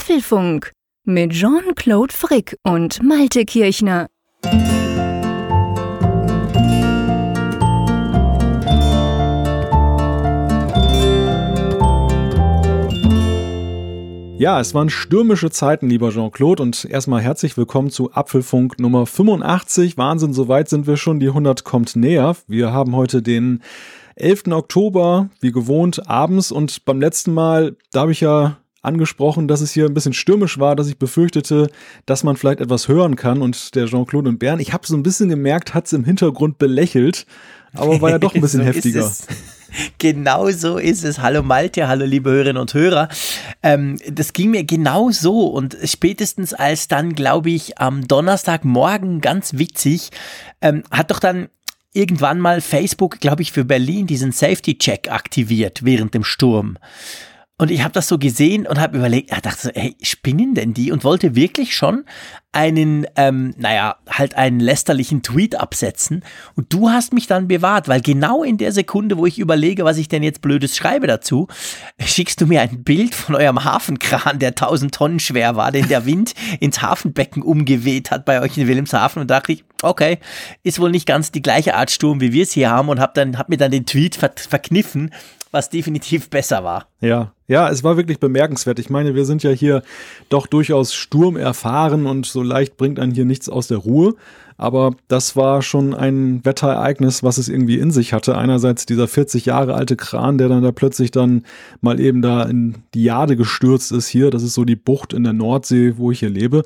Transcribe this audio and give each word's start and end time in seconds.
Apfelfunk 0.00 0.72
mit 1.04 1.32
Jean-Claude 1.32 2.14
Frick 2.14 2.56
und 2.62 3.02
Malte 3.02 3.44
Kirchner. 3.44 4.06
Ja, 14.38 14.58
es 14.58 14.72
waren 14.72 14.88
stürmische 14.88 15.50
Zeiten, 15.50 15.90
lieber 15.90 16.08
Jean-Claude, 16.08 16.62
und 16.62 16.86
erstmal 16.86 17.20
herzlich 17.20 17.58
willkommen 17.58 17.90
zu 17.90 18.10
Apfelfunk 18.14 18.80
Nummer 18.80 19.04
85. 19.04 19.98
Wahnsinn, 19.98 20.32
soweit 20.32 20.70
sind 20.70 20.86
wir 20.86 20.96
schon, 20.96 21.20
die 21.20 21.28
100 21.28 21.62
kommt 21.64 21.94
näher. 21.94 22.36
Wir 22.46 22.72
haben 22.72 22.96
heute 22.96 23.20
den 23.20 23.60
11. 24.16 24.44
Oktober, 24.52 25.28
wie 25.40 25.52
gewohnt, 25.52 26.08
abends 26.08 26.52
und 26.52 26.86
beim 26.86 27.02
letzten 27.02 27.34
Mal, 27.34 27.76
da 27.92 28.00
habe 28.00 28.12
ich 28.12 28.22
ja 28.22 28.59
angesprochen, 28.82 29.46
dass 29.46 29.60
es 29.60 29.72
hier 29.72 29.86
ein 29.86 29.94
bisschen 29.94 30.12
stürmisch 30.12 30.58
war, 30.58 30.74
dass 30.74 30.88
ich 30.88 30.98
befürchtete, 30.98 31.68
dass 32.06 32.24
man 32.24 32.36
vielleicht 32.36 32.60
etwas 32.60 32.88
hören 32.88 33.16
kann 33.16 33.42
und 33.42 33.74
der 33.74 33.86
Jean-Claude 33.86 34.28
und 34.28 34.38
Bern, 34.38 34.60
ich 34.60 34.72
habe 34.72 34.86
so 34.86 34.96
ein 34.96 35.02
bisschen 35.02 35.28
gemerkt, 35.28 35.74
hat 35.74 35.86
es 35.86 35.92
im 35.92 36.04
Hintergrund 36.04 36.58
belächelt, 36.58 37.26
aber 37.74 38.00
war 38.00 38.10
ja 38.10 38.18
doch 38.18 38.34
ein 38.34 38.40
bisschen 38.42 38.60
so 38.60 38.66
heftiger. 38.66 39.10
Genau 39.98 40.50
so 40.50 40.78
ist 40.78 41.04
es. 41.04 41.20
Hallo 41.20 41.44
Malte, 41.44 41.86
hallo 41.86 42.04
liebe 42.04 42.28
Hörerinnen 42.28 42.60
und 42.60 42.74
Hörer. 42.74 43.08
Ähm, 43.62 43.98
das 44.10 44.32
ging 44.32 44.50
mir 44.50 44.64
genau 44.64 45.10
so 45.12 45.46
und 45.46 45.76
spätestens 45.84 46.52
als 46.52 46.88
dann, 46.88 47.14
glaube 47.14 47.50
ich, 47.50 47.78
am 47.78 48.08
Donnerstagmorgen 48.08 49.20
ganz 49.20 49.58
witzig, 49.58 50.10
ähm, 50.60 50.82
hat 50.90 51.12
doch 51.12 51.20
dann 51.20 51.50
irgendwann 51.92 52.40
mal 52.40 52.60
Facebook, 52.60 53.20
glaube 53.20 53.42
ich, 53.42 53.52
für 53.52 53.64
Berlin 53.64 54.08
diesen 54.08 54.32
Safety-Check 54.32 55.10
aktiviert 55.10 55.84
während 55.84 56.14
dem 56.14 56.24
Sturm. 56.24 56.76
Und 57.60 57.70
ich 57.70 57.82
habe 57.82 57.92
das 57.92 58.08
so 58.08 58.16
gesehen 58.16 58.66
und 58.66 58.80
habe 58.80 58.96
überlegt, 58.96 59.30
ich 59.30 59.40
dachte 59.40 59.60
so, 59.60 59.70
hey, 59.74 59.94
spinnen 60.00 60.54
denn 60.54 60.72
die? 60.72 60.92
Und 60.92 61.04
wollte 61.04 61.34
wirklich 61.34 61.76
schon 61.76 62.06
einen, 62.52 63.06
ähm, 63.16 63.52
naja, 63.58 63.96
halt 64.08 64.34
einen 64.34 64.60
lästerlichen 64.60 65.22
Tweet 65.22 65.56
absetzen. 65.60 66.24
Und 66.56 66.72
du 66.72 66.88
hast 66.88 67.12
mich 67.12 67.26
dann 67.26 67.48
bewahrt, 67.48 67.86
weil 67.86 68.00
genau 68.00 68.42
in 68.42 68.56
der 68.56 68.72
Sekunde, 68.72 69.18
wo 69.18 69.26
ich 69.26 69.38
überlege, 69.38 69.84
was 69.84 69.98
ich 69.98 70.08
denn 70.08 70.22
jetzt 70.22 70.40
Blödes 70.40 70.74
schreibe 70.74 71.06
dazu, 71.06 71.48
schickst 72.02 72.40
du 72.40 72.46
mir 72.46 72.62
ein 72.62 72.82
Bild 72.82 73.14
von 73.14 73.34
eurem 73.34 73.62
Hafenkran, 73.62 74.38
der 74.38 74.50
1000 74.50 74.94
Tonnen 74.94 75.20
schwer 75.20 75.54
war, 75.54 75.70
den 75.70 75.86
der 75.86 76.06
Wind 76.06 76.32
ins 76.60 76.80
Hafenbecken 76.80 77.42
umgeweht 77.42 78.10
hat 78.10 78.24
bei 78.24 78.40
euch 78.40 78.56
in 78.56 78.68
Wilhelmshaven. 78.68 79.20
Und 79.20 79.30
dachte 79.30 79.52
ich, 79.52 79.64
okay, 79.82 80.18
ist 80.62 80.80
wohl 80.80 80.90
nicht 80.90 81.06
ganz 81.06 81.30
die 81.30 81.42
gleiche 81.42 81.74
Art 81.74 81.90
Sturm, 81.90 82.22
wie 82.22 82.32
wir 82.32 82.44
es 82.44 82.52
hier 82.52 82.70
haben. 82.70 82.88
Und 82.88 83.00
habe 83.00 83.36
hab 83.36 83.50
mir 83.50 83.58
dann 83.58 83.70
den 83.70 83.84
Tweet 83.84 84.16
ver 84.16 84.30
verkniffen 84.34 85.10
was 85.50 85.70
definitiv 85.70 86.30
besser 86.30 86.62
war. 86.64 86.86
Ja, 87.00 87.32
ja, 87.48 87.68
es 87.68 87.82
war 87.82 87.96
wirklich 87.96 88.20
bemerkenswert. 88.20 88.78
Ich 88.78 88.90
meine, 88.90 89.14
wir 89.14 89.24
sind 89.24 89.42
ja 89.42 89.50
hier 89.50 89.82
doch 90.28 90.46
durchaus 90.46 90.94
sturmerfahren 90.94 92.06
und 92.06 92.26
so 92.26 92.42
leicht 92.42 92.76
bringt 92.76 93.00
einen 93.00 93.12
hier 93.12 93.24
nichts 93.24 93.48
aus 93.48 93.66
der 93.66 93.78
Ruhe. 93.78 94.14
Aber 94.56 94.94
das 95.08 95.36
war 95.36 95.62
schon 95.62 95.94
ein 95.94 96.44
Wetterereignis, 96.44 97.22
was 97.22 97.38
es 97.38 97.48
irgendwie 97.48 97.78
in 97.78 97.90
sich 97.90 98.12
hatte. 98.12 98.36
Einerseits 98.36 98.84
dieser 98.84 99.08
40 99.08 99.46
Jahre 99.46 99.74
alte 99.74 99.96
Kran, 99.96 100.36
der 100.36 100.48
dann 100.48 100.62
da 100.62 100.70
plötzlich 100.70 101.10
dann 101.10 101.44
mal 101.80 101.98
eben 101.98 102.20
da 102.20 102.42
in 102.42 102.82
die 102.92 103.04
Jade 103.04 103.36
gestürzt 103.36 103.90
ist 103.90 104.06
hier. 104.06 104.30
Das 104.30 104.42
ist 104.42 104.54
so 104.54 104.64
die 104.64 104.76
Bucht 104.76 105.14
in 105.14 105.24
der 105.24 105.32
Nordsee, 105.32 105.94
wo 105.96 106.10
ich 106.10 106.20
hier 106.20 106.30
lebe. 106.30 106.62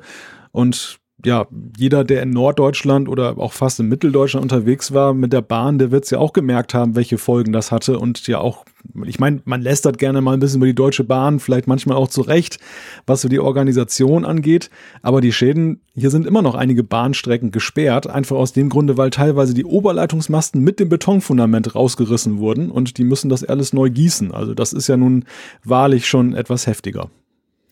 Und 0.51 0.99
ja, 1.25 1.47
jeder, 1.77 2.03
der 2.03 2.21
in 2.21 2.29
Norddeutschland 2.29 3.09
oder 3.09 3.37
auch 3.37 3.53
fast 3.53 3.79
in 3.79 3.87
Mitteldeutschland 3.87 4.43
unterwegs 4.43 4.93
war 4.93 5.13
mit 5.13 5.33
der 5.33 5.41
Bahn, 5.41 5.79
der 5.79 5.91
wird 5.91 6.05
es 6.05 6.11
ja 6.11 6.19
auch 6.19 6.33
gemerkt 6.33 6.73
haben, 6.73 6.95
welche 6.95 7.17
Folgen 7.17 7.51
das 7.51 7.71
hatte 7.71 7.99
und 7.99 8.27
ja 8.27 8.39
auch, 8.39 8.65
ich 9.05 9.19
meine, 9.19 9.41
man 9.45 9.61
lästert 9.61 9.97
gerne 9.97 10.21
mal 10.21 10.33
ein 10.33 10.39
bisschen 10.39 10.57
über 10.57 10.67
die 10.67 10.75
Deutsche 10.75 11.03
Bahn, 11.03 11.39
vielleicht 11.39 11.67
manchmal 11.67 11.97
auch 11.97 12.07
zu 12.07 12.21
Recht, 12.21 12.59
was 13.05 13.21
so 13.21 13.29
die 13.29 13.39
Organisation 13.39 14.25
angeht, 14.25 14.69
aber 15.01 15.21
die 15.21 15.33
Schäden, 15.33 15.81
hier 15.93 16.11
sind 16.11 16.27
immer 16.27 16.41
noch 16.41 16.55
einige 16.55 16.83
Bahnstrecken 16.83 17.51
gesperrt, 17.51 18.07
einfach 18.07 18.35
aus 18.35 18.53
dem 18.53 18.69
Grunde, 18.69 18.97
weil 18.97 19.09
teilweise 19.09 19.53
die 19.53 19.65
Oberleitungsmasten 19.65 20.61
mit 20.61 20.79
dem 20.79 20.89
Betonfundament 20.89 21.75
rausgerissen 21.75 22.37
wurden 22.37 22.69
und 22.69 22.97
die 22.97 23.03
müssen 23.03 23.29
das 23.29 23.43
alles 23.43 23.73
neu 23.73 23.89
gießen. 23.89 24.31
Also 24.31 24.53
das 24.53 24.73
ist 24.73 24.87
ja 24.87 24.97
nun 24.97 25.25
wahrlich 25.63 26.07
schon 26.07 26.33
etwas 26.33 26.67
heftiger. 26.67 27.09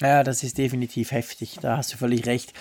Ja, 0.02 0.24
das 0.24 0.44
ist 0.44 0.58
definitiv 0.58 1.12
heftig. 1.12 1.58
Da 1.62 1.78
hast 1.78 1.94
du 1.94 1.98
völlig 1.98 2.26
recht. 2.26 2.52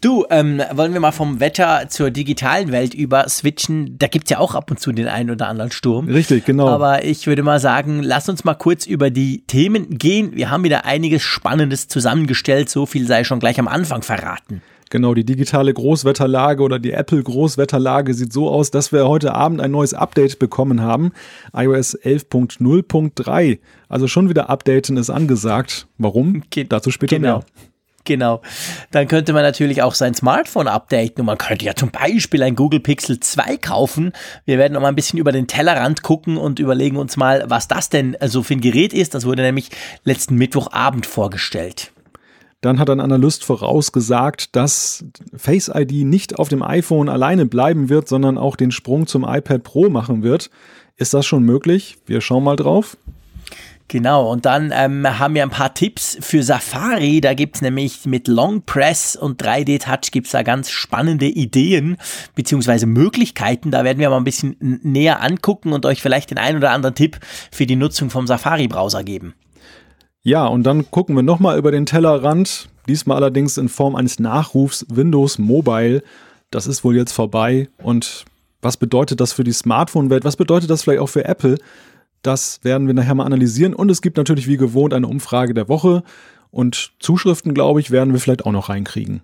Du, 0.00 0.24
ähm, 0.30 0.62
wollen 0.72 0.92
wir 0.92 1.00
mal 1.00 1.12
vom 1.12 1.40
Wetter 1.40 1.88
zur 1.88 2.10
digitalen 2.10 2.70
Welt 2.70 2.94
über 2.94 3.28
switchen? 3.28 3.98
Da 3.98 4.06
gibt 4.06 4.26
es 4.26 4.30
ja 4.30 4.38
auch 4.38 4.54
ab 4.54 4.70
und 4.70 4.78
zu 4.78 4.92
den 4.92 5.08
einen 5.08 5.30
oder 5.30 5.48
anderen 5.48 5.72
Sturm. 5.72 6.08
Richtig, 6.08 6.44
genau. 6.44 6.68
Aber 6.68 7.04
ich 7.04 7.26
würde 7.26 7.42
mal 7.42 7.60
sagen, 7.60 8.02
lass 8.02 8.28
uns 8.28 8.44
mal 8.44 8.54
kurz 8.54 8.86
über 8.86 9.10
die 9.10 9.42
Themen 9.46 9.98
gehen. 9.98 10.36
Wir 10.36 10.50
haben 10.50 10.64
wieder 10.64 10.84
einiges 10.84 11.22
Spannendes 11.22 11.88
zusammengestellt. 11.88 12.68
So 12.68 12.86
viel 12.86 13.06
sei 13.06 13.24
schon 13.24 13.40
gleich 13.40 13.58
am 13.58 13.68
Anfang 13.68 14.02
verraten. 14.02 14.62
Genau, 14.92 15.14
die 15.14 15.24
digitale 15.24 15.72
Großwetterlage 15.72 16.62
oder 16.62 16.78
die 16.78 16.92
Apple 16.92 17.22
Großwetterlage 17.22 18.12
sieht 18.12 18.30
so 18.30 18.50
aus, 18.50 18.70
dass 18.70 18.92
wir 18.92 19.08
heute 19.08 19.34
Abend 19.34 19.62
ein 19.62 19.70
neues 19.70 19.94
Update 19.94 20.38
bekommen 20.38 20.82
haben. 20.82 21.12
iOS 21.56 21.98
11.0.3. 21.98 23.58
Also 23.88 24.06
schon 24.06 24.28
wieder 24.28 24.50
updaten 24.50 24.98
ist 24.98 25.08
angesagt. 25.08 25.86
Warum? 25.96 26.42
Ge 26.50 26.64
Dazu 26.64 26.90
später 26.90 27.16
genau. 27.16 27.38
mehr. 27.38 27.44
Genau. 28.04 28.42
Dann 28.90 29.08
könnte 29.08 29.32
man 29.32 29.44
natürlich 29.44 29.80
auch 29.80 29.94
sein 29.94 30.12
Smartphone 30.12 30.68
updaten 30.68 31.20
und 31.20 31.26
man 31.26 31.38
könnte 31.38 31.64
ja 31.64 31.74
zum 31.74 31.90
Beispiel 31.90 32.42
ein 32.42 32.54
Google 32.54 32.80
Pixel 32.80 33.18
2 33.18 33.56
kaufen. 33.56 34.12
Wir 34.44 34.58
werden 34.58 34.74
noch 34.74 34.82
mal 34.82 34.88
ein 34.88 34.94
bisschen 34.94 35.18
über 35.18 35.32
den 35.32 35.46
Tellerrand 35.46 36.02
gucken 36.02 36.36
und 36.36 36.58
überlegen 36.58 36.98
uns 36.98 37.16
mal, 37.16 37.44
was 37.46 37.66
das 37.66 37.88
denn 37.88 38.14
so 38.26 38.42
für 38.42 38.52
ein 38.52 38.60
Gerät 38.60 38.92
ist. 38.92 39.14
Das 39.14 39.24
wurde 39.24 39.40
nämlich 39.40 39.70
letzten 40.04 40.34
Mittwochabend 40.34 41.06
vorgestellt. 41.06 41.92
Dann 42.62 42.78
hat 42.78 42.88
ein 42.88 43.00
Analyst 43.00 43.44
vorausgesagt, 43.44 44.54
dass 44.54 45.04
Face 45.36 45.68
ID 45.68 46.06
nicht 46.06 46.38
auf 46.38 46.48
dem 46.48 46.62
iPhone 46.62 47.08
alleine 47.08 47.44
bleiben 47.44 47.88
wird, 47.88 48.08
sondern 48.08 48.38
auch 48.38 48.54
den 48.54 48.70
Sprung 48.70 49.06
zum 49.08 49.24
iPad 49.24 49.64
Pro 49.64 49.90
machen 49.90 50.22
wird. 50.22 50.48
Ist 50.96 51.12
das 51.12 51.26
schon 51.26 51.42
möglich? 51.42 51.98
Wir 52.06 52.20
schauen 52.20 52.44
mal 52.44 52.54
drauf. 52.54 52.96
Genau, 53.88 54.30
und 54.30 54.46
dann 54.46 54.72
ähm, 54.74 55.18
haben 55.18 55.34
wir 55.34 55.42
ein 55.42 55.50
paar 55.50 55.74
Tipps 55.74 56.16
für 56.20 56.44
Safari. 56.44 57.20
Da 57.20 57.34
gibt 57.34 57.56
es 57.56 57.62
nämlich 57.62 58.06
mit 58.06 58.28
Long 58.28 58.62
Press 58.62 59.16
und 59.16 59.42
3D-Touch 59.42 60.12
gibt 60.12 60.26
es 60.26 60.32
da 60.32 60.42
ganz 60.42 60.70
spannende 60.70 61.26
Ideen 61.26 61.96
bzw. 62.36 62.86
Möglichkeiten. 62.86 63.72
Da 63.72 63.82
werden 63.82 63.98
wir 63.98 64.08
mal 64.08 64.18
ein 64.18 64.24
bisschen 64.24 64.56
näher 64.60 65.20
angucken 65.20 65.72
und 65.72 65.84
euch 65.84 66.00
vielleicht 66.00 66.30
den 66.30 66.38
einen 66.38 66.58
oder 66.58 66.70
anderen 66.70 66.94
Tipp 66.94 67.18
für 67.50 67.66
die 67.66 67.76
Nutzung 67.76 68.08
vom 68.08 68.28
Safari-Browser 68.28 69.02
geben. 69.02 69.34
Ja, 70.24 70.46
und 70.46 70.62
dann 70.62 70.90
gucken 70.90 71.16
wir 71.16 71.22
nochmal 71.22 71.58
über 71.58 71.72
den 71.72 71.84
Tellerrand, 71.84 72.68
diesmal 72.88 73.16
allerdings 73.16 73.58
in 73.58 73.68
Form 73.68 73.96
eines 73.96 74.20
Nachrufs 74.20 74.86
Windows 74.88 75.38
Mobile. 75.38 76.02
Das 76.50 76.66
ist 76.68 76.84
wohl 76.84 76.96
jetzt 76.96 77.12
vorbei. 77.12 77.68
Und 77.82 78.24
was 78.60 78.76
bedeutet 78.76 79.20
das 79.20 79.32
für 79.32 79.42
die 79.42 79.52
Smartphone-Welt? 79.52 80.24
Was 80.24 80.36
bedeutet 80.36 80.70
das 80.70 80.84
vielleicht 80.84 81.00
auch 81.00 81.08
für 81.08 81.24
Apple? 81.24 81.58
Das 82.22 82.60
werden 82.62 82.86
wir 82.86 82.94
nachher 82.94 83.16
mal 83.16 83.24
analysieren. 83.24 83.74
Und 83.74 83.90
es 83.90 84.00
gibt 84.00 84.16
natürlich 84.16 84.46
wie 84.46 84.56
gewohnt 84.56 84.94
eine 84.94 85.08
Umfrage 85.08 85.54
der 85.54 85.68
Woche. 85.68 86.04
Und 86.52 86.92
Zuschriften, 87.00 87.52
glaube 87.52 87.80
ich, 87.80 87.90
werden 87.90 88.12
wir 88.12 88.20
vielleicht 88.20 88.46
auch 88.46 88.52
noch 88.52 88.68
reinkriegen. 88.68 89.22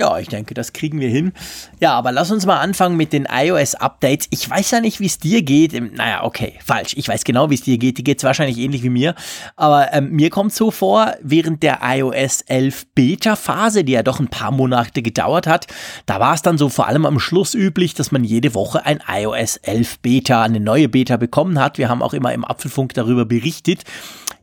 Ja, 0.00 0.18
ich 0.18 0.28
denke, 0.28 0.54
das 0.54 0.72
kriegen 0.72 0.98
wir 0.98 1.10
hin. 1.10 1.34
Ja, 1.78 1.92
aber 1.92 2.10
lass 2.10 2.30
uns 2.30 2.46
mal 2.46 2.58
anfangen 2.58 2.96
mit 2.96 3.12
den 3.12 3.28
iOS-Updates. 3.30 4.28
Ich 4.30 4.48
weiß 4.48 4.70
ja 4.70 4.80
nicht, 4.80 4.98
wie 4.98 5.04
es 5.04 5.18
dir 5.18 5.42
geht. 5.42 5.74
Ähm, 5.74 5.90
naja, 5.94 6.24
okay, 6.24 6.54
falsch. 6.64 6.94
Ich 6.96 7.06
weiß 7.06 7.22
genau, 7.22 7.50
wie 7.50 7.56
es 7.56 7.60
dir 7.60 7.76
geht. 7.76 7.98
Die 7.98 8.02
geht 8.02 8.16
es 8.16 8.24
wahrscheinlich 8.24 8.56
ähnlich 8.56 8.82
wie 8.82 8.88
mir. 8.88 9.14
Aber 9.56 9.92
ähm, 9.92 10.10
mir 10.12 10.30
kommt 10.30 10.54
so 10.54 10.70
vor, 10.70 11.12
während 11.20 11.62
der 11.62 11.80
iOS 11.82 12.40
11 12.40 12.86
Beta-Phase, 12.94 13.84
die 13.84 13.92
ja 13.92 14.02
doch 14.02 14.20
ein 14.20 14.28
paar 14.28 14.52
Monate 14.52 15.02
gedauert 15.02 15.46
hat, 15.46 15.66
da 16.06 16.18
war 16.18 16.32
es 16.32 16.40
dann 16.40 16.56
so 16.56 16.70
vor 16.70 16.86
allem 16.86 17.04
am 17.04 17.20
Schluss 17.20 17.52
üblich, 17.52 17.92
dass 17.92 18.10
man 18.10 18.24
jede 18.24 18.54
Woche 18.54 18.86
ein 18.86 19.00
iOS 19.06 19.58
11 19.58 19.98
Beta, 19.98 20.42
eine 20.44 20.60
neue 20.60 20.88
Beta 20.88 21.18
bekommen 21.18 21.58
hat. 21.58 21.76
Wir 21.76 21.90
haben 21.90 22.00
auch 22.00 22.14
immer 22.14 22.32
im 22.32 22.46
Apfelfunk 22.46 22.94
darüber 22.94 23.26
berichtet 23.26 23.84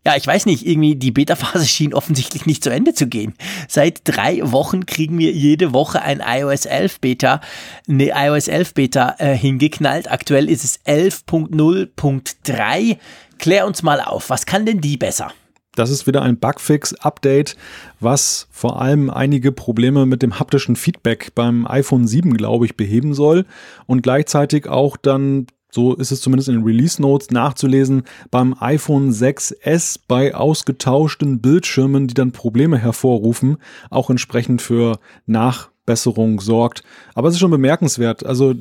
ja, 0.08 0.16
ich 0.16 0.26
weiß 0.26 0.46
nicht, 0.46 0.66
irgendwie 0.66 0.96
die 0.96 1.12
Beta-Phase 1.12 1.66
schien 1.68 1.94
offensichtlich 1.94 2.46
nicht 2.46 2.64
zu 2.64 2.70
Ende 2.70 2.94
zu 2.94 3.08
gehen. 3.08 3.34
Seit 3.68 4.04
drei 4.06 4.40
Wochen 4.42 4.86
kriegen 4.86 5.20
wir 5.20 5.34
jede 5.34 5.74
Woche 5.74 6.02
ein 6.02 6.24
iOS 6.26 6.66
11 6.66 7.02
Beta, 7.02 7.42
eine 7.90 8.14
iOS 8.16 8.48
11 8.48 8.74
Beta 8.74 9.16
äh, 9.18 9.36
hingeknallt. 9.36 10.10
Aktuell 10.10 10.50
ist 10.50 10.64
es 10.64 10.80
11.0.3. 10.86 12.98
Klär 13.38 13.68
uns 13.68 13.84
mal 13.84 14.00
auf, 14.00 14.30
was 14.30 14.46
kann 14.46 14.66
denn 14.66 14.80
die 14.80 14.96
besser? 14.96 15.34
Das 15.76 15.90
ist 15.90 16.08
wieder 16.08 16.22
ein 16.22 16.40
Bugfix-Update, 16.40 17.58
was 18.00 18.48
vor 18.50 18.82
allem 18.82 19.10
einige 19.10 19.52
Probleme 19.52 20.06
mit 20.06 20.22
dem 20.22 20.40
haptischen 20.40 20.78
Feedback 20.78 21.36
beim 21.36 21.68
iPhone 21.68 22.08
7, 22.08 22.38
glaube 22.38 22.66
ich, 22.66 22.78
beheben 22.78 23.14
soll 23.14 23.46
und 23.88 24.04
gleichzeitig 24.04 24.70
auch 24.70 24.96
dann 24.96 25.48
so 25.72 25.96
ist 25.96 26.12
es 26.12 26.22
zumindest 26.22 26.50
in 26.50 26.56
den 26.56 26.64
Release 26.64 27.02
Notes 27.02 27.30
nachzulesen, 27.32 28.04
beim 28.32 28.56
iPhone 28.60 29.12
6S 29.12 30.00
bei 30.08 30.34
ausgetauschten 30.34 31.40
Bildschirmen, 31.40 32.08
die 32.08 32.14
dann 32.14 32.32
Probleme 32.32 32.78
hervorrufen, 32.78 33.58
auch 33.90 34.10
entsprechend 34.10 34.62
für 34.62 35.00
nach 35.26 35.70
Besserung 35.88 36.40
sorgt. 36.40 36.84
Aber 37.16 37.30
es 37.30 37.36
ist 37.36 37.40
schon 37.40 37.50
bemerkenswert, 37.50 38.24
also 38.26 38.54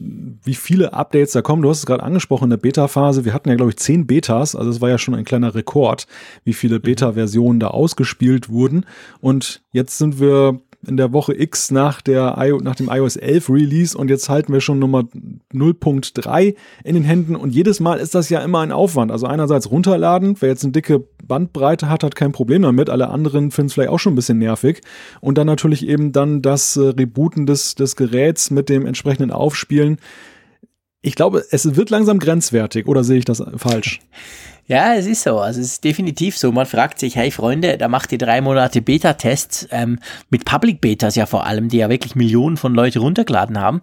wie 0.44 0.54
viele 0.54 0.94
Updates 0.94 1.32
da 1.32 1.42
kommen. 1.42 1.60
Du 1.60 1.68
hast 1.68 1.80
es 1.80 1.86
gerade 1.86 2.02
angesprochen 2.02 2.44
in 2.44 2.50
der 2.50 2.56
Beta-Phase. 2.56 3.26
Wir 3.26 3.34
hatten 3.34 3.50
ja, 3.50 3.56
glaube 3.56 3.72
ich, 3.72 3.76
zehn 3.76 4.06
Betas. 4.06 4.54
Also 4.54 4.70
es 4.70 4.80
war 4.80 4.88
ja 4.88 4.96
schon 4.96 5.14
ein 5.14 5.24
kleiner 5.24 5.54
Rekord, 5.54 6.06
wie 6.44 6.54
viele 6.54 6.80
Beta-Versionen 6.80 7.60
da 7.60 7.68
ausgespielt 7.68 8.48
wurden. 8.48 8.86
Und 9.20 9.62
jetzt 9.72 9.98
sind 9.98 10.20
wir 10.20 10.60
in 10.86 10.96
der 10.96 11.12
Woche 11.12 11.38
X 11.38 11.70
nach, 11.70 12.00
der, 12.00 12.36
nach 12.62 12.74
dem 12.74 12.88
iOS 12.88 13.16
11 13.16 13.50
Release 13.50 13.96
und 13.96 14.08
jetzt 14.08 14.28
halten 14.28 14.52
wir 14.52 14.60
schon 14.60 14.78
Nummer 14.78 15.04
0.3 15.52 16.54
in 16.84 16.94
den 16.94 17.04
Händen 17.04 17.36
und 17.36 17.54
jedes 17.54 17.80
Mal 17.80 17.98
ist 17.98 18.14
das 18.14 18.28
ja 18.28 18.40
immer 18.40 18.60
ein 18.60 18.72
Aufwand. 18.72 19.10
Also 19.10 19.26
einerseits 19.26 19.70
runterladen, 19.70 20.36
wer 20.40 20.48
jetzt 20.48 20.64
eine 20.64 20.72
dicke 20.72 21.04
Bandbreite 21.26 21.88
hat, 21.88 22.04
hat 22.04 22.14
kein 22.14 22.32
Problem 22.32 22.62
damit. 22.62 22.90
Alle 22.90 23.08
anderen 23.08 23.50
finden 23.50 23.68
es 23.68 23.74
vielleicht 23.74 23.90
auch 23.90 23.98
schon 23.98 24.12
ein 24.12 24.16
bisschen 24.16 24.38
nervig. 24.38 24.80
Und 25.20 25.38
dann 25.38 25.46
natürlich 25.46 25.86
eben 25.86 26.12
dann 26.12 26.42
das 26.42 26.76
äh, 26.76 26.88
Rebooten 26.88 27.46
des, 27.46 27.74
des 27.74 27.96
Geräts 27.96 28.50
mit 28.50 28.68
dem 28.68 28.86
entsprechenden 28.86 29.30
Aufspielen. 29.30 29.98
Ich 31.02 31.14
glaube, 31.14 31.44
es 31.50 31.76
wird 31.76 31.90
langsam 31.90 32.18
grenzwertig, 32.18 32.86
oder 32.86 33.04
sehe 33.04 33.18
ich 33.18 33.24
das 33.24 33.42
falsch? 33.56 34.00
Ja, 34.68 34.94
es 34.94 35.06
ist 35.06 35.22
so. 35.22 35.38
Also 35.38 35.60
es 35.60 35.72
ist 35.72 35.84
definitiv 35.84 36.36
so. 36.36 36.50
Man 36.50 36.66
fragt 36.66 36.98
sich, 36.98 37.14
hey 37.14 37.30
Freunde, 37.30 37.78
da 37.78 37.88
macht 37.88 38.10
ihr 38.12 38.18
drei 38.18 38.40
Monate 38.40 38.82
Beta-Tests 38.82 39.68
ähm, 39.70 39.98
mit 40.28 40.44
Public 40.44 40.80
Betas 40.80 41.14
ja 41.14 41.26
vor 41.26 41.46
allem, 41.46 41.68
die 41.68 41.78
ja 41.78 41.88
wirklich 41.88 42.16
Millionen 42.16 42.56
von 42.56 42.74
Leute 42.74 42.98
runtergeladen 42.98 43.60
haben. 43.60 43.80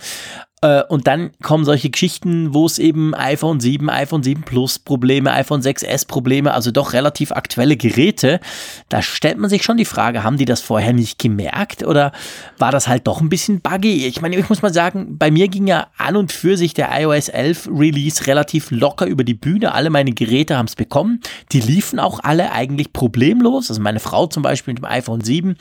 Äh, 0.63 0.83
und 0.83 1.07
dann 1.07 1.31
kommen 1.41 1.65
solche 1.65 1.89
Geschichten, 1.89 2.53
wo 2.53 2.65
es 2.65 2.79
eben 2.79 3.13
iPhone 3.13 3.59
7, 3.59 3.89
iPhone 3.89 4.23
7 4.23 4.43
Plus 4.43 4.79
Probleme, 4.79 5.33
iPhone 5.33 5.61
6S 5.61 6.07
Probleme, 6.07 6.53
also 6.53 6.71
doch 6.71 6.93
relativ 6.93 7.33
aktuelle 7.33 7.75
Geräte. 7.75 8.39
Da 8.87 9.01
stellt 9.01 9.37
man 9.37 9.49
sich 9.49 9.63
schon 9.63 9.75
die 9.75 9.85
Frage, 9.85 10.23
haben 10.23 10.37
die 10.37 10.45
das 10.45 10.61
vorher 10.61 10.93
nicht 10.93 11.19
gemerkt 11.19 11.85
oder 11.85 12.13
war 12.57 12.71
das 12.71 12.87
halt 12.87 13.07
doch 13.07 13.19
ein 13.19 13.27
bisschen 13.27 13.59
buggy? 13.59 14.07
Ich 14.07 14.21
meine, 14.21 14.37
ich 14.37 14.47
muss 14.47 14.61
mal 14.61 14.73
sagen, 14.73 15.17
bei 15.17 15.31
mir 15.31 15.49
ging 15.49 15.67
ja 15.67 15.87
an 15.97 16.15
und 16.15 16.31
für 16.31 16.55
sich 16.55 16.73
der 16.73 16.89
iOS 16.97 17.27
11 17.27 17.67
Release 17.69 18.25
relativ 18.25 18.71
locker 18.71 19.05
über 19.05 19.25
die 19.25 19.33
Bühne. 19.33 19.73
Alle 19.73 19.89
meine 19.89 20.13
Geräte 20.13 20.57
haben 20.57 20.69
es 20.73 20.75
bekommen. 20.75 21.21
Die 21.51 21.59
liefen 21.59 21.99
auch 21.99 22.19
alle 22.21 22.51
eigentlich 22.51 22.93
problemlos. 22.93 23.69
Also 23.69 23.81
meine 23.81 23.99
Frau 23.99 24.27
zum 24.27 24.43
Beispiel 24.43 24.73
mit 24.73 24.83
dem 24.83 24.89
iPhone 24.89 25.21
7 25.21 25.55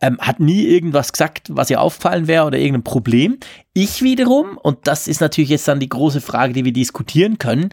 ähm, 0.00 0.18
hat 0.20 0.40
nie 0.40 0.64
irgendwas 0.64 1.12
gesagt, 1.12 1.48
was 1.50 1.70
ihr 1.70 1.80
aufgefallen 1.80 2.26
wäre 2.26 2.46
oder 2.46 2.58
irgendein 2.58 2.84
Problem. 2.84 3.38
Ich 3.72 4.02
wiederum, 4.02 4.58
und 4.58 4.86
das 4.86 5.08
ist 5.08 5.20
natürlich 5.20 5.50
jetzt 5.50 5.68
dann 5.68 5.80
die 5.80 5.88
große 5.88 6.20
Frage, 6.20 6.52
die 6.52 6.64
wir 6.64 6.72
diskutieren 6.72 7.38
können, 7.38 7.70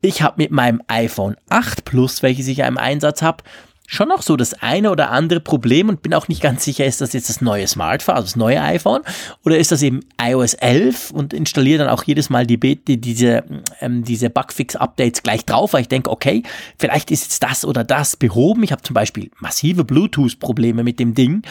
ich 0.00 0.22
habe 0.22 0.42
mit 0.42 0.50
meinem 0.50 0.82
iPhone 0.86 1.36
8 1.48 1.84
Plus, 1.84 2.22
welches 2.22 2.46
ich 2.48 2.58
ja 2.58 2.68
im 2.68 2.78
Einsatz 2.78 3.22
habe, 3.22 3.42
schon 3.90 4.08
noch 4.08 4.20
so 4.20 4.36
das 4.36 4.52
eine 4.62 4.90
oder 4.90 5.10
andere 5.10 5.40
Problem 5.40 5.88
und 5.88 6.02
bin 6.02 6.12
auch 6.12 6.28
nicht 6.28 6.42
ganz 6.42 6.62
sicher, 6.62 6.84
ist 6.84 7.00
das 7.00 7.14
jetzt 7.14 7.30
das 7.30 7.40
neue 7.40 7.66
Smartphone, 7.66 8.16
also 8.16 8.26
das 8.26 8.36
neue 8.36 8.60
iPhone, 8.60 9.00
oder 9.44 9.56
ist 9.56 9.72
das 9.72 9.80
eben 9.80 10.00
iOS 10.20 10.52
11 10.54 11.10
und 11.10 11.32
installiere 11.32 11.78
dann 11.78 11.88
auch 11.88 12.04
jedes 12.04 12.28
Mal 12.28 12.46
die, 12.46 12.58
die 12.58 13.00
diese, 13.00 13.44
ähm, 13.80 14.04
diese 14.04 14.28
Bugfix-Updates 14.28 15.22
gleich 15.22 15.46
drauf, 15.46 15.72
weil 15.72 15.80
ich 15.80 15.88
denke, 15.88 16.10
okay, 16.10 16.42
vielleicht 16.78 17.10
ist 17.10 17.24
jetzt 17.24 17.42
das 17.42 17.64
oder 17.64 17.82
das 17.82 18.16
behoben. 18.16 18.62
Ich 18.62 18.72
habe 18.72 18.82
zum 18.82 18.92
Beispiel 18.92 19.30
massive 19.40 19.84
Bluetooth-Probleme 19.84 20.84
mit 20.84 21.00
dem 21.00 21.14
Ding. 21.14 21.42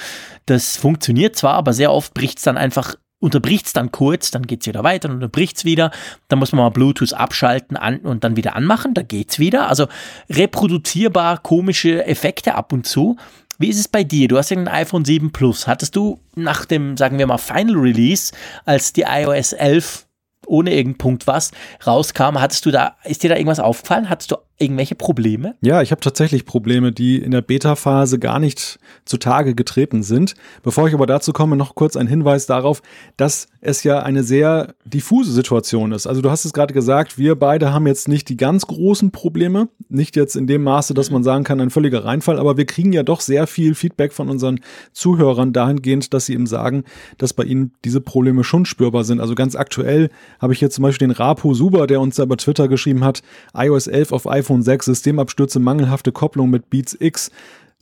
Das 0.46 0.78
funktioniert 0.78 1.36
zwar, 1.36 1.56
aber 1.56 1.74
sehr 1.74 1.92
oft 1.92 2.14
bricht 2.14 2.38
es 2.38 2.44
dann 2.44 2.56
einfach 2.58 2.96
unterbricht 3.20 3.66
es 3.68 3.74
dann 3.74 3.92
kurz, 3.92 4.32
dann 4.32 4.44
geht 4.44 4.62
es 4.62 4.68
wieder 4.68 4.84
weiter 4.84 5.10
und 5.10 5.16
unterbricht 5.16 5.58
es 5.58 5.66
wieder. 5.66 5.92
Dann 6.28 6.40
muss 6.40 6.52
man 6.52 6.60
mal 6.60 6.70
Bluetooth 6.70 7.14
abschalten 7.14 7.78
an 7.78 8.00
und 8.00 8.24
dann 8.24 8.36
wieder 8.36 8.56
anmachen, 8.56 8.94
da 8.94 9.02
geht's 9.02 9.40
wieder. 9.40 9.68
Also 9.70 9.88
reproduzierbar 10.30 11.40
komische 11.40 12.06
Effekte 12.06 12.56
ab 12.56 12.74
und 12.74 12.86
zu. 12.86 13.18
Wie 13.60 13.70
ist 13.70 13.80
es 13.80 13.88
bei 13.88 14.04
dir? 14.04 14.28
Du 14.28 14.38
hast 14.38 14.52
ja 14.52 14.58
ein 14.58 14.68
iPhone 14.68 15.04
7 15.04 15.32
Plus. 15.32 15.66
Hattest 15.66 15.96
du 15.96 16.20
nach 16.36 16.66
dem, 16.66 16.96
sagen 16.96 17.18
wir 17.18 17.26
mal, 17.26 17.40
Final 17.40 17.76
Release, 17.76 18.34
als 18.66 18.94
die 18.94 19.02
iOS 19.02 19.54
11 19.54 20.06
ohne 20.46 20.72
irgendeinen 20.72 20.98
Punkt 20.98 21.28
was 21.28 21.52
rauskam, 21.86 22.40
hattest 22.40 22.66
du 22.66 22.72
da, 22.72 22.96
ist 23.04 23.24
dir 23.24 23.30
da 23.30 23.36
irgendwas 23.36 23.60
aufgefallen? 23.60 24.10
Hattest 24.10 24.32
du 24.32 24.38
irgendwelche 24.60 24.96
Probleme? 24.96 25.56
Ja, 25.62 25.82
ich 25.82 25.92
habe 25.92 26.02
tatsächlich 26.02 26.46
Probleme, 26.46 26.92
die 26.92 27.18
in 27.18 27.32
der 27.32 27.42
Beta-Phase 27.42 28.20
gar 28.20 28.40
nicht 28.40 28.80
zutage 29.06 29.56
getreten 29.56 30.04
sind. 30.04 30.34
Bevor 30.64 30.88
ich 30.88 30.94
aber 30.94 31.06
dazu 31.06 31.32
komme, 31.34 31.56
noch 31.56 31.76
kurz 31.76 31.96
ein 31.96 32.08
Hinweis 32.08 32.48
darauf, 32.48 32.82
dass 33.18 33.48
es 33.62 33.84
ja 33.84 34.00
eine 34.00 34.24
sehr 34.24 34.74
diffuse 34.86 35.32
Situation 35.32 35.92
ist. 35.92 36.08
Also 36.08 36.22
du 36.22 36.32
hast 36.32 36.46
es 36.46 36.54
gerade 36.54 36.74
gesagt, 36.74 37.18
wir 37.18 37.36
beide 37.36 37.74
haben 37.74 37.86
jetzt 37.86 38.08
nicht 38.08 38.30
die 38.30 38.38
ganz 38.38 38.66
großen 38.66 39.12
Probleme, 39.12 39.68
nicht 39.90 40.16
jetzt 40.16 40.36
in 40.36 40.48
dem 40.48 40.64
Maße, 40.64 40.94
dass 40.94 41.12
man 41.12 41.24
sagen 41.24 41.44
kann, 41.44 41.60
ein 41.60 41.70
völliger 41.70 42.06
Reinfall, 42.06 42.40
aber 42.40 42.58
wir 42.58 42.66
kriegen 42.66 42.94
ja 42.94 43.04
doch 43.04 43.22
sehr 43.22 43.46
viel 43.46 43.76
Feedback 43.76 44.14
von 44.14 44.30
unseren 44.30 44.60
Zuhörern 44.94 45.54
dahingehend, 45.54 46.14
dass 46.14 46.28
sie 46.28 46.34
eben 46.34 46.48
sagen, 46.48 46.84
dass 47.18 47.34
bei 47.34 47.44
ihnen 47.44 47.74
diese 47.84 48.02
Probleme 48.02 48.44
schon 48.44 48.66
spürbar 48.66 49.04
sind. 49.04 49.20
Also 49.20 49.36
ganz 49.36 49.56
aktuell 49.56 50.10
habe 50.40 50.54
ich 50.54 50.60
hier 50.60 50.70
zum 50.70 50.84
Beispiel 50.84 51.08
den 51.08 51.16
Rapo 51.16 51.54
Suber, 51.54 51.88
der 51.88 52.02
uns 52.02 52.16
da 52.16 52.24
über 52.24 52.38
Twitter 52.38 52.68
geschrieben 52.68 53.04
hat, 53.04 53.22
iOS 53.54 53.88
11 53.88 54.12
auf 54.14 54.28
iPhone 54.28 54.47
iPhone 54.48 54.62
6, 54.62 54.86
Systemabstürze, 54.86 55.60
mangelhafte 55.60 56.14
Kopplung 56.14 56.50
mit 56.50 56.70
Beats 56.70 56.96
X. 56.98 57.32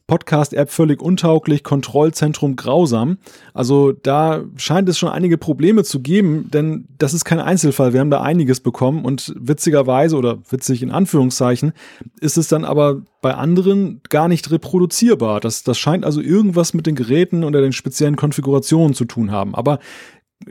Podcast-App 0.07 0.69
völlig 0.69 1.01
untauglich, 1.01 1.63
Kontrollzentrum 1.63 2.55
grausam. 2.55 3.17
Also 3.55 3.91
da 3.91 4.43
scheint 4.55 4.87
es 4.87 4.99
schon 4.99 5.09
einige 5.09 5.39
Probleme 5.39 5.83
zu 5.83 5.99
geben, 5.99 6.49
denn 6.51 6.85
das 6.99 7.15
ist 7.15 7.25
kein 7.25 7.39
Einzelfall. 7.39 7.93
Wir 7.93 8.01
haben 8.01 8.11
da 8.11 8.21
einiges 8.21 8.59
bekommen 8.59 9.03
und 9.03 9.33
witzigerweise 9.35 10.15
oder 10.15 10.37
witzig 10.49 10.83
in 10.83 10.91
Anführungszeichen 10.91 11.73
ist 12.19 12.37
es 12.37 12.47
dann 12.47 12.65
aber 12.65 13.01
bei 13.21 13.33
anderen 13.33 14.01
gar 14.09 14.27
nicht 14.27 14.51
reproduzierbar. 14.51 15.39
Das, 15.39 15.63
das 15.63 15.79
scheint 15.79 16.05
also 16.05 16.21
irgendwas 16.21 16.75
mit 16.75 16.85
den 16.85 16.93
Geräten 16.93 17.43
oder 17.43 17.61
den 17.61 17.73
speziellen 17.73 18.15
Konfigurationen 18.15 18.93
zu 18.93 19.05
tun 19.05 19.31
haben. 19.31 19.55
Aber 19.55 19.79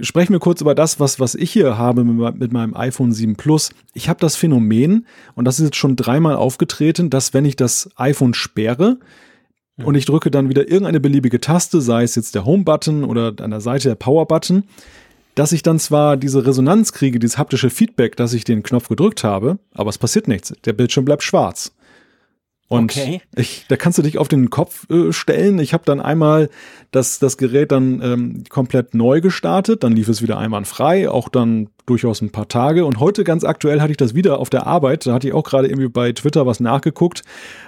sprechen 0.00 0.32
wir 0.32 0.40
kurz 0.40 0.60
über 0.60 0.74
das, 0.74 0.98
was, 1.00 1.20
was 1.20 1.34
ich 1.34 1.52
hier 1.52 1.78
habe 1.78 2.04
mit, 2.04 2.38
mit 2.38 2.52
meinem 2.52 2.74
iPhone 2.74 3.12
7 3.12 3.36
Plus. 3.36 3.70
Ich 3.92 4.08
habe 4.08 4.20
das 4.20 4.36
Phänomen, 4.36 5.06
und 5.34 5.44
das 5.44 5.58
ist 5.58 5.66
jetzt 5.66 5.76
schon 5.76 5.96
dreimal 5.96 6.36
aufgetreten, 6.36 7.10
dass 7.10 7.34
wenn 7.34 7.44
ich 7.44 7.56
das 7.56 7.90
iPhone 7.96 8.34
sperre, 8.34 8.98
ja. 9.76 9.84
und 9.84 9.94
ich 9.94 10.06
drücke 10.06 10.30
dann 10.30 10.48
wieder 10.48 10.62
irgendeine 10.62 11.00
beliebige 11.00 11.40
Taste, 11.40 11.80
sei 11.80 12.02
es 12.02 12.14
jetzt 12.14 12.34
der 12.34 12.44
Home-Button 12.44 13.04
oder 13.04 13.34
an 13.40 13.50
der 13.50 13.60
Seite 13.60 13.88
der 13.88 13.96
Power-Button, 13.96 14.64
dass 15.34 15.52
ich 15.52 15.62
dann 15.62 15.78
zwar 15.78 16.16
diese 16.16 16.46
Resonanz 16.46 16.92
kriege, 16.92 17.18
dieses 17.18 17.38
haptische 17.38 17.70
Feedback, 17.70 18.16
dass 18.16 18.34
ich 18.34 18.44
den 18.44 18.62
Knopf 18.62 18.88
gedrückt 18.88 19.24
habe, 19.24 19.58
aber 19.72 19.90
es 19.90 19.98
passiert 19.98 20.28
nichts. 20.28 20.54
Der 20.64 20.72
Bildschirm 20.72 21.04
bleibt 21.04 21.24
schwarz. 21.24 21.72
Und 22.68 22.92
okay. 22.92 23.20
ich, 23.36 23.66
da 23.68 23.76
kannst 23.76 23.98
du 23.98 24.02
dich 24.02 24.16
auf 24.16 24.28
den 24.28 24.48
Kopf 24.48 24.88
äh, 24.90 25.12
stellen. 25.12 25.58
Ich 25.58 25.74
habe 25.74 25.84
dann 25.84 26.00
einmal 26.00 26.48
das, 26.92 27.18
das 27.18 27.36
Gerät 27.36 27.72
dann 27.72 28.00
ähm, 28.02 28.44
komplett 28.48 28.94
neu 28.94 29.20
gestartet, 29.20 29.84
dann 29.84 29.92
lief 29.92 30.08
es 30.08 30.22
wieder 30.22 30.38
einwandfrei, 30.38 31.08
auch 31.10 31.28
dann 31.28 31.68
durchaus 31.86 32.22
ein 32.22 32.30
paar 32.30 32.48
Tage. 32.48 32.86
Und 32.86 33.00
heute 33.00 33.22
ganz 33.22 33.44
aktuell 33.44 33.82
hatte 33.82 33.90
ich 33.90 33.98
das 33.98 34.14
wieder 34.14 34.38
auf 34.38 34.48
der 34.48 34.66
Arbeit. 34.66 35.06
Da 35.06 35.12
hatte 35.12 35.28
ich 35.28 35.34
auch 35.34 35.44
gerade 35.44 35.68
irgendwie 35.68 35.88
bei 35.88 36.12
Twitter 36.12 36.46
was 36.46 36.58
nachgeguckt, 36.58 37.22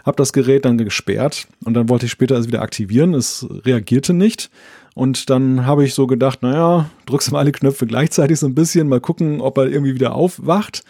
habe 0.04 0.16
das 0.16 0.32
Gerät 0.32 0.64
dann 0.64 0.78
gesperrt 0.78 1.46
und 1.64 1.74
dann 1.74 1.90
wollte 1.90 2.06
ich 2.06 2.12
später 2.12 2.36
es 2.36 2.46
wieder 2.46 2.62
aktivieren. 2.62 3.12
Es 3.12 3.46
reagierte 3.50 4.14
nicht. 4.14 4.50
Und 4.94 5.28
dann 5.28 5.66
habe 5.66 5.84
ich 5.84 5.92
so 5.92 6.06
gedacht, 6.06 6.42
naja, 6.42 6.88
drückst 7.04 7.30
mal 7.30 7.40
alle 7.40 7.52
Knöpfe 7.52 7.86
gleichzeitig 7.86 8.38
so 8.38 8.46
ein 8.46 8.54
bisschen, 8.54 8.88
mal 8.88 9.00
gucken, 9.00 9.42
ob 9.42 9.58
er 9.58 9.66
irgendwie 9.66 9.94
wieder 9.94 10.14
aufwacht. 10.14 10.84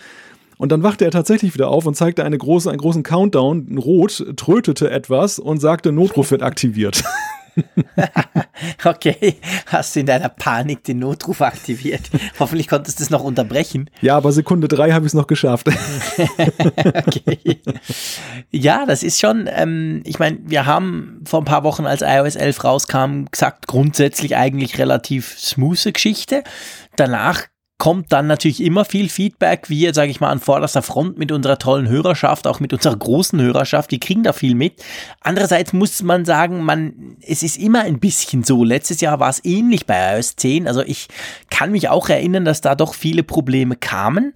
Und 0.59 0.73
dann 0.73 0.83
wachte 0.83 1.05
er 1.05 1.11
tatsächlich 1.11 1.55
wieder 1.55 1.69
auf 1.69 1.87
und 1.87 1.95
zeigte 1.95 2.25
eine 2.25 2.39
große, 2.39 2.71
einen 2.71 2.79
großen 2.79 3.03
Countdown, 3.03 3.79
rot, 3.79 4.25
trötete 4.37 4.91
etwas 4.91 5.39
und 5.39 5.61
sagte, 5.61 5.93
Notruf 5.93 6.31
wird 6.31 6.43
aktiviert. 6.43 7.05
okay, 8.85 9.37
hast 9.67 9.97
du 9.97 10.01
in 10.01 10.07
deiner 10.07 10.29
Panik 10.29 10.85
den 10.85 10.99
Notruf 10.99 11.41
aktiviert. 11.41 12.03
Hoffentlich 12.39 12.69
konntest 12.69 12.99
du 12.99 13.05
es 13.05 13.11
noch 13.11 13.23
unterbrechen. 13.23 13.91
Ja, 14.01 14.17
aber 14.17 14.33
Sekunde 14.33 14.69
drei 14.69 14.93
habe 14.93 15.07
ich 15.07 15.11
es 15.11 15.15
noch 15.15 15.27
geschafft. 15.27 15.69
okay. 17.07 17.61
Ja, 18.51 18.87
das 18.87 19.03
ist 19.03 19.21
schon, 19.21 19.49
ähm, 19.51 20.03
ich 20.05 20.19
meine, 20.19 20.39
wir 20.45 20.67
haben 20.67 21.23
vor 21.25 21.41
ein 21.41 21.47
paar 21.47 21.65
Wochen, 21.65 21.87
als 21.87 22.03
iOS 22.03 22.37
11 22.37 22.65
rauskam, 22.65 23.25
gesagt, 23.31 23.67
grundsätzlich 23.67 24.37
eigentlich 24.37 24.79
relativ 24.79 25.39
smooth 25.39 25.93
Geschichte. 25.93 26.45
Danach 26.97 27.45
kommt 27.79 28.13
dann 28.13 28.27
natürlich 28.27 28.63
immer 28.63 28.85
viel 28.85 29.09
Feedback. 29.09 29.69
Wir, 29.69 29.93
sage 29.93 30.11
ich 30.11 30.21
mal, 30.21 30.31
an 30.31 30.41
vorderster 30.41 30.83
Front 30.83 31.19
mit 31.19 31.31
unserer 31.31 31.59
tollen 31.59 31.89
Hörerschaft, 31.89 32.47
auch 32.47 32.59
mit 32.59 32.73
unserer 32.73 32.97
großen 32.97 33.41
Hörerschaft, 33.41 33.91
die 33.91 34.01
kriegen 34.01 34.23
da 34.23 34.33
viel 34.33 34.55
mit. 34.55 34.83
Andererseits 35.21 35.73
muss 35.73 36.03
man 36.03 36.25
sagen, 36.25 36.63
man, 36.63 37.17
es 37.21 37.43
ist 37.43 37.59
immer 37.59 37.83
ein 37.83 38.01
bisschen 38.01 38.45
so. 38.45 38.65
Letztes 38.65 39.01
Jahr 39.01 39.21
war 39.21 39.29
es 39.29 39.45
ähnlich 39.45 39.87
bei 39.87 40.17
iOS 40.17 40.37
10. 40.37 40.67
Also 40.67 40.83
ich 40.83 41.09
kann 41.51 41.73
mich 41.73 41.89
auch 41.89 42.09
erinnern, 42.09 42.45
dass 42.45 42.63
da 42.63 42.75
doch 42.75 42.95
viele 42.95 43.23
Probleme 43.23 43.77
kamen 43.77 44.33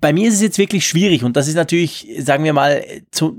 bei 0.00 0.14
mir 0.14 0.28
ist 0.28 0.34
es 0.34 0.40
jetzt 0.40 0.58
wirklich 0.58 0.86
schwierig 0.86 1.24
und 1.24 1.36
das 1.36 1.46
ist 1.46 1.56
natürlich, 1.56 2.08
sagen 2.18 2.44
wir 2.44 2.54
mal, 2.54 2.82
zu, 3.10 3.36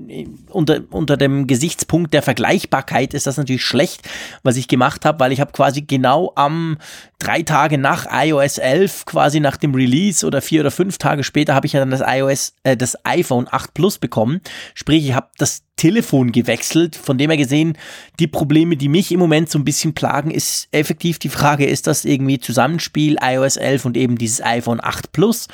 unter, 0.50 0.82
unter 0.92 1.18
dem 1.18 1.48
Gesichtspunkt 1.48 2.14
der 2.14 2.22
Vergleichbarkeit 2.22 3.16
ist 3.16 3.26
das 3.26 3.38
natürlich 3.38 3.64
schlecht, 3.64 4.08
was 4.44 4.56
ich 4.56 4.68
gemacht 4.68 5.06
habe, 5.06 5.20
weil 5.20 5.32
ich 5.32 5.42
habe 5.42 5.52
quasi 5.54 5.82
genau 5.82 6.34
am 6.36 6.78
drei 7.18 7.42
Tage 7.42 7.80
nach 7.80 8.08
iOS 8.12 8.60
11, 8.60 9.06
quasi 9.06 9.40
nach 9.40 9.58
dem 9.58 9.74
Release 9.74 10.26
oder 10.26 10.42
vier 10.42 10.62
oder 10.62 10.72
fünf 10.72 11.00
Tage 11.00 11.24
später, 11.24 11.56
habe 11.56 11.66
ich 11.66 11.74
ja 11.74 11.80
dann 11.80 11.90
das 11.90 12.04
iOS, 12.06 12.54
äh, 12.64 12.78
das 12.78 12.96
iPhone 13.06 13.48
8 13.50 13.74
Plus 13.74 13.98
bekommen. 13.98 14.42
Sprich, 14.76 15.04
ich 15.08 15.16
habe 15.16 15.30
das 15.38 15.65
Telefon 15.76 16.32
gewechselt. 16.32 16.96
Von 16.96 17.18
dem 17.18 17.30
her 17.30 17.38
gesehen, 17.38 17.78
die 18.20 18.28
Probleme, 18.28 18.78
die 18.78 18.90
mich 18.90 19.12
im 19.12 19.20
Moment 19.20 19.50
so 19.50 19.60
ein 19.60 19.66
bisschen 19.66 19.94
plagen, 19.94 20.32
ist 20.32 20.68
effektiv 20.72 21.20
die 21.20 21.30
Frage, 21.30 21.66
ist 21.66 21.88
das 21.88 22.06
irgendwie 22.06 22.40
Zusammenspiel 22.40 23.18
iOS 23.22 23.58
11 23.58 23.86
und 23.86 23.98
eben 23.98 24.18
dieses 24.18 24.42
iPhone 24.42 24.80
8 24.82 25.12
Plus? 25.12 25.48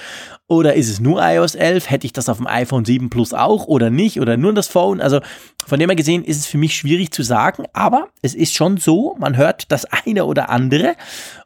Oder 0.47 0.73
ist 0.75 0.89
es 0.89 0.99
nur 0.99 1.21
iOS 1.21 1.55
11? 1.55 1.89
Hätte 1.89 2.05
ich 2.05 2.13
das 2.13 2.29
auf 2.29 2.37
dem 2.37 2.47
iPhone 2.47 2.85
7 2.85 3.09
Plus 3.09 3.33
auch 3.33 3.65
oder 3.65 3.89
nicht? 3.89 4.19
Oder 4.19 4.37
nur 4.37 4.53
das 4.53 4.67
Phone? 4.67 5.01
Also 5.01 5.21
von 5.65 5.79
dem 5.79 5.89
her 5.89 5.95
gesehen 5.95 6.23
ist 6.23 6.37
es 6.37 6.45
für 6.45 6.57
mich 6.57 6.75
schwierig 6.75 7.11
zu 7.11 7.23
sagen, 7.23 7.65
aber 7.73 8.09
es 8.21 8.35
ist 8.35 8.53
schon 8.53 8.77
so, 8.77 9.15
man 9.19 9.37
hört 9.37 9.71
das 9.71 9.85
eine 9.85 10.25
oder 10.25 10.49
andere 10.49 10.95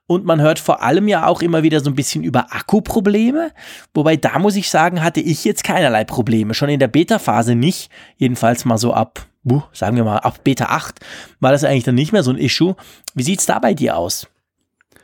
und 0.07 0.25
man 0.25 0.41
hört 0.41 0.59
vor 0.59 0.83
allem 0.83 1.07
ja 1.07 1.27
auch 1.27 1.41
immer 1.41 1.63
wieder 1.63 1.79
so 1.79 1.89
ein 1.89 1.95
bisschen 1.95 2.23
über 2.23 2.53
Akkuprobleme. 2.53 3.51
Wobei 3.93 4.17
da 4.17 4.37
muss 4.39 4.55
ich 4.55 4.69
sagen, 4.69 5.03
hatte 5.03 5.19
ich 5.19 5.43
jetzt 5.45 5.63
keinerlei 5.63 6.03
Probleme. 6.03 6.53
Schon 6.53 6.69
in 6.69 6.79
der 6.79 6.87
Beta-Phase 6.87 7.55
nicht. 7.55 7.89
Jedenfalls 8.17 8.65
mal 8.65 8.77
so 8.77 8.93
ab, 8.93 9.25
sagen 9.73 9.95
wir 9.95 10.03
mal, 10.03 10.17
ab 10.17 10.43
Beta 10.43 10.65
8 10.65 10.99
war 11.39 11.51
das 11.51 11.63
eigentlich 11.63 11.83
dann 11.83 11.95
nicht 11.95 12.11
mehr 12.11 12.23
so 12.23 12.31
ein 12.31 12.37
Issue. 12.37 12.75
Wie 13.13 13.23
sieht's 13.23 13.45
da 13.45 13.59
bei 13.59 13.73
dir 13.73 13.97
aus? 13.97 14.27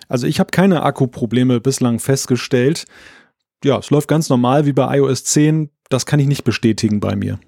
Also 0.07 0.27
ich 0.27 0.39
habe 0.39 0.51
keine 0.51 0.83
Akkuprobleme 0.83 1.61
bislang 1.61 1.99
festgestellt 1.99 2.85
ja, 3.63 3.77
es 3.77 3.89
läuft 3.89 4.07
ganz 4.07 4.29
normal 4.29 4.65
wie 4.65 4.73
bei 4.73 4.97
iOS 4.97 5.23
10. 5.25 5.69
Das 5.89 6.05
kann 6.05 6.19
ich 6.19 6.27
nicht 6.27 6.43
bestätigen 6.43 6.99
bei 6.99 7.15
mir. 7.15 7.39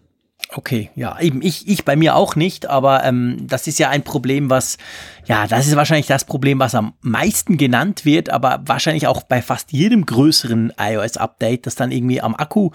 Okay, 0.56 0.92
ja, 0.96 1.20
eben 1.20 1.42
ich, 1.42 1.68
ich 1.68 1.84
bei 1.84 1.96
mir 1.96 2.16
auch 2.16 2.36
nicht, 2.36 2.68
aber 2.70 3.04
ähm, 3.04 3.38
das 3.48 3.66
ist 3.66 3.80
ja 3.80 3.90
ein 3.90 4.04
Problem, 4.04 4.52
was, 4.52 4.78
ja, 5.26 5.48
das 5.48 5.66
ist 5.66 5.76
wahrscheinlich 5.76 6.06
das 6.06 6.26
Problem, 6.26 6.60
was 6.60 6.76
am 6.76 6.94
meisten 7.02 7.58
genannt 7.58 8.06
wird, 8.06 8.30
aber 8.30 8.62
wahrscheinlich 8.66 9.08
auch 9.08 9.24
bei 9.24 9.42
fast 9.42 9.72
jedem 9.72 10.06
größeren 10.06 10.74
iOS-Update, 10.78 11.66
das 11.66 11.74
dann 11.74 11.92
irgendwie 11.92 12.22
am 12.22 12.36
Akku 12.36 12.70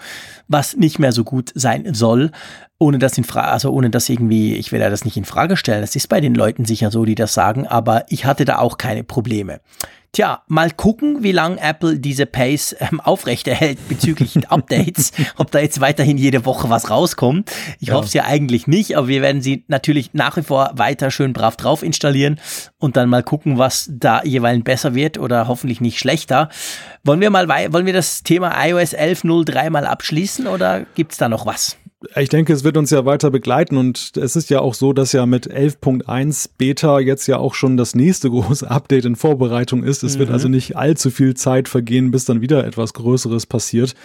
was 0.49 0.75
nicht 0.75 0.99
mehr 0.99 1.13
so 1.13 1.23
gut 1.23 1.51
sein 1.55 1.93
soll, 1.93 2.31
ohne 2.79 2.99
das 2.99 3.17
in 3.17 3.23
Frage, 3.23 3.47
also 3.47 3.71
ohne 3.71 3.89
das 3.89 4.09
irgendwie, 4.09 4.55
ich 4.55 4.71
will 4.71 4.81
ja 4.81 4.89
das 4.89 5.05
nicht 5.05 5.15
in 5.15 5.25
Frage 5.25 5.55
stellen, 5.55 5.81
das 5.81 5.95
ist 5.95 6.07
bei 6.07 6.19
den 6.19 6.35
Leuten 6.35 6.65
sicher 6.65 6.91
so, 6.91 7.05
die 7.05 7.15
das 7.15 7.33
sagen, 7.33 7.65
aber 7.65 8.05
ich 8.09 8.25
hatte 8.25 8.45
da 8.45 8.57
auch 8.57 8.77
keine 8.77 9.03
Probleme. 9.03 9.61
Tja, 10.11 10.41
mal 10.47 10.71
gucken, 10.71 11.21
wie 11.21 11.31
lange 11.31 11.61
Apple 11.61 11.99
diese 11.99 12.25
Pace 12.25 12.75
ähm, 12.79 12.99
aufrechterhält 12.99 13.77
bezüglich 13.87 14.37
Updates, 14.49 15.11
ob 15.37 15.51
da 15.51 15.59
jetzt 15.59 15.81
weiterhin 15.81 16.17
jede 16.17 16.45
Woche 16.45 16.69
was 16.69 16.89
rauskommt. 16.89 17.51
Ich 17.79 17.89
ja. 17.89 17.93
hoffe 17.93 18.07
es 18.07 18.13
ja 18.13 18.25
eigentlich 18.25 18.65
nicht, 18.65 18.97
aber 18.97 19.07
wir 19.07 19.21
werden 19.21 19.43
sie 19.43 19.65
natürlich 19.67 20.09
nach 20.13 20.35
wie 20.37 20.41
vor 20.41 20.71
weiter 20.73 21.11
schön 21.11 21.31
brav 21.33 21.57
drauf 21.57 21.83
installieren 21.83 22.39
und 22.79 22.97
dann 22.97 23.07
mal 23.07 23.21
gucken, 23.21 23.59
was 23.59 23.87
da 23.91 24.23
jeweils 24.23 24.63
besser 24.63 24.95
wird 24.95 25.19
oder 25.19 25.47
hoffentlich 25.47 25.79
nicht 25.79 25.99
schlechter. 25.99 26.49
Wollen 27.03 27.21
wir 27.21 27.29
mal, 27.29 27.47
wollen 27.47 27.85
wir 27.85 27.93
das 27.93 28.23
Thema 28.23 28.51
iOS 28.65 28.95
11.03 28.95 29.69
mal 29.69 29.85
abschließen 29.85 30.47
oder 30.47 30.85
gibt's 30.95 31.17
da 31.17 31.29
noch 31.29 31.45
was? 31.45 31.77
Ich 32.15 32.29
denke, 32.29 32.53
es 32.53 32.63
wird 32.63 32.77
uns 32.77 32.91
ja 32.91 33.03
weiter 33.03 33.29
begleiten 33.29 33.75
und 33.75 34.13
es 34.15 34.37
ist 34.37 34.49
ja 34.49 34.61
auch 34.61 34.73
so, 34.73 34.93
dass 34.93 35.11
ja 35.11 35.25
mit 35.25 35.51
11.1 35.51 36.49
Beta 36.57 36.99
jetzt 36.99 37.27
ja 37.27 37.37
auch 37.37 37.53
schon 37.53 37.75
das 37.75 37.93
nächste 37.93 38.29
große 38.29 38.69
Update 38.69 39.03
in 39.03 39.17
Vorbereitung 39.17 39.83
ist. 39.83 40.03
Es 40.03 40.15
mhm. 40.15 40.19
wird 40.19 40.31
also 40.31 40.47
nicht 40.47 40.77
allzu 40.77 41.09
viel 41.09 41.33
Zeit 41.35 41.67
vergehen, 41.67 42.11
bis 42.11 42.23
dann 42.23 42.39
wieder 42.39 42.65
etwas 42.65 42.93
Größeres 42.93 43.45
passiert. 43.47 43.95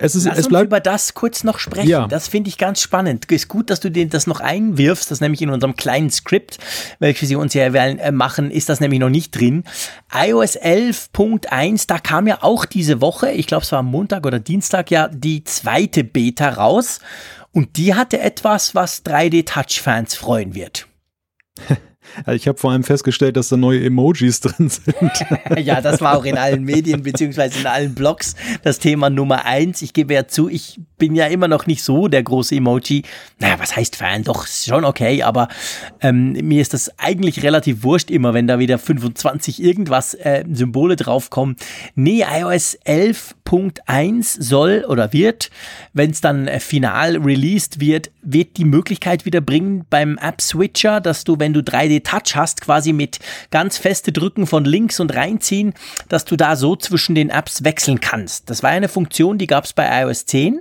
Es 0.00 0.14
ist, 0.14 0.26
Lass 0.26 0.38
es 0.38 0.48
bleibt, 0.48 0.66
uns 0.66 0.68
über 0.68 0.80
das 0.80 1.14
kurz 1.14 1.42
noch 1.42 1.58
sprechen. 1.58 1.88
Ja. 1.88 2.06
Das 2.06 2.28
finde 2.28 2.48
ich 2.48 2.56
ganz 2.56 2.80
spannend. 2.80 3.24
Ist 3.32 3.48
gut, 3.48 3.68
dass 3.68 3.80
du 3.80 3.90
den, 3.90 4.10
das 4.10 4.28
noch 4.28 4.38
einwirfst. 4.38 5.10
Das 5.10 5.20
nämlich 5.20 5.42
in 5.42 5.50
unserem 5.50 5.74
kleinen 5.74 6.08
Skript, 6.08 6.58
welches 7.00 7.30
wir 7.30 7.40
uns 7.40 7.52
ja 7.52 7.64
äh, 7.64 8.12
machen, 8.12 8.52
ist 8.52 8.68
das 8.68 8.78
nämlich 8.78 9.00
noch 9.00 9.10
nicht 9.10 9.32
drin. 9.32 9.64
iOS 10.14 10.56
11.1, 10.56 11.88
da 11.88 11.98
kam 11.98 12.28
ja 12.28 12.38
auch 12.42 12.64
diese 12.64 13.00
Woche, 13.00 13.32
ich 13.32 13.48
glaube 13.48 13.64
es 13.64 13.72
war 13.72 13.80
am 13.80 13.86
Montag 13.86 14.24
oder 14.24 14.38
Dienstag 14.38 14.92
ja, 14.92 15.08
die 15.08 15.42
zweite 15.42 16.04
Beta 16.04 16.50
raus. 16.50 17.00
Und 17.50 17.76
die 17.76 17.96
hatte 17.96 18.20
etwas, 18.20 18.76
was 18.76 19.04
3D-Touch-Fans 19.04 20.14
freuen 20.14 20.54
wird. 20.54 20.86
Also 22.24 22.32
ich 22.32 22.48
habe 22.48 22.58
vor 22.58 22.72
allem 22.72 22.84
festgestellt, 22.84 23.36
dass 23.36 23.48
da 23.48 23.56
neue 23.56 23.84
Emojis 23.84 24.40
drin 24.42 24.68
sind. 24.68 25.12
ja, 25.58 25.80
das 25.80 26.00
war 26.00 26.16
auch 26.16 26.24
in 26.24 26.36
allen 26.36 26.64
Medien 26.64 27.02
beziehungsweise 27.02 27.60
in 27.60 27.66
allen 27.66 27.94
Blogs 27.94 28.34
das 28.62 28.78
Thema 28.78 29.10
Nummer 29.10 29.44
eins. 29.44 29.82
Ich 29.82 29.92
gebe 29.92 30.14
ja 30.14 30.26
zu, 30.26 30.48
ich 30.48 30.80
bin 30.98 31.14
ja 31.14 31.26
immer 31.26 31.48
noch 31.48 31.66
nicht 31.66 31.82
so 31.82 32.08
der 32.08 32.22
große 32.22 32.54
Emoji. 32.54 33.04
Naja, 33.38 33.58
was 33.58 33.76
heißt 33.76 33.96
Fan? 33.96 34.24
Doch, 34.24 34.46
schon 34.46 34.84
okay, 34.84 35.22
aber 35.22 35.48
ähm, 36.00 36.32
mir 36.32 36.60
ist 36.60 36.74
das 36.74 36.98
eigentlich 36.98 37.42
relativ 37.42 37.82
wurscht 37.84 38.10
immer, 38.10 38.34
wenn 38.34 38.46
da 38.46 38.58
wieder 38.58 38.78
25 38.78 39.62
irgendwas 39.62 40.14
äh, 40.14 40.44
Symbole 40.52 40.96
draufkommen. 40.96 41.56
Nee, 41.94 42.24
iOS 42.28 42.78
11.1 42.84 44.42
soll 44.42 44.84
oder 44.88 45.12
wird, 45.12 45.50
wenn 45.92 46.10
es 46.10 46.20
dann 46.20 46.48
äh, 46.48 46.60
final 46.60 47.16
released 47.16 47.80
wird, 47.80 48.10
wird 48.22 48.56
die 48.56 48.64
Möglichkeit 48.64 49.24
wieder 49.24 49.40
bringen 49.40 49.86
beim 49.88 50.18
App 50.18 50.40
Switcher, 50.40 51.00
dass 51.00 51.24
du, 51.24 51.38
wenn 51.38 51.52
du 51.52 51.60
3D 51.60 51.97
Touch 52.02 52.34
hast, 52.34 52.60
quasi 52.60 52.92
mit 52.92 53.18
ganz 53.50 53.78
feste 53.78 54.12
Drücken 54.12 54.46
von 54.46 54.64
links 54.64 55.00
und 55.00 55.14
reinziehen, 55.14 55.74
dass 56.08 56.24
du 56.24 56.36
da 56.36 56.56
so 56.56 56.76
zwischen 56.76 57.14
den 57.14 57.30
Apps 57.30 57.64
wechseln 57.64 58.00
kannst. 58.00 58.50
Das 58.50 58.62
war 58.62 58.70
eine 58.70 58.88
Funktion, 58.88 59.38
die 59.38 59.46
gab 59.46 59.64
es 59.64 59.72
bei 59.72 60.02
iOS 60.02 60.26
10 60.26 60.60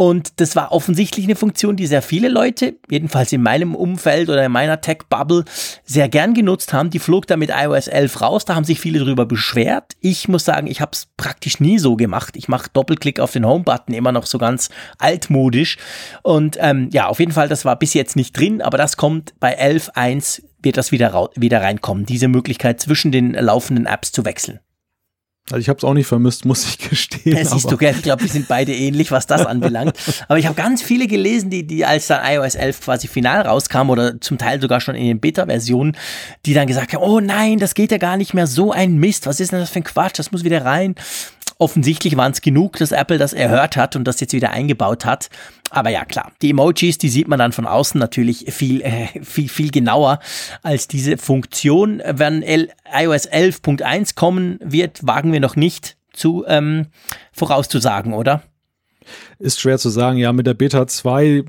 und 0.00 0.40
das 0.40 0.56
war 0.56 0.72
offensichtlich 0.72 1.26
eine 1.26 1.36
Funktion, 1.36 1.76
die 1.76 1.86
sehr 1.86 2.00
viele 2.00 2.30
Leute, 2.30 2.76
jedenfalls 2.90 3.34
in 3.34 3.42
meinem 3.42 3.74
Umfeld 3.74 4.30
oder 4.30 4.46
in 4.46 4.50
meiner 4.50 4.80
Tech-Bubble, 4.80 5.44
sehr 5.84 6.08
gern 6.08 6.32
genutzt 6.32 6.72
haben. 6.72 6.88
Die 6.88 6.98
flog 6.98 7.26
da 7.26 7.36
mit 7.36 7.50
iOS 7.50 7.86
11 7.86 8.22
raus, 8.22 8.46
da 8.46 8.54
haben 8.54 8.64
sich 8.64 8.80
viele 8.80 9.00
drüber 9.00 9.26
beschwert. 9.26 9.98
Ich 10.00 10.26
muss 10.26 10.46
sagen, 10.46 10.68
ich 10.68 10.80
habe 10.80 10.92
es 10.94 11.08
praktisch 11.18 11.60
nie 11.60 11.78
so 11.78 11.96
gemacht. 11.96 12.34
Ich 12.38 12.48
mache 12.48 12.70
Doppelklick 12.72 13.20
auf 13.20 13.32
den 13.32 13.44
Home-Button 13.44 13.92
immer 13.92 14.10
noch 14.10 14.24
so 14.24 14.38
ganz 14.38 14.70
altmodisch. 14.96 15.76
Und 16.22 16.56
ähm, 16.60 16.88
ja, 16.94 17.08
auf 17.08 17.20
jeden 17.20 17.32
Fall, 17.32 17.50
das 17.50 17.66
war 17.66 17.78
bis 17.78 17.92
jetzt 17.92 18.16
nicht 18.16 18.34
drin, 18.34 18.62
aber 18.62 18.78
das 18.78 18.96
kommt 18.96 19.34
bei 19.38 19.60
11.1 19.60 20.40
wird 20.62 20.76
das 20.76 20.92
wieder, 20.92 21.30
wieder 21.36 21.62
reinkommen, 21.62 22.06
diese 22.06 22.28
Möglichkeit 22.28 22.80
zwischen 22.80 23.12
den 23.12 23.32
laufenden 23.32 23.86
Apps 23.86 24.12
zu 24.12 24.24
wechseln. 24.24 24.60
Also 25.50 25.62
ich 25.62 25.68
habe 25.68 25.78
es 25.78 25.84
auch 25.84 25.94
nicht 25.94 26.06
vermisst, 26.06 26.44
muss 26.44 26.64
ich 26.64 26.78
gestehen. 26.78 27.36
Das 27.36 27.50
siehst 27.50 27.70
du, 27.70 27.76
gell? 27.76 27.94
ich 27.96 28.02
glaube, 28.02 28.22
wir 28.22 28.28
sind 28.28 28.46
beide 28.46 28.72
ähnlich, 28.72 29.10
was 29.10 29.26
das 29.26 29.44
anbelangt. 29.46 29.96
aber 30.28 30.38
ich 30.38 30.46
habe 30.46 30.54
ganz 30.54 30.80
viele 30.80 31.08
gelesen, 31.08 31.50
die, 31.50 31.66
die 31.66 31.84
als 31.84 32.06
dann 32.06 32.20
iOS 32.24 32.54
11 32.54 32.80
quasi 32.80 33.08
final 33.08 33.42
rauskam 33.42 33.90
oder 33.90 34.20
zum 34.20 34.38
Teil 34.38 34.60
sogar 34.60 34.80
schon 34.80 34.94
in 34.94 35.06
den 35.06 35.20
Beta-Versionen, 35.20 35.96
die 36.46 36.54
dann 36.54 36.68
gesagt 36.68 36.92
haben, 36.92 37.02
oh 37.02 37.18
nein, 37.20 37.58
das 37.58 37.74
geht 37.74 37.90
ja 37.90 37.98
gar 37.98 38.16
nicht 38.16 38.32
mehr, 38.32 38.46
so 38.46 38.70
ein 38.70 38.96
Mist, 38.98 39.26
was 39.26 39.40
ist 39.40 39.50
denn 39.50 39.58
das 39.58 39.70
für 39.70 39.80
ein 39.80 39.84
Quatsch, 39.84 40.18
das 40.18 40.30
muss 40.30 40.44
wieder 40.44 40.64
rein. 40.64 40.94
Offensichtlich 41.60 42.16
waren 42.16 42.32
es 42.32 42.40
genug, 42.40 42.78
dass 42.78 42.90
Apple 42.90 43.18
das 43.18 43.34
erhört 43.34 43.76
hat 43.76 43.94
und 43.94 44.04
das 44.04 44.18
jetzt 44.18 44.32
wieder 44.32 44.50
eingebaut 44.50 45.04
hat. 45.04 45.28
Aber 45.68 45.90
ja, 45.90 46.06
klar, 46.06 46.32
die 46.40 46.48
Emojis, 46.48 46.96
die 46.96 47.10
sieht 47.10 47.28
man 47.28 47.38
dann 47.38 47.52
von 47.52 47.66
außen 47.66 48.00
natürlich 48.00 48.46
viel, 48.48 48.80
äh, 48.80 49.08
viel, 49.22 49.50
viel 49.50 49.70
genauer 49.70 50.20
als 50.62 50.88
diese 50.88 51.18
Funktion. 51.18 52.00
Wenn 52.06 52.42
L 52.42 52.70
iOS 52.90 53.28
11.1 53.28 54.14
kommen 54.14 54.58
wird, 54.62 55.06
wagen 55.06 55.34
wir 55.34 55.40
noch 55.40 55.54
nicht 55.54 55.98
zu 56.14 56.46
ähm, 56.48 56.86
vorauszusagen, 57.30 58.14
oder? 58.14 58.42
Ist 59.40 59.58
schwer 59.58 59.78
zu 59.78 59.88
sagen. 59.88 60.18
Ja, 60.18 60.32
mit 60.32 60.46
der 60.46 60.54
Beta 60.54 60.86
2 60.86 61.44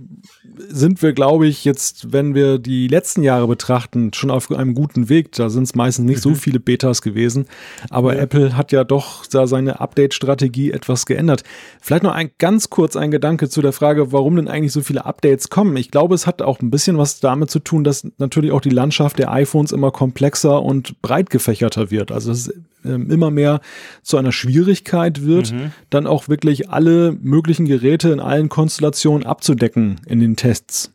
sind 0.70 1.02
wir, 1.02 1.14
glaube 1.14 1.48
ich, 1.48 1.66
jetzt, 1.66 2.14
wenn 2.14 2.34
wir 2.34 2.58
die 2.58 2.88
letzten 2.88 3.24
Jahre 3.24 3.48
betrachten, 3.48 4.14
schon 4.14 4.32
auf 4.32 4.52
einem 4.52 4.74
guten 4.74 5.10
Weg. 5.10 5.34
Da 5.34 5.50
sind 5.50 5.64
es 5.64 5.76
meistens 5.76 6.06
nicht 6.06 6.18
mhm. 6.18 6.22
so 6.22 6.36
viele 6.36 6.60
Betas 6.60 7.02
gewesen. 7.02 7.48
Aber 7.90 8.16
ja. 8.16 8.22
Apple 8.22 8.56
hat 8.56 8.72
ja 8.72 8.84
doch 8.84 9.26
da 9.26 9.48
seine 9.48 9.80
Update-Strategie 9.80 10.72
etwas 10.72 11.06
geändert. 11.06 11.44
Vielleicht 11.82 12.04
noch 12.04 12.14
ein 12.14 12.32
ganz 12.38 12.70
kurz 12.70 12.96
ein 12.96 13.12
Gedanke 13.12 13.50
zu 13.50 13.62
der 13.62 13.74
Frage, 13.74 14.12
warum 14.12 14.38
denn 14.38 14.48
eigentlich 14.48 14.72
so 14.72 14.82
viele 14.82 15.06
Updates 15.06 15.50
kommen. 15.50 15.76
Ich 15.78 15.92
glaube, 15.92 16.16
es 16.16 16.28
hat 16.28 16.42
auch 16.42 16.62
ein 16.62 16.72
bisschen 16.72 16.98
was 16.98 17.20
damit 17.20 17.52
zu 17.52 17.60
tun, 17.60 17.84
dass 17.84 18.08
natürlich 18.18 18.52
auch 18.52 18.62
die 18.62 18.70
Landschaft 18.70 19.20
der 19.20 19.32
iPhones 19.32 19.72
immer 19.72 19.92
komplexer 19.92 20.64
und 20.64 21.02
breit 21.02 21.30
gefächerter 21.30 21.92
wird. 21.92 22.12
Also 22.12 22.32
es 22.32 22.54
ähm, 22.84 23.12
immer 23.12 23.30
mehr 23.30 23.62
zu 24.02 24.18
einer 24.18 24.32
Schwierigkeit 24.32 25.24
wird, 25.24 25.52
mhm. 25.52 25.72
dann 25.90 26.08
auch 26.08 26.30
wirklich 26.30 26.70
alle 26.70 27.16
möglichen 27.22 27.66
Geräte 27.66 27.81
in 27.84 28.20
allen 28.20 28.50
Konstellationen 28.50 29.26
abzudecken 29.26 30.02
in 30.08 30.20
den 30.20 30.36
Tests. 30.36 30.92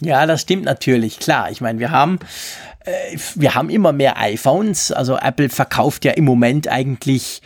Ja, 0.00 0.26
das 0.26 0.42
stimmt 0.42 0.64
natürlich, 0.64 1.18
klar. 1.18 1.50
Ich 1.50 1.60
meine, 1.60 1.78
wir 1.78 1.90
haben, 1.90 2.18
äh, 2.80 3.16
wir 3.36 3.54
haben 3.54 3.70
immer 3.70 3.92
mehr 3.92 4.18
iPhones. 4.18 4.90
Also 4.90 5.16
Apple 5.16 5.48
verkauft 5.48 6.04
ja 6.04 6.12
im 6.12 6.24
Moment 6.24 6.68
eigentlich 6.68 7.42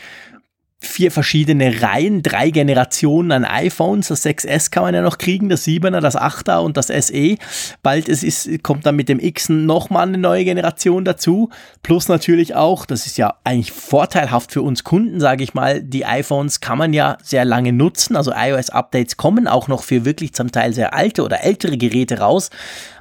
vier 0.80 1.10
verschiedene 1.10 1.82
Reihen, 1.82 2.22
drei 2.22 2.50
Generationen 2.50 3.32
an 3.32 3.44
iPhones. 3.44 4.08
Das 4.08 4.24
6S 4.24 4.70
kann 4.70 4.84
man 4.84 4.94
ja 4.94 5.02
noch 5.02 5.18
kriegen, 5.18 5.48
das 5.48 5.66
7er, 5.66 6.00
das 6.00 6.16
8er 6.16 6.58
und 6.58 6.76
das 6.76 6.86
SE. 6.86 7.36
Bald 7.82 8.08
es 8.08 8.22
ist, 8.22 8.62
kommt 8.62 8.86
dann 8.86 8.94
mit 8.94 9.08
dem 9.08 9.18
X 9.18 9.48
nochmal 9.48 10.06
eine 10.06 10.18
neue 10.18 10.44
Generation 10.44 11.04
dazu. 11.04 11.50
Plus 11.82 12.06
natürlich 12.06 12.54
auch, 12.54 12.86
das 12.86 13.06
ist 13.06 13.18
ja 13.18 13.34
eigentlich 13.42 13.72
vorteilhaft 13.72 14.52
für 14.52 14.62
uns 14.62 14.84
Kunden, 14.84 15.18
sage 15.18 15.42
ich 15.42 15.52
mal, 15.52 15.82
die 15.82 16.06
iPhones 16.06 16.60
kann 16.60 16.78
man 16.78 16.92
ja 16.92 17.18
sehr 17.24 17.44
lange 17.44 17.72
nutzen. 17.72 18.14
Also 18.14 18.32
iOS-Updates 18.32 19.16
kommen 19.16 19.48
auch 19.48 19.66
noch 19.66 19.82
für 19.82 20.04
wirklich 20.04 20.32
zum 20.32 20.52
Teil 20.52 20.72
sehr 20.74 20.94
alte 20.94 21.24
oder 21.24 21.42
ältere 21.42 21.76
Geräte 21.76 22.20
raus. 22.20 22.50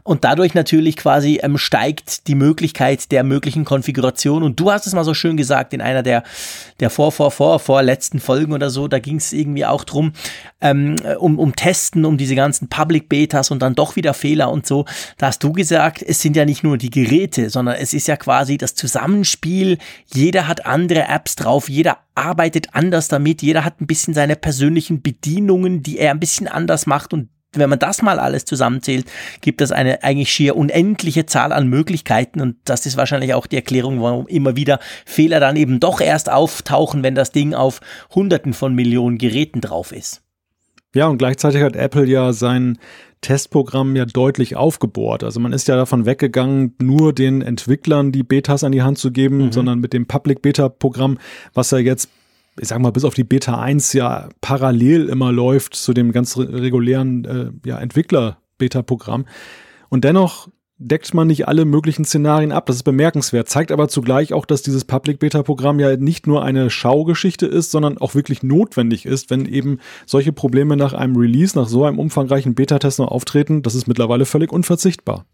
Und 0.08 0.24
dadurch 0.24 0.54
natürlich 0.54 0.96
quasi 0.96 1.42
ähm, 1.44 1.58
steigt 1.58 2.28
die 2.28 2.36
Möglichkeit 2.36 3.12
der 3.12 3.26
möglichen 3.26 3.66
Konfiguration. 3.66 4.42
Und 4.42 4.58
du 4.58 4.72
hast 4.72 4.88
es 4.88 4.94
mal 4.94 5.04
so 5.04 5.14
schön 5.14 5.36
gesagt 5.36 5.74
in 5.74 5.82
einer 5.82 6.02
der, 6.02 6.24
der 6.80 6.90
vor, 6.90 7.12
vor, 7.12 7.30
vor, 7.30 7.60
vor 7.60 7.84
letzten 7.84 8.22
Folgen 8.22 8.54
oder 8.54 8.70
so, 8.70 8.88
da 8.88 9.00
ging 9.00 9.18
es 9.18 9.34
irgendwie 9.34 9.66
auch 9.66 9.84
drum, 9.84 10.14
ähm, 10.62 10.96
um, 11.20 11.38
um 11.38 11.58
Testen, 11.58 12.06
um 12.06 12.18
diese 12.18 12.36
ganzen 12.36 12.70
Public 12.70 13.10
Betas 13.10 13.52
und 13.52 13.62
dann 13.62 13.76
doch 13.76 13.98
wieder 13.98 14.14
Fehler 14.14 14.50
und 14.50 14.66
so. 14.66 14.86
Da 15.18 15.28
hast 15.28 15.44
du 15.44 15.52
gesagt, 15.52 16.02
es 16.02 16.22
sind 16.22 16.38
ja 16.38 16.46
nicht 16.46 16.64
nur 16.64 16.78
die 16.78 16.90
Geräte, 16.90 17.50
sondern 17.50 17.76
es 17.76 17.94
ist 17.94 18.08
ja 18.08 18.16
quasi 18.16 18.58
das 18.58 18.76
Zusammenspiel. 18.76 19.78
Jeder 20.06 20.48
hat 20.48 20.66
andere 20.66 21.10
Apps 21.10 21.36
drauf, 21.36 21.68
jeder 21.68 21.98
arbeitet 22.16 22.70
anders 22.72 23.10
damit, 23.10 23.42
jeder 23.42 23.66
hat 23.66 23.82
ein 23.82 23.88
bisschen 23.88 24.14
seine 24.14 24.38
persönlichen 24.38 25.02
Bedienungen, 25.02 25.84
die 25.84 26.00
er 26.00 26.12
ein 26.12 26.22
bisschen 26.22 26.48
anders 26.48 26.86
macht 26.86 27.12
und 27.12 27.28
wenn 27.60 27.70
man 27.70 27.80
das 27.80 28.02
mal 28.02 28.20
alles 28.20 28.46
zusammenzählt, 28.46 29.06
gibt 29.42 29.62
es 29.62 29.72
eine 29.72 30.04
eigentlich 30.04 30.32
schier 30.32 30.56
unendliche 30.56 31.26
Zahl 31.26 31.52
an 31.52 31.68
Möglichkeiten 31.68 32.42
und 32.42 32.56
das 32.66 32.86
ist 32.86 32.98
wahrscheinlich 32.98 33.34
auch 33.34 33.48
die 33.48 33.56
Erklärung, 33.56 34.02
warum 34.02 34.28
immer 34.28 34.56
wieder 34.56 34.80
Fehler 35.06 35.40
dann 35.40 35.56
eben 35.56 35.80
doch 35.80 36.02
erst 36.02 36.32
auftauchen, 36.32 37.04
wenn 37.04 37.16
das 37.16 37.32
Ding 37.32 37.54
auf 37.54 37.82
Hunderten 38.14 38.54
von 38.54 38.74
Millionen 38.76 39.18
Geräten 39.18 39.62
drauf 39.62 39.92
ist. 39.92 40.22
Ja, 40.96 41.08
und 41.08 41.18
gleichzeitig 41.18 41.62
hat 41.62 41.76
Apple 41.76 42.06
ja 42.06 42.34
sein 42.34 42.80
Testprogramm 43.22 43.96
ja 43.96 44.06
deutlich 44.06 44.56
aufgebohrt. 44.56 45.24
Also 45.24 45.40
man 45.40 45.54
ist 45.54 45.68
ja 45.68 45.76
davon 45.76 46.06
weggegangen, 46.06 46.76
nur 46.82 47.14
den 47.14 47.42
Entwicklern 47.42 48.12
die 48.12 48.24
Betas 48.24 48.64
an 48.64 48.72
die 48.72 48.84
Hand 48.84 48.98
zu 48.98 49.12
geben, 49.12 49.38
mhm. 49.38 49.52
sondern 49.52 49.80
mit 49.80 49.94
dem 49.94 50.06
Public 50.06 50.42
Beta 50.42 50.70
Programm, 50.70 51.18
was 51.54 51.72
ja 51.72 51.80
jetzt 51.80 52.10
ich 52.60 52.68
sag 52.68 52.80
mal, 52.80 52.92
bis 52.92 53.04
auf 53.04 53.14
die 53.14 53.24
Beta 53.24 53.60
1 53.60 53.94
ja 53.94 54.30
parallel 54.42 55.10
immer 55.10 55.32
läuft 55.32 55.76
zu 55.76 55.94
dem 55.94 56.12
ganz 56.12 56.38
regulären 56.38 57.26
äh, 57.26 57.68
ja, 57.68 57.80
Entwickler-Beta-Programm. 57.80 59.26
Und 59.90 60.04
dennoch 60.04 60.50
deckt 60.80 61.14
man 61.14 61.28
nicht 61.28 61.48
alle 61.48 61.66
möglichen 61.66 62.06
Szenarien 62.06 62.52
ab. 62.52 62.68
Das 62.68 62.78
ist 62.78 62.84
bemerkenswert, 62.84 63.50
zeigt 63.50 63.72
aber 63.72 63.88
zugleich 63.88 64.34
auch, 64.34 64.46
dass 64.46 64.62
dieses 64.62 64.86
Public 64.86 65.20
Beta 65.20 65.42
Programm 65.44 65.80
ja 65.80 65.98
nicht 65.98 66.28
nur 66.28 66.44
eine 66.44 66.70
Schaugeschichte 66.70 67.48
ist, 67.48 67.72
sondern 67.72 67.98
auch 67.98 68.16
wirklich 68.16 68.44
notwendig 68.44 69.06
ist, 69.06 69.30
wenn 69.30 69.46
eben 69.46 69.80
solche 70.06 70.34
Probleme 70.34 70.78
nach 70.78 70.94
einem 70.94 71.16
Release, 71.16 71.58
nach 71.58 71.68
so 71.68 71.86
einem 71.86 72.00
umfangreichen 72.00 72.54
Beta-Test 72.54 73.00
noch 73.00 73.10
auftreten. 73.10 73.64
Das 73.64 73.76
ist 73.76 73.88
mittlerweile 73.88 74.26
völlig 74.26 74.52
unverzichtbar. 74.52 75.26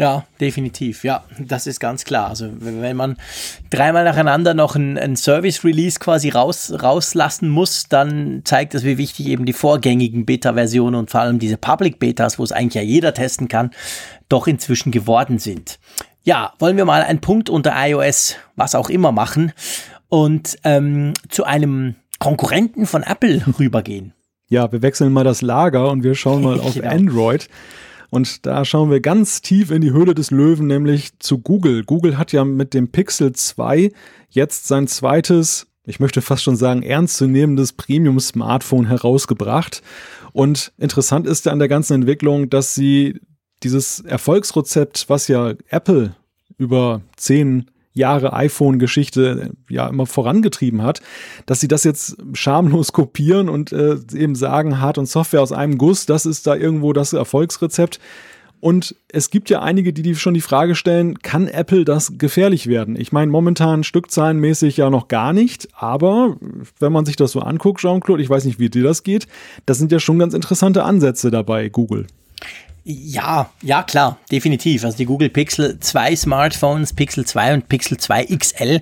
Ja, 0.00 0.24
definitiv. 0.40 1.04
Ja, 1.04 1.24
das 1.38 1.66
ist 1.66 1.78
ganz 1.78 2.06
klar. 2.06 2.30
Also 2.30 2.48
wenn 2.58 2.96
man 2.96 3.18
dreimal 3.68 4.02
nacheinander 4.04 4.54
noch 4.54 4.74
ein, 4.74 4.96
ein 4.96 5.14
Service-Release 5.14 6.00
quasi 6.00 6.30
raus, 6.30 6.72
rauslassen 6.82 7.50
muss, 7.50 7.84
dann 7.90 8.40
zeigt 8.46 8.72
das, 8.72 8.82
wie 8.82 8.96
wichtig 8.96 9.26
eben 9.26 9.44
die 9.44 9.52
vorgängigen 9.52 10.24
Beta-Versionen 10.24 10.94
und 10.94 11.10
vor 11.10 11.20
allem 11.20 11.38
diese 11.38 11.58
Public-Betas, 11.58 12.38
wo 12.38 12.44
es 12.44 12.50
eigentlich 12.50 12.76
ja 12.76 12.80
jeder 12.80 13.12
testen 13.12 13.48
kann, 13.48 13.72
doch 14.30 14.46
inzwischen 14.46 14.90
geworden 14.90 15.38
sind. 15.38 15.78
Ja, 16.22 16.54
wollen 16.58 16.78
wir 16.78 16.86
mal 16.86 17.02
einen 17.02 17.20
Punkt 17.20 17.50
unter 17.50 17.74
iOS, 17.76 18.36
was 18.56 18.74
auch 18.74 18.88
immer 18.88 19.12
machen 19.12 19.52
und 20.08 20.56
ähm, 20.64 21.12
zu 21.28 21.44
einem 21.44 21.96
Konkurrenten 22.18 22.86
von 22.86 23.02
Apple 23.02 23.42
rübergehen. 23.58 24.14
Ja, 24.48 24.72
wir 24.72 24.80
wechseln 24.80 25.12
mal 25.12 25.24
das 25.24 25.42
Lager 25.42 25.90
und 25.90 26.04
wir 26.04 26.14
schauen 26.14 26.42
mal 26.42 26.58
auf 26.60 26.72
genau. 26.72 26.88
Android. 26.88 27.50
Und 28.10 28.44
da 28.44 28.64
schauen 28.64 28.90
wir 28.90 29.00
ganz 29.00 29.40
tief 29.40 29.70
in 29.70 29.80
die 29.80 29.92
Höhle 29.92 30.14
des 30.14 30.30
Löwen, 30.30 30.66
nämlich 30.66 31.18
zu 31.20 31.38
Google. 31.38 31.84
Google 31.84 32.18
hat 32.18 32.32
ja 32.32 32.44
mit 32.44 32.74
dem 32.74 32.88
Pixel 32.88 33.32
2 33.32 33.92
jetzt 34.28 34.66
sein 34.66 34.88
zweites, 34.88 35.68
ich 35.84 36.00
möchte 36.00 36.20
fast 36.20 36.42
schon 36.42 36.56
sagen, 36.56 36.82
ernstzunehmendes 36.82 37.72
Premium-Smartphone 37.72 38.86
herausgebracht. 38.86 39.82
Und 40.32 40.72
interessant 40.78 41.26
ist 41.26 41.46
ja 41.46 41.52
an 41.52 41.58
der 41.60 41.68
ganzen 41.68 41.94
Entwicklung, 41.94 42.50
dass 42.50 42.74
sie 42.74 43.20
dieses 43.62 44.00
Erfolgsrezept, 44.00 45.06
was 45.08 45.28
ja 45.28 45.54
Apple 45.68 46.16
über 46.58 47.02
zehn 47.16 47.70
Jahre 47.92 48.32
iPhone-Geschichte 48.32 49.52
ja 49.68 49.88
immer 49.88 50.06
vorangetrieben 50.06 50.82
hat, 50.82 51.00
dass 51.46 51.60
sie 51.60 51.68
das 51.68 51.84
jetzt 51.84 52.16
schamlos 52.34 52.92
kopieren 52.92 53.48
und 53.48 53.72
äh, 53.72 53.96
eben 54.14 54.34
sagen, 54.34 54.80
Hard- 54.80 54.98
und 54.98 55.06
Software 55.06 55.42
aus 55.42 55.52
einem 55.52 55.78
Guss, 55.78 56.06
das 56.06 56.26
ist 56.26 56.46
da 56.46 56.54
irgendwo 56.54 56.92
das 56.92 57.12
Erfolgsrezept. 57.12 57.98
Und 58.60 58.94
es 59.08 59.30
gibt 59.30 59.48
ja 59.48 59.62
einige, 59.62 59.94
die, 59.94 60.02
die 60.02 60.14
schon 60.14 60.34
die 60.34 60.42
Frage 60.42 60.74
stellen, 60.74 61.18
kann 61.20 61.48
Apple 61.48 61.86
das 61.86 62.18
gefährlich 62.18 62.66
werden? 62.66 62.94
Ich 62.94 63.10
meine, 63.10 63.30
momentan 63.30 63.84
stückzahlenmäßig 63.84 64.76
ja 64.76 64.90
noch 64.90 65.08
gar 65.08 65.32
nicht, 65.32 65.68
aber 65.74 66.36
wenn 66.78 66.92
man 66.92 67.06
sich 67.06 67.16
das 67.16 67.32
so 67.32 67.40
anguckt, 67.40 67.80
Jean-Claude, 67.80 68.22
ich 68.22 68.28
weiß 68.28 68.44
nicht, 68.44 68.58
wie 68.58 68.68
dir 68.68 68.82
das 68.82 69.02
geht, 69.02 69.26
das 69.64 69.78
sind 69.78 69.92
ja 69.92 69.98
schon 69.98 70.18
ganz 70.18 70.34
interessante 70.34 70.84
Ansätze 70.84 71.30
dabei, 71.30 71.70
Google. 71.70 72.06
Ja, 72.90 73.50
ja 73.62 73.82
klar, 73.84 74.18
definitiv. 74.32 74.84
Also 74.84 74.96
die 74.96 75.06
Google 75.06 75.28
Pixel 75.28 75.78
2 75.78 76.16
Smartphones, 76.16 76.92
Pixel 76.92 77.24
2 77.24 77.54
und 77.54 77.68
Pixel 77.68 77.98
2 77.98 78.26
XL 78.26 78.80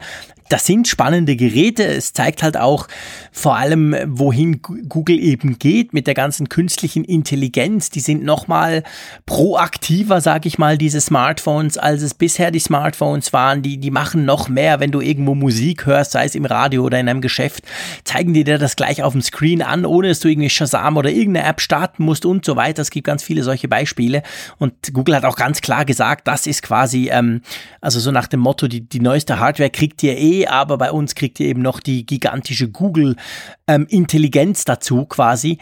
das 0.48 0.66
sind 0.66 0.88
spannende 0.88 1.36
Geräte. 1.36 1.84
Es 1.84 2.12
zeigt 2.12 2.42
halt 2.42 2.56
auch 2.56 2.88
vor 3.32 3.56
allem, 3.56 3.94
wohin 4.06 4.62
Google 4.62 5.18
eben 5.18 5.58
geht 5.58 5.92
mit 5.92 6.06
der 6.06 6.14
ganzen 6.14 6.48
künstlichen 6.48 7.04
Intelligenz. 7.04 7.90
Die 7.90 8.00
sind 8.00 8.24
nochmal 8.24 8.82
proaktiver, 9.26 10.20
sag 10.20 10.46
ich 10.46 10.58
mal, 10.58 10.78
diese 10.78 11.00
Smartphones, 11.00 11.76
als 11.78 12.02
es 12.02 12.14
bisher 12.14 12.50
die 12.50 12.58
Smartphones 12.58 13.32
waren. 13.32 13.62
Die, 13.62 13.78
die 13.78 13.90
machen 13.90 14.24
noch 14.24 14.48
mehr, 14.48 14.80
wenn 14.80 14.90
du 14.90 15.00
irgendwo 15.00 15.34
Musik 15.34 15.86
hörst, 15.86 16.12
sei 16.12 16.24
es 16.24 16.34
im 16.34 16.44
Radio 16.44 16.82
oder 16.84 16.98
in 16.98 17.08
einem 17.08 17.20
Geschäft, 17.20 17.64
zeigen 18.04 18.32
die 18.32 18.44
dir 18.44 18.58
das 18.58 18.76
gleich 18.76 19.02
auf 19.02 19.12
dem 19.12 19.22
Screen 19.22 19.62
an, 19.62 19.84
ohne 19.84 20.08
dass 20.08 20.20
du 20.20 20.28
irgendwie 20.28 20.50
Shazam 20.50 20.96
oder 20.96 21.10
irgendeine 21.10 21.46
App 21.46 21.60
starten 21.60 22.04
musst 22.04 22.24
und 22.24 22.44
so 22.44 22.56
weiter. 22.56 22.82
Es 22.82 22.90
gibt 22.90 23.06
ganz 23.06 23.22
viele 23.22 23.42
solche 23.42 23.68
Beispiele. 23.68 24.22
Und 24.58 24.72
Google 24.92 25.16
hat 25.16 25.24
auch 25.24 25.36
ganz 25.36 25.60
klar 25.60 25.84
gesagt, 25.84 26.26
das 26.26 26.46
ist 26.46 26.62
quasi, 26.62 27.10
ähm, 27.10 27.42
also 27.80 28.00
so 28.00 28.10
nach 28.10 28.26
dem 28.26 28.40
Motto, 28.40 28.68
die, 28.68 28.80
die 28.80 29.00
neueste 29.00 29.38
Hardware 29.38 29.70
kriegt 29.70 30.02
ihr 30.02 30.16
eh 30.16 30.37
aber 30.46 30.78
bei 30.78 30.92
uns 30.92 31.14
kriegt 31.14 31.40
ihr 31.40 31.48
eben 31.48 31.62
noch 31.62 31.80
die 31.80 32.06
gigantische 32.06 32.68
Google-Intelligenz 32.68 34.60
ähm, 34.60 34.64
dazu 34.66 35.06
quasi. 35.06 35.58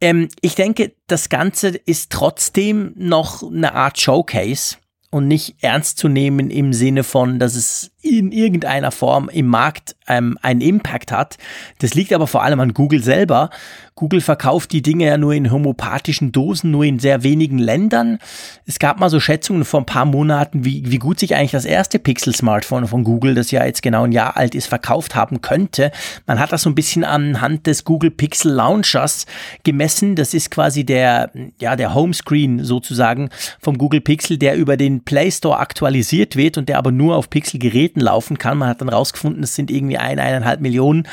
Ähm, 0.00 0.28
ich 0.40 0.54
denke, 0.54 0.92
das 1.06 1.28
Ganze 1.28 1.68
ist 1.68 2.12
trotzdem 2.12 2.92
noch 2.96 3.42
eine 3.42 3.74
Art 3.74 3.98
Showcase 3.98 4.76
und 5.10 5.28
nicht 5.28 5.56
ernst 5.62 5.98
zu 5.98 6.08
nehmen 6.08 6.50
im 6.50 6.72
Sinne 6.72 7.04
von, 7.04 7.38
dass 7.38 7.54
es 7.54 7.90
in 8.04 8.32
irgendeiner 8.32 8.90
Form 8.90 9.30
im 9.30 9.46
Markt 9.46 9.96
ähm, 10.06 10.38
einen 10.42 10.60
Impact 10.60 11.10
hat. 11.10 11.38
Das 11.78 11.94
liegt 11.94 12.12
aber 12.12 12.26
vor 12.26 12.42
allem 12.42 12.60
an 12.60 12.74
Google 12.74 13.02
selber. 13.02 13.50
Google 13.96 14.20
verkauft 14.20 14.72
die 14.72 14.82
Dinge 14.82 15.06
ja 15.06 15.16
nur 15.16 15.34
in 15.34 15.52
homöopathischen 15.52 16.32
Dosen, 16.32 16.72
nur 16.72 16.84
in 16.84 16.98
sehr 16.98 17.22
wenigen 17.22 17.58
Ländern. 17.58 18.18
Es 18.66 18.80
gab 18.80 18.98
mal 18.98 19.08
so 19.08 19.20
Schätzungen 19.20 19.64
vor 19.64 19.80
ein 19.80 19.86
paar 19.86 20.04
Monaten, 20.04 20.64
wie, 20.64 20.82
wie 20.90 20.98
gut 20.98 21.20
sich 21.20 21.36
eigentlich 21.36 21.52
das 21.52 21.64
erste 21.64 22.00
Pixel-Smartphone 22.00 22.88
von 22.88 23.04
Google, 23.04 23.34
das 23.34 23.52
ja 23.52 23.64
jetzt 23.64 23.82
genau 23.82 24.02
ein 24.02 24.12
Jahr 24.12 24.36
alt 24.36 24.56
ist, 24.56 24.66
verkauft 24.66 25.14
haben 25.14 25.42
könnte. 25.42 25.92
Man 26.26 26.40
hat 26.40 26.50
das 26.50 26.62
so 26.62 26.70
ein 26.70 26.74
bisschen 26.74 27.04
anhand 27.04 27.68
des 27.68 27.84
Google 27.84 28.10
Pixel 28.10 28.52
Launchers 28.52 29.26
gemessen. 29.62 30.16
Das 30.16 30.34
ist 30.34 30.50
quasi 30.50 30.84
der, 30.84 31.30
ja, 31.60 31.76
der 31.76 31.94
Homescreen 31.94 32.64
sozusagen 32.64 33.30
vom 33.60 33.78
Google 33.78 34.00
Pixel, 34.00 34.38
der 34.38 34.56
über 34.56 34.76
den 34.76 35.04
Play 35.04 35.30
Store 35.30 35.58
aktualisiert 35.58 36.34
wird 36.34 36.58
und 36.58 36.68
der 36.68 36.78
aber 36.78 36.90
nur 36.90 37.14
auf 37.14 37.30
Pixel-Geräten 37.30 37.93
laufen 38.00 38.38
kann. 38.38 38.58
Man 38.58 38.68
hat 38.68 38.80
dann 38.80 38.88
rausgefunden, 38.88 39.42
es 39.42 39.54
sind 39.54 39.70
irgendwie 39.70 39.98
ein, 39.98 40.18
eineinhalb 40.18 40.60
Millionen 40.60 41.08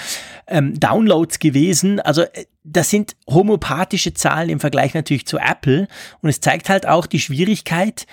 ähm, 0.48 0.80
Downloads 0.80 1.39
gewesen. 1.39 2.00
Also 2.00 2.24
äh, 2.24 2.46
das 2.63 2.89
sind 2.89 3.15
homöopathische 3.28 4.13
Zahlen 4.13 4.50
im 4.50 4.60
Vergleich 4.60 4.94
natürlich 4.94 5.26
zu 5.26 5.38
Apple. 5.38 5.88
Und 6.22 6.30
es 6.30 6.41
zeigt 6.41 6.70
halt 6.70 6.88
auch 6.88 7.06
die 7.06 7.20
Schwierigkeit, 7.20 8.06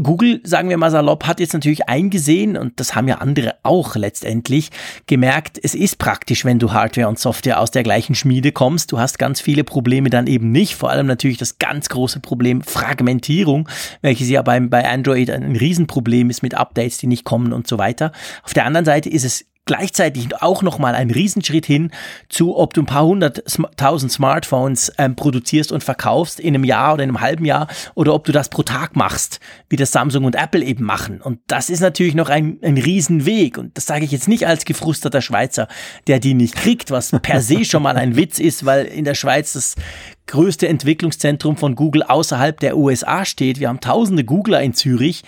Google, 0.00 0.40
sagen 0.42 0.70
wir 0.70 0.78
mal 0.78 0.90
salopp, 0.90 1.26
hat 1.26 1.38
jetzt 1.38 1.52
natürlich 1.52 1.88
eingesehen, 1.88 2.56
und 2.56 2.80
das 2.80 2.94
haben 2.94 3.08
ja 3.08 3.16
andere 3.16 3.56
auch 3.62 3.94
letztendlich, 3.94 4.70
gemerkt, 5.06 5.60
es 5.62 5.74
ist 5.74 5.98
praktisch, 5.98 6.46
wenn 6.46 6.58
du 6.58 6.72
Hardware 6.72 7.08
und 7.08 7.18
Software 7.18 7.60
aus 7.60 7.70
der 7.70 7.82
gleichen 7.82 8.14
Schmiede 8.14 8.52
kommst. 8.52 8.90
Du 8.90 8.98
hast 8.98 9.18
ganz 9.18 9.42
viele 9.42 9.64
Probleme 9.64 10.08
dann 10.08 10.26
eben 10.26 10.50
nicht. 10.50 10.76
Vor 10.76 10.90
allem 10.90 11.06
natürlich 11.06 11.36
das 11.36 11.58
ganz 11.58 11.90
große 11.90 12.20
Problem 12.20 12.62
Fragmentierung, 12.62 13.68
welches 14.00 14.30
ja 14.30 14.40
beim, 14.40 14.70
bei 14.70 14.88
Android 14.88 15.30
ein 15.30 15.56
Riesenproblem 15.56 16.30
ist 16.30 16.42
mit 16.42 16.54
Updates, 16.54 16.96
die 16.98 17.06
nicht 17.06 17.24
kommen 17.24 17.52
und 17.52 17.66
so 17.66 17.76
weiter. 17.76 18.12
Auf 18.44 18.54
der 18.54 18.64
anderen 18.64 18.86
Seite 18.86 19.10
ist 19.10 19.24
es 19.24 19.44
gleichzeitig 19.64 20.42
auch 20.42 20.62
nochmal 20.62 20.94
ein 20.94 21.10
Riesenschritt 21.10 21.66
hin 21.66 21.90
zu, 22.28 22.56
ob 22.56 22.74
du 22.74 22.82
ein 22.82 22.86
paar 22.86 23.06
hunderttausend 23.06 24.10
Smartphones 24.10 24.92
ähm, 24.98 25.14
produzierst 25.14 25.70
und 25.70 25.84
verkaufst 25.84 26.40
in 26.40 26.54
einem 26.54 26.64
Jahr 26.64 26.94
oder 26.94 27.04
in 27.04 27.10
einem 27.10 27.20
halben 27.20 27.44
Jahr 27.44 27.68
oder 27.94 28.14
ob 28.14 28.24
du 28.24 28.32
das 28.32 28.48
pro 28.48 28.62
Tag 28.62 28.96
machst, 28.96 29.38
wie 29.68 29.76
das 29.76 29.92
Samsung 29.92 30.24
und 30.24 30.34
Apple 30.34 30.64
eben 30.64 30.84
machen. 30.84 31.20
Und 31.20 31.40
das 31.46 31.70
ist 31.70 31.80
natürlich 31.80 32.14
noch 32.14 32.28
ein, 32.28 32.58
ein 32.62 32.76
Riesenweg. 32.76 33.56
Und 33.56 33.76
das 33.76 33.86
sage 33.86 34.04
ich 34.04 34.10
jetzt 34.10 34.28
nicht 34.28 34.46
als 34.46 34.64
gefrusterter 34.64 35.22
Schweizer, 35.22 35.68
der 36.06 36.18
die 36.18 36.34
nicht 36.34 36.56
kriegt, 36.56 36.90
was 36.90 37.12
per 37.22 37.40
se 37.40 37.64
schon 37.64 37.82
mal 37.82 37.96
ein 37.96 38.16
Witz 38.16 38.38
ist, 38.38 38.64
weil 38.64 38.86
in 38.86 39.04
der 39.04 39.14
Schweiz 39.14 39.52
das 39.52 39.76
größte 40.26 40.68
Entwicklungszentrum 40.68 41.56
von 41.56 41.74
Google 41.74 42.02
außerhalb 42.02 42.58
der 42.60 42.76
USA 42.76 43.24
steht. 43.24 43.60
Wir 43.60 43.68
haben 43.68 43.80
tausende 43.80 44.24
Googler 44.24 44.62
in 44.62 44.74
Zürich 44.74 45.22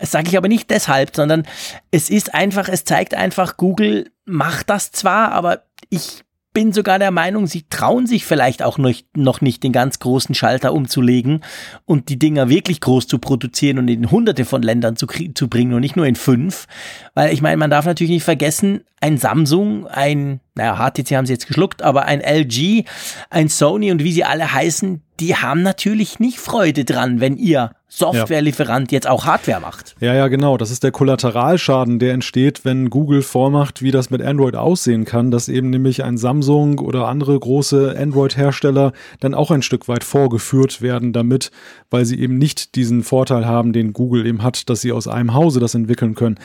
das 0.00 0.10
sage 0.10 0.28
ich 0.28 0.36
aber 0.36 0.48
nicht 0.48 0.70
deshalb, 0.70 1.14
sondern 1.14 1.46
es 1.90 2.08
ist 2.08 2.34
einfach, 2.34 2.68
es 2.68 2.84
zeigt 2.84 3.14
einfach, 3.14 3.58
Google 3.58 4.10
macht 4.24 4.70
das 4.70 4.92
zwar, 4.92 5.32
aber 5.32 5.64
ich 5.90 6.24
bin 6.52 6.72
sogar 6.72 6.98
der 6.98 7.12
Meinung, 7.12 7.46
sie 7.46 7.64
trauen 7.70 8.06
sich 8.06 8.24
vielleicht 8.24 8.62
auch 8.62 8.78
noch 8.78 9.40
nicht 9.40 9.62
den 9.62 9.72
ganz 9.72 10.00
großen 10.00 10.34
Schalter 10.34 10.72
umzulegen 10.72 11.44
und 11.84 12.08
die 12.08 12.18
Dinger 12.18 12.48
wirklich 12.48 12.80
groß 12.80 13.06
zu 13.06 13.18
produzieren 13.18 13.78
und 13.78 13.88
in 13.88 14.10
hunderte 14.10 14.44
von 14.44 14.62
Ländern 14.62 14.96
zu, 14.96 15.06
zu 15.06 15.48
bringen 15.48 15.74
und 15.74 15.80
nicht 15.80 15.96
nur 15.96 16.06
in 16.06 16.16
fünf. 16.16 16.66
Weil 17.14 17.32
ich 17.32 17.40
meine, 17.40 17.56
man 17.56 17.70
darf 17.70 17.86
natürlich 17.86 18.10
nicht 18.10 18.24
vergessen, 18.24 18.82
ein 19.00 19.16
Samsung, 19.16 19.86
ein, 19.86 20.40
naja, 20.54 20.76
HTC 20.76 21.16
haben 21.16 21.26
sie 21.26 21.32
jetzt 21.32 21.46
geschluckt, 21.46 21.82
aber 21.82 22.06
ein 22.06 22.20
LG, 22.20 22.84
ein 23.30 23.48
Sony 23.48 23.92
und 23.92 24.02
wie 24.02 24.12
sie 24.12 24.24
alle 24.24 24.52
heißen, 24.52 25.02
die 25.20 25.36
haben 25.36 25.62
natürlich 25.62 26.18
nicht 26.18 26.40
Freude 26.40 26.84
dran, 26.84 27.20
wenn 27.20 27.36
ihr 27.36 27.72
Softwarelieferant 27.92 28.92
ja. 28.92 28.96
jetzt 28.96 29.08
auch 29.08 29.24
Hardware 29.26 29.60
macht. 29.60 29.96
Ja, 29.98 30.14
ja, 30.14 30.28
genau. 30.28 30.56
Das 30.56 30.70
ist 30.70 30.84
der 30.84 30.92
Kollateralschaden, 30.92 31.98
der 31.98 32.14
entsteht, 32.14 32.64
wenn 32.64 32.88
Google 32.88 33.20
vormacht, 33.22 33.82
wie 33.82 33.90
das 33.90 34.10
mit 34.10 34.22
Android 34.22 34.54
aussehen 34.54 35.04
kann, 35.04 35.32
dass 35.32 35.48
eben 35.48 35.70
nämlich 35.70 36.04
ein 36.04 36.16
Samsung 36.16 36.78
oder 36.78 37.08
andere 37.08 37.38
große 37.38 37.96
Android-Hersteller 37.98 38.92
dann 39.18 39.34
auch 39.34 39.50
ein 39.50 39.62
Stück 39.62 39.88
weit 39.88 40.04
vorgeführt 40.04 40.82
werden 40.82 41.12
damit, 41.12 41.50
weil 41.90 42.04
sie 42.04 42.20
eben 42.20 42.38
nicht 42.38 42.76
diesen 42.76 43.02
Vorteil 43.02 43.44
haben, 43.44 43.72
den 43.72 43.92
Google 43.92 44.24
eben 44.24 44.44
hat, 44.44 44.70
dass 44.70 44.80
sie 44.80 44.92
aus 44.92 45.08
einem 45.08 45.34
Hause 45.34 45.58
das 45.58 45.74
entwickeln 45.74 46.14
können. 46.14 46.38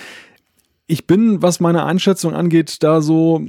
Ich 0.88 1.06
bin, 1.06 1.44
was 1.44 1.60
meine 1.60 1.86
Einschätzung 1.86 2.34
angeht, 2.34 2.82
da 2.82 3.02
so 3.02 3.42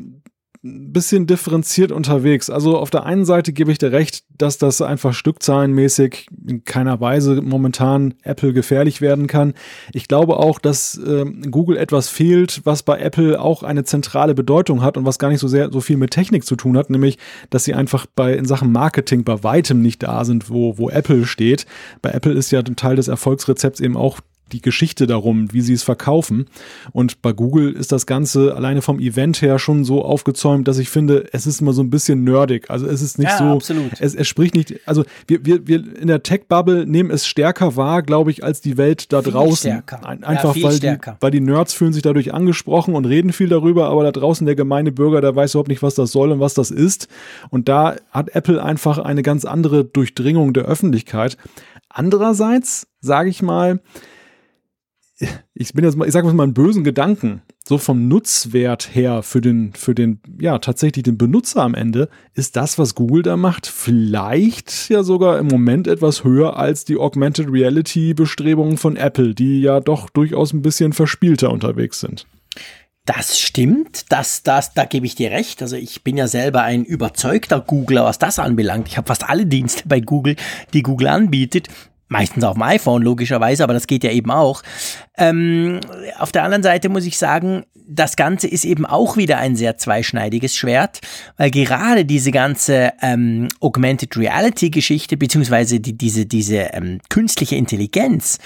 ein 0.66 0.92
bisschen 0.92 1.26
differenziert 1.26 1.92
unterwegs. 1.92 2.50
Also 2.50 2.78
auf 2.78 2.90
der 2.90 3.04
einen 3.06 3.24
Seite 3.24 3.52
gebe 3.52 3.70
ich 3.70 3.78
dir 3.78 3.92
recht, 3.92 4.24
dass 4.36 4.58
das 4.58 4.82
einfach 4.82 5.14
stückzahlenmäßig 5.14 6.26
in 6.46 6.64
keiner 6.64 7.00
Weise 7.00 7.40
momentan 7.40 8.14
Apple 8.22 8.52
gefährlich 8.52 9.00
werden 9.00 9.26
kann. 9.26 9.54
Ich 9.92 10.08
glaube 10.08 10.36
auch, 10.38 10.58
dass 10.58 10.98
äh, 10.98 11.24
Google 11.50 11.76
etwas 11.76 12.08
fehlt, 12.08 12.62
was 12.64 12.82
bei 12.82 12.98
Apple 12.98 13.40
auch 13.40 13.62
eine 13.62 13.84
zentrale 13.84 14.34
Bedeutung 14.34 14.82
hat 14.82 14.96
und 14.96 15.04
was 15.04 15.18
gar 15.18 15.28
nicht 15.28 15.40
so 15.40 15.48
sehr 15.48 15.70
so 15.72 15.80
viel 15.80 15.96
mit 15.96 16.10
Technik 16.10 16.44
zu 16.44 16.56
tun 16.56 16.76
hat, 16.76 16.90
nämlich, 16.90 17.18
dass 17.50 17.64
sie 17.64 17.74
einfach 17.74 18.06
bei 18.14 18.34
in 18.34 18.44
Sachen 18.44 18.72
Marketing 18.72 19.24
bei 19.24 19.42
weitem 19.42 19.80
nicht 19.80 20.02
da 20.02 20.24
sind, 20.24 20.50
wo, 20.50 20.78
wo 20.78 20.90
Apple 20.90 21.26
steht. 21.26 21.66
Bei 22.02 22.10
Apple 22.10 22.32
ist 22.32 22.50
ja 22.50 22.60
ein 22.60 22.76
Teil 22.76 22.96
des 22.96 23.08
Erfolgsrezepts 23.08 23.80
eben 23.80 23.96
auch 23.96 24.20
die 24.52 24.60
Geschichte 24.60 25.06
darum, 25.06 25.52
wie 25.52 25.60
sie 25.60 25.72
es 25.72 25.82
verkaufen. 25.82 26.46
Und 26.92 27.20
bei 27.22 27.32
Google 27.32 27.72
ist 27.72 27.92
das 27.92 28.06
Ganze 28.06 28.54
alleine 28.54 28.80
vom 28.82 29.00
Event 29.00 29.42
her 29.42 29.58
schon 29.58 29.84
so 29.84 30.04
aufgezäumt, 30.04 30.68
dass 30.68 30.78
ich 30.78 30.88
finde, 30.88 31.28
es 31.32 31.46
ist 31.46 31.60
immer 31.60 31.72
so 31.72 31.82
ein 31.82 31.90
bisschen 31.90 32.22
nerdig. 32.22 32.70
Also 32.70 32.86
es 32.86 33.02
ist 33.02 33.18
nicht 33.18 33.30
ja, 33.30 33.38
so, 33.38 33.44
absolut. 33.44 33.92
Es, 34.00 34.14
es 34.14 34.28
spricht 34.28 34.54
nicht, 34.54 34.80
also 34.86 35.04
wir, 35.26 35.44
wir, 35.44 35.66
wir 35.66 35.96
in 35.96 36.06
der 36.06 36.22
Tech-Bubble 36.22 36.86
nehmen 36.86 37.10
es 37.10 37.26
stärker 37.26 37.76
wahr, 37.76 38.02
glaube 38.02 38.30
ich, 38.30 38.44
als 38.44 38.60
die 38.60 38.76
Welt 38.76 39.12
da 39.12 39.22
viel 39.22 39.32
draußen. 39.32 39.70
Stärker. 39.70 40.06
Ein, 40.06 40.22
einfach 40.22 40.54
ja, 40.54 40.62
weil, 40.62 40.78
die, 40.78 40.96
weil 41.20 41.30
die 41.30 41.40
Nerds 41.40 41.74
fühlen 41.74 41.92
sich 41.92 42.02
dadurch 42.02 42.32
angesprochen 42.32 42.94
und 42.94 43.04
reden 43.04 43.32
viel 43.32 43.48
darüber, 43.48 43.88
aber 43.88 44.04
da 44.04 44.12
draußen 44.12 44.46
der 44.46 44.54
gemeine 44.54 44.92
Bürger, 44.92 45.20
der 45.20 45.34
weiß 45.34 45.54
überhaupt 45.54 45.68
nicht, 45.68 45.82
was 45.82 45.94
das 45.94 46.12
soll 46.12 46.30
und 46.30 46.40
was 46.40 46.54
das 46.54 46.70
ist. 46.70 47.08
Und 47.50 47.68
da 47.68 47.96
hat 48.10 48.34
Apple 48.34 48.62
einfach 48.62 48.98
eine 48.98 49.22
ganz 49.22 49.44
andere 49.44 49.84
Durchdringung 49.84 50.52
der 50.52 50.64
Öffentlichkeit. 50.64 51.36
Andererseits, 51.88 52.86
sage 53.00 53.30
ich 53.30 53.42
mal, 53.42 53.80
ich 55.54 55.72
bin 55.72 55.84
jetzt 55.84 55.96
mal, 55.96 56.06
ich 56.06 56.12
sage 56.12 56.30
mal 56.32 56.42
einen 56.42 56.54
bösen 56.54 56.84
Gedanken, 56.84 57.42
so 57.64 57.78
vom 57.78 58.06
Nutzwert 58.06 58.94
her 58.94 59.22
für 59.22 59.40
den, 59.40 59.72
für 59.72 59.94
den, 59.94 60.20
ja, 60.38 60.58
tatsächlich 60.58 61.04
den 61.04 61.16
Benutzer 61.16 61.62
am 61.62 61.74
Ende, 61.74 62.08
ist 62.34 62.56
das, 62.56 62.78
was 62.78 62.94
Google 62.94 63.22
da 63.22 63.36
macht, 63.36 63.66
vielleicht 63.66 64.90
ja 64.90 65.02
sogar 65.02 65.38
im 65.38 65.46
Moment 65.46 65.88
etwas 65.88 66.22
höher 66.22 66.56
als 66.56 66.84
die 66.84 66.98
Augmented 66.98 67.50
Reality 67.50 68.14
Bestrebungen 68.14 68.76
von 68.76 68.96
Apple, 68.96 69.34
die 69.34 69.62
ja 69.62 69.80
doch 69.80 70.10
durchaus 70.10 70.52
ein 70.52 70.62
bisschen 70.62 70.92
verspielter 70.92 71.50
unterwegs 71.50 72.00
sind. 72.00 72.26
Das 73.06 73.38
stimmt, 73.38 74.06
das, 74.10 74.42
das, 74.42 74.74
da 74.74 74.84
gebe 74.84 75.06
ich 75.06 75.14
dir 75.14 75.30
recht. 75.30 75.62
Also 75.62 75.76
ich 75.76 76.02
bin 76.02 76.16
ja 76.16 76.26
selber 76.26 76.62
ein 76.62 76.84
überzeugter 76.84 77.60
Googler, 77.60 78.04
was 78.04 78.18
das 78.18 78.40
anbelangt. 78.40 78.88
Ich 78.88 78.96
habe 78.96 79.06
fast 79.06 79.28
alle 79.28 79.46
Dienste 79.46 79.84
bei 79.86 80.00
Google, 80.00 80.34
die 80.72 80.82
Google 80.82 81.06
anbietet 81.06 81.68
meistens 82.08 82.44
auf 82.44 82.54
dem 82.54 82.62
iPhone 82.62 83.02
logischerweise, 83.02 83.64
aber 83.64 83.74
das 83.74 83.86
geht 83.86 84.04
ja 84.04 84.10
eben 84.10 84.30
auch. 84.30 84.62
Ähm, 85.16 85.80
auf 86.18 86.32
der 86.32 86.44
anderen 86.44 86.62
Seite 86.62 86.88
muss 86.88 87.04
ich 87.04 87.18
sagen, 87.18 87.64
das 87.88 88.16
Ganze 88.16 88.48
ist 88.48 88.64
eben 88.64 88.84
auch 88.84 89.16
wieder 89.16 89.38
ein 89.38 89.54
sehr 89.54 89.76
zweischneidiges 89.76 90.56
Schwert, 90.56 91.00
weil 91.36 91.50
gerade 91.50 92.04
diese 92.04 92.32
ganze 92.32 92.92
ähm, 93.00 93.48
Augmented 93.60 94.16
Reality 94.16 94.70
Geschichte 94.70 95.16
beziehungsweise 95.16 95.78
die, 95.78 95.96
diese 95.96 96.26
diese 96.26 96.56
ähm, 96.72 97.00
künstliche 97.08 97.56
Intelligenz, 97.56 98.38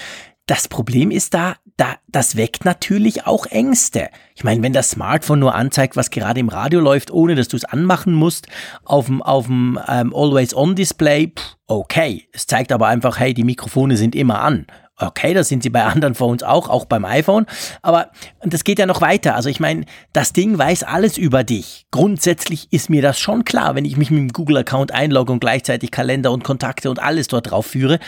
das 0.51 0.67
Problem 0.67 1.13
ist 1.13 1.33
da, 1.33 1.55
da, 1.77 1.95
das 2.09 2.35
weckt 2.35 2.65
natürlich 2.65 3.25
auch 3.25 3.47
Ängste. 3.47 4.09
Ich 4.35 4.43
meine, 4.43 4.65
wenn 4.65 4.73
das 4.73 4.91
Smartphone 4.91 5.39
nur 5.39 5.55
anzeigt, 5.55 5.95
was 5.97 6.11
gerade 6.11 6.41
im 6.41 6.49
Radio 6.49 6.81
läuft, 6.81 7.13
ohne 7.13 7.37
dass 7.37 7.47
du 7.47 7.57
es 7.57 7.65
anmachen 7.65 8.13
musst, 8.13 8.49
auf 8.85 9.07
dem, 9.07 9.23
auf 9.23 9.47
dem 9.47 9.79
ähm, 9.87 10.13
Always-On-Display, 10.13 11.35
okay. 11.69 12.29
Es 12.33 12.49
zeigt 12.49 12.73
aber 12.73 12.89
einfach, 12.89 13.21
hey, 13.21 13.33
die 13.33 13.45
Mikrofone 13.45 13.97
sind 13.97 14.17
immer 14.17 14.41
an. 14.41 14.67
Okay, 15.03 15.33
das 15.33 15.49
sind 15.49 15.63
sie 15.63 15.71
bei 15.71 15.85
anderen 15.85 16.15
Phones 16.15 16.43
auch, 16.43 16.69
auch 16.69 16.85
beim 16.85 17.05
iPhone. 17.05 17.47
Aber 17.81 18.11
das 18.43 18.65
geht 18.65 18.79
ja 18.79 18.87
noch 18.87 19.01
weiter. 19.01 19.35
Also 19.35 19.49
ich 19.49 19.61
meine, 19.61 19.87
das 20.13 20.33
Ding 20.35 20.59
weiß 20.59 20.83
alles 20.83 21.17
über 21.17 21.43
dich. 21.43 21.87
Grundsätzlich 21.91 22.71
ist 22.73 22.91
mir 22.91 23.01
das 23.01 23.19
schon 23.19 23.45
klar, 23.45 23.75
wenn 23.77 23.87
ich 23.87 23.97
mich 23.97 24.11
mit 24.11 24.19
dem 24.19 24.33
Google-Account 24.33 24.93
einlogge 24.93 25.33
und 25.33 25.41
gleichzeitig 25.41 25.91
Kalender 25.91 26.33
und 26.33 26.45
Kontakte 26.45 26.91
und 26.91 27.01
alles 27.01 27.29
dort 27.29 27.51
drauf 27.51 27.67
führe. 27.67 27.99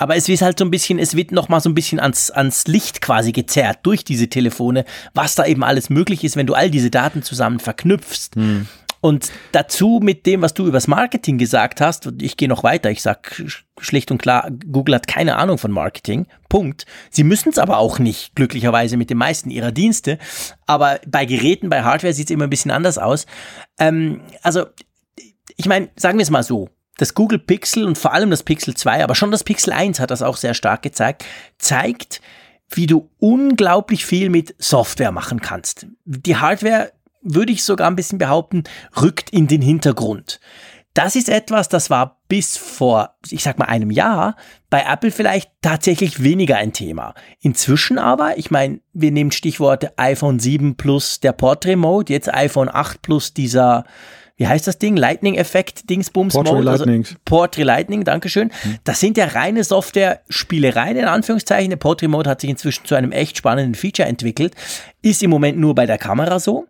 Aber 0.00 0.16
es 0.16 0.28
wird 0.28 0.40
halt 0.40 0.58
so 0.58 0.64
ein 0.64 0.70
bisschen, 0.70 0.98
es 0.98 1.14
wird 1.14 1.30
nochmal 1.30 1.60
so 1.60 1.68
ein 1.68 1.74
bisschen 1.74 2.00
ans, 2.00 2.30
ans 2.30 2.66
Licht 2.66 3.02
quasi 3.02 3.32
gezerrt 3.32 3.80
durch 3.82 4.02
diese 4.02 4.28
Telefone, 4.28 4.86
was 5.12 5.34
da 5.34 5.44
eben 5.44 5.62
alles 5.62 5.90
möglich 5.90 6.24
ist, 6.24 6.36
wenn 6.36 6.46
du 6.46 6.54
all 6.54 6.70
diese 6.70 6.88
Daten 6.90 7.22
zusammen 7.22 7.60
verknüpfst. 7.60 8.34
Hm. 8.34 8.66
Und 9.02 9.30
dazu 9.52 10.00
mit 10.02 10.24
dem, 10.24 10.40
was 10.40 10.54
du 10.54 10.66
übers 10.66 10.86
Marketing 10.86 11.36
gesagt 11.36 11.82
hast, 11.82 12.06
und 12.06 12.22
ich 12.22 12.38
gehe 12.38 12.48
noch 12.48 12.62
weiter, 12.62 12.90
ich 12.90 13.02
sag 13.02 13.44
schlicht 13.78 14.10
und 14.10 14.22
klar, 14.22 14.50
Google 14.72 14.94
hat 14.94 15.06
keine 15.06 15.36
Ahnung 15.36 15.58
von 15.58 15.70
Marketing. 15.70 16.26
Punkt. 16.48 16.86
Sie 17.10 17.24
müssen 17.24 17.50
es 17.50 17.58
aber 17.58 17.76
auch 17.76 17.98
nicht, 17.98 18.34
glücklicherweise 18.34 18.96
mit 18.96 19.10
den 19.10 19.18
meisten 19.18 19.50
ihrer 19.50 19.70
Dienste. 19.70 20.18
Aber 20.66 20.98
bei 21.06 21.26
Geräten, 21.26 21.68
bei 21.68 21.82
Hardware 21.82 22.14
sieht 22.14 22.30
es 22.30 22.34
immer 22.34 22.44
ein 22.44 22.50
bisschen 22.50 22.70
anders 22.70 22.96
aus. 22.96 23.26
Ähm, 23.78 24.22
also, 24.40 24.64
ich 25.58 25.66
meine, 25.66 25.90
sagen 25.96 26.16
wir 26.16 26.22
es 26.22 26.30
mal 26.30 26.42
so 26.42 26.70
das 27.00 27.14
Google 27.14 27.38
Pixel 27.38 27.84
und 27.84 27.96
vor 27.96 28.12
allem 28.12 28.30
das 28.30 28.42
Pixel 28.42 28.74
2, 28.74 29.02
aber 29.02 29.14
schon 29.14 29.30
das 29.30 29.44
Pixel 29.44 29.72
1 29.72 30.00
hat 30.00 30.10
das 30.10 30.22
auch 30.22 30.36
sehr 30.36 30.54
stark 30.54 30.82
gezeigt, 30.82 31.24
zeigt, 31.58 32.20
wie 32.68 32.86
du 32.86 33.08
unglaublich 33.18 34.04
viel 34.04 34.28
mit 34.28 34.54
Software 34.58 35.10
machen 35.10 35.40
kannst. 35.40 35.86
Die 36.04 36.36
Hardware, 36.36 36.92
würde 37.22 37.52
ich 37.52 37.64
sogar 37.64 37.90
ein 37.90 37.96
bisschen 37.96 38.18
behaupten, 38.18 38.64
rückt 39.00 39.30
in 39.30 39.46
den 39.46 39.60
Hintergrund. 39.60 40.40
Das 40.94 41.16
ist 41.16 41.28
etwas, 41.28 41.68
das 41.68 41.88
war 41.88 42.20
bis 42.28 42.56
vor, 42.56 43.14
ich 43.28 43.42
sag 43.42 43.58
mal, 43.58 43.66
einem 43.66 43.90
Jahr 43.90 44.36
bei 44.70 44.82
Apple 44.82 45.10
vielleicht 45.10 45.50
tatsächlich 45.62 46.22
weniger 46.22 46.56
ein 46.56 46.72
Thema. 46.72 47.14
Inzwischen 47.40 47.98
aber, 47.98 48.38
ich 48.38 48.50
meine, 48.50 48.80
wir 48.92 49.12
nehmen 49.12 49.30
Stichworte 49.30 49.96
iPhone 49.98 50.40
7 50.40 50.76
plus 50.76 51.20
der 51.20 51.32
Portrait 51.32 51.76
Mode, 51.76 52.12
jetzt 52.12 52.32
iPhone 52.32 52.68
8 52.68 53.02
plus 53.02 53.34
dieser 53.34 53.84
wie 54.40 54.48
heißt 54.48 54.66
das 54.66 54.78
Ding? 54.78 54.96
Lightning-Effekt, 54.96 55.90
Dingsbums. 55.90 56.32
Portrait 56.32 56.54
Mode, 56.54 56.70
also 56.70 56.84
Lightning. 56.86 57.06
Portrait 57.26 57.66
Lightning, 57.66 58.04
Dankeschön. 58.04 58.50
Hm. 58.62 58.78
Das 58.84 58.98
sind 58.98 59.18
ja 59.18 59.26
reine 59.26 59.64
Software-Spielereien, 59.64 60.96
in 60.96 61.04
Anführungszeichen. 61.04 61.68
Der 61.68 61.76
Portrait 61.76 62.08
Mode 62.08 62.30
hat 62.30 62.40
sich 62.40 62.48
inzwischen 62.48 62.86
zu 62.86 62.94
einem 62.94 63.12
echt 63.12 63.36
spannenden 63.36 63.74
Feature 63.74 64.08
entwickelt. 64.08 64.54
Ist 65.02 65.22
im 65.22 65.28
Moment 65.28 65.58
nur 65.58 65.74
bei 65.74 65.84
der 65.84 65.98
Kamera 65.98 66.38
so. 66.38 66.66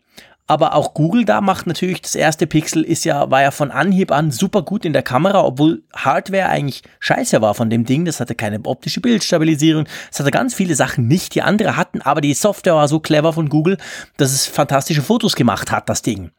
Aber 0.48 0.74
auch 0.74 0.94
Google 0.94 1.24
da 1.24 1.40
macht 1.40 1.68
natürlich 1.68 2.02
das 2.02 2.16
erste 2.16 2.48
Pixel 2.48 2.83
ist 2.83 3.04
ja, 3.04 3.30
war 3.30 3.40
ja 3.40 3.52
von 3.52 3.70
Anhieb 3.70 4.11
an 4.11 4.33
super 4.33 4.62
gut 4.62 4.85
in 4.85 4.92
der 4.92 5.04
Kamera, 5.04 5.44
obwohl 5.44 5.85
Hardware 5.94 6.48
eigentlich 6.48 6.83
scheiße 6.98 7.40
war 7.40 7.54
von 7.54 7.70
dem 7.70 7.85
Ding. 7.85 8.04
Das 8.04 8.18
hatte 8.18 8.35
keine 8.35 8.59
optische 8.64 9.00
Bildstabilisierung. 9.00 9.87
Es 10.11 10.18
hatte 10.18 10.33
ganz 10.33 10.54
viele 10.54 10.74
Sachen 10.74 11.06
nicht, 11.06 11.37
die 11.37 11.42
andere 11.42 11.76
hatten, 11.76 12.02
aber 12.02 12.20
die 12.20 12.35
Software 12.35 12.74
war 12.74 12.88
so 12.88 12.98
clever 12.98 13.33
von 13.33 13.48
Google, 13.48 13.76
dass 14.16 14.33
es 14.33 14.48
fantastische 14.48 15.02
Fotos 15.02 15.37
gemacht 15.37 15.70
hat, 15.70 15.88
das 15.88 16.02
Ding. 16.02 16.33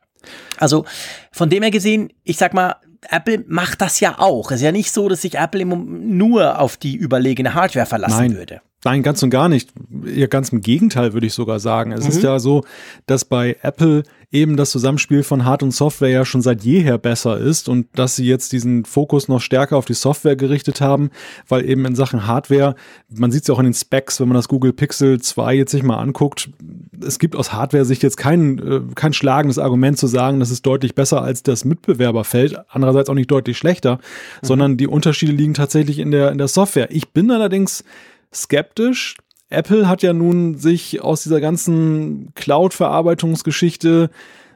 Also 0.62 0.86
von 1.32 1.50
dem 1.50 1.64
her 1.64 1.72
gesehen, 1.72 2.14
ich 2.24 2.38
sag 2.38 2.54
mal, 2.54 2.76
Apple 3.10 3.44
macht 3.48 3.82
das 3.82 4.00
ja 4.00 4.20
auch. 4.20 4.52
Es 4.52 4.58
ist 4.58 4.64
ja 4.64 4.72
nicht 4.72 4.92
so, 4.92 5.10
dass 5.10 5.22
sich 5.22 5.36
Apple 5.36 5.66
nur 5.66 6.60
auf 6.60 6.78
die 6.78 6.96
überlegene 6.96 7.54
Hardware 7.54 7.86
verlassen 7.86 8.18
Nein. 8.18 8.36
würde. 8.36 8.62
Nein, 8.84 9.04
ganz 9.04 9.22
und 9.22 9.30
gar 9.30 9.48
nicht. 9.48 9.70
Ja, 10.06 10.28
ganz 10.28 10.50
im 10.50 10.62
Gegenteil 10.62 11.14
würde 11.14 11.28
ich 11.28 11.34
sogar 11.34 11.60
sagen. 11.60 11.92
Es 11.92 12.06
mhm. 12.06 12.10
ist 12.10 12.24
ja 12.24 12.40
so, 12.40 12.64
dass 13.06 13.26
bei 13.26 13.58
Apple 13.62 14.04
eben 14.32 14.56
das 14.56 14.72
Zusammenspiel 14.72 15.24
von 15.24 15.44
Hard- 15.46 15.62
und 15.62 15.72
Software 15.72 16.10
ja 16.10 16.26
schon 16.26 16.42
seit 16.42 16.64
jeher 16.64 16.98
besser 16.98 17.38
ist 17.38 17.68
und 17.68 17.88
dass 17.94 18.16
sie 18.16 18.26
jetzt 18.26 18.54
diesen 18.54 18.86
Fokus 18.86 19.28
noch 19.28 19.42
stärker 19.42 19.76
auf 19.76 19.86
die 19.86 19.94
Software 19.94 20.38
gerichtet 20.38 20.80
haben, 20.80 21.12
weil 21.50 21.70
eben 21.70 21.86
in 21.86 21.96
Sachen 21.96 22.28
Hardware, 22.28 22.76
man 23.10 23.32
sieht 23.32 23.42
es 23.42 23.50
ja 23.50 23.56
auch 23.56 23.60
in 23.60 23.66
den 23.66 23.74
Specs, 23.74 24.22
wenn 24.22 24.30
man 24.30 24.36
das 24.36 24.48
Google 24.48 24.72
Pixel 24.72 25.22
2 25.22 25.54
jetzt 25.56 25.72
sich 25.72 25.84
mal 25.84 25.98
anguckt, 25.98 26.50
es 27.06 27.20
gibt 27.20 27.36
aus 27.36 27.52
Hardware-Sicht 27.52 28.04
jetzt 28.04 28.16
kein, 28.16 28.60
äh, 28.60 28.82
kein 28.96 29.12
schlagendes 29.12 29.60
Argument 29.60 29.98
zu 29.98 30.08
sagen, 30.08 30.40
das 30.40 30.50
ist 30.50 30.66
deutlich 30.66 30.96
besser 30.96 31.22
als 31.22 31.44
das 31.44 31.66
Mitbewerberfeld, 31.66 32.58
andererseits 32.70 33.10
auch 33.10 33.16
nicht 33.16 33.32
deutlich 33.32 33.58
schlechter, 33.58 33.96
mhm. 33.96 34.00
sondern 34.48 34.78
die 34.78 34.88
Unterschiede 34.88 35.34
liegen 35.34 35.54
tatsächlich 35.54 36.00
in 36.00 36.12
der, 36.12 36.32
in 36.32 36.38
der 36.38 36.48
Software. 36.48 36.90
Ich 36.92 37.10
bin 37.10 37.32
allerdings 37.32 37.84
skeptisch. 38.34 39.18
Apple 39.50 39.88
hat 39.88 40.02
ja 40.02 40.14
nun 40.14 40.58
sich 40.58 41.02
aus 41.02 41.24
dieser 41.24 41.42
ganzen 41.42 42.32
Cloud-Verarbeitungsgeschichte 42.36 44.10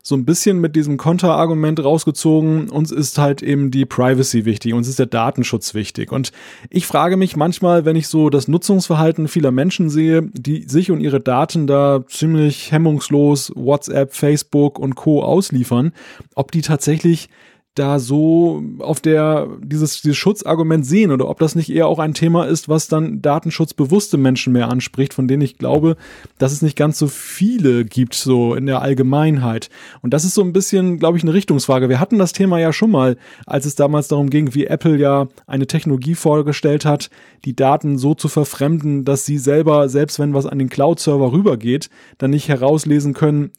so 0.08 0.14
ein 0.14 0.24
bisschen 0.24 0.62
mit 0.62 0.76
diesem 0.76 0.98
Konterargument 0.98 1.84
rausgezogen, 1.84 2.70
uns 2.70 2.92
ist 2.92 3.18
halt 3.18 3.42
eben 3.42 3.72
die 3.72 3.86
Privacy 3.86 4.46
wichtig, 4.46 4.76
uns 4.76 4.88
ist 4.88 5.00
der 5.00 5.08
Datenschutz 5.08 5.74
wichtig. 5.74 6.12
Und 6.12 6.32
ich 6.70 6.86
frage 6.86 7.18
mich 7.18 7.36
manchmal, 7.36 7.86
wenn 7.86 7.96
ich 7.96 8.08
so 8.08 8.30
das 8.30 8.48
Nutzungsverhalten 8.48 9.28
vieler 9.28 9.50
Menschen 9.50 9.90
sehe, 9.90 10.22
die 10.22 10.66
sich 10.70 10.92
und 10.92 11.02
ihre 11.02 11.22
Daten 11.22 11.66
da 11.66 12.04
ziemlich 12.08 12.72
hemmungslos 12.72 13.52
WhatsApp, 13.56 14.14
Facebook 14.14 14.78
und 14.78 14.94
Co 14.94 15.24
ausliefern, 15.24 15.92
ob 16.36 16.52
die 16.52 16.62
tatsächlich 16.62 17.30
da 17.76 18.00
so 18.00 18.64
auf 18.80 19.02
der 19.02 19.48
dieses, 19.62 20.02
dieses 20.02 20.18
Schutzargument 20.18 20.86
sehen 20.86 21.12
oder 21.12 21.28
ob 21.28 21.40
das 21.40 21.56
nicht 21.56 21.70
eher 21.70 21.88
auch 21.88 22.00
ein 22.00 22.14
Thema 22.14 22.46
ist, 22.46 22.70
was 22.70 22.88
dann 22.88 23.22
datenschutzbewusste 23.22 24.18
Menschen 24.18 24.54
mehr 24.54 24.70
anspricht, 24.70 25.14
von 25.14 25.28
denen 25.28 25.42
ich 25.42 25.58
glaube, 25.58 25.98
dass 26.38 26.54
es 26.54 26.62
nicht 26.62 26.78
ganz 26.78 26.98
so 26.98 27.08
viele 27.08 27.84
gibt, 27.84 28.16
so 28.16 28.56
in 28.56 28.66
der 28.66 28.82
Allgemeinheit. 28.82 29.70
Und 30.02 30.14
das 30.14 30.24
ist 30.24 30.36
so 30.36 30.42
ein 30.42 30.54
bisschen, 30.54 31.00
glaube 31.00 31.18
ich, 31.18 31.24
eine 31.24 31.34
Richtungsfrage. 31.34 31.90
Wir 31.90 32.00
hatten 32.00 32.18
das 32.18 32.32
Thema 32.32 32.60
ja 32.60 32.72
schon 32.72 32.92
mal, 32.92 33.18
als 33.46 33.66
es 33.66 33.76
damals 33.76 34.08
darum 34.08 34.30
ging, 34.30 34.54
wie 34.54 34.68
Apple 34.68 34.98
ja 34.98 35.28
eine 35.46 35.68
Technologie 35.68 36.16
vorgestellt 36.16 36.86
hat, 36.86 37.10
die 37.44 37.56
Daten 37.56 37.98
so 37.98 38.14
zu 38.16 38.30
verfremden, 38.30 39.04
dass 39.04 39.26
sie 39.26 39.38
selber, 39.38 39.90
selbst 39.90 40.18
wenn 40.18 40.34
was 40.34 40.46
an 40.46 40.60
den 40.60 40.70
Cloud-Server 40.70 41.34
rübergeht, 41.34 41.90
dann 42.18 42.32
nicht 42.32 42.48
herauslesen 42.48 43.14
können, 43.14 43.52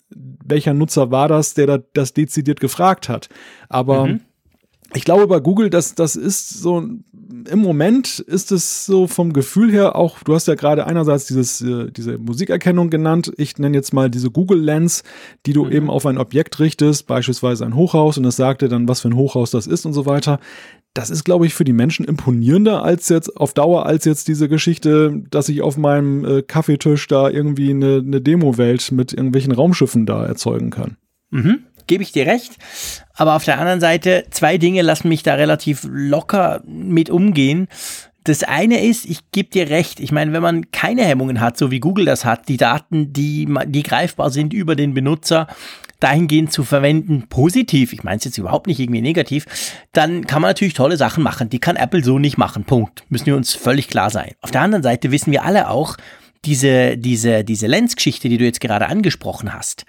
welcher 0.48 0.74
Nutzer 0.74 1.10
war 1.10 1.28
das, 1.28 1.54
der 1.54 1.66
da 1.66 1.78
das 1.92 2.12
dezidiert 2.12 2.60
gefragt 2.60 3.08
hat. 3.08 3.28
Aber 3.68 4.06
mhm. 4.06 4.20
ich 4.94 5.04
glaube 5.04 5.26
bei 5.26 5.40
Google, 5.40 5.70
dass 5.70 5.94
das 5.94 6.16
ist 6.16 6.60
so 6.60 6.82
im 7.50 7.58
Moment 7.58 8.20
ist 8.20 8.52
es 8.52 8.86
so 8.86 9.06
vom 9.06 9.32
Gefühl 9.32 9.72
her 9.72 9.96
auch, 9.96 10.22
du 10.22 10.34
hast 10.34 10.46
ja 10.48 10.54
gerade 10.54 10.86
einerseits 10.86 11.26
dieses, 11.26 11.60
äh, 11.60 11.90
diese 11.90 12.18
Musikerkennung 12.18 12.90
genannt. 12.90 13.32
Ich 13.36 13.58
nenne 13.58 13.76
jetzt 13.76 13.92
mal 13.92 14.10
diese 14.10 14.30
Google 14.30 14.60
Lens, 14.60 15.02
die 15.44 15.52
du 15.52 15.64
mhm. 15.64 15.72
eben 15.72 15.90
auf 15.90 16.06
ein 16.06 16.18
Objekt 16.18 16.60
richtest, 16.60 17.06
beispielsweise 17.06 17.64
ein 17.64 17.74
Hochhaus 17.74 18.18
und 18.18 18.24
es 18.24 18.36
sagt 18.36 18.62
dir 18.62 18.68
dann, 18.68 18.88
was 18.88 19.00
für 19.00 19.08
ein 19.08 19.16
Hochhaus 19.16 19.50
das 19.50 19.66
ist 19.66 19.86
und 19.86 19.92
so 19.92 20.06
weiter 20.06 20.38
das 20.96 21.10
ist, 21.10 21.24
glaube 21.24 21.46
ich, 21.46 21.54
für 21.54 21.64
die 21.64 21.72
Menschen 21.72 22.06
imponierender 22.06 22.82
als 22.82 23.08
jetzt 23.08 23.36
auf 23.36 23.52
Dauer 23.52 23.86
als 23.86 24.04
jetzt 24.04 24.28
diese 24.28 24.48
Geschichte, 24.48 25.22
dass 25.30 25.48
ich 25.48 25.62
auf 25.62 25.76
meinem 25.76 26.24
äh, 26.24 26.42
Kaffeetisch 26.42 27.06
da 27.06 27.28
irgendwie 27.28 27.70
eine, 27.70 28.02
eine 28.04 28.20
Demo-Welt 28.20 28.92
mit 28.92 29.12
irgendwelchen 29.12 29.52
Raumschiffen 29.52 30.06
da 30.06 30.24
erzeugen 30.24 30.70
kann. 30.70 30.96
Mhm 31.30 31.64
gebe 31.86 32.02
ich 32.02 32.12
dir 32.12 32.26
recht. 32.26 32.56
Aber 33.14 33.34
auf 33.36 33.44
der 33.44 33.58
anderen 33.58 33.80
Seite, 33.80 34.24
zwei 34.30 34.58
Dinge 34.58 34.82
lassen 34.82 35.08
mich 35.08 35.22
da 35.22 35.34
relativ 35.34 35.86
locker 35.88 36.62
mit 36.66 37.10
umgehen. 37.10 37.68
Das 38.24 38.42
eine 38.42 38.84
ist, 38.84 39.04
ich 39.04 39.30
gebe 39.30 39.50
dir 39.50 39.70
recht. 39.70 40.00
Ich 40.00 40.10
meine, 40.10 40.32
wenn 40.32 40.42
man 40.42 40.72
keine 40.72 41.04
Hemmungen 41.04 41.40
hat, 41.40 41.56
so 41.56 41.70
wie 41.70 41.78
Google 41.78 42.04
das 42.04 42.24
hat, 42.24 42.48
die 42.48 42.56
Daten, 42.56 43.12
die, 43.12 43.48
die 43.66 43.82
greifbar 43.84 44.30
sind 44.30 44.52
über 44.52 44.74
den 44.74 44.94
Benutzer, 44.94 45.46
dahingehend 46.00 46.52
zu 46.52 46.64
verwenden, 46.64 47.26
positiv, 47.28 47.92
ich 47.92 48.04
meine 48.04 48.18
es 48.18 48.24
jetzt 48.24 48.38
überhaupt 48.38 48.66
nicht 48.66 48.80
irgendwie 48.80 49.00
negativ, 49.00 49.46
dann 49.92 50.26
kann 50.26 50.42
man 50.42 50.50
natürlich 50.50 50.74
tolle 50.74 50.96
Sachen 50.96 51.22
machen. 51.22 51.48
Die 51.48 51.58
kann 51.58 51.76
Apple 51.76 52.04
so 52.04 52.18
nicht 52.18 52.38
machen. 52.38 52.64
Punkt. 52.64 53.04
Müssen 53.08 53.26
wir 53.26 53.36
uns 53.36 53.54
völlig 53.54 53.88
klar 53.88 54.10
sein. 54.10 54.32
Auf 54.40 54.50
der 54.50 54.60
anderen 54.60 54.82
Seite 54.82 55.10
wissen 55.10 55.32
wir 55.32 55.44
alle 55.44 55.70
auch, 55.70 55.96
diese, 56.44 56.96
diese, 56.96 57.44
diese 57.44 57.66
Lens-Geschichte, 57.66 58.28
die 58.28 58.38
du 58.38 58.44
jetzt 58.44 58.60
gerade 58.60 58.86
angesprochen 58.86 59.52
hast, 59.52 59.84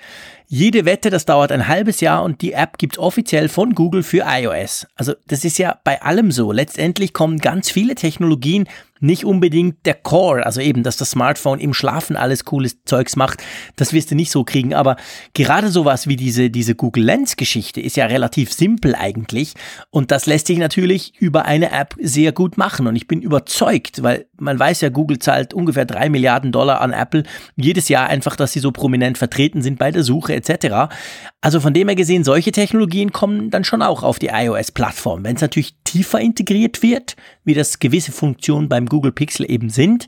jede 0.47 0.85
Wette, 0.85 1.09
das 1.09 1.25
dauert 1.25 1.51
ein 1.51 1.67
halbes 1.67 1.99
Jahr 1.99 2.23
und 2.23 2.41
die 2.41 2.53
App 2.53 2.77
gibt 2.77 2.97
offiziell 2.97 3.49
von 3.49 3.75
Google 3.75 4.01
für 4.01 4.23
iOS. 4.25 4.87
Also 4.95 5.13
das 5.27 5.43
ist 5.43 5.57
ja 5.57 5.77
bei 5.83 6.01
allem 6.01 6.31
so. 6.31 6.53
Letztendlich 6.53 7.13
kommen 7.13 7.39
ganz 7.39 7.69
viele 7.69 7.95
Technologien 7.95 8.67
nicht 8.99 9.25
unbedingt 9.25 9.85
der 9.85 9.95
Core, 9.95 10.45
also 10.45 10.61
eben, 10.61 10.83
dass 10.83 10.97
das 10.97 11.11
Smartphone 11.11 11.59
im 11.59 11.73
Schlafen 11.73 12.15
alles 12.15 12.45
cooles 12.45 12.83
Zeugs 12.85 13.15
macht, 13.15 13.43
das 13.75 13.93
wirst 13.93 14.11
du 14.11 14.15
nicht 14.15 14.31
so 14.31 14.43
kriegen, 14.43 14.73
aber 14.73 14.95
gerade 15.33 15.69
sowas 15.69 16.07
wie 16.07 16.15
diese, 16.15 16.49
diese 16.49 16.75
Google 16.75 17.03
Lens 17.03 17.35
Geschichte 17.35 17.81
ist 17.81 17.97
ja 17.97 18.05
relativ 18.05 18.51
simpel 18.53 18.95
eigentlich 18.95 19.53
und 19.89 20.11
das 20.11 20.25
lässt 20.25 20.47
sich 20.47 20.57
natürlich 20.57 21.13
über 21.19 21.45
eine 21.45 21.71
App 21.71 21.95
sehr 21.99 22.31
gut 22.31 22.57
machen 22.57 22.87
und 22.87 22.95
ich 22.95 23.07
bin 23.07 23.21
überzeugt, 23.21 24.03
weil 24.03 24.25
man 24.39 24.59
weiß 24.59 24.81
ja, 24.81 24.89
Google 24.89 25.19
zahlt 25.19 25.53
ungefähr 25.53 25.85
drei 25.85 26.09
Milliarden 26.09 26.51
Dollar 26.51 26.81
an 26.81 26.93
Apple 26.93 27.23
jedes 27.55 27.89
Jahr 27.89 28.07
einfach, 28.07 28.35
dass 28.35 28.53
sie 28.53 28.59
so 28.59 28.71
prominent 28.71 29.17
vertreten 29.17 29.61
sind 29.61 29.79
bei 29.79 29.91
der 29.91 30.03
Suche 30.03 30.35
etc. 30.35 30.93
Also 31.41 31.59
von 31.59 31.73
dem 31.73 31.87
her 31.87 31.95
gesehen, 31.95 32.23
solche 32.23 32.51
Technologien 32.51 33.11
kommen 33.11 33.49
dann 33.49 33.63
schon 33.63 33.81
auch 33.81 34.03
auf 34.03 34.19
die 34.19 34.27
iOS-Plattform. 34.27 35.23
Wenn 35.23 35.35
es 35.35 35.41
natürlich 35.41 35.75
tiefer 35.83 36.19
integriert 36.19 36.81
wird, 36.83 37.15
wie 37.43 37.53
das 37.53 37.79
gewisse 37.79 38.11
Funktionen 38.11 38.69
beim 38.69 38.86
Google 38.87 39.11
Pixel 39.11 39.49
eben 39.49 39.69
sind, 39.69 40.07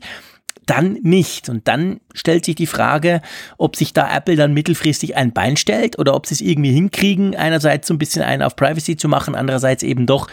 dann 0.66 0.98
nicht. 1.02 1.48
Und 1.48 1.66
dann 1.66 2.00
stellt 2.14 2.44
sich 2.44 2.54
die 2.54 2.66
Frage, 2.66 3.22
ob 3.58 3.76
sich 3.76 3.92
da 3.92 4.14
Apple 4.14 4.36
dann 4.36 4.54
mittelfristig 4.54 5.16
ein 5.16 5.32
Bein 5.32 5.56
stellt 5.56 5.98
oder 5.98 6.14
ob 6.14 6.26
sie 6.26 6.34
es 6.34 6.40
irgendwie 6.40 6.72
hinkriegen, 6.72 7.34
einerseits 7.34 7.88
so 7.88 7.94
ein 7.94 7.98
bisschen 7.98 8.22
einen 8.22 8.42
auf 8.42 8.56
Privacy 8.56 8.96
zu 8.96 9.08
machen, 9.08 9.34
andererseits 9.34 9.82
eben 9.82 10.06
doch 10.06 10.28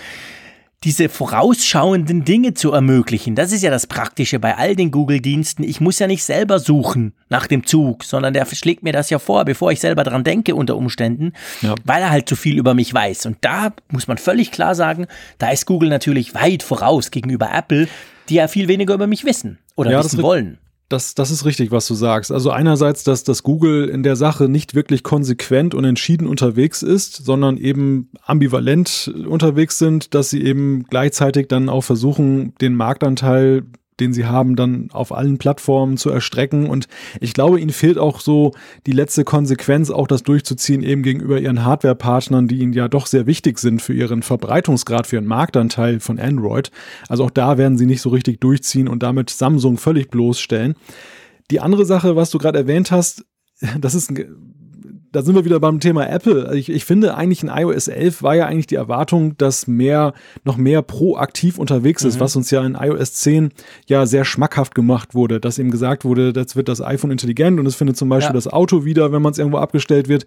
diese 0.83 1.09
vorausschauenden 1.09 2.23
Dinge 2.23 2.53
zu 2.53 2.71
ermöglichen. 2.71 3.33
Das 3.33 3.51
ist 3.51 3.63
ja 3.63 3.71
das 3.71 3.87
Praktische 3.87 4.37
bei 4.37 4.55
all 4.57 4.75
den 4.75 4.91
Google-Diensten. 4.91 5.63
Ich 5.63 5.81
muss 5.81 5.97
ja 5.97 6.05
nicht 6.05 6.23
selber 6.23 6.59
suchen 6.59 7.13
nach 7.29 7.47
dem 7.47 7.65
Zug, 7.65 8.03
sondern 8.03 8.35
der 8.35 8.45
schlägt 8.45 8.83
mir 8.83 8.93
das 8.93 9.09
ja 9.09 9.17
vor, 9.17 9.43
bevor 9.43 9.71
ich 9.71 9.79
selber 9.79 10.03
dran 10.03 10.23
denke 10.23 10.53
unter 10.53 10.75
Umständen, 10.75 11.33
ja. 11.61 11.73
weil 11.83 12.03
er 12.03 12.11
halt 12.11 12.29
zu 12.29 12.35
viel 12.35 12.59
über 12.59 12.75
mich 12.75 12.93
weiß. 12.93 13.25
Und 13.25 13.37
da 13.41 13.73
muss 13.89 14.07
man 14.07 14.19
völlig 14.19 14.51
klar 14.51 14.75
sagen, 14.75 15.07
da 15.39 15.49
ist 15.49 15.65
Google 15.65 15.89
natürlich 15.89 16.35
weit 16.35 16.61
voraus 16.61 17.09
gegenüber 17.09 17.49
Apple, 17.51 17.87
die 18.29 18.35
ja 18.35 18.47
viel 18.47 18.67
weniger 18.67 18.93
über 18.93 19.07
mich 19.07 19.25
wissen 19.25 19.59
oder 19.75 19.91
ja, 19.91 20.03
wissen 20.03 20.21
wollen. 20.21 20.57
Das, 20.89 21.15
das 21.15 21.31
ist 21.31 21.43
richtig, 21.43 21.71
was 21.71 21.85
du 21.85 21.95
sagst. 21.95 22.31
Also 22.31 22.49
einerseits, 22.49 23.03
dass 23.03 23.25
das 23.25 23.43
Google 23.43 23.89
in 23.89 24.03
der 24.03 24.15
Sache 24.15 24.47
nicht 24.47 24.73
wirklich 24.73 25.03
konsequent 25.03 25.75
und 25.75 25.83
entschieden 25.83 26.27
unterwegs 26.27 26.81
ist, 26.81 27.25
sondern 27.25 27.57
eben 27.57 28.09
ambivalent 28.23 29.13
unterwegs 29.27 29.79
sind, 29.79 30.13
dass 30.13 30.29
sie 30.29 30.41
eben 30.41 30.85
gleichzeitig 30.89 31.49
dann 31.49 31.67
auch 31.67 31.83
versuchen, 31.83 32.55
den 32.61 32.73
Marktanteil 32.75 33.63
den 33.99 34.13
sie 34.13 34.25
haben, 34.25 34.55
dann 34.55 34.89
auf 34.91 35.11
allen 35.11 35.37
Plattformen 35.37 35.97
zu 35.97 36.09
erstrecken. 36.09 36.69
Und 36.69 36.87
ich 37.19 37.33
glaube, 37.33 37.59
ihnen 37.59 37.71
fehlt 37.71 37.97
auch 37.97 38.19
so 38.19 38.53
die 38.85 38.91
letzte 38.91 39.23
Konsequenz, 39.23 39.89
auch 39.89 40.07
das 40.07 40.23
durchzuziehen, 40.23 40.83
eben 40.83 41.03
gegenüber 41.03 41.39
ihren 41.39 41.63
Hardware-Partnern, 41.63 42.47
die 42.47 42.59
ihnen 42.59 42.73
ja 42.73 42.87
doch 42.87 43.07
sehr 43.07 43.25
wichtig 43.25 43.59
sind 43.59 43.81
für 43.81 43.93
ihren 43.93 44.23
Verbreitungsgrad, 44.23 45.07
für 45.07 45.17
ihren 45.17 45.25
Marktanteil 45.25 45.99
von 45.99 46.19
Android. 46.19 46.71
Also 47.07 47.25
auch 47.25 47.31
da 47.31 47.57
werden 47.57 47.77
sie 47.77 47.85
nicht 47.85 48.01
so 48.01 48.09
richtig 48.09 48.39
durchziehen 48.41 48.87
und 48.87 49.03
damit 49.03 49.29
Samsung 49.29 49.77
völlig 49.77 50.09
bloßstellen. 50.09 50.75
Die 51.51 51.59
andere 51.59 51.85
Sache, 51.85 52.15
was 52.15 52.29
du 52.29 52.37
gerade 52.37 52.59
erwähnt 52.59 52.91
hast, 52.91 53.25
das 53.79 53.95
ist 53.95 54.11
ein 54.11 54.56
da 55.11 55.21
sind 55.21 55.35
wir 55.35 55.45
wieder 55.45 55.59
beim 55.59 55.79
Thema 55.79 56.07
Apple. 56.09 56.45
Also 56.45 56.57
ich, 56.57 56.69
ich 56.69 56.85
finde 56.85 57.15
eigentlich 57.15 57.43
in 57.43 57.49
iOS 57.49 57.87
11 57.87 58.23
war 58.23 58.35
ja 58.35 58.45
eigentlich 58.45 58.67
die 58.67 58.75
Erwartung, 58.75 59.37
dass 59.37 59.67
mehr, 59.67 60.13
noch 60.43 60.57
mehr 60.57 60.81
proaktiv 60.81 61.57
unterwegs 61.57 62.03
ist, 62.03 62.15
mhm. 62.15 62.19
was 62.19 62.35
uns 62.35 62.51
ja 62.51 62.65
in 62.65 62.75
iOS 62.75 63.13
10 63.13 63.51
ja 63.87 64.05
sehr 64.05 64.25
schmackhaft 64.25 64.75
gemacht 64.75 65.15
wurde, 65.15 65.39
dass 65.39 65.59
eben 65.59 65.71
gesagt 65.71 66.05
wurde, 66.05 66.33
jetzt 66.35 66.55
wird 66.55 66.67
das 66.67 66.81
iPhone 66.81 67.11
intelligent 67.11 67.59
und 67.59 67.65
es 67.65 67.75
findet 67.75 67.97
zum 67.97 68.09
Beispiel 68.09 68.29
ja. 68.29 68.33
das 68.33 68.47
Auto 68.47 68.85
wieder, 68.85 69.11
wenn 69.11 69.21
man 69.21 69.31
es 69.31 69.37
irgendwo 69.37 69.57
abgestellt 69.57 70.07
wird. 70.07 70.25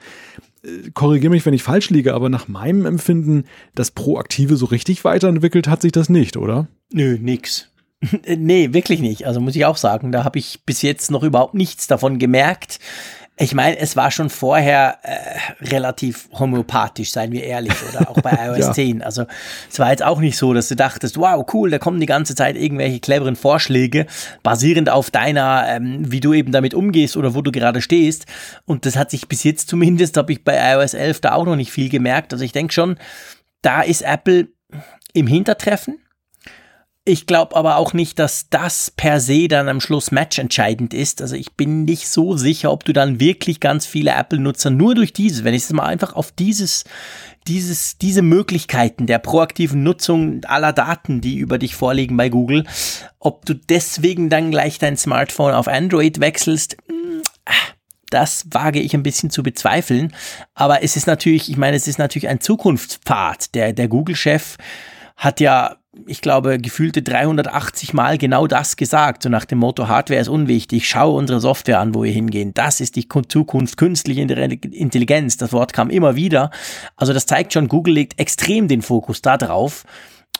Äh, 0.62 0.90
Korrigiere 0.94 1.30
mich, 1.30 1.44
wenn 1.46 1.54
ich 1.54 1.62
falsch 1.62 1.90
liege, 1.90 2.14
aber 2.14 2.28
nach 2.28 2.48
meinem 2.48 2.86
Empfinden, 2.86 3.44
das 3.74 3.90
Proaktive 3.90 4.56
so 4.56 4.66
richtig 4.66 5.04
weiterentwickelt 5.04 5.68
hat 5.68 5.82
sich 5.82 5.92
das 5.92 6.08
nicht, 6.08 6.36
oder? 6.36 6.68
Nö, 6.92 7.18
nix. 7.20 7.70
nee, 8.26 8.72
wirklich 8.72 9.00
nicht. 9.00 9.26
Also 9.26 9.40
muss 9.40 9.56
ich 9.56 9.64
auch 9.64 9.76
sagen, 9.76 10.12
da 10.12 10.24
habe 10.24 10.38
ich 10.38 10.60
bis 10.64 10.82
jetzt 10.82 11.10
noch 11.10 11.22
überhaupt 11.22 11.54
nichts 11.54 11.86
davon 11.86 12.18
gemerkt. 12.18 12.78
Ich 13.42 13.54
meine, 13.54 13.78
es 13.78 13.96
war 13.96 14.10
schon 14.10 14.28
vorher 14.28 14.98
äh, 15.02 15.64
relativ 15.64 16.28
homöopathisch, 16.38 17.10
seien 17.10 17.32
wir 17.32 17.42
ehrlich, 17.42 17.72
oder 17.88 18.10
auch 18.10 18.20
bei 18.20 18.32
iOS 18.46 18.58
ja. 18.58 18.72
10. 18.72 19.02
Also 19.02 19.24
es 19.70 19.78
war 19.78 19.90
jetzt 19.90 20.04
auch 20.04 20.20
nicht 20.20 20.36
so, 20.36 20.52
dass 20.52 20.68
du 20.68 20.76
dachtest, 20.76 21.16
wow, 21.16 21.42
cool, 21.54 21.70
da 21.70 21.78
kommen 21.78 22.00
die 22.00 22.06
ganze 22.06 22.34
Zeit 22.34 22.56
irgendwelche 22.56 23.00
cleveren 23.00 23.36
Vorschläge, 23.36 24.06
basierend 24.42 24.90
auf 24.90 25.10
deiner, 25.10 25.64
ähm, 25.68 26.12
wie 26.12 26.20
du 26.20 26.34
eben 26.34 26.52
damit 26.52 26.74
umgehst 26.74 27.16
oder 27.16 27.34
wo 27.34 27.40
du 27.40 27.50
gerade 27.50 27.80
stehst. 27.80 28.26
Und 28.66 28.84
das 28.84 28.96
hat 28.96 29.10
sich 29.10 29.26
bis 29.26 29.42
jetzt 29.42 29.70
zumindest, 29.70 30.18
habe 30.18 30.32
ich 30.32 30.44
bei 30.44 30.74
iOS 30.74 30.92
11 30.92 31.22
da 31.22 31.32
auch 31.32 31.46
noch 31.46 31.56
nicht 31.56 31.72
viel 31.72 31.88
gemerkt. 31.88 32.34
Also 32.34 32.44
ich 32.44 32.52
denke 32.52 32.74
schon, 32.74 32.98
da 33.62 33.80
ist 33.80 34.02
Apple 34.02 34.48
im 35.14 35.26
Hintertreffen. 35.26 35.98
Ich 37.10 37.26
glaube 37.26 37.56
aber 37.56 37.74
auch 37.74 37.92
nicht, 37.92 38.20
dass 38.20 38.48
das 38.50 38.92
per 38.92 39.18
se 39.18 39.48
dann 39.48 39.68
am 39.68 39.80
Schluss 39.80 40.12
matchentscheidend 40.12 40.94
ist. 40.94 41.20
Also 41.20 41.34
ich 41.34 41.54
bin 41.54 41.84
nicht 41.84 42.06
so 42.06 42.36
sicher, 42.36 42.70
ob 42.70 42.84
du 42.84 42.92
dann 42.92 43.18
wirklich 43.18 43.58
ganz 43.58 43.84
viele 43.84 44.12
Apple-Nutzer 44.12 44.70
nur 44.70 44.94
durch 44.94 45.12
dieses, 45.12 45.42
wenn 45.42 45.52
ich 45.52 45.64
es 45.64 45.72
mal 45.72 45.86
einfach 45.86 46.12
auf 46.12 46.30
dieses, 46.30 46.84
dieses, 47.48 47.98
diese 47.98 48.22
Möglichkeiten 48.22 49.08
der 49.08 49.18
proaktiven 49.18 49.82
Nutzung 49.82 50.44
aller 50.44 50.72
Daten, 50.72 51.20
die 51.20 51.38
über 51.38 51.58
dich 51.58 51.74
vorliegen 51.74 52.16
bei 52.16 52.28
Google, 52.28 52.64
ob 53.18 53.44
du 53.44 53.54
deswegen 53.54 54.30
dann 54.30 54.52
gleich 54.52 54.78
dein 54.78 54.96
Smartphone 54.96 55.54
auf 55.54 55.66
Android 55.66 56.20
wechselst, 56.20 56.76
hm, 56.86 57.22
das 58.10 58.46
wage 58.52 58.78
ich 58.78 58.94
ein 58.94 59.02
bisschen 59.02 59.30
zu 59.30 59.42
bezweifeln. 59.42 60.14
Aber 60.54 60.84
es 60.84 60.94
ist 60.94 61.08
natürlich, 61.08 61.50
ich 61.50 61.56
meine, 61.56 61.76
es 61.76 61.88
ist 61.88 61.98
natürlich 61.98 62.28
ein 62.28 62.40
Zukunftspfad. 62.40 63.52
Der, 63.56 63.72
der 63.72 63.88
Google-Chef 63.88 64.58
hat 65.16 65.40
ja 65.40 65.79
ich 66.06 66.20
glaube, 66.20 66.58
gefühlte 66.58 67.02
380 67.02 67.94
Mal 67.94 68.18
genau 68.18 68.46
das 68.46 68.76
gesagt, 68.76 69.22
so 69.22 69.28
nach 69.28 69.44
dem 69.44 69.58
Motto, 69.58 69.88
Hardware 69.88 70.20
ist 70.20 70.28
unwichtig, 70.28 70.88
schau 70.88 71.16
unsere 71.16 71.40
Software 71.40 71.80
an, 71.80 71.94
wo 71.94 72.02
wir 72.02 72.12
hingehen. 72.12 72.52
Das 72.54 72.80
ist 72.80 72.96
die 72.96 73.08
Zukunft, 73.28 73.76
künstliche 73.76 74.20
Intelligenz. 74.20 75.36
Das 75.36 75.52
Wort 75.52 75.72
kam 75.72 75.90
immer 75.90 76.16
wieder. 76.16 76.50
Also 76.96 77.12
das 77.12 77.26
zeigt 77.26 77.52
schon, 77.52 77.68
Google 77.68 77.94
legt 77.94 78.18
extrem 78.18 78.68
den 78.68 78.82
Fokus 78.82 79.22
da 79.22 79.36
drauf. 79.36 79.84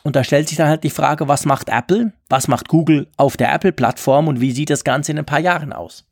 Und 0.03 0.15
da 0.15 0.23
stellt 0.23 0.47
sich 0.47 0.57
dann 0.57 0.67
halt 0.69 0.83
die 0.83 0.89
Frage, 0.89 1.27
was 1.27 1.45
macht 1.45 1.69
Apple? 1.69 2.13
Was 2.29 2.47
macht 2.47 2.67
Google 2.67 3.07
auf 3.17 3.37
der 3.37 3.53
Apple-Plattform 3.53 4.27
und 4.27 4.41
wie 4.41 4.51
sieht 4.51 4.69
das 4.69 4.83
Ganze 4.83 5.11
in 5.11 5.19
ein 5.19 5.25
paar 5.25 5.39
Jahren 5.39 5.73
aus? 5.73 6.05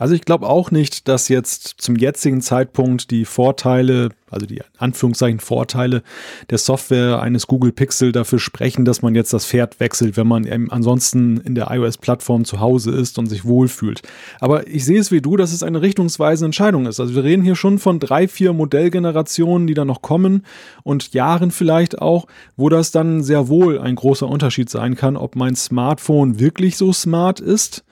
Also 0.00 0.14
ich 0.14 0.22
glaube 0.22 0.48
auch 0.48 0.72
nicht, 0.72 1.06
dass 1.06 1.28
jetzt 1.28 1.76
zum 1.78 1.94
jetzigen 1.94 2.40
Zeitpunkt 2.40 3.12
die 3.12 3.24
Vorteile, 3.24 4.08
also 4.28 4.44
die 4.44 4.60
Anführungszeichen 4.76 5.38
Vorteile 5.38 6.02
der 6.50 6.58
Software 6.58 7.22
eines 7.22 7.46
Google 7.46 7.70
Pixel 7.70 8.10
dafür 8.10 8.40
sprechen, 8.40 8.84
dass 8.84 9.02
man 9.02 9.14
jetzt 9.14 9.32
das 9.32 9.46
Pferd 9.46 9.78
wechselt, 9.78 10.16
wenn 10.16 10.26
man 10.26 10.48
ansonsten 10.70 11.36
in 11.36 11.54
der 11.54 11.70
iOS-Plattform 11.70 12.44
zu 12.44 12.58
Hause 12.58 12.90
ist 12.90 13.20
und 13.20 13.26
sich 13.26 13.44
wohlfühlt. 13.44 14.02
Aber 14.40 14.66
ich 14.66 14.84
sehe 14.84 14.98
es 14.98 15.12
wie 15.12 15.20
du, 15.20 15.36
dass 15.36 15.52
es 15.52 15.62
eine 15.62 15.80
richtungsweisende 15.80 16.46
Entscheidung 16.46 16.86
ist. 16.86 16.98
Also 16.98 17.14
wir 17.14 17.22
reden 17.22 17.44
hier 17.44 17.54
schon 17.54 17.78
von 17.78 18.00
drei, 18.00 18.26
vier 18.26 18.52
Modellgenerationen, 18.52 19.68
die 19.68 19.74
da 19.74 19.84
noch 19.84 20.02
kommen 20.02 20.44
und 20.82 21.14
Jahren 21.14 21.52
vielleicht 21.52 22.02
auch, 22.02 22.26
wo 22.56 22.68
das 22.68 22.90
dann 22.90 23.22
sehr 23.22 23.46
wohl 23.46 23.78
ein 23.78 23.94
großer 23.94 24.26
Unterschied 24.26 24.70
sein 24.70 24.96
kann, 24.96 25.16
ob 25.16 25.36
mein 25.36 25.54
Smartphone 25.54 26.40
wirklich 26.40 26.76
so 26.76 26.92
smart 26.92 27.38
ist 27.38 27.84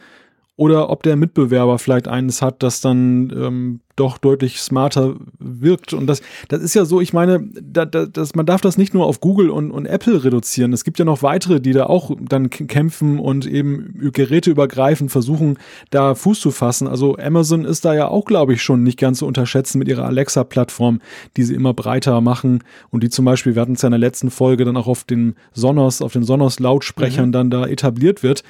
oder 0.62 0.90
ob 0.90 1.03
der 1.03 1.16
Mitbewerber 1.16 1.77
vielleicht 1.81 2.07
eines 2.07 2.40
hat, 2.40 2.62
das 2.62 2.81
dann 2.81 3.33
ähm, 3.37 3.81
doch 3.96 4.18
deutlich 4.18 4.61
smarter 4.61 5.16
wirkt. 5.38 5.92
Und 5.92 6.07
das, 6.07 6.22
das 6.48 6.62
ist 6.62 6.74
ja 6.74 6.85
so, 6.85 7.00
ich 7.00 7.12
meine, 7.12 7.48
da, 7.61 7.85
da, 7.85 8.07
das, 8.07 8.35
man 8.35 8.46
darf 8.46 8.61
das 8.61 8.78
nicht 8.78 8.94
nur 8.94 9.07
auf 9.07 9.20
Google 9.20 9.50
und, 9.50 9.70
und 9.70 9.87
Apple 9.87 10.24
reduzieren. 10.24 10.72
Es 10.72 10.85
gibt 10.85 10.98
ja 10.98 11.05
noch 11.05 11.22
weitere, 11.22 11.61
die 11.61 11.72
da 11.72 11.87
auch 11.87 12.11
dann 12.20 12.48
kämpfen 12.50 13.18
und 13.18 13.46
eben 13.46 14.11
geräteübergreifend 14.12 15.11
versuchen, 15.11 15.59
da 15.90 16.14
Fuß 16.14 16.40
zu 16.40 16.50
fassen. 16.50 16.88
Also 16.88 17.16
Amazon 17.18 17.64
ist 17.64 17.85
da 17.85 17.94
ja 17.94 18.09
auch, 18.09 18.24
glaube 18.24 18.55
ich, 18.55 18.62
schon 18.62 18.83
nicht 18.83 18.98
ganz 18.98 19.18
zu 19.18 19.26
unterschätzen 19.26 19.78
mit 19.78 19.88
ihrer 19.88 20.07
Alexa-Plattform, 20.07 21.00
die 21.37 21.42
sie 21.42 21.55
immer 21.55 21.74
breiter 21.74 22.20
machen 22.20 22.64
und 22.90 23.02
die 23.02 23.11
zum 23.11 23.24
Beispiel, 23.24 23.55
wir 23.55 23.62
hatten 23.62 23.74
es 23.74 23.83
ja 23.83 23.88
in 23.88 23.92
der 23.92 23.98
letzten 23.98 24.31
Folge 24.31 24.64
dann 24.64 24.76
auch 24.76 24.87
auf 24.87 25.05
den 25.05 25.35
Sonos, 25.52 26.00
auf 26.00 26.12
den 26.12 26.24
Sonos-Lautsprechern 26.24 27.28
mhm. 27.28 27.33
dann 27.33 27.50
da 27.50 27.66
etabliert 27.66 28.22
wird 28.22 28.42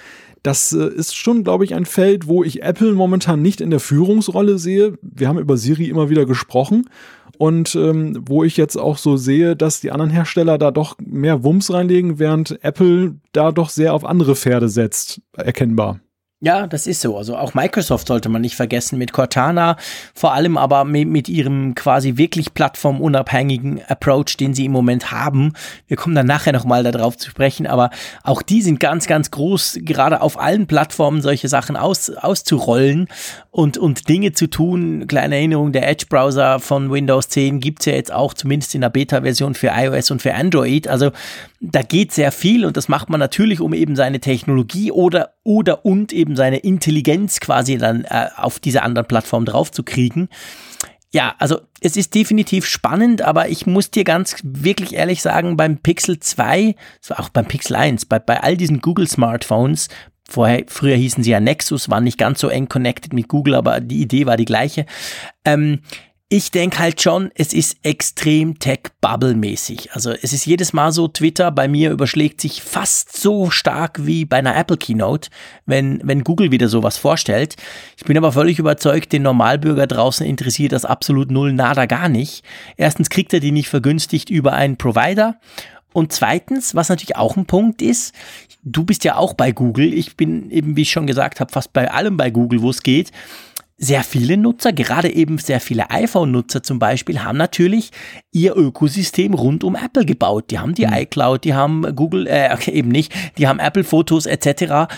das 0.42 0.72
äh, 0.72 0.88
ist 0.88 1.16
schon, 1.16 1.44
glaube 1.44 1.64
ich, 1.64 1.74
ein 1.74 1.84
Feld, 1.84 2.26
wo 2.26 2.42
ich 2.42 2.62
Apple 2.62 2.92
momentan 2.92 3.42
nicht 3.42 3.60
in 3.60 3.70
der 3.70 3.80
Führungsrolle 3.80 4.58
sehe. 4.58 4.98
Wir 5.00 5.28
haben 5.28 5.31
über 5.38 5.56
Siri 5.56 5.88
immer 5.88 6.10
wieder 6.10 6.26
gesprochen 6.26 6.88
und 7.38 7.74
ähm, 7.74 8.22
wo 8.26 8.44
ich 8.44 8.56
jetzt 8.56 8.76
auch 8.76 8.98
so 8.98 9.16
sehe, 9.16 9.56
dass 9.56 9.80
die 9.80 9.90
anderen 9.90 10.10
Hersteller 10.10 10.58
da 10.58 10.70
doch 10.70 10.96
mehr 11.00 11.42
Wumms 11.42 11.72
reinlegen, 11.72 12.18
während 12.18 12.62
Apple 12.64 13.16
da 13.32 13.52
doch 13.52 13.68
sehr 13.68 13.94
auf 13.94 14.04
andere 14.04 14.36
Pferde 14.36 14.68
setzt, 14.68 15.20
erkennbar. 15.32 16.00
Ja, 16.44 16.66
das 16.66 16.88
ist 16.88 17.00
so. 17.00 17.16
Also 17.16 17.36
auch 17.36 17.54
Microsoft 17.54 18.08
sollte 18.08 18.28
man 18.28 18.42
nicht 18.42 18.56
vergessen 18.56 18.98
mit 18.98 19.12
Cortana, 19.12 19.76
vor 20.12 20.32
allem 20.32 20.58
aber 20.58 20.84
mit, 20.84 21.06
mit, 21.06 21.28
ihrem 21.28 21.76
quasi 21.76 22.16
wirklich 22.16 22.52
plattformunabhängigen 22.52 23.80
Approach, 23.86 24.36
den 24.40 24.52
sie 24.52 24.64
im 24.64 24.72
Moment 24.72 25.12
haben. 25.12 25.52
Wir 25.86 25.96
kommen 25.96 26.16
dann 26.16 26.26
nachher 26.26 26.52
nochmal 26.52 26.82
darauf 26.82 27.16
zu 27.16 27.30
sprechen, 27.30 27.68
aber 27.68 27.90
auch 28.24 28.42
die 28.42 28.60
sind 28.60 28.80
ganz, 28.80 29.06
ganz 29.06 29.30
groß, 29.30 29.78
gerade 29.82 30.20
auf 30.20 30.36
allen 30.36 30.66
Plattformen 30.66 31.22
solche 31.22 31.46
Sachen 31.46 31.76
aus, 31.76 32.10
auszurollen 32.10 33.06
und, 33.52 33.78
und 33.78 34.08
Dinge 34.08 34.32
zu 34.32 34.48
tun. 34.48 35.06
Kleine 35.06 35.36
Erinnerung, 35.36 35.70
der 35.70 35.88
Edge-Browser 35.88 36.58
von 36.58 36.90
Windows 36.90 37.28
10 37.28 37.60
gibt's 37.60 37.84
ja 37.84 37.92
jetzt 37.92 38.12
auch, 38.12 38.34
zumindest 38.34 38.74
in 38.74 38.80
der 38.80 38.90
Beta-Version 38.90 39.54
für 39.54 39.68
iOS 39.68 40.10
und 40.10 40.20
für 40.20 40.34
Android. 40.34 40.88
Also 40.88 41.12
da 41.64 41.82
geht 41.82 42.10
sehr 42.12 42.32
viel 42.32 42.66
und 42.66 42.76
das 42.76 42.88
macht 42.88 43.08
man 43.08 43.20
natürlich, 43.20 43.60
um 43.60 43.72
eben 43.72 43.94
seine 43.94 44.18
Technologie 44.18 44.90
oder, 44.90 45.34
oder 45.44 45.86
und 45.86 46.12
eben 46.12 46.34
seine 46.34 46.58
Intelligenz 46.58 47.38
quasi 47.38 47.78
dann 47.78 48.04
äh, 48.04 48.28
auf 48.36 48.58
diese 48.58 48.82
anderen 48.82 49.06
Plattformen 49.06 49.46
draufzukriegen. 49.46 50.28
Ja, 51.12 51.34
also 51.38 51.60
es 51.80 51.96
ist 51.96 52.14
definitiv 52.14 52.66
spannend, 52.66 53.22
aber 53.22 53.48
ich 53.48 53.66
muss 53.66 53.90
dir 53.90 54.02
ganz 54.02 54.36
wirklich 54.42 54.94
ehrlich 54.94 55.22
sagen, 55.22 55.56
beim 55.56 55.78
Pixel 55.78 56.18
2, 56.18 56.74
auch 57.10 57.28
beim 57.28 57.46
Pixel 57.46 57.76
1, 57.76 58.06
bei, 58.06 58.18
bei 58.18 58.42
all 58.42 58.56
diesen 58.56 58.80
Google 58.80 59.06
Smartphones, 59.06 59.88
vorher, 60.28 60.64
früher 60.66 60.96
hießen 60.96 61.22
sie 61.22 61.30
ja 61.30 61.38
Nexus, 61.38 61.88
waren 61.90 62.04
nicht 62.04 62.18
ganz 62.18 62.40
so 62.40 62.48
eng 62.48 62.68
connected 62.68 63.12
mit 63.12 63.28
Google, 63.28 63.54
aber 63.54 63.80
die 63.80 64.00
Idee 64.00 64.26
war 64.26 64.36
die 64.36 64.46
gleiche. 64.46 64.86
Ähm, 65.44 65.80
ich 66.32 66.50
denke 66.50 66.78
halt 66.78 67.02
schon, 67.02 67.30
es 67.34 67.52
ist 67.52 67.76
extrem 67.82 68.58
Tech-Bubble-mäßig. 68.58 69.92
Also 69.92 70.12
es 70.12 70.32
ist 70.32 70.46
jedes 70.46 70.72
Mal 70.72 70.90
so, 70.90 71.06
Twitter 71.06 71.50
bei 71.50 71.68
mir 71.68 71.90
überschlägt 71.90 72.40
sich 72.40 72.62
fast 72.62 73.14
so 73.20 73.50
stark 73.50 74.06
wie 74.06 74.24
bei 74.24 74.38
einer 74.38 74.56
Apple 74.56 74.78
Keynote, 74.78 75.28
wenn, 75.66 76.00
wenn 76.02 76.24
Google 76.24 76.50
wieder 76.50 76.68
sowas 76.68 76.96
vorstellt. 76.96 77.56
Ich 77.98 78.04
bin 78.04 78.16
aber 78.16 78.32
völlig 78.32 78.58
überzeugt, 78.58 79.12
den 79.12 79.24
Normalbürger 79.24 79.86
draußen 79.86 80.24
interessiert 80.26 80.72
das 80.72 80.86
absolut 80.86 81.30
null, 81.30 81.52
nada, 81.52 81.84
gar 81.84 82.08
nicht. 82.08 82.44
Erstens 82.78 83.10
kriegt 83.10 83.34
er 83.34 83.40
die 83.40 83.52
nicht 83.52 83.68
vergünstigt 83.68 84.30
über 84.30 84.54
einen 84.54 84.78
Provider. 84.78 85.38
Und 85.92 86.14
zweitens, 86.14 86.74
was 86.74 86.88
natürlich 86.88 87.16
auch 87.16 87.36
ein 87.36 87.44
Punkt 87.44 87.82
ist, 87.82 88.14
du 88.62 88.84
bist 88.84 89.04
ja 89.04 89.16
auch 89.16 89.34
bei 89.34 89.52
Google. 89.52 89.92
Ich 89.92 90.16
bin 90.16 90.50
eben, 90.50 90.76
wie 90.76 90.82
ich 90.82 90.92
schon 90.92 91.06
gesagt 91.06 91.40
habe, 91.40 91.52
fast 91.52 91.74
bei 91.74 91.90
allem 91.90 92.16
bei 92.16 92.30
Google, 92.30 92.62
wo 92.62 92.70
es 92.70 92.82
geht 92.82 93.10
sehr 93.82 94.04
viele 94.04 94.36
Nutzer, 94.36 94.72
gerade 94.72 95.12
eben 95.12 95.38
sehr 95.38 95.60
viele 95.60 95.90
iPhone-Nutzer 95.90 96.62
zum 96.62 96.78
Beispiel, 96.78 97.24
haben 97.24 97.36
natürlich 97.36 97.90
ihr 98.30 98.56
Ökosystem 98.56 99.34
rund 99.34 99.64
um 99.64 99.74
Apple 99.74 100.04
gebaut. 100.04 100.52
Die 100.52 100.60
haben 100.60 100.74
die 100.74 100.86
mhm. 100.86 100.92
iCloud, 100.92 101.42
die 101.42 101.54
haben 101.54 101.96
Google, 101.96 102.28
äh, 102.28 102.50
okay, 102.54 102.70
eben 102.70 102.90
nicht, 102.90 103.12
die 103.38 103.48
haben 103.48 103.58
Apple-Fotos 103.58 104.26
etc. 104.26 104.92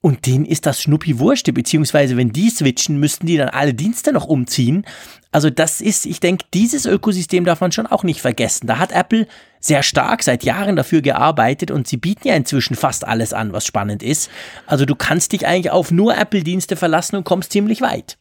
Und 0.00 0.24
denen 0.24 0.46
ist 0.46 0.64
das 0.64 0.80
Schnuppi 0.80 1.18
Wurste, 1.18 1.52
beziehungsweise 1.52 2.16
wenn 2.16 2.32
die 2.32 2.48
switchen, 2.48 2.98
müssten 2.98 3.26
die 3.26 3.36
dann 3.36 3.50
alle 3.50 3.74
Dienste 3.74 4.10
noch 4.10 4.24
umziehen. 4.24 4.86
Also 5.32 5.50
das 5.50 5.82
ist, 5.82 6.06
ich 6.06 6.20
denke, 6.20 6.46
dieses 6.54 6.86
Ökosystem 6.86 7.44
darf 7.44 7.60
man 7.60 7.72
schon 7.72 7.86
auch 7.86 8.04
nicht 8.04 8.22
vergessen. 8.22 8.66
Da 8.66 8.78
hat 8.78 8.90
Apple 8.90 9.26
sehr 9.60 9.82
stark 9.82 10.22
seit 10.22 10.44
Jahren 10.44 10.76
dafür 10.76 11.02
gearbeitet 11.02 11.70
und 11.70 11.86
sie 11.86 11.98
bieten 11.98 12.26
ja 12.26 12.34
inzwischen 12.34 12.74
fast 12.74 13.06
alles 13.06 13.34
an, 13.34 13.52
was 13.52 13.66
spannend 13.66 14.02
ist. 14.02 14.30
Also 14.66 14.86
du 14.86 14.94
kannst 14.94 15.32
dich 15.32 15.46
eigentlich 15.46 15.70
auf 15.70 15.90
nur 15.90 16.16
Apple-Dienste 16.16 16.76
verlassen 16.76 17.16
und 17.16 17.24
kommst 17.24 17.52
ziemlich 17.52 17.82
weit. 17.82 18.16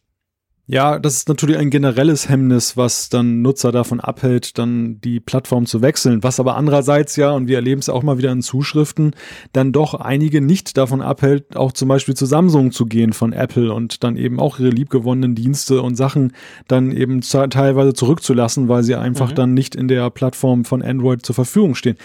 Ja, 0.72 1.00
das 1.00 1.16
ist 1.16 1.28
natürlich 1.28 1.58
ein 1.58 1.72
generelles 1.72 2.30
Hemmnis, 2.30 2.78
was 2.78 3.10
dann 3.10 3.42
Nutzer 3.42 3.72
davon 3.72 4.00
abhält, 4.00 4.60
dann 4.60 5.02
die 5.02 5.20
Plattform 5.20 5.66
zu 5.66 5.82
wechseln. 5.82 6.22
Was 6.22 6.40
aber 6.40 6.58
andererseits 6.58 7.16
ja, 7.16 7.32
und 7.32 7.48
wir 7.48 7.56
erleben 7.56 7.80
es 7.80 7.90
auch 7.90 8.04
mal 8.04 8.20
wieder 8.20 8.32
in 8.32 8.44
Zuschriften, 8.44 9.16
dann 9.52 9.72
doch 9.72 9.96
einige 9.96 10.42
nicht 10.42 10.78
davon 10.78 11.02
abhält, 11.02 11.58
auch 11.58 11.72
zum 11.72 11.88
Beispiel 11.88 12.14
zu 12.14 12.28
Samsung 12.28 12.72
zu 12.72 12.86
gehen 12.86 13.14
von 13.14 13.34
Apple 13.34 13.74
und 13.74 14.04
dann 14.04 14.16
eben 14.16 14.40
auch 14.40 14.60
ihre 14.60 14.70
liebgewonnenen 14.70 15.34
Dienste 15.34 15.82
und 15.82 15.96
Sachen 15.96 16.34
dann 16.68 16.92
eben 16.92 17.22
teilweise 17.22 17.96
zurückzulassen, 17.96 18.68
weil 18.68 18.84
sie 18.84 18.94
einfach 18.94 19.32
mhm. 19.32 19.36
dann 19.36 19.54
nicht 19.56 19.74
in 19.74 19.88
der 19.88 20.08
Plattform 20.12 20.66
von 20.66 20.84
Android 20.84 21.26
zur 21.26 21.34
Verfügung 21.34 21.74
stehen. 21.74 21.98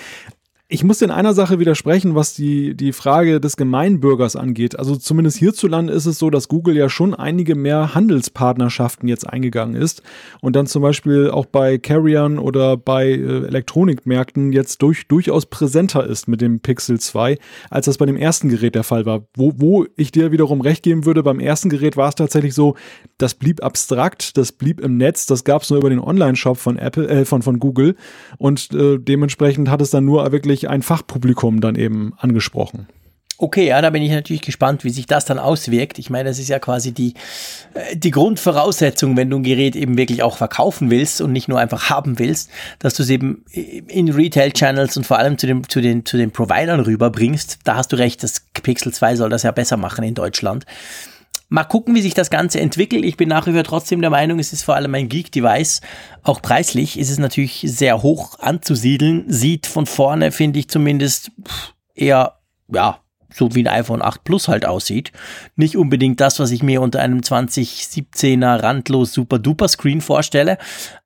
Ich 0.74 0.82
muss 0.82 1.02
in 1.02 1.12
einer 1.12 1.34
Sache 1.34 1.60
widersprechen, 1.60 2.16
was 2.16 2.34
die, 2.34 2.74
die 2.74 2.92
Frage 2.92 3.40
des 3.40 3.56
Gemeinbürgers 3.56 4.34
angeht. 4.34 4.76
Also 4.76 4.96
zumindest 4.96 5.37
hierzulande 5.37 5.92
ist 5.92 6.06
es 6.06 6.18
so, 6.18 6.30
dass 6.30 6.48
Google 6.48 6.76
ja 6.76 6.88
schon 6.88 7.14
einige 7.14 7.54
mehr 7.54 7.94
Handelspartnerschaften 7.94 9.08
jetzt 9.08 9.24
eingegangen 9.24 9.80
ist 9.80 10.02
und 10.40 10.56
dann 10.56 10.66
zum 10.66 10.82
Beispiel 10.82 11.30
auch 11.30 11.46
bei 11.46 11.78
Carriern 11.78 12.40
oder 12.40 12.76
bei 12.76 13.10
äh, 13.10 13.46
Elektronikmärkten 13.46 14.52
jetzt 14.52 14.82
durch, 14.82 15.06
durchaus 15.06 15.46
präsenter 15.46 16.08
ist 16.08 16.26
mit 16.26 16.40
dem 16.40 16.58
Pixel 16.58 16.98
2, 16.98 17.38
als 17.70 17.87
das 17.87 17.98
bei 17.98 18.06
dem 18.06 18.16
ersten 18.16 18.48
Gerät 18.48 18.74
der 18.74 18.82
Fall 18.82 19.06
war. 19.06 19.28
Wo, 19.37 19.52
wo 19.56 19.87
ich 19.94 20.10
dir 20.10 20.32
wiederum 20.32 20.60
recht 20.60 20.82
geben 20.82 21.04
würde, 21.04 21.22
beim 21.22 21.38
ersten 21.38 21.68
Gerät 21.68 21.96
war 21.96 22.08
es 22.08 22.16
tatsächlich 22.16 22.52
so, 22.52 22.74
das 23.16 23.34
blieb 23.34 23.62
abstrakt, 23.62 24.37
das 24.37 24.50
blieb 24.50 24.80
im 24.80 24.96
Netz, 24.96 25.26
das 25.26 25.44
gab 25.44 25.62
es 25.62 25.70
nur 25.70 25.78
über 25.78 25.90
den 25.90 26.00
Online-Shop 26.00 26.56
von 26.56 26.78
Apple, 26.78 27.06
äh, 27.06 27.24
von, 27.24 27.42
von 27.42 27.60
Google 27.60 27.94
und 28.38 28.74
äh, 28.74 28.98
dementsprechend 28.98 29.70
hat 29.70 29.80
es 29.80 29.90
dann 29.90 30.04
nur 30.04 30.24
wirklich 30.32 30.63
ein 30.66 30.83
Fachpublikum 30.83 31.61
dann 31.61 31.74
eben 31.77 32.14
angesprochen. 32.18 32.88
Okay, 33.37 33.66
ja, 33.66 33.83
da 33.83 33.90
bin 33.90 34.03
ich 34.03 34.12
natürlich 34.12 34.42
gespannt, 34.42 34.85
wie 34.85 34.90
sich 34.90 35.07
das 35.07 35.24
dann 35.24 35.40
auswirkt. 35.40 35.98
Ich 35.98 36.09
meine, 36.09 36.29
das 36.29 36.38
ist 36.38 36.48
ja 36.48 36.61
quasi 36.61 36.92
die, 36.92 37.14
äh, 37.74 37.96
die 37.96 38.12
Grundvoraussetzung, 38.12 39.16
wenn 39.16 39.29
du 39.29 39.38
ein 39.38 39.42
Gerät 39.42 39.74
eben 39.74 39.98
wirklich 39.98 40.22
auch 40.22 40.37
verkaufen 40.37 40.88
willst 40.88 41.20
und 41.20 41.33
nicht 41.33 41.48
nur 41.48 41.59
einfach 41.59 41.90
haben 41.90 42.20
willst, 42.20 42.48
dass 42.79 42.94
du 42.94 43.03
es 43.03 43.11
eben 43.11 43.44
in 43.50 44.09
Retail-Channels 44.09 44.96
und 44.96 45.05
vor 45.05 45.18
allem 45.18 45.37
zu, 45.37 45.48
dem, 45.48 45.68
zu, 45.68 45.81
den, 45.81 46.07
zu 46.07 46.16
den 46.16 46.31
Providern 46.31 46.79
rüberbringst. 46.79 47.59
Da 47.64 47.74
hast 47.74 47.92
du 47.92 47.96
recht, 47.96 48.22
das 48.22 48.46
Pixel 48.62 48.92
2 48.92 49.16
soll 49.16 49.31
das 49.31 49.42
ja 49.42 49.50
besser 49.50 49.77
machen 49.77 50.05
in 50.05 50.14
Deutschland. 50.14 50.64
Mal 51.48 51.64
gucken, 51.64 51.94
wie 51.94 52.02
sich 52.02 52.14
das 52.14 52.30
Ganze 52.30 52.61
entwickelt. 52.61 53.04
Ich 53.04 53.16
bin 53.16 53.28
nach 53.28 53.46
wie 53.46 53.52
vor 53.52 53.64
trotzdem 53.64 54.00
der 54.00 54.11
Meinung, 54.11 54.38
es 54.38 54.52
ist 54.52 54.64
vor 54.64 54.74
allem 54.74 54.94
ein 54.94 55.09
Geek-Device. 55.09 55.83
Auch 56.22 56.40
preislich 56.40 56.98
ist 56.98 57.11
es 57.11 57.18
natürlich 57.18 57.64
sehr 57.66 58.02
hoch 58.02 58.38
anzusiedeln. 58.38 59.24
Sieht 59.28 59.66
von 59.66 59.87
vorne, 59.87 60.33
finde 60.33 60.59
ich 60.59 60.68
zumindest, 60.68 61.30
eher, 61.94 62.38
ja, 62.72 62.98
so 63.33 63.54
wie 63.54 63.62
ein 63.62 63.68
iPhone 63.68 64.00
8 64.00 64.24
Plus 64.24 64.48
halt 64.48 64.64
aussieht. 64.64 65.12
Nicht 65.57 65.76
unbedingt 65.76 66.20
das, 66.20 66.38
was 66.38 66.50
ich 66.50 66.62
mir 66.62 66.80
unter 66.80 67.00
einem 67.00 67.20
2017er 67.20 68.62
randlos 68.62 69.12
super 69.12 69.38
duper 69.38 69.68
Screen 69.68 70.00
vorstelle. 70.00 70.57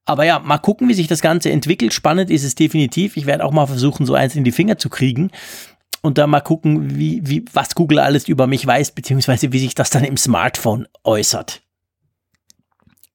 Aber 0.05 0.25
ja, 0.25 0.39
mal 0.39 0.59
gucken, 0.59 0.89
wie 0.89 0.95
sich 0.95 1.09
das 1.09 1.21
Ganze 1.21 1.51
entwickelt. 1.51 1.93
Spannend 1.93 2.31
ist 2.31 2.45
es 2.45 2.55
definitiv. 2.55 3.17
Ich 3.17 3.27
werde 3.27 3.45
auch 3.45 3.53
mal 3.53 3.67
versuchen, 3.67 4.07
so 4.07 4.15
eins 4.15 4.37
in 4.37 4.45
die 4.45 4.53
Finger 4.53 4.79
zu 4.79 4.89
kriegen 4.89 5.31
und 6.03 6.19
dann 6.19 6.31
mal 6.31 6.41
gucken, 6.41 6.97
wie, 6.97 7.21
wie, 7.25 7.45
was 7.53 7.75
Google 7.75 7.99
alles 7.99 8.29
über 8.29 8.47
mich 8.47 8.67
weiß, 8.67 8.93
beziehungsweise 8.93 9.53
wie 9.53 9.59
sich 9.59 9.75
das 9.75 9.91
dann 9.91 10.05
im 10.05 10.17
Smartphone 10.17 10.87
äußert. 11.05 11.63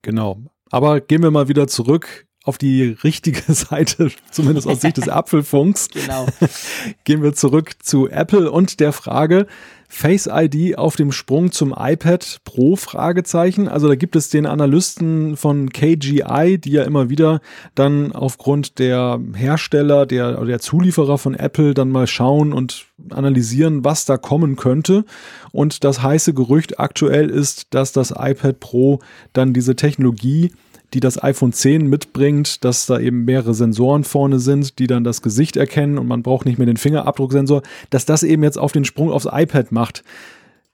Genau. 0.02 0.38
Aber 0.70 1.00
gehen 1.00 1.22
wir 1.22 1.30
mal 1.30 1.48
wieder 1.48 1.66
zurück 1.66 2.26
auf 2.44 2.58
die 2.58 2.96
richtige 3.02 3.40
Seite, 3.52 4.10
zumindest 4.30 4.66
aus 4.68 4.82
Sicht 4.82 4.98
des 4.98 5.08
Apfelfunks. 5.08 5.88
Genau. 5.88 6.26
Gehen 7.04 7.22
wir 7.22 7.32
zurück 7.34 7.82
zu 7.82 8.08
Apple 8.08 8.50
und 8.50 8.80
der 8.80 8.92
Frage, 8.92 9.46
Face 9.94 10.28
ID 10.30 10.76
auf 10.76 10.96
dem 10.96 11.12
Sprung 11.12 11.52
zum 11.52 11.72
iPad 11.76 12.40
Pro 12.44 12.74
Fragezeichen. 12.74 13.68
Also 13.68 13.86
da 13.86 13.94
gibt 13.94 14.16
es 14.16 14.28
den 14.28 14.44
Analysten 14.44 15.36
von 15.36 15.70
KGI, 15.70 16.58
die 16.58 16.72
ja 16.72 16.82
immer 16.82 17.10
wieder 17.10 17.40
dann 17.76 18.10
aufgrund 18.10 18.80
der 18.80 19.20
Hersteller, 19.34 20.04
der 20.04 20.44
der 20.44 20.58
Zulieferer 20.58 21.16
von 21.16 21.34
Apple 21.34 21.74
dann 21.74 21.90
mal 21.90 22.08
schauen 22.08 22.52
und 22.52 22.86
analysieren, 23.10 23.84
was 23.84 24.04
da 24.04 24.16
kommen 24.16 24.56
könnte. 24.56 25.04
Und 25.52 25.84
das 25.84 26.02
heiße 26.02 26.34
Gerücht 26.34 26.80
aktuell 26.80 27.30
ist, 27.30 27.72
dass 27.72 27.92
das 27.92 28.10
iPad 28.10 28.58
Pro 28.58 28.98
dann 29.32 29.52
diese 29.52 29.76
Technologie 29.76 30.50
die 30.94 31.00
das 31.00 31.22
iPhone 31.22 31.52
10 31.52 31.86
mitbringt, 31.88 32.64
dass 32.64 32.86
da 32.86 32.98
eben 32.98 33.24
mehrere 33.24 33.52
Sensoren 33.52 34.04
vorne 34.04 34.38
sind, 34.38 34.78
die 34.78 34.86
dann 34.86 35.04
das 35.04 35.22
Gesicht 35.22 35.56
erkennen 35.56 35.98
und 35.98 36.06
man 36.06 36.22
braucht 36.22 36.46
nicht 36.46 36.58
mehr 36.58 36.66
den 36.66 36.76
Fingerabdrucksensor, 36.76 37.62
dass 37.90 38.06
das 38.06 38.22
eben 38.22 38.42
jetzt 38.44 38.58
auf 38.58 38.72
den 38.72 38.84
Sprung 38.84 39.10
aufs 39.10 39.28
iPad 39.30 39.72
macht. 39.72 40.04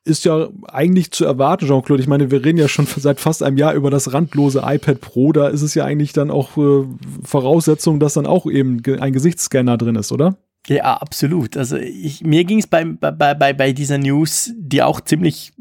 Ist 0.04 0.24
ja 0.24 0.48
eigentlich 0.68 1.10
zu 1.10 1.24
erwarten, 1.24 1.66
Jean-Claude. 1.66 2.02
Ich 2.02 2.08
meine, 2.08 2.30
wir 2.30 2.44
reden 2.44 2.58
ja 2.58 2.68
schon 2.68 2.86
seit 2.96 3.18
fast 3.18 3.42
einem 3.42 3.56
Jahr 3.56 3.74
über 3.74 3.90
das 3.90 4.12
randlose 4.12 4.62
iPad 4.64 5.00
Pro. 5.00 5.32
Da 5.32 5.48
ist 5.48 5.62
es 5.62 5.74
ja 5.74 5.84
eigentlich 5.84 6.12
dann 6.12 6.30
auch 6.30 6.56
äh, 6.56 6.84
Voraussetzung, 7.24 7.98
dass 7.98 8.14
dann 8.14 8.26
auch 8.26 8.46
eben 8.46 8.82
ein 9.00 9.12
Gesichtsscanner 9.12 9.78
drin 9.78 9.96
ist, 9.96 10.12
oder? 10.12 10.36
Ja, 10.68 10.98
absolut. 10.98 11.56
Also 11.56 11.76
ich, 11.76 12.22
mir 12.22 12.44
ging 12.44 12.58
es 12.58 12.66
bei, 12.66 12.84
bei, 12.84 13.10
bei, 13.10 13.52
bei 13.52 13.72
dieser 13.72 13.98
News, 13.98 14.52
die 14.56 14.82
auch 14.82 15.00
ziemlich 15.00 15.52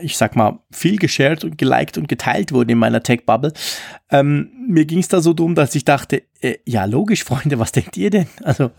ich 0.00 0.16
sag 0.16 0.36
mal, 0.36 0.60
viel 0.70 0.96
geshared 0.96 1.44
und 1.44 1.58
geliked 1.58 1.98
und 1.98 2.08
geteilt 2.08 2.52
wurde 2.52 2.72
in 2.72 2.78
meiner 2.78 3.02
Tech-Bubble. 3.02 3.52
Ähm, 4.10 4.50
mir 4.68 4.84
ging 4.84 4.98
es 4.98 5.08
da 5.08 5.20
so 5.20 5.34
drum, 5.34 5.54
dass 5.54 5.74
ich 5.74 5.84
dachte, 5.84 6.22
äh, 6.40 6.56
ja, 6.64 6.84
logisch, 6.84 7.24
Freunde, 7.24 7.58
was 7.58 7.72
denkt 7.72 7.96
ihr 7.96 8.10
denn? 8.10 8.26
Also, 8.42 8.70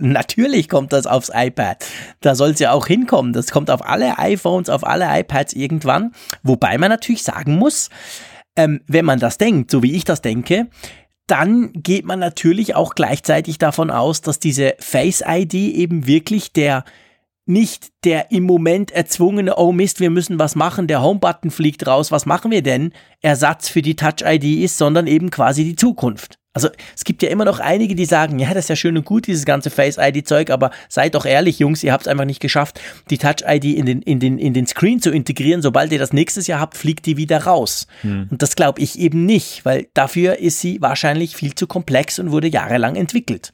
natürlich 0.00 0.68
kommt 0.68 0.92
das 0.92 1.06
aufs 1.06 1.30
iPad. 1.34 1.84
Da 2.20 2.34
soll 2.34 2.50
es 2.50 2.60
ja 2.60 2.72
auch 2.72 2.86
hinkommen. 2.86 3.32
Das 3.32 3.50
kommt 3.50 3.70
auf 3.70 3.84
alle 3.84 4.18
iPhones, 4.18 4.70
auf 4.70 4.86
alle 4.86 5.06
iPads 5.20 5.52
irgendwann. 5.54 6.12
Wobei 6.42 6.78
man 6.78 6.90
natürlich 6.90 7.22
sagen 7.22 7.56
muss, 7.56 7.90
ähm, 8.56 8.80
wenn 8.86 9.04
man 9.04 9.18
das 9.18 9.38
denkt, 9.38 9.70
so 9.70 9.82
wie 9.82 9.94
ich 9.94 10.04
das 10.04 10.22
denke, 10.22 10.68
dann 11.28 11.72
geht 11.74 12.06
man 12.06 12.18
natürlich 12.18 12.74
auch 12.74 12.94
gleichzeitig 12.94 13.58
davon 13.58 13.90
aus, 13.90 14.22
dass 14.22 14.38
diese 14.38 14.74
Face 14.78 15.22
ID 15.26 15.54
eben 15.54 16.06
wirklich 16.06 16.52
der 16.52 16.84
nicht 17.48 17.88
der 18.04 18.30
im 18.30 18.44
Moment 18.44 18.90
erzwungene, 18.90 19.56
oh 19.56 19.72
Mist, 19.72 20.00
wir 20.00 20.10
müssen 20.10 20.38
was 20.38 20.54
machen, 20.54 20.86
der 20.86 21.02
Home-Button 21.02 21.50
fliegt 21.50 21.86
raus, 21.86 22.12
was 22.12 22.26
machen 22.26 22.50
wir 22.50 22.62
denn, 22.62 22.92
Ersatz 23.22 23.68
für 23.68 23.82
die 23.82 23.96
Touch-ID 23.96 24.62
ist, 24.62 24.78
sondern 24.78 25.06
eben 25.06 25.30
quasi 25.30 25.64
die 25.64 25.76
Zukunft. 25.76 26.38
Also 26.58 26.70
es 26.96 27.04
gibt 27.04 27.22
ja 27.22 27.28
immer 27.28 27.44
noch 27.44 27.60
einige, 27.60 27.94
die 27.94 28.04
sagen, 28.04 28.40
ja, 28.40 28.48
das 28.48 28.64
ist 28.64 28.68
ja 28.68 28.76
schön 28.76 28.96
und 28.96 29.04
gut, 29.04 29.28
dieses 29.28 29.44
ganze 29.44 29.70
Face-ID-Zeug, 29.70 30.50
aber 30.50 30.72
seid 30.88 31.14
doch 31.14 31.24
ehrlich, 31.24 31.60
Jungs, 31.60 31.84
ihr 31.84 31.92
habt 31.92 32.06
es 32.06 32.08
einfach 32.08 32.24
nicht 32.24 32.40
geschafft, 32.40 32.80
die 33.10 33.18
Touch-ID 33.18 33.64
in 33.64 33.86
den, 33.86 34.02
in, 34.02 34.18
den, 34.18 34.38
in 34.38 34.54
den 34.54 34.66
Screen 34.66 35.00
zu 35.00 35.10
integrieren. 35.10 35.62
Sobald 35.62 35.92
ihr 35.92 36.00
das 36.00 36.12
nächstes 36.12 36.48
Jahr 36.48 36.58
habt, 36.58 36.76
fliegt 36.76 37.06
die 37.06 37.16
wieder 37.16 37.44
raus. 37.44 37.86
Hm. 38.00 38.26
Und 38.30 38.42
das 38.42 38.56
glaube 38.56 38.80
ich 38.80 38.98
eben 38.98 39.24
nicht, 39.24 39.64
weil 39.64 39.86
dafür 39.94 40.40
ist 40.40 40.60
sie 40.60 40.82
wahrscheinlich 40.82 41.36
viel 41.36 41.54
zu 41.54 41.68
komplex 41.68 42.18
und 42.18 42.32
wurde 42.32 42.48
jahrelang 42.48 42.96
entwickelt. 42.96 43.52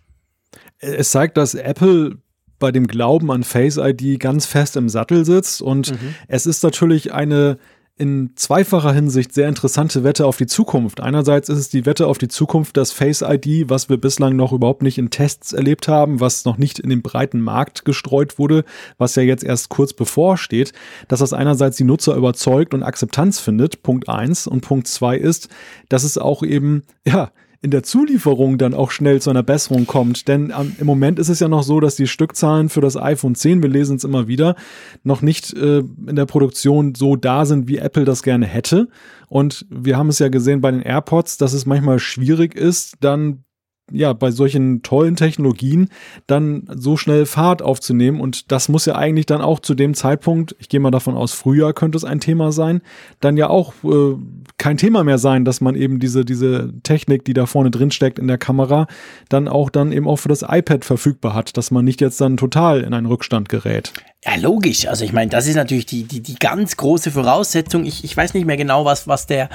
Es 0.78 1.11
zeigt, 1.11 1.36
dass 1.36 1.55
Apple 1.55 2.18
bei 2.65 2.73
dem 2.73 2.87
Glauben 2.87 3.31
an 3.31 3.45
Face 3.45 3.77
ID 3.77 4.19
ganz 4.19 4.47
fest 4.47 4.77
im 4.77 4.89
Sattel 4.89 5.27
sitzt. 5.27 5.61
Und 5.61 5.91
mhm. 5.91 6.15
es 6.29 6.47
ist 6.47 6.62
natürlich 6.62 7.12
eine 7.12 7.59
in 7.99 8.31
zweifacher 8.37 8.95
Hinsicht 8.95 9.35
sehr 9.35 9.51
interessante 9.51 10.03
Wette 10.03 10.25
auf 10.25 10.39
die 10.39 10.47
Zukunft. 10.47 11.03
Einerseits 11.03 11.51
ist 11.51 11.59
es 11.59 11.69
die 11.69 11.85
Wette 11.85 12.07
auf 12.07 12.17
die 12.17 12.29
Zukunft, 12.29 12.79
dass 12.79 12.91
Face 12.91 13.21
ID, 13.21 13.69
was 13.69 13.91
wir 13.91 13.99
bislang 13.99 14.35
noch 14.35 14.55
überhaupt 14.55 14.83
nicht 14.83 14.97
in 14.97 15.11
Tests 15.11 15.53
erlebt 15.53 15.89
haben, 15.89 16.21
was 16.21 16.47
noch 16.47 16.57
nicht 16.57 16.79
in 16.79 16.89
den 16.89 17.03
breiten 17.03 17.43
Markt 17.43 17.85
gestreut 17.85 18.39
wurde, 18.39 18.65
was 18.97 19.15
ja 19.15 19.23
jetzt 19.23 19.45
erst 19.45 19.69
kurz 19.69 19.93
bevorsteht, 19.93 20.73
dass 21.09 21.21
das 21.21 21.35
einerseits 21.35 21.77
die 21.77 21.85
Nutzer 21.85 22.17
überzeugt 22.17 22.73
und 22.73 22.83
Akzeptanz 22.83 23.41
findet, 23.41 23.83
Punkt 23.83 24.09
eins 24.09 24.47
Und 24.47 24.62
Punkt 24.62 24.89
zwei 24.89 25.19
ist, 25.19 25.51
dass 25.91 26.03
es 26.03 26.17
auch 26.17 26.43
eben, 26.43 26.85
ja, 27.07 27.31
in 27.65 27.71
der 27.71 27.83
Zulieferung 27.83 28.59
dann 28.59 28.75
auch 28.75 28.91
schnell 28.91 29.23
zu 29.23 29.31
einer 29.31 29.43
Besserung 29.43 29.87
kommt. 29.87 30.29
Denn 30.29 30.53
ähm, 30.57 30.77
im 30.79 30.87
Moment 30.87 31.19
ist 31.19 31.31
es 31.31 31.41
ja 31.41 31.49
noch 31.49 31.62
so, 31.62 31.81
dass 31.81 31.97
die 31.97 32.07
Stückzahlen 32.07 32.69
für 32.69 32.83
das 32.83 32.95
iPhone 32.99 33.35
10, 33.35 33.62
wir 33.62 33.71
lesen 33.71 33.97
es 33.97 34.05
immer 34.05 34.29
wieder, 34.29 34.55
noch 35.03 35.23
nicht 35.23 35.55
äh, 35.55 35.79
in 35.79 36.15
der 36.15 36.27
Produktion 36.27 36.95
so 36.95 37.17
da 37.17 37.47
sind, 37.47 37.67
wie 37.67 37.79
Apple 37.79 38.05
das 38.05 38.23
gerne 38.23 38.45
hätte. 38.45 38.89
Und 39.29 39.65
wir 39.71 39.97
haben 39.97 40.11
es 40.11 40.19
ja 40.19 40.29
gesehen 40.29 40.61
bei 40.61 40.71
den 40.71 40.83
AirPods, 40.83 41.39
dass 41.39 41.55
es 41.55 41.65
manchmal 41.65 41.99
schwierig 41.99 42.55
ist, 42.55 42.97
dann 43.01 43.45
ja, 43.93 44.12
bei 44.12 44.30
solchen 44.30 44.82
tollen 44.82 45.16
Technologien 45.16 45.89
dann 46.26 46.66
so 46.74 46.97
schnell 46.97 47.26
Fahrt 47.26 47.62
aufzunehmen. 47.62 48.20
Und 48.20 48.51
das 48.51 48.68
muss 48.68 48.87
ja 48.87 48.97
eigentlich 48.97 49.26
dann 49.26 49.41
auch 49.41 49.61
zu 49.61 49.74
dem 49.74 49.95
Zeitpunkt, 49.95 50.57
ich 50.59 50.68
gehe 50.68 50.80
mal 50.80 50.91
davon 50.91 51.14
aus, 51.14 51.32
Frühjahr 51.32 51.72
könnte 51.72 51.97
es 51.97 52.05
ein 52.05 52.20
Thema 52.20 52.51
sein, 52.51 52.80
dann 53.20 53.37
ja 53.37 53.49
auch 53.51 53.74
äh, 53.85 54.16
kein 54.59 54.78
Thema 54.78 55.05
mehr 55.05 55.18
sein, 55.18 55.45
dass 55.45 55.61
man 55.61 55.74
eben 55.74 55.99
diese, 55.99 56.24
diese 56.24 56.72
Technik, 56.82 57.24
die 57.24 57.35
da 57.35 57.47
vorne 57.47 57.70
drin 57.70 57.91
steckt 57.91 58.18
in 58.18 58.28
der 58.28 58.39
Kamera, 58.39 58.87
dann 59.28 59.49
auch 59.49 59.70
dann 59.70 59.93
eben 59.93 60.09
auch 60.09 60.16
für 60.16 60.28
das 60.28 60.43
iPad 60.43 60.85
verfügbar 60.85 61.35
hat, 61.35 61.57
dass 61.57 61.70
man 61.70 61.85
nicht 61.85 62.01
jetzt 62.01 62.20
dann 62.20 62.37
total 62.37 62.80
in 62.80 62.95
einen 62.95 63.07
Rückstand 63.07 63.49
gerät. 63.49 63.93
Ja, 64.27 64.37
logisch. 64.37 64.87
Also 64.87 65.05
ich 65.05 65.12
meine, 65.12 65.31
das 65.31 65.47
ist 65.47 65.55
natürlich 65.55 65.85
die, 65.85 66.05
die, 66.05 66.20
die 66.20 66.37
ganz 66.37 66.79
große 66.79 67.11
Voraussetzung. 67.11 67.85
Ich, 67.85 68.05
ich 68.05 68.16
weiß 68.16 68.33
nicht 68.33 68.47
mehr 68.47 68.57
genau, 68.57 68.87
was, 68.87 69.07
was, 69.07 69.27
der, 69.27 69.51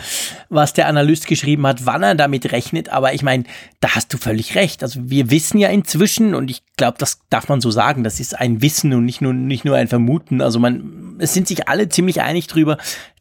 was 0.50 0.74
der 0.74 0.88
Analyst 0.88 1.26
geschrieben 1.26 1.66
hat, 1.66 1.88
wann 1.88 2.04
er 2.04 2.14
damit 2.14 2.52
rechnet, 2.52 2.90
aber 2.90 3.14
ich 3.16 3.24
meine, 3.24 3.46
da 3.80 3.96
hast 3.96 4.14
du 4.14 4.18
völlig 4.18 4.54
recht. 4.54 4.84
Also 4.84 5.10
wir 5.10 5.32
wissen 5.32 5.58
ja 5.58 5.70
inzwischen, 5.70 6.36
und 6.36 6.52
ich 6.52 6.62
glaube, 6.78 7.00
das 7.00 7.20
darf 7.32 7.50
man 7.50 7.62
so 7.62 7.72
sagen, 7.72 8.04
das 8.04 8.20
ist 8.20 8.40
ein 8.40 8.62
Wissen 8.62 8.94
und 8.94 9.06
nicht 9.06 9.22
nur, 9.22 9.34
nicht 9.34 9.66
nur 9.66 9.76
ein 9.76 9.88
Vermuten. 9.88 10.40
Also 10.40 10.60
man, 10.60 11.16
es 11.18 11.34
sind 11.34 11.48
sich 11.48 11.68
alle 11.68 11.90
ziemlich 11.90 12.22
einig 12.22 12.46
drüber, 12.46 12.78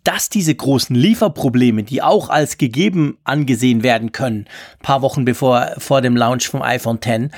dass 0.09 0.31
diese 0.31 0.55
großen 0.55 0.97
Lieferprobleme, 0.97 1.83
die 1.83 2.01
auch 2.01 2.31
als 2.31 2.57
gegeben 2.57 3.19
angesehen 3.25 3.83
werden 3.83 4.11
können, 4.11 4.47
paar 4.81 5.03
Wochen 5.03 5.27
bevor 5.27 5.73
vor 5.77 6.01
dem 6.01 6.17
Launch 6.17 6.49
vom 6.49 6.63
iPhone 6.63 6.97
X, 6.97 7.29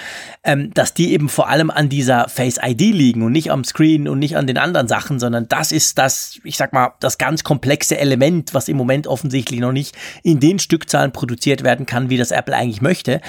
ähm, 0.45 0.73
dass 0.73 0.95
die 0.95 1.13
eben 1.13 1.29
vor 1.29 1.49
allem 1.49 1.73
an 1.73 1.89
dieser 1.89 2.29
Face 2.29 2.61
ID 2.63 2.81
liegen 2.81 3.23
und 3.23 3.33
nicht 3.33 3.51
am 3.51 3.65
Screen 3.65 4.07
und 4.07 4.21
nicht 4.21 4.37
an 4.37 4.47
den 4.47 4.57
anderen 4.57 4.87
Sachen, 4.87 5.19
sondern 5.19 5.49
das 5.49 5.73
ist 5.73 5.99
das, 5.99 6.39
ich 6.45 6.57
sag 6.57 6.73
mal, 6.73 6.93
das 7.01 7.19
ganz 7.19 7.43
komplexe 7.43 7.99
Element, 7.99 8.55
was 8.55 8.69
im 8.69 8.77
Moment 8.77 9.09
offensichtlich 9.09 9.59
noch 9.59 9.73
nicht 9.73 9.97
in 10.23 10.39
den 10.39 10.61
Stückzahlen 10.61 11.11
produziert 11.11 11.65
werden 11.65 11.87
kann, 11.87 12.09
wie 12.09 12.19
das 12.19 12.31
Apple 12.31 12.55
eigentlich 12.55 12.83
möchte. 12.83 13.21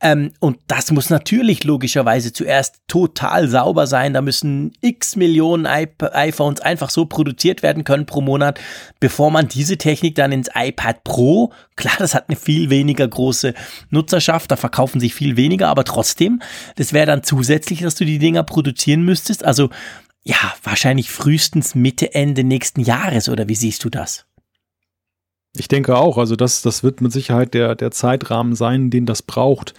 Ähm, 0.00 0.32
und 0.40 0.58
das 0.66 0.90
muss 0.90 1.08
natürlich 1.08 1.64
logischerweise 1.64 2.32
zuerst 2.32 2.80
total 2.88 3.48
sauber 3.48 3.86
sein. 3.86 4.12
Da 4.12 4.20
müssen 4.20 4.72
x 4.80 5.16
Millionen 5.16 5.66
iPhones 5.66 6.60
einfach 6.60 6.90
so 6.90 7.06
produziert 7.06 7.62
werden 7.62 7.84
können 7.84 8.04
pro 8.04 8.20
Monat, 8.20 8.60
bevor 9.00 9.30
man 9.30 9.48
diese 9.48 9.78
Technik 9.78 10.14
dann 10.16 10.32
ins 10.32 10.50
iPad 10.54 11.04
Pro, 11.04 11.52
klar, 11.76 11.94
das 11.98 12.14
hat 12.14 12.28
eine 12.28 12.36
viel 12.36 12.70
weniger 12.70 13.06
große 13.06 13.54
Nutzerschaft, 13.90 14.50
da 14.50 14.56
verkaufen 14.56 15.00
sich 15.00 15.14
viel 15.14 15.36
weniger, 15.36 15.68
aber 15.68 15.84
trotzdem, 15.84 16.42
das 16.76 16.92
wäre 16.92 17.06
dann 17.06 17.22
zusätzlich, 17.22 17.80
dass 17.80 17.94
du 17.94 18.04
die 18.04 18.18
Dinger 18.18 18.42
produzieren 18.42 19.04
müsstest. 19.04 19.44
Also 19.44 19.70
ja, 20.24 20.54
wahrscheinlich 20.62 21.10
frühestens 21.10 21.74
Mitte, 21.74 22.14
Ende 22.14 22.44
nächsten 22.44 22.80
Jahres, 22.80 23.28
oder 23.28 23.48
wie 23.48 23.54
siehst 23.54 23.84
du 23.84 23.90
das? 23.90 24.26
Ich 25.56 25.68
denke 25.68 25.96
auch, 25.96 26.18
also 26.18 26.36
das, 26.36 26.62
das 26.62 26.82
wird 26.82 27.00
mit 27.00 27.12
Sicherheit 27.12 27.54
der, 27.54 27.74
der 27.74 27.90
Zeitrahmen 27.90 28.54
sein, 28.54 28.90
den 28.90 29.06
das 29.06 29.22
braucht 29.22 29.74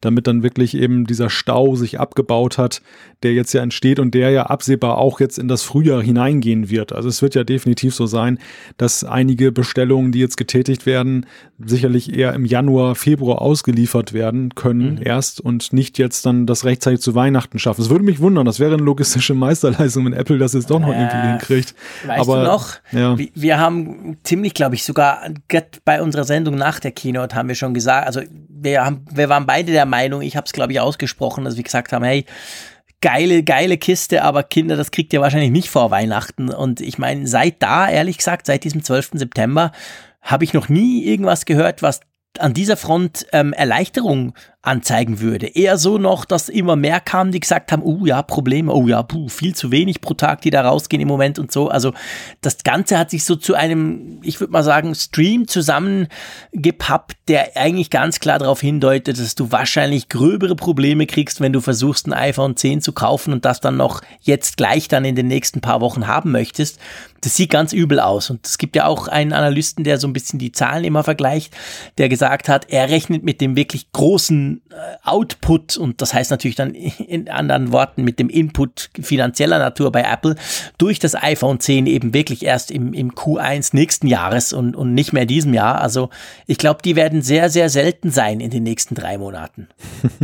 damit 0.00 0.26
dann 0.26 0.42
wirklich 0.42 0.74
eben 0.74 1.06
dieser 1.06 1.30
Stau 1.30 1.74
sich 1.74 1.98
abgebaut 1.98 2.58
hat, 2.58 2.82
der 3.22 3.32
jetzt 3.32 3.52
ja 3.52 3.62
entsteht 3.62 3.98
und 3.98 4.14
der 4.14 4.30
ja 4.30 4.46
absehbar 4.46 4.98
auch 4.98 5.18
jetzt 5.18 5.38
in 5.38 5.48
das 5.48 5.62
Frühjahr 5.62 6.02
hineingehen 6.02 6.70
wird. 6.70 6.92
Also 6.92 7.08
es 7.08 7.20
wird 7.20 7.34
ja 7.34 7.42
definitiv 7.42 7.94
so 7.94 8.06
sein, 8.06 8.38
dass 8.76 9.02
einige 9.02 9.50
Bestellungen, 9.50 10.12
die 10.12 10.20
jetzt 10.20 10.36
getätigt 10.36 10.86
werden, 10.86 11.26
sicherlich 11.58 12.16
eher 12.16 12.32
im 12.34 12.44
Januar, 12.44 12.94
Februar 12.94 13.42
ausgeliefert 13.42 14.12
werden 14.12 14.54
können 14.54 14.96
mhm. 14.96 15.02
erst 15.02 15.40
und 15.40 15.72
nicht 15.72 15.98
jetzt 15.98 16.26
dann 16.26 16.46
das 16.46 16.64
rechtzeitig 16.64 17.00
zu 17.00 17.14
Weihnachten 17.16 17.58
schaffen. 17.58 17.82
Es 17.82 17.90
würde 17.90 18.04
mich 18.04 18.20
wundern, 18.20 18.46
das 18.46 18.60
wäre 18.60 18.74
eine 18.74 18.82
logistische 18.82 19.34
Meisterleistung, 19.34 20.06
wenn 20.06 20.12
Apple 20.12 20.38
das 20.38 20.52
jetzt 20.52 20.70
doch 20.70 20.78
noch 20.78 20.92
äh, 20.92 21.02
irgendwie 21.02 21.28
hinkriegt. 21.28 21.74
Weißt 22.06 22.20
Aber, 22.20 22.42
du 22.42 22.46
noch, 22.46 22.74
ja. 22.92 23.16
wir 23.34 23.58
haben 23.58 24.16
ziemlich, 24.22 24.54
glaube 24.54 24.76
ich, 24.76 24.84
sogar 24.84 25.22
bei 25.84 26.00
unserer 26.00 26.24
Sendung 26.24 26.54
nach 26.54 26.78
der 26.78 26.92
Keynote 26.92 27.34
haben 27.34 27.48
wir 27.48 27.56
schon 27.56 27.74
gesagt, 27.74 28.06
also 28.06 28.20
wir, 28.48 28.84
haben, 28.84 29.04
wir 29.12 29.28
waren 29.28 29.46
beide 29.46 29.72
der 29.72 29.86
Meinung, 29.86 30.22
ich 30.22 30.36
habe 30.36 30.44
es 30.46 30.52
glaube 30.52 30.72
ich 30.72 30.80
ausgesprochen, 30.80 31.44
dass 31.44 31.56
wir 31.56 31.64
gesagt 31.64 31.92
haben, 31.92 32.04
hey, 32.04 32.24
geile, 33.00 33.42
geile 33.42 33.78
Kiste, 33.78 34.22
aber 34.22 34.42
Kinder, 34.42 34.76
das 34.76 34.90
kriegt 34.90 35.12
ihr 35.12 35.20
wahrscheinlich 35.20 35.50
nicht 35.50 35.70
vor 35.70 35.90
Weihnachten. 35.90 36.50
Und 36.50 36.80
ich 36.80 36.98
meine, 36.98 37.26
seit 37.26 37.62
da, 37.62 37.88
ehrlich 37.88 38.18
gesagt, 38.18 38.46
seit 38.46 38.64
diesem 38.64 38.82
12. 38.82 39.10
September, 39.14 39.72
habe 40.22 40.44
ich 40.44 40.52
noch 40.52 40.68
nie 40.68 41.04
irgendwas 41.04 41.44
gehört, 41.44 41.82
was 41.82 42.00
an 42.38 42.54
dieser 42.54 42.76
Front 42.76 43.26
ähm, 43.32 43.52
Erleichterung 43.52 44.34
anzeigen 44.68 45.20
würde. 45.20 45.46
Eher 45.46 45.78
so 45.78 45.98
noch, 45.98 46.24
dass 46.24 46.48
immer 46.48 46.76
mehr 46.76 47.00
kamen, 47.00 47.32
die 47.32 47.40
gesagt 47.40 47.72
haben, 47.72 47.82
oh 47.82 48.04
ja, 48.04 48.22
Probleme, 48.22 48.72
oh 48.72 48.86
ja, 48.86 49.02
puh, 49.02 49.28
viel 49.28 49.54
zu 49.54 49.70
wenig 49.72 50.00
pro 50.00 50.14
Tag, 50.14 50.42
die 50.42 50.50
da 50.50 50.60
rausgehen 50.60 51.00
im 51.00 51.08
Moment 51.08 51.38
und 51.38 51.50
so. 51.50 51.68
Also 51.68 51.94
das 52.42 52.58
Ganze 52.64 52.98
hat 52.98 53.10
sich 53.10 53.24
so 53.24 53.34
zu 53.34 53.54
einem, 53.54 54.20
ich 54.22 54.40
würde 54.40 54.52
mal 54.52 54.62
sagen, 54.62 54.94
Stream 54.94 55.48
zusammengepappt, 55.48 57.16
der 57.28 57.56
eigentlich 57.56 57.90
ganz 57.90 58.20
klar 58.20 58.38
darauf 58.38 58.60
hindeutet, 58.60 59.18
dass 59.18 59.34
du 59.34 59.50
wahrscheinlich 59.50 60.08
gröbere 60.08 60.54
Probleme 60.54 61.06
kriegst, 61.06 61.40
wenn 61.40 61.52
du 61.52 61.60
versuchst, 61.60 62.06
ein 62.06 62.12
iPhone 62.12 62.56
10 62.56 62.82
zu 62.82 62.92
kaufen 62.92 63.32
und 63.32 63.44
das 63.44 63.60
dann 63.60 63.76
noch 63.76 64.02
jetzt 64.20 64.58
gleich 64.58 64.88
dann 64.88 65.04
in 65.04 65.16
den 65.16 65.28
nächsten 65.28 65.60
paar 65.60 65.80
Wochen 65.80 66.06
haben 66.06 66.30
möchtest. 66.30 66.78
Das 67.22 67.34
sieht 67.34 67.50
ganz 67.50 67.72
übel 67.72 67.98
aus. 67.98 68.30
Und 68.30 68.46
es 68.46 68.58
gibt 68.58 68.76
ja 68.76 68.86
auch 68.86 69.08
einen 69.08 69.32
Analysten, 69.32 69.82
der 69.82 69.98
so 69.98 70.06
ein 70.06 70.12
bisschen 70.12 70.38
die 70.38 70.52
Zahlen 70.52 70.84
immer 70.84 71.02
vergleicht, 71.02 71.56
der 71.96 72.08
gesagt 72.08 72.48
hat, 72.48 72.66
er 72.70 72.90
rechnet 72.90 73.24
mit 73.24 73.40
dem 73.40 73.56
wirklich 73.56 73.90
großen 73.92 74.57
äh, 74.70 74.96
Output 75.04 75.76
und 75.76 76.00
das 76.02 76.14
heißt 76.14 76.30
natürlich 76.30 76.56
dann 76.56 76.74
in 76.74 77.28
anderen 77.28 77.72
Worten 77.72 78.04
mit 78.04 78.18
dem 78.18 78.28
Input 78.28 78.90
finanzieller 79.00 79.58
Natur 79.58 79.92
bei 79.92 80.02
Apple 80.02 80.36
durch 80.78 80.98
das 80.98 81.14
iPhone 81.14 81.60
10 81.60 81.86
eben 81.86 82.14
wirklich 82.14 82.44
erst 82.44 82.70
im, 82.70 82.92
im 82.92 83.12
Q1 83.12 83.70
nächsten 83.72 84.06
Jahres 84.06 84.52
und, 84.52 84.76
und 84.76 84.94
nicht 84.94 85.12
mehr 85.12 85.26
diesem 85.26 85.54
Jahr. 85.54 85.80
Also 85.80 86.10
ich 86.46 86.58
glaube, 86.58 86.82
die 86.82 86.96
werden 86.96 87.22
sehr, 87.22 87.50
sehr 87.50 87.70
selten 87.70 88.10
sein 88.10 88.40
in 88.40 88.50
den 88.50 88.62
nächsten 88.62 88.94
drei 88.94 89.18
Monaten. 89.18 89.68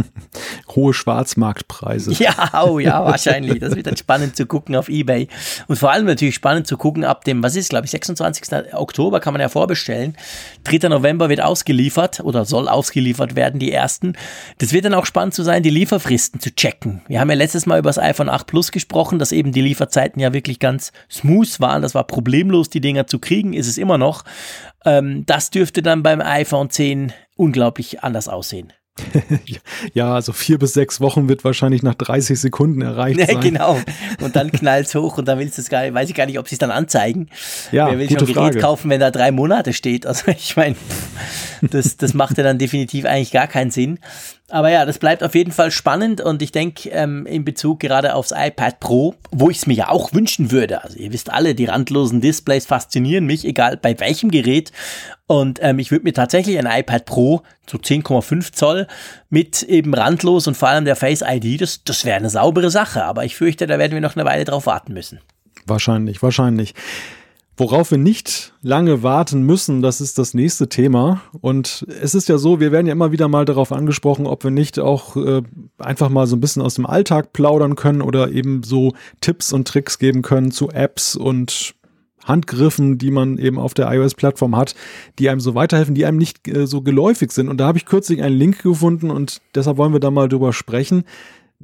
Hohe 0.75 0.95
Schwarzmarktpreise. 0.95 2.13
Ja, 2.15 2.65
oh 2.65 2.79
ja, 2.79 3.05
wahrscheinlich. 3.05 3.61
Das 3.61 3.77
wird 3.77 3.87
dann 3.87 3.97
spannend 3.97 4.37
zu 4.37 4.47
gucken 4.47 4.77
auf 4.77 4.89
Ebay. 4.89 5.29
Und 5.67 5.79
vor 5.79 5.91
allem 5.91 6.07
natürlich 6.07 6.35
spannend 6.35 6.67
zu 6.67 6.77
gucken 6.77 7.05
ab 7.05 7.25
dem, 7.25 7.43
was 7.43 7.57
ist, 7.57 7.71
glaube 7.71 7.87
ich, 7.87 7.91
26. 7.91 8.75
Oktober 8.75 9.21
kann 9.21 9.33
man 9.35 9.41
ja 9.41 9.49
vorbestellen. 9.49 10.17
3. 10.65 10.89
November 10.89 11.29
wird 11.29 11.41
ausgeliefert 11.41 12.21
oder 12.21 12.45
soll 12.45 12.69
ausgeliefert 12.69 13.37
werden, 13.37 13.61
die 13.61 13.73
ersten. 13.73 14.14
Das 14.59 14.73
wird 14.73 14.85
dann 14.85 14.95
auch 14.95 15.07
spannend 15.07 15.35
zu 15.35 15.43
sein, 15.43 15.63
die 15.63 15.71
Lieferfristen 15.71 16.41
zu 16.41 16.55
checken. 16.55 17.03
Wir 17.09 17.21
haben 17.21 17.31
ja 17.31 17.37
letztes 17.37 17.67
Mal 17.67 17.79
über 17.79 17.89
das 17.89 17.99
iPhone 17.99 18.29
8 18.29 18.47
Plus 18.47 18.73
gesprochen, 18.73 19.19
dass 19.19 19.33
eben 19.33 19.53
die 19.53 19.63
Lieferzeiten 19.63 20.21
ja 20.21 20.33
wirklich 20.33 20.59
ganz 20.59 20.93
smooth 21.11 21.61
waren. 21.61 21.83
Das 21.83 21.95
war 21.95 22.05
problemlos, 22.05 22.71
die 22.71 22.81
Dinger 22.81 23.07
zu 23.07 23.19
kriegen, 23.19 23.53
ist 23.53 23.69
es 23.69 23.79
immer 23.79 23.99
noch. 23.99 24.25
Ähm, 24.85 25.25
das 25.27 25.51
dürfte 25.51 25.83
dann 25.83 26.03
beim 26.03 26.21
iPhone 26.21 26.71
10 26.71 27.13
unglaublich 27.37 28.03
anders 28.03 28.29
aussehen. 28.29 28.73
Ja, 29.93 30.15
also 30.15 30.33
vier 30.33 30.59
bis 30.59 30.73
sechs 30.75 31.01
Wochen 31.01 31.29
wird 31.29 31.45
wahrscheinlich 31.45 31.83
nach 31.83 31.95
30 31.95 32.39
Sekunden 32.39 32.81
erreicht 32.81 33.21
sein. 33.27 33.41
genau. 33.41 33.79
Und 34.21 34.37
dann 34.37 34.53
knallt 34.53 34.87
es 34.87 34.95
hoch 34.95 35.19
und 35.19 35.27
dann 35.27 35.39
willst 35.39 35.59
du 35.59 35.63
es 35.63 35.69
gar 35.69 35.83
nicht, 35.83 35.95
weiß 35.95 36.09
ich 36.09 36.15
gar 36.15 36.27
nicht, 36.27 36.39
ob 36.39 36.49
sie 36.49 36.55
es 36.55 36.59
dann 36.61 36.71
anzeigen. 36.71 37.29
Ja, 37.73 37.89
Wer 37.91 37.99
will 37.99 38.07
gute 38.07 38.21
schon 38.21 38.29
ein 38.29 38.35
Gerät 38.35 38.47
Frage. 38.53 38.59
kaufen, 38.61 38.91
wenn 38.91 39.01
da 39.01 39.11
drei 39.11 39.33
Monate 39.33 39.73
steht? 39.73 40.07
Also 40.07 40.31
ich 40.31 40.57
meine, 40.57 40.77
das, 41.61 41.97
das 41.97 42.15
macht 42.15 42.39
ja 42.39 42.45
dann 42.45 42.59
definitiv 42.59 43.05
eigentlich 43.05 43.33
gar 43.33 43.49
keinen 43.49 43.71
Sinn. 43.71 43.99
Aber 44.51 44.71
ja, 44.71 44.85
das 44.85 44.99
bleibt 44.99 45.25
auf 45.25 45.35
jeden 45.35 45.53
Fall 45.53 45.71
spannend 45.71 46.21
und 46.21 46.43
ich 46.43 46.53
denke 46.53 46.91
ähm, 46.91 47.25
in 47.25 47.47
Bezug 47.47 47.81
gerade 47.81 48.15
aufs 48.15 48.31
iPad 48.31 48.79
Pro, 48.79 49.15
wo 49.31 49.49
ich 49.49 49.57
es 49.57 49.67
mir 49.67 49.73
ja 49.73 49.89
auch 49.89 50.13
wünschen 50.13 50.51
würde. 50.51 50.85
Also 50.85 50.99
ihr 50.99 51.13
wisst 51.15 51.33
alle, 51.33 51.55
die 51.55 51.65
randlosen 51.65 52.21
Displays 52.21 52.67
faszinieren 52.67 53.25
mich, 53.25 53.47
egal 53.47 53.79
bei 53.79 53.99
welchem 53.99 54.31
Gerät. 54.31 54.71
Und 55.27 55.61
ähm, 55.63 55.79
ich 55.79 55.91
würde 55.91 56.05
mir 56.05 56.13
tatsächlich 56.13 56.59
ein 56.59 56.67
iPad 56.67 57.07
Pro 57.07 57.43
zu 57.67 57.79
10,5 57.79 58.53
Zoll 58.53 58.87
mit 59.31 59.63
eben 59.63 59.95
randlos 59.95 60.47
und 60.47 60.57
vor 60.57 60.69
allem 60.69 60.85
der 60.85 60.97
Face 60.97 61.25
ID, 61.27 61.63
das, 61.63 61.83
das 61.83 62.05
wäre 62.05 62.17
eine 62.17 62.29
saubere 62.29 62.71
Sache. 62.71 63.03
Aber 63.05 63.25
ich 63.25 63.37
fürchte, 63.37 63.67
da 63.67 63.79
werden 63.79 63.93
wir 63.93 64.03
noch 64.03 64.15
eine 64.15 64.27
Weile 64.27 64.45
drauf 64.45 64.67
warten 64.67 64.93
müssen. 64.93 65.21
Wahrscheinlich, 65.65 66.23
wahrscheinlich. 66.23 66.75
Worauf 67.57 67.93
wir 67.93 67.99
nicht 67.99 68.53
lange 68.63 69.05
warten 69.05 69.43
müssen, 69.43 69.81
das 69.81 70.01
ist 70.01 70.19
das 70.19 70.35
nächste 70.35 70.69
Thema. 70.69 71.23
Und 71.41 71.87
es 72.01 72.17
ist 72.17 72.29
ja 72.29 72.37
so, 72.37 72.59
wir 72.59 72.73
werden 72.73 72.87
ja 72.87 72.93
immer 72.93 73.13
wieder 73.13 73.29
mal 73.29 73.45
darauf 73.45 73.71
angesprochen, 73.71 74.27
ob 74.27 74.43
wir 74.43 74.51
nicht 74.51 74.81
auch 74.81 75.17
äh, 75.17 75.43
einfach 75.79 76.09
mal 76.09 76.27
so 76.27 76.35
ein 76.35 76.41
bisschen 76.41 76.63
aus 76.63 76.75
dem 76.75 76.87
Alltag 76.87 77.33
plaudern 77.33 77.77
können 77.77 78.03
oder 78.03 78.33
eben 78.33 78.65
so 78.65 78.93
Tipps 79.21 79.53
und 79.53 79.69
Tricks 79.69 80.01
geben 80.01 80.23
können 80.23 80.51
zu 80.51 80.71
Apps 80.71 81.15
und 81.15 81.77
Handgriffen, 82.25 82.99
die 82.99 83.11
man 83.11 83.39
eben 83.39 83.59
auf 83.59 83.75
der 83.75 83.93
iOS-Plattform 83.93 84.57
hat, 84.57 84.75
die 85.19 85.29
einem 85.29 85.41
so 85.41 85.55
weiterhelfen, 85.55 85.95
die 85.95 86.07
einem 86.07 86.19
nicht 86.19 86.49
äh, 86.49 86.67
so 86.67 86.83
geläufig 86.83 87.31
sind. 87.31 87.49
Und 87.49 87.59
da 87.59 87.67
habe 87.67 87.79
ich 87.79 87.87
kürzlich 87.87 88.23
einen 88.23 88.37
Link 88.37 88.63
gefunden 88.63 89.11
und 89.11 89.41
deshalb 89.55 89.77
wollen 89.77 89.93
wir 89.93 90.01
da 90.01 90.11
mal 90.11 90.29
drüber 90.29 90.53
sprechen. 90.53 91.05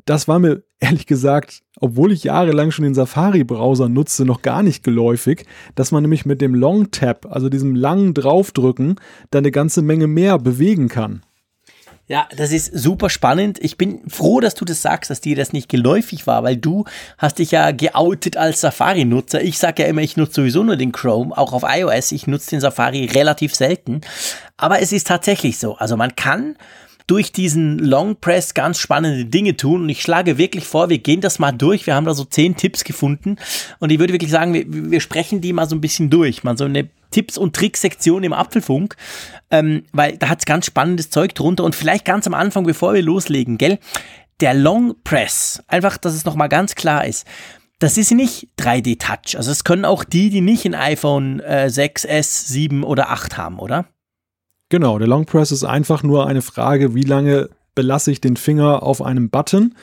Das 0.04 0.28
war 0.28 0.38
mir 0.38 0.62
ehrlich 0.78 1.06
gesagt, 1.06 1.62
obwohl 1.80 2.12
ich 2.12 2.24
jahrelang 2.24 2.70
schon 2.70 2.84
den 2.84 2.94
Safari-Browser 2.94 3.88
nutze, 3.88 4.24
noch 4.24 4.42
gar 4.42 4.62
nicht 4.62 4.84
geläufig, 4.84 5.46
dass 5.74 5.90
man 5.90 6.02
nämlich 6.02 6.26
mit 6.26 6.40
dem 6.40 6.54
Long 6.54 6.90
Tap, 6.90 7.26
also 7.30 7.48
diesem 7.48 7.74
langen 7.74 8.14
Draufdrücken, 8.14 8.96
da 9.30 9.38
eine 9.38 9.50
ganze 9.50 9.82
Menge 9.82 10.06
mehr 10.06 10.38
bewegen 10.38 10.88
kann. 10.88 11.22
Ja, 12.10 12.26
das 12.36 12.50
ist 12.50 12.76
super 12.76 13.08
spannend. 13.08 13.60
Ich 13.62 13.78
bin 13.78 14.00
froh, 14.08 14.40
dass 14.40 14.56
du 14.56 14.64
das 14.64 14.82
sagst, 14.82 15.10
dass 15.10 15.20
dir 15.20 15.36
das 15.36 15.52
nicht 15.52 15.68
geläufig 15.68 16.26
war, 16.26 16.42
weil 16.42 16.56
du 16.56 16.84
hast 17.18 17.38
dich 17.38 17.52
ja 17.52 17.70
geoutet 17.70 18.36
als 18.36 18.60
Safari-Nutzer. 18.62 19.40
Ich 19.42 19.58
sage 19.58 19.84
ja 19.84 19.88
immer, 19.88 20.02
ich 20.02 20.16
nutze 20.16 20.40
sowieso 20.40 20.64
nur 20.64 20.74
den 20.74 20.90
Chrome, 20.90 21.38
auch 21.38 21.52
auf 21.52 21.62
iOS. 21.64 22.10
Ich 22.10 22.26
nutze 22.26 22.50
den 22.50 22.60
Safari 22.60 23.04
relativ 23.04 23.54
selten. 23.54 24.00
Aber 24.56 24.80
es 24.80 24.90
ist 24.90 25.06
tatsächlich 25.06 25.58
so. 25.58 25.76
Also 25.76 25.96
man 25.96 26.16
kann 26.16 26.56
durch 27.10 27.32
diesen 27.32 27.80
Long 27.80 28.14
Press 28.20 28.54
ganz 28.54 28.78
spannende 28.78 29.24
Dinge 29.24 29.56
tun. 29.56 29.82
Und 29.82 29.88
ich 29.88 30.00
schlage 30.00 30.38
wirklich 30.38 30.64
vor, 30.64 30.90
wir 30.90 30.98
gehen 30.98 31.20
das 31.20 31.40
mal 31.40 31.50
durch. 31.50 31.86
Wir 31.88 31.96
haben 31.96 32.04
da 32.04 32.14
so 32.14 32.24
zehn 32.24 32.54
Tipps 32.54 32.84
gefunden. 32.84 33.36
Und 33.80 33.90
ich 33.90 33.98
würde 33.98 34.12
wirklich 34.12 34.30
sagen, 34.30 34.54
wir, 34.54 34.64
wir 34.68 35.00
sprechen 35.00 35.40
die 35.40 35.52
mal 35.52 35.68
so 35.68 35.74
ein 35.74 35.80
bisschen 35.80 36.08
durch. 36.08 36.44
Mal 36.44 36.56
so 36.56 36.66
eine 36.66 36.88
Tipps- 37.10 37.36
und 37.36 37.56
Tricks-Sektion 37.56 38.22
im 38.22 38.32
Apfelfunk, 38.32 38.94
ähm, 39.50 39.82
weil 39.92 40.18
da 40.18 40.28
hat's 40.28 40.46
ganz 40.46 40.66
spannendes 40.66 41.10
Zeug 41.10 41.34
drunter. 41.34 41.64
Und 41.64 41.74
vielleicht 41.74 42.04
ganz 42.04 42.28
am 42.28 42.34
Anfang, 42.34 42.64
bevor 42.64 42.94
wir 42.94 43.02
loslegen, 43.02 43.58
gell? 43.58 43.80
Der 44.40 44.54
Long 44.54 44.94
Press, 45.02 45.62
einfach, 45.66 45.98
dass 45.98 46.14
es 46.14 46.24
nochmal 46.24 46.48
ganz 46.48 46.76
klar 46.76 47.04
ist. 47.04 47.26
Das 47.80 47.98
ist 47.98 48.12
nicht 48.12 48.48
3D-Touch. 48.58 49.36
Also 49.36 49.50
es 49.50 49.64
können 49.64 49.84
auch 49.84 50.04
die, 50.04 50.30
die 50.30 50.42
nicht 50.42 50.64
ein 50.64 50.74
iPhone 50.74 51.40
äh, 51.40 51.68
6S, 51.70 52.46
7 52.46 52.84
oder 52.84 53.10
8 53.10 53.36
haben, 53.36 53.58
oder? 53.58 53.86
Genau, 54.70 54.98
der 54.98 55.08
Long 55.08 55.26
Press 55.26 55.50
ist 55.50 55.64
einfach 55.64 56.02
nur 56.02 56.26
eine 56.26 56.42
Frage, 56.42 56.94
wie 56.94 57.02
lange 57.02 57.50
belasse 57.74 58.12
ich 58.12 58.20
den 58.20 58.36
Finger 58.36 58.82
auf 58.82 59.02
einem 59.02 59.28
Button. 59.28 59.74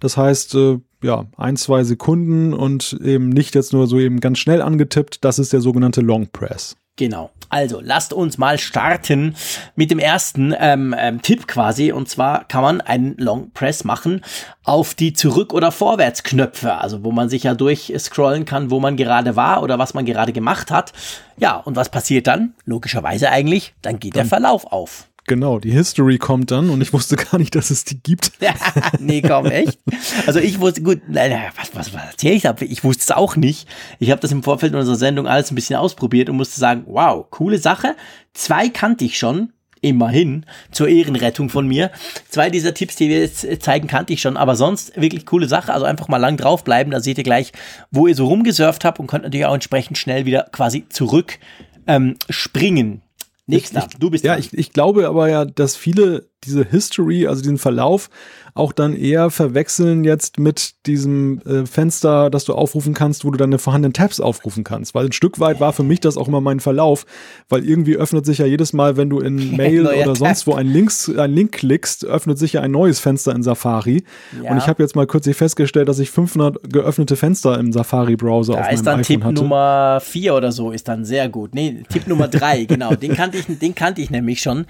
Das 0.00 0.16
heißt, 0.16 0.54
äh, 0.54 0.78
ja, 1.02 1.24
ein, 1.36 1.56
zwei 1.56 1.82
Sekunden 1.82 2.52
und 2.52 2.98
eben 3.02 3.30
nicht 3.30 3.54
jetzt 3.54 3.72
nur 3.72 3.86
so 3.86 3.98
eben 3.98 4.20
ganz 4.20 4.38
schnell 4.38 4.60
angetippt. 4.60 5.24
Das 5.24 5.38
ist 5.38 5.52
der 5.52 5.62
sogenannte 5.62 6.02
Long 6.02 6.28
Press. 6.30 6.76
Genau. 6.96 7.30
Also 7.48 7.80
lasst 7.80 8.12
uns 8.12 8.38
mal 8.38 8.58
starten 8.58 9.34
mit 9.74 9.90
dem 9.90 9.98
ersten 9.98 10.54
ähm, 10.58 10.94
ähm, 10.98 11.22
Tipp 11.22 11.46
quasi. 11.46 11.92
Und 11.92 12.08
zwar 12.08 12.44
kann 12.44 12.62
man 12.62 12.80
einen 12.80 13.16
Long 13.16 13.50
Press 13.52 13.84
machen 13.84 14.22
auf 14.64 14.94
die 14.94 15.12
Zurück- 15.12 15.52
oder 15.52 15.72
Vorwärtsknöpfe. 15.72 16.74
Also 16.74 17.04
wo 17.04 17.12
man 17.12 17.28
sich 17.28 17.44
ja 17.44 17.54
durchscrollen 17.54 18.44
kann, 18.44 18.70
wo 18.70 18.80
man 18.80 18.96
gerade 18.96 19.36
war 19.36 19.62
oder 19.62 19.78
was 19.78 19.94
man 19.94 20.04
gerade 20.04 20.32
gemacht 20.32 20.70
hat. 20.70 20.92
Ja, 21.36 21.56
und 21.56 21.76
was 21.76 21.90
passiert 21.90 22.26
dann? 22.26 22.54
Logischerweise 22.64 23.30
eigentlich, 23.30 23.74
dann 23.82 23.98
geht 23.98 24.14
der 24.16 24.24
Verlauf 24.24 24.66
auf. 24.66 25.08
Genau, 25.26 25.58
die 25.58 25.70
History 25.70 26.18
kommt 26.18 26.50
dann 26.50 26.68
und 26.68 26.82
ich 26.82 26.92
wusste 26.92 27.16
gar 27.16 27.38
nicht, 27.38 27.54
dass 27.54 27.70
es 27.70 27.84
die 27.84 27.98
gibt. 27.98 28.32
nee, 28.98 29.22
komm, 29.22 29.46
echt? 29.46 29.78
Also 30.26 30.38
ich 30.38 30.60
wusste, 30.60 30.82
gut, 30.82 31.00
nein, 31.08 31.32
was, 31.56 31.74
was, 31.74 31.94
was 31.94 32.10
erzähle 32.10 32.34
ich 32.34 32.42
da? 32.42 32.54
Ich 32.60 32.84
wusste 32.84 33.02
es 33.02 33.10
auch 33.10 33.36
nicht. 33.36 33.66
Ich 33.98 34.10
habe 34.10 34.20
das 34.20 34.32
im 34.32 34.42
Vorfeld 34.42 34.74
unserer 34.74 34.96
Sendung 34.96 35.26
alles 35.26 35.50
ein 35.50 35.54
bisschen 35.54 35.76
ausprobiert 35.76 36.28
und 36.28 36.36
musste 36.36 36.60
sagen, 36.60 36.84
wow, 36.86 37.24
coole 37.30 37.58
Sache. 37.58 37.96
Zwei 38.34 38.68
kannte 38.68 39.06
ich 39.06 39.16
schon, 39.16 39.50
immerhin, 39.84 40.46
zur 40.70 40.88
Ehrenrettung 40.88 41.48
von 41.48 41.66
mir. 41.66 41.90
Zwei 42.28 42.50
dieser 42.50 42.74
Tipps, 42.74 42.96
die 42.96 43.08
wir 43.08 43.20
jetzt 43.20 43.46
zeigen, 43.62 43.86
kannte 43.86 44.12
ich 44.12 44.20
schon, 44.20 44.36
aber 44.36 44.56
sonst 44.56 45.00
wirklich 45.00 45.26
coole 45.26 45.48
Sache. 45.48 45.72
Also 45.72 45.86
einfach 45.86 46.08
mal 46.08 46.16
lang 46.16 46.36
draufbleiben, 46.36 46.90
da 46.90 47.00
seht 47.00 47.18
ihr 47.18 47.24
gleich, 47.24 47.52
wo 47.90 48.06
ihr 48.06 48.14
so 48.14 48.26
rumgesurft 48.26 48.84
habt 48.84 48.98
und 48.98 49.06
könnt 49.06 49.24
natürlich 49.24 49.46
auch 49.46 49.54
entsprechend 49.54 49.98
schnell 49.98 50.24
wieder 50.24 50.48
quasi 50.52 50.86
zurück 50.88 51.38
ähm, 51.86 52.16
springen. 52.30 53.02
Nächster, 53.46 53.86
ich, 53.90 53.98
du 53.98 54.10
bist 54.10 54.24
Ja, 54.24 54.38
ich, 54.38 54.52
ich 54.54 54.72
glaube 54.72 55.06
aber 55.06 55.28
ja, 55.28 55.44
dass 55.44 55.76
viele 55.76 56.30
diese 56.44 56.64
History, 56.64 57.26
also 57.26 57.42
diesen 57.42 57.58
Verlauf, 57.58 58.10
auch 58.56 58.72
dann 58.72 58.94
eher 58.94 59.30
verwechseln 59.30 60.04
jetzt 60.04 60.38
mit 60.38 60.86
diesem 60.86 61.40
äh, 61.40 61.66
Fenster, 61.66 62.30
das 62.30 62.44
du 62.44 62.54
aufrufen 62.54 62.94
kannst, 62.94 63.24
wo 63.24 63.32
du 63.32 63.36
deine 63.36 63.58
vorhandenen 63.58 63.92
Tabs 63.92 64.20
aufrufen 64.20 64.62
kannst. 64.62 64.94
Weil 64.94 65.06
ein 65.06 65.12
Stück 65.12 65.40
weit 65.40 65.58
war 65.58 65.72
für 65.72 65.82
mich 65.82 65.98
das 65.98 66.16
auch 66.16 66.28
immer 66.28 66.40
mein 66.40 66.60
Verlauf, 66.60 67.04
weil 67.48 67.64
irgendwie 67.64 67.96
öffnet 67.96 68.24
sich 68.24 68.38
ja 68.38 68.46
jedes 68.46 68.72
Mal, 68.72 68.96
wenn 68.96 69.10
du 69.10 69.18
in 69.18 69.56
Mail 69.56 69.86
oder 69.88 70.14
sonst 70.14 70.46
wo 70.46 70.54
einen, 70.54 70.72
Links, 70.72 71.10
einen 71.10 71.34
Link 71.34 71.52
klickst, 71.52 72.04
öffnet 72.04 72.38
sich 72.38 72.52
ja 72.52 72.60
ein 72.60 72.70
neues 72.70 73.00
Fenster 73.00 73.34
in 73.34 73.42
Safari. 73.42 74.04
Ja. 74.40 74.52
Und 74.52 74.58
ich 74.58 74.68
habe 74.68 74.80
jetzt 74.84 74.94
mal 74.94 75.08
kürzlich 75.08 75.36
festgestellt, 75.36 75.88
dass 75.88 75.98
ich 75.98 76.12
500 76.12 76.72
geöffnete 76.72 77.16
Fenster 77.16 77.58
im 77.58 77.72
Safari-Browser 77.72 78.52
Da 78.52 78.60
auf 78.60 78.66
meinem 78.66 78.74
ist 78.74 78.86
dann 78.86 79.00
iPhone 79.00 79.04
Tipp 79.04 79.24
hatte. 79.24 79.34
Nummer 79.34 80.00
4 80.00 80.32
oder 80.32 80.52
so, 80.52 80.70
ist 80.70 80.86
dann 80.86 81.04
sehr 81.04 81.28
gut. 81.28 81.56
Nee, 81.56 81.82
Tipp 81.88 82.06
Nummer 82.06 82.28
3, 82.28 82.64
genau. 82.66 82.94
Den 82.94 83.14
kannte 83.14 83.38
ich, 83.38 83.46
den 83.58 83.74
kannte 83.74 84.00
ich 84.00 84.10
nämlich 84.10 84.40
schon. 84.40 84.66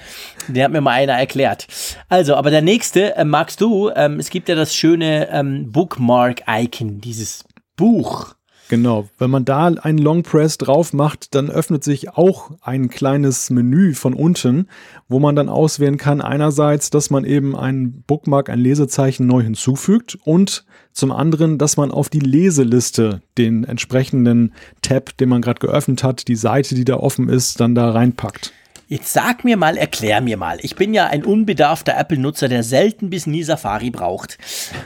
Den 0.48 0.64
hat 0.64 0.72
mir 0.72 0.80
mal 0.80 0.92
einer 0.92 1.12
erklärt. 1.12 1.63
Also, 2.08 2.34
aber 2.34 2.50
der 2.50 2.62
nächste, 2.62 3.16
äh, 3.16 3.24
magst 3.24 3.60
du, 3.60 3.90
ähm, 3.94 4.18
es 4.18 4.30
gibt 4.30 4.48
ja 4.48 4.54
das 4.54 4.74
schöne 4.74 5.28
ähm, 5.30 5.70
Bookmark-Icon, 5.72 7.00
dieses 7.00 7.44
Buch. 7.76 8.34
Genau, 8.68 9.08
wenn 9.18 9.30
man 9.30 9.44
da 9.44 9.66
einen 9.66 9.98
Long 9.98 10.22
Press 10.22 10.56
drauf 10.56 10.94
macht, 10.94 11.34
dann 11.34 11.50
öffnet 11.50 11.84
sich 11.84 12.10
auch 12.10 12.52
ein 12.62 12.88
kleines 12.88 13.50
Menü 13.50 13.92
von 13.92 14.14
unten, 14.14 14.68
wo 15.06 15.18
man 15.18 15.36
dann 15.36 15.50
auswählen 15.50 15.98
kann, 15.98 16.22
einerseits, 16.22 16.88
dass 16.88 17.10
man 17.10 17.24
eben 17.26 17.54
ein 17.54 18.02
Bookmark, 18.06 18.48
ein 18.48 18.58
Lesezeichen 18.58 19.26
neu 19.26 19.42
hinzufügt 19.42 20.18
und 20.24 20.64
zum 20.92 21.12
anderen, 21.12 21.58
dass 21.58 21.76
man 21.76 21.90
auf 21.90 22.08
die 22.08 22.20
Leseliste 22.20 23.20
den 23.36 23.64
entsprechenden 23.64 24.54
Tab, 24.80 25.16
den 25.18 25.28
man 25.28 25.42
gerade 25.42 25.60
geöffnet 25.60 26.02
hat, 26.02 26.26
die 26.26 26.36
Seite, 26.36 26.74
die 26.74 26.84
da 26.84 26.96
offen 26.96 27.28
ist, 27.28 27.60
dann 27.60 27.74
da 27.74 27.90
reinpackt. 27.90 28.52
Jetzt 28.86 29.12
sag 29.12 29.44
mir 29.44 29.56
mal, 29.56 29.76
erklär 29.76 30.20
mir 30.20 30.36
mal. 30.36 30.58
Ich 30.62 30.76
bin 30.76 30.92
ja 30.92 31.06
ein 31.06 31.24
unbedarfter 31.24 31.96
Apple-Nutzer, 31.96 32.48
der 32.48 32.62
selten 32.62 33.10
bis 33.10 33.26
nie 33.26 33.42
Safari 33.42 33.90
braucht, 33.90 34.38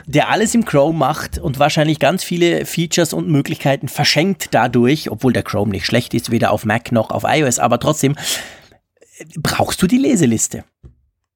der 0.05 0.29
alles 0.29 0.55
im 0.55 0.65
Chrome 0.65 0.97
macht 0.97 1.37
und 1.37 1.59
wahrscheinlich 1.59 1.99
ganz 1.99 2.23
viele 2.23 2.65
Features 2.65 3.13
und 3.13 3.27
Möglichkeiten 3.27 3.87
verschenkt 3.87 4.49
dadurch, 4.51 5.11
obwohl 5.11 5.33
der 5.33 5.43
Chrome 5.43 5.71
nicht 5.71 5.85
schlecht 5.85 6.13
ist, 6.13 6.31
weder 6.31 6.51
auf 6.51 6.65
Mac 6.65 6.91
noch 6.91 7.11
auf 7.11 7.23
iOS, 7.25 7.59
aber 7.59 7.79
trotzdem, 7.79 8.15
brauchst 9.37 9.81
du 9.81 9.87
die 9.87 9.97
Leseliste? 9.97 10.63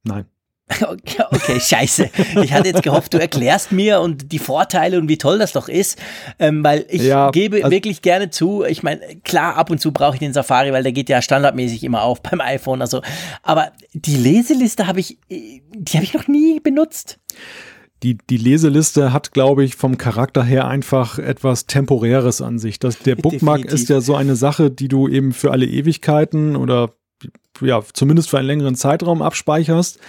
Nein. 0.03 0.26
Okay, 0.70 1.24
okay, 1.32 1.59
scheiße. 1.59 2.09
Ich 2.41 2.53
hatte 2.53 2.70
jetzt 2.70 2.84
gehofft, 2.84 3.14
du 3.14 3.20
erklärst 3.20 3.72
mir 3.72 3.99
und 3.99 4.32
die 4.32 4.39
Vorteile 4.39 4.97
und 4.97 5.09
wie 5.09 5.18
toll 5.18 5.38
das 5.38 5.51
doch 5.51 5.68
ist, 5.68 5.99
ähm, 6.39 6.64
weil 6.64 6.86
ich 6.89 7.03
ja, 7.03 7.32
gebe 7.32 7.57
also 7.57 7.72
wirklich 7.72 8.01
gerne 8.01 8.30
zu. 8.30 8.64
Ich 8.64 8.82
meine, 8.82 9.01
klar, 9.24 9.55
ab 9.55 9.70
und 9.70 9.80
zu 9.80 9.91
brauche 9.91 10.16
ich 10.16 10.20
den 10.20 10.34
Safari, 10.34 10.72
weil 10.72 10.84
der 10.84 10.93
geht 10.93 11.09
ja 11.09 11.22
standardmäßig 11.22 11.84
immer 11.84 12.03
auf 12.03 12.22
beim 12.24 12.41
iPhone. 12.41 12.82
Also, 12.82 13.01
aber 13.43 13.72
die 13.93 14.16
Leseliste 14.16 14.88
habe 14.88 14.99
ich, 14.99 15.18
die 15.30 15.93
habe 15.95 16.05
ich 16.05 16.14
noch 16.14 16.28
nie 16.28 16.59
benutzt. 16.59 17.20
Die, 18.01 18.18
die 18.18 18.38
Leseliste 18.38 19.14
hat, 19.14 19.32
glaube 19.32 19.64
ich, 19.64 19.76
vom 19.76 19.97
Charakter 19.97 20.43
her 20.43 20.68
einfach 20.68 21.20
etwas 21.20 21.68
Temporäres 21.68 22.41
an 22.41 22.59
sich. 22.59 22.80
Das, 22.80 22.99
der 22.99 23.16
Bookmark 23.16 23.61
Definitiv. 23.61 23.82
ist 23.82 23.89
ja 23.89 24.01
so 24.01 24.16
eine 24.16 24.36
Sache, 24.36 24.72
die 24.72 24.89
du 24.89 25.07
eben 25.07 25.32
für 25.32 25.51
alle 25.51 25.66
Ewigkeiten 25.66 26.57
oder 26.57 26.95
ja, 27.64 27.82
zumindest 27.93 28.30
für 28.30 28.38
einen 28.38 28.47
längeren 28.47 28.76
Zeitraum 28.76 29.22
abspeicherst. 29.22 29.99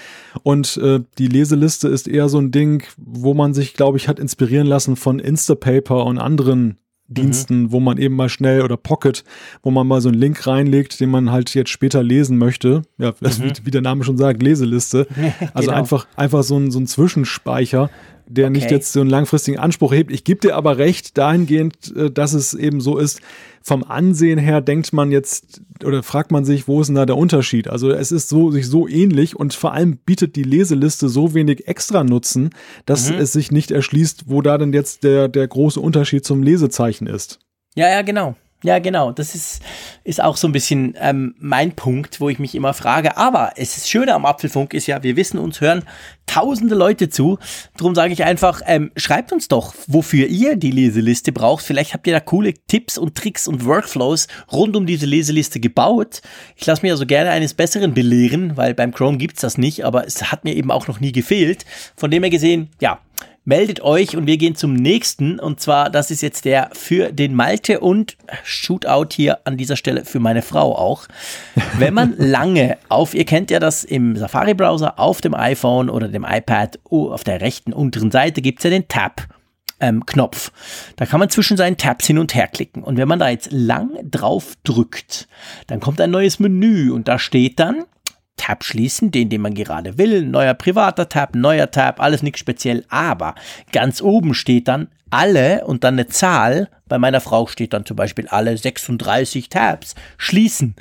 Und 0.42 0.76
äh, 0.78 1.00
die 1.18 1.28
Leseliste 1.28 1.88
ist 1.88 2.08
eher 2.08 2.28
so 2.28 2.38
ein 2.38 2.50
Ding, 2.50 2.84
wo 2.96 3.34
man 3.34 3.54
sich, 3.54 3.74
glaube 3.74 3.98
ich, 3.98 4.08
hat 4.08 4.18
inspirieren 4.18 4.66
lassen 4.66 4.96
von 4.96 5.18
Instapaper 5.18 6.04
und 6.04 6.18
anderen 6.18 6.78
Diensten, 7.06 7.62
mhm. 7.62 7.72
wo 7.72 7.80
man 7.80 7.98
eben 7.98 8.16
mal 8.16 8.30
schnell 8.30 8.62
oder 8.62 8.78
Pocket, 8.78 9.24
wo 9.62 9.70
man 9.70 9.86
mal 9.86 10.00
so 10.00 10.08
einen 10.08 10.18
Link 10.18 10.46
reinlegt, 10.46 11.00
den 11.00 11.10
man 11.10 11.30
halt 11.30 11.54
jetzt 11.54 11.70
später 11.70 12.02
lesen 12.02 12.38
möchte. 12.38 12.82
Ja, 12.96 13.10
mhm. 13.10 13.16
wie, 13.20 13.66
wie, 13.66 13.70
der 13.70 13.82
Name 13.82 14.04
schon 14.04 14.16
sagt, 14.16 14.42
Leseliste. 14.42 15.06
Also 15.52 15.68
genau. 15.68 15.78
einfach, 15.78 16.06
einfach 16.16 16.42
so 16.42 16.56
ein, 16.56 16.70
so 16.70 16.78
ein 16.78 16.86
Zwischenspeicher, 16.86 17.90
der 18.26 18.46
okay. 18.46 18.52
nicht 18.58 18.70
jetzt 18.70 18.92
so 18.92 19.00
einen 19.00 19.10
langfristigen 19.10 19.58
Anspruch 19.58 19.92
hebt. 19.92 20.10
Ich 20.10 20.24
gebe 20.24 20.40
dir 20.40 20.56
aber 20.56 20.78
recht 20.78 21.16
dahingehend, 21.18 21.94
äh, 21.96 22.10
dass 22.10 22.32
es 22.32 22.54
eben 22.54 22.80
so 22.80 22.98
ist, 22.98 23.20
vom 23.62 23.82
Ansehen 23.82 24.38
her 24.38 24.60
denkt 24.60 24.92
man 24.92 25.10
jetzt 25.10 25.62
oder 25.82 26.02
fragt 26.02 26.30
man 26.30 26.44
sich, 26.44 26.68
wo 26.68 26.80
ist 26.80 26.88
denn 26.88 26.96
da 26.96 27.06
der 27.06 27.16
Unterschied? 27.16 27.68
Also 27.68 27.90
es 27.90 28.12
ist 28.12 28.28
so 28.28 28.50
sich 28.50 28.66
so 28.66 28.86
ähnlich 28.86 29.36
und 29.36 29.54
vor 29.54 29.72
allem 29.72 29.96
bietet 29.96 30.36
die 30.36 30.42
Leseliste 30.42 31.08
so 31.08 31.32
wenig 31.32 31.66
extra 31.66 32.04
Nutzen, 32.04 32.50
dass 32.84 33.10
mhm. 33.10 33.16
es 33.16 33.32
sich 33.32 33.50
nicht 33.50 33.70
erschließt, 33.70 34.24
wo 34.26 34.42
da 34.42 34.58
denn 34.58 34.74
jetzt 34.74 35.02
der, 35.02 35.28
der 35.28 35.48
große 35.48 35.80
Unterschied 35.80 36.26
zum 36.26 36.42
Lesezeichen 36.42 37.06
ist. 37.06 37.38
Ja, 37.74 37.88
ja, 37.88 38.02
genau. 38.02 38.36
Ja, 38.64 38.78
genau. 38.78 39.12
Das 39.12 39.34
ist, 39.34 39.60
ist 40.04 40.22
auch 40.22 40.38
so 40.38 40.48
ein 40.48 40.52
bisschen 40.52 40.94
ähm, 40.98 41.34
mein 41.38 41.72
Punkt, 41.72 42.18
wo 42.18 42.30
ich 42.30 42.38
mich 42.38 42.54
immer 42.54 42.72
frage. 42.72 43.18
Aber 43.18 43.52
es 43.56 43.76
ist 43.76 43.90
Schöne 43.90 44.14
am 44.14 44.24
Apfelfunk 44.24 44.72
ist 44.72 44.86
ja, 44.86 45.02
wir 45.02 45.16
wissen, 45.16 45.38
uns 45.38 45.60
hören 45.60 45.82
tausende 46.24 46.74
Leute 46.74 47.10
zu. 47.10 47.38
Darum 47.76 47.94
sage 47.94 48.14
ich 48.14 48.24
einfach, 48.24 48.62
ähm, 48.64 48.90
schreibt 48.96 49.32
uns 49.32 49.48
doch, 49.48 49.74
wofür 49.86 50.28
ihr 50.28 50.56
die 50.56 50.70
Leseliste 50.70 51.30
braucht. 51.30 51.62
Vielleicht 51.62 51.92
habt 51.92 52.06
ihr 52.06 52.14
da 52.14 52.20
coole 52.20 52.54
Tipps 52.54 52.96
und 52.96 53.14
Tricks 53.14 53.46
und 53.46 53.66
Workflows 53.66 54.28
rund 54.50 54.76
um 54.76 54.86
diese 54.86 55.04
Leseliste 55.04 55.60
gebaut. 55.60 56.22
Ich 56.56 56.64
lasse 56.64 56.80
mich 56.80 56.90
also 56.90 57.04
gerne 57.04 57.28
eines 57.28 57.52
Besseren 57.52 57.92
belehren, 57.92 58.56
weil 58.56 58.72
beim 58.72 58.94
Chrome 58.94 59.18
gibt's 59.18 59.42
das 59.42 59.58
nicht, 59.58 59.84
aber 59.84 60.06
es 60.06 60.32
hat 60.32 60.44
mir 60.44 60.54
eben 60.54 60.70
auch 60.70 60.88
noch 60.88 61.00
nie 61.00 61.12
gefehlt. 61.12 61.66
Von 61.96 62.10
dem 62.10 62.22
her 62.22 62.30
gesehen, 62.30 62.70
ja, 62.80 62.98
meldet 63.44 63.82
euch 63.82 64.16
und 64.16 64.26
wir 64.26 64.36
gehen 64.36 64.54
zum 64.54 64.74
nächsten. 64.74 65.38
Und 65.38 65.60
zwar, 65.60 65.90
das 65.90 66.10
ist 66.10 66.22
jetzt 66.22 66.44
der 66.44 66.70
für 66.72 67.12
den 67.12 67.34
Malte 67.34 67.80
und 67.80 68.16
Shootout 68.42 69.08
hier 69.12 69.46
an 69.46 69.56
dieser 69.56 69.76
Stelle 69.76 70.04
für 70.04 70.20
meine 70.20 70.42
Frau 70.42 70.76
auch. 70.76 71.06
Wenn 71.78 71.94
man 71.94 72.14
lange 72.18 72.78
auf, 72.88 73.14
ihr 73.14 73.24
kennt 73.24 73.50
ja 73.50 73.60
das 73.60 73.84
im 73.84 74.16
Safari-Browser, 74.16 74.98
auf 74.98 75.20
dem 75.20 75.34
iPhone 75.34 75.90
oder 75.90 76.08
dem 76.08 76.24
iPad, 76.24 76.78
oh, 76.84 77.10
auf 77.10 77.24
der 77.24 77.40
rechten 77.40 77.72
unteren 77.72 78.10
Seite 78.10 78.42
gibt 78.42 78.60
es 78.60 78.64
ja 78.64 78.70
den 78.70 78.88
Tab. 78.88 79.26
Ähm, 79.80 80.06
Knopf. 80.06 80.52
Da 80.96 81.04
kann 81.04 81.18
man 81.18 81.30
zwischen 81.30 81.56
seinen 81.56 81.76
Tabs 81.76 82.06
hin 82.06 82.18
und 82.18 82.34
her 82.34 82.46
klicken. 82.46 82.84
Und 82.84 82.96
wenn 82.96 83.08
man 83.08 83.18
da 83.18 83.28
jetzt 83.28 83.50
lang 83.50 83.90
drauf 84.08 84.54
drückt, 84.62 85.26
dann 85.66 85.80
kommt 85.80 86.00
ein 86.00 86.12
neues 86.12 86.38
Menü 86.38 86.92
und 86.92 87.08
da 87.08 87.18
steht 87.18 87.58
dann 87.58 87.84
Tab 88.36 88.64
schließen, 88.64 89.10
den, 89.10 89.28
den 89.28 89.40
man 89.40 89.54
gerade 89.54 89.96
will, 89.98 90.22
neuer 90.22 90.54
privater 90.54 91.08
Tab, 91.08 91.34
neuer 91.34 91.70
Tab, 91.70 92.00
alles 92.00 92.22
nichts 92.22 92.40
speziell, 92.40 92.84
aber 92.88 93.34
ganz 93.72 94.02
oben 94.02 94.34
steht 94.34 94.68
dann 94.68 94.88
alle 95.10 95.64
und 95.64 95.84
dann 95.84 95.94
eine 95.94 96.08
Zahl, 96.08 96.68
bei 96.88 96.98
meiner 96.98 97.20
Frau 97.20 97.46
steht 97.46 97.72
dann 97.72 97.86
zum 97.86 97.96
Beispiel 97.96 98.26
alle 98.28 98.56
36 98.56 99.48
Tabs, 99.48 99.94
schließen. 100.18 100.74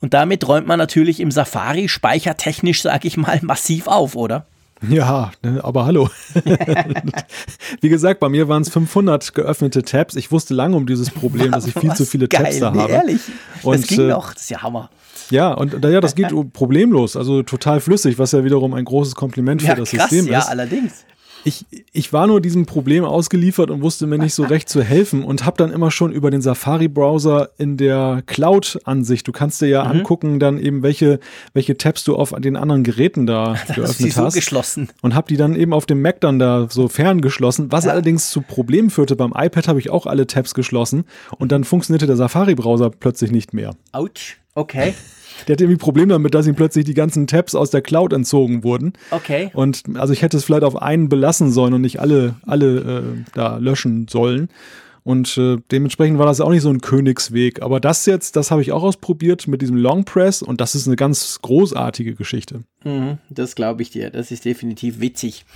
Und 0.00 0.14
damit 0.14 0.46
räumt 0.46 0.66
man 0.66 0.78
natürlich 0.78 1.20
im 1.20 1.30
Safari 1.30 1.88
speichertechnisch, 1.88 2.82
sag 2.82 3.04
ich 3.04 3.16
mal, 3.16 3.38
massiv 3.42 3.86
auf, 3.86 4.14
oder? 4.14 4.46
Ja, 4.88 5.32
ne, 5.42 5.62
aber 5.64 5.86
hallo. 5.86 6.08
Wie 7.80 7.88
gesagt, 7.88 8.20
bei 8.20 8.28
mir 8.28 8.48
waren 8.48 8.62
es 8.62 8.68
500 8.68 9.34
geöffnete 9.34 9.82
Tabs. 9.82 10.14
Ich 10.14 10.30
wusste 10.30 10.54
lange 10.54 10.76
um 10.76 10.86
dieses 10.86 11.10
Problem, 11.10 11.52
dass 11.52 11.66
ich 11.66 11.74
viel 11.74 11.92
zu 11.94 12.04
viele 12.06 12.28
geil, 12.28 12.44
Tabs 12.44 12.60
da 12.60 12.70
nee, 12.70 12.78
habe. 12.80 12.92
Ehrlich, 12.92 13.20
und, 13.62 13.80
das 13.80 13.86
ging 13.88 14.00
äh, 14.00 14.08
noch, 14.08 14.32
das 14.32 14.42
ist 14.42 14.50
ja 14.50 14.62
Hammer. 14.62 14.90
Ja, 15.30 15.52
und 15.52 15.84
ja, 15.84 16.00
das 16.00 16.14
geht 16.14 16.32
problemlos, 16.52 17.16
also 17.16 17.42
total 17.42 17.80
flüssig, 17.80 18.18
was 18.18 18.32
ja 18.32 18.44
wiederum 18.44 18.72
ein 18.74 18.84
großes 18.84 19.14
Kompliment 19.14 19.62
für 19.62 19.68
ja, 19.68 19.74
das 19.74 19.90
krass, 19.90 20.10
System 20.10 20.26
ist. 20.26 20.32
Ja, 20.32 20.40
allerdings. 20.48 21.04
Ich, 21.44 21.66
ich 21.92 22.12
war 22.12 22.26
nur 22.26 22.40
diesem 22.40 22.66
Problem 22.66 23.04
ausgeliefert 23.04 23.70
und 23.70 23.82
wusste 23.82 24.06
mir 24.06 24.18
nicht 24.18 24.34
so 24.34 24.42
recht 24.44 24.68
zu 24.68 24.82
helfen 24.82 25.24
und 25.24 25.46
habe 25.46 25.56
dann 25.56 25.70
immer 25.70 25.90
schon 25.90 26.12
über 26.12 26.30
den 26.30 26.42
Safari-Browser 26.42 27.50
in 27.58 27.76
der 27.76 28.22
Cloud-Ansicht, 28.26 29.26
du 29.26 29.32
kannst 29.32 29.62
dir 29.62 29.68
ja 29.68 29.84
mhm. 29.84 29.90
angucken, 29.90 30.40
dann 30.40 30.58
eben 30.58 30.82
welche, 30.82 31.20
welche 31.54 31.76
Tabs 31.76 32.04
du 32.04 32.16
auf 32.16 32.34
den 32.38 32.56
anderen 32.56 32.84
Geräten 32.84 33.26
da 33.26 33.54
dann 33.66 33.76
geöffnet 33.76 34.16
hast. 34.16 34.34
So 34.34 34.38
geschlossen. 34.38 34.88
Und 35.02 35.14
habe 35.14 35.28
die 35.28 35.36
dann 35.36 35.54
eben 35.54 35.72
auf 35.72 35.86
dem 35.86 36.02
Mac 36.02 36.20
dann 36.20 36.38
da 36.38 36.66
so 36.70 36.88
ferngeschlossen, 36.88 37.70
was 37.72 37.84
ja. 37.84 37.92
allerdings 37.92 38.30
zu 38.30 38.40
Problemen 38.40 38.90
führte. 38.90 39.16
Beim 39.16 39.32
iPad 39.34 39.68
habe 39.68 39.78
ich 39.78 39.90
auch 39.90 40.06
alle 40.06 40.26
Tabs 40.26 40.54
geschlossen 40.54 41.04
und 41.38 41.52
dann 41.52 41.64
funktionierte 41.64 42.06
der 42.06 42.16
Safari-Browser 42.16 42.90
plötzlich 42.90 43.30
nicht 43.30 43.54
mehr. 43.54 43.74
Autsch, 43.92 44.38
okay. 44.54 44.94
Der 45.46 45.54
hat 45.54 45.60
irgendwie 45.60 45.78
Probleme 45.78 46.12
damit, 46.12 46.34
dass 46.34 46.46
ihm 46.46 46.54
plötzlich 46.54 46.84
die 46.84 46.94
ganzen 46.94 47.26
Tabs 47.26 47.54
aus 47.54 47.70
der 47.70 47.82
Cloud 47.82 48.12
entzogen 48.12 48.64
wurden. 48.64 48.92
Okay. 49.10 49.50
Und 49.54 49.82
also 49.94 50.12
ich 50.12 50.22
hätte 50.22 50.36
es 50.36 50.44
vielleicht 50.44 50.64
auf 50.64 50.80
einen 50.80 51.08
belassen 51.08 51.50
sollen 51.50 51.74
und 51.74 51.82
nicht 51.82 52.00
alle, 52.00 52.34
alle 52.46 52.78
äh, 52.78 53.02
da 53.34 53.58
löschen 53.58 54.08
sollen. 54.08 54.48
Und 55.04 55.38
äh, 55.38 55.56
dementsprechend 55.70 56.18
war 56.18 56.26
das 56.26 56.40
auch 56.40 56.50
nicht 56.50 56.60
so 56.60 56.68
ein 56.68 56.82
Königsweg. 56.82 57.62
Aber 57.62 57.80
das 57.80 58.04
jetzt, 58.04 58.36
das 58.36 58.50
habe 58.50 58.60
ich 58.60 58.72
auch 58.72 58.82
ausprobiert 58.82 59.48
mit 59.48 59.62
diesem 59.62 59.76
Long 59.76 60.04
Press 60.04 60.42
und 60.42 60.60
das 60.60 60.74
ist 60.74 60.86
eine 60.86 60.96
ganz 60.96 61.40
großartige 61.40 62.14
Geschichte. 62.14 62.64
Mhm, 62.84 63.16
das 63.30 63.54
glaube 63.54 63.80
ich 63.80 63.90
dir. 63.90 64.10
Das 64.10 64.30
ist 64.30 64.44
definitiv 64.44 65.00
witzig. 65.00 65.46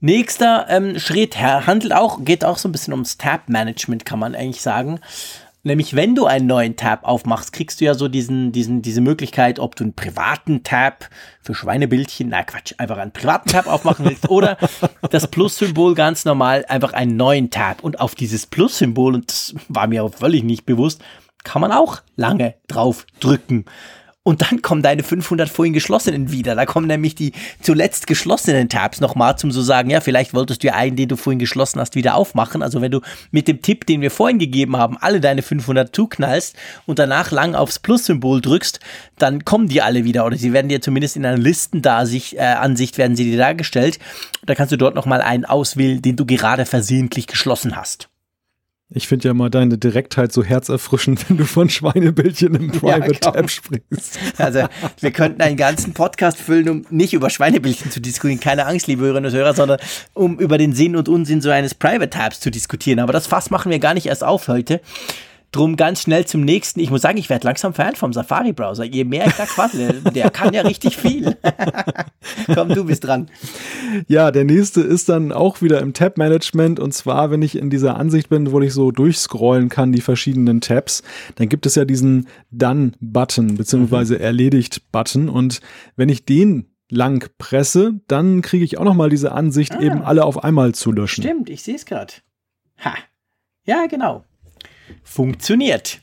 Nächster 0.00 0.66
ähm, 0.68 0.98
Schritt 0.98 1.40
handelt 1.40 1.92
auch, 1.92 2.24
geht 2.24 2.44
auch 2.44 2.58
so 2.58 2.68
ein 2.68 2.72
bisschen 2.72 2.92
ums 2.92 3.18
Tab-Management, 3.18 4.04
kann 4.04 4.18
man 4.18 4.34
eigentlich 4.34 4.60
sagen. 4.60 5.00
Nämlich, 5.64 5.96
wenn 5.96 6.14
du 6.14 6.26
einen 6.26 6.46
neuen 6.46 6.76
Tab 6.76 7.04
aufmachst, 7.04 7.52
kriegst 7.52 7.80
du 7.80 7.84
ja 7.84 7.94
so 7.94 8.08
diesen, 8.08 8.52
diesen, 8.52 8.80
diese 8.80 9.00
Möglichkeit, 9.00 9.58
ob 9.58 9.74
du 9.74 9.84
einen 9.84 9.92
privaten 9.92 10.62
Tab 10.62 11.08
für 11.40 11.54
Schweinebildchen, 11.54 12.28
na 12.28 12.44
Quatsch, 12.44 12.74
einfach 12.78 12.98
einen 12.98 13.12
privaten 13.12 13.50
Tab 13.50 13.66
aufmachen 13.66 14.04
willst 14.04 14.28
oder 14.30 14.56
das 15.10 15.26
Plus-Symbol 15.26 15.94
ganz 15.94 16.24
normal, 16.24 16.64
einfach 16.68 16.92
einen 16.92 17.16
neuen 17.16 17.50
Tab. 17.50 17.82
Und 17.82 18.00
auf 18.00 18.14
dieses 18.14 18.46
Plus-Symbol, 18.46 19.14
und 19.14 19.30
das 19.30 19.54
war 19.68 19.88
mir 19.88 20.04
auch 20.04 20.14
völlig 20.14 20.44
nicht 20.44 20.64
bewusst, 20.64 21.02
kann 21.42 21.60
man 21.60 21.72
auch 21.72 22.02
lange 22.16 22.54
drauf 22.68 23.06
drücken. 23.20 23.64
Und 24.28 24.42
dann 24.42 24.60
kommen 24.60 24.82
deine 24.82 25.02
500 25.02 25.48
vorhin 25.48 25.72
geschlossenen 25.72 26.30
wieder. 26.30 26.54
Da 26.54 26.66
kommen 26.66 26.86
nämlich 26.86 27.14
die 27.14 27.32
zuletzt 27.62 28.06
geschlossenen 28.06 28.68
Tabs 28.68 29.00
nochmal 29.00 29.38
zum 29.38 29.50
so 29.50 29.62
sagen, 29.62 29.88
ja, 29.88 30.02
vielleicht 30.02 30.34
wolltest 30.34 30.62
du 30.62 30.66
ja 30.66 30.74
einen, 30.74 30.96
den 30.96 31.08
du 31.08 31.16
vorhin 31.16 31.38
geschlossen 31.38 31.80
hast, 31.80 31.94
wieder 31.94 32.14
aufmachen. 32.14 32.62
Also 32.62 32.82
wenn 32.82 32.90
du 32.90 33.00
mit 33.30 33.48
dem 33.48 33.62
Tipp, 33.62 33.86
den 33.86 34.02
wir 34.02 34.10
vorhin 34.10 34.38
gegeben 34.38 34.76
haben, 34.76 34.98
alle 35.00 35.22
deine 35.22 35.40
500 35.40 35.96
zuknallst 35.96 36.56
und 36.84 36.98
danach 36.98 37.30
lang 37.30 37.54
aufs 37.54 37.78
Plus-Symbol 37.78 38.42
drückst, 38.42 38.80
dann 39.16 39.46
kommen 39.46 39.68
die 39.68 39.80
alle 39.80 40.04
wieder 40.04 40.26
oder 40.26 40.36
sie 40.36 40.52
werden 40.52 40.68
dir 40.68 40.82
zumindest 40.82 41.16
in 41.16 41.24
einer 41.24 41.38
Listenansicht 41.38 42.34
äh, 42.34 42.40
Ansicht 42.40 42.98
werden 42.98 43.16
sie 43.16 43.30
dir 43.30 43.38
dargestellt. 43.38 43.98
Da 44.44 44.54
kannst 44.54 44.72
du 44.72 44.76
dort 44.76 44.94
nochmal 44.94 45.22
einen 45.22 45.46
auswählen, 45.46 46.02
den 46.02 46.16
du 46.16 46.26
gerade 46.26 46.66
versehentlich 46.66 47.28
geschlossen 47.28 47.76
hast. 47.76 48.10
Ich 48.90 49.06
finde 49.06 49.28
ja 49.28 49.34
mal 49.34 49.50
deine 49.50 49.76
Direktheit 49.76 50.32
so 50.32 50.42
herzerfrischend, 50.42 51.24
wenn 51.28 51.36
du 51.36 51.44
von 51.44 51.68
Schweinebildchen 51.68 52.54
im 52.54 52.68
Private 52.72 53.12
ja, 53.12 53.32
Tab 53.32 53.50
sprichst. 53.50 54.18
Also, 54.38 54.66
wir 55.00 55.10
könnten 55.10 55.42
einen 55.42 55.56
ganzen 55.56 55.92
Podcast 55.92 56.38
füllen, 56.38 56.68
um 56.68 56.86
nicht 56.90 57.12
über 57.12 57.28
Schweinebildchen 57.28 57.90
zu 57.90 58.00
diskutieren. 58.00 58.40
Keine 58.40 58.66
Angst, 58.66 58.86
liebe 58.86 59.02
Hörerinnen 59.02 59.30
und 59.30 59.36
Hörer, 59.36 59.52
sondern 59.52 59.78
um 60.14 60.38
über 60.38 60.58
den 60.58 60.72
Sinn 60.74 60.96
und 60.96 61.08
Unsinn 61.08 61.40
so 61.40 61.50
eines 61.50 61.74
Private 61.74 62.10
Tabs 62.10 62.40
zu 62.40 62.50
diskutieren. 62.50 63.00
Aber 63.00 63.12
das 63.12 63.26
Fass 63.26 63.50
machen 63.50 63.70
wir 63.70 63.78
gar 63.78 63.94
nicht 63.94 64.06
erst 64.06 64.24
auf 64.24 64.48
heute. 64.48 64.80
Drum 65.50 65.76
ganz 65.76 66.02
schnell 66.02 66.26
zum 66.26 66.42
nächsten. 66.42 66.78
Ich 66.78 66.90
muss 66.90 67.00
sagen, 67.00 67.16
ich 67.16 67.30
werde 67.30 67.46
langsam 67.46 67.72
Fan 67.72 67.94
vom 67.94 68.12
Safari-Browser. 68.12 68.84
Je 68.84 69.04
mehr 69.04 69.26
ich 69.26 69.32
da 69.32 69.46
quassle, 69.46 69.94
der 70.14 70.28
kann 70.28 70.52
ja 70.52 70.60
richtig 70.60 70.98
viel. 70.98 71.38
Komm, 72.54 72.68
du 72.68 72.84
bist 72.84 73.04
dran. 73.04 73.30
Ja, 74.08 74.30
der 74.30 74.44
nächste 74.44 74.82
ist 74.82 75.08
dann 75.08 75.32
auch 75.32 75.62
wieder 75.62 75.80
im 75.80 75.94
Tab-Management. 75.94 76.78
Und 76.78 76.92
zwar, 76.92 77.30
wenn 77.30 77.40
ich 77.40 77.56
in 77.56 77.70
dieser 77.70 77.96
Ansicht 77.96 78.28
bin, 78.28 78.52
wo 78.52 78.60
ich 78.60 78.74
so 78.74 78.90
durchscrollen 78.90 79.70
kann, 79.70 79.92
die 79.92 80.02
verschiedenen 80.02 80.60
Tabs, 80.60 81.02
dann 81.36 81.48
gibt 81.48 81.64
es 81.64 81.76
ja 81.76 81.86
diesen 81.86 82.28
Done-Button, 82.50 83.56
beziehungsweise 83.56 84.16
mhm. 84.16 84.20
Erledigt-Button. 84.20 85.30
Und 85.30 85.60
wenn 85.96 86.10
ich 86.10 86.26
den 86.26 86.66
lang 86.90 87.26
presse, 87.38 88.00
dann 88.06 88.42
kriege 88.42 88.66
ich 88.66 88.76
auch 88.76 88.84
nochmal 88.84 89.08
diese 89.08 89.32
Ansicht, 89.32 89.72
ah. 89.76 89.80
eben 89.80 90.02
alle 90.02 90.24
auf 90.24 90.44
einmal 90.44 90.74
zu 90.74 90.92
löschen. 90.92 91.22
Stimmt, 91.22 91.48
ich 91.48 91.62
sehe 91.62 91.76
es 91.76 91.86
gerade. 91.86 92.12
Ha. 92.84 92.94
Ja, 93.64 93.86
genau 93.86 94.24
funktioniert. 95.02 96.00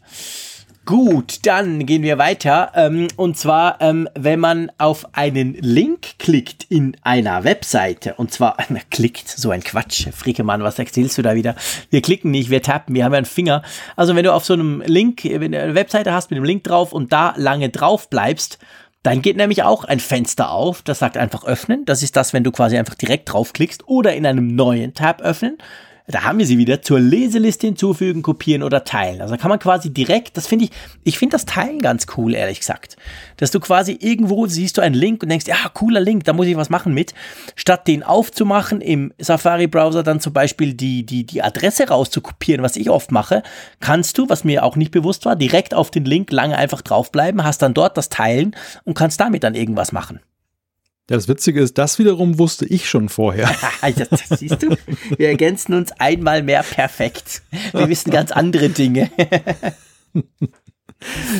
Gut, 0.86 1.47
dann 1.47 1.88
gehen 1.88 2.03
wir 2.03 2.19
weiter. 2.19 2.71
Ähm, 2.75 3.07
und 3.15 3.36
zwar, 3.39 3.81
ähm, 3.81 4.07
wenn 4.13 4.39
man 4.39 4.71
auf 4.77 5.07
einen 5.15 5.55
Link 5.55 6.19
klickt 6.19 6.65
in 6.69 6.95
einer 7.01 7.43
Webseite, 7.43 8.13
und 8.15 8.31
zwar, 8.31 8.57
na, 8.69 8.79
klickt, 8.91 9.27
so 9.27 9.49
ein 9.49 9.63
Quatsch. 9.63 10.07
Friekemann, 10.11 10.61
was 10.61 10.77
erzählst 10.77 11.17
du 11.17 11.23
da 11.23 11.33
wieder? 11.33 11.55
Wir 11.89 12.03
klicken 12.03 12.29
nicht, 12.29 12.51
wir 12.51 12.61
tappen, 12.61 12.93
wir 12.93 13.03
haben 13.03 13.13
ja 13.13 13.17
einen 13.17 13.25
Finger. 13.25 13.63
Also 13.95 14.15
wenn 14.15 14.23
du 14.23 14.31
auf 14.31 14.45
so 14.45 14.53
einem 14.53 14.83
Link, 14.86 15.23
wenn 15.23 15.53
du 15.53 15.59
eine 15.59 15.73
Webseite 15.73 16.13
hast 16.13 16.29
mit 16.29 16.38
einem 16.38 16.45
Link 16.45 16.63
drauf 16.63 16.93
und 16.93 17.11
da 17.11 17.33
lange 17.36 17.69
drauf 17.69 18.07
bleibst, 18.11 18.59
dann 19.01 19.23
geht 19.23 19.38
nämlich 19.38 19.63
auch 19.63 19.86
ein 19.86 19.99
Fenster 19.99 20.51
auf, 20.51 20.83
das 20.83 20.99
sagt 20.99 21.17
einfach 21.17 21.45
öffnen. 21.45 21.86
Das 21.86 22.03
ist 22.03 22.15
das, 22.15 22.31
wenn 22.33 22.43
du 22.43 22.51
quasi 22.51 22.77
einfach 22.77 22.95
direkt 22.95 23.31
draufklickst 23.31 23.88
oder 23.88 24.15
in 24.15 24.25
einem 24.27 24.55
neuen 24.55 24.93
Tab 24.93 25.21
öffnen. 25.21 25.57
Da 26.08 26.24
haben 26.24 26.38
wir 26.38 26.45
sie 26.45 26.60
wieder 26.60 26.84
zur 26.84 26.99
Leseliste 26.99 27.66
hinzufügen, 27.66 28.22
kopieren 28.22 28.62
oder 28.62 28.84
teilen. 28.84 29.22
Also 29.22 29.38
kann 29.38 29.49
man 29.49 29.58
quasi 29.58 29.91
direkt, 29.91 30.38
das 30.38 30.45
finde 30.45 30.66
ich, 30.66 30.72
ich 31.03 31.18
finde 31.18 31.34
das 31.34 31.45
Teilen 31.45 31.80
ganz 31.80 32.06
cool, 32.16 32.36
ehrlich 32.36 32.60
gesagt. 32.60 32.95
Dass 33.38 33.49
du 33.49 33.60
quasi 33.60 33.97
irgendwo 33.99 34.45
siehst 34.45 34.78
du 34.78 34.82
einen 34.82 34.93
Link 34.93 35.24
und 35.24 35.30
denkst, 35.30 35.47
ja, 35.47 35.58
cooler 35.74 35.99
Link, 35.99 36.24
da 36.26 36.34
muss 36.34 36.45
ich 36.45 36.58
was 36.58 36.70
machen 36.70 36.93
mit. 36.93 37.16
Statt 37.56 37.88
den 37.88 38.03
aufzumachen 38.03 38.82
im 38.82 39.14
Safari-Browser 39.18 40.03
dann 40.03 40.20
zum 40.20 40.34
Beispiel 40.34 40.76
die, 40.76 41.08
die, 41.08 41.26
die 41.26 41.41
Adresse 41.41 41.88
rauszukopieren, 41.88 42.64
was 42.64 42.76
ich 42.76 42.91
oft 42.91 43.12
mache, 43.12 43.41
kannst 43.80 44.20
du, 44.20 44.30
was 44.30 44.43
mir 44.43 44.64
auch 44.64 44.76
nicht 44.76 44.91
bewusst 44.91 45.26
war, 45.26 45.36
direkt 45.36 45.74
auf 45.74 45.89
den 45.89 46.06
Link 46.06 46.32
lange 46.32 46.56
einfach 46.56 46.84
draufbleiben, 46.84 47.43
hast 47.43 47.64
dann 47.64 47.74
dort 47.74 47.97
das 47.97 48.10
Teilen 48.10 48.56
und 48.84 48.93
kannst 48.93 49.20
damit 49.20 49.43
dann 49.43 49.56
irgendwas 49.56 49.91
machen. 49.91 50.20
Ja, 51.10 51.18
das 51.18 51.28
Witzige 51.28 51.62
ist, 51.62 51.78
das 51.78 51.99
wiederum 51.99 52.39
wusste 52.39 52.66
ich 52.66 52.89
schon 52.89 53.10
vorher. 53.10 53.56
das, 53.82 54.10
das 54.10 54.39
siehst 54.39 54.64
du, 54.64 54.76
wir 55.18 55.28
ergänzen 55.28 55.74
uns 55.76 55.91
einmal 55.99 56.41
mehr 56.41 56.64
perfekt. 56.64 57.43
Wir 57.74 57.88
wissen 57.89 58.10
ganz 58.10 58.32
andere 58.32 58.70
Dinge. 58.70 59.12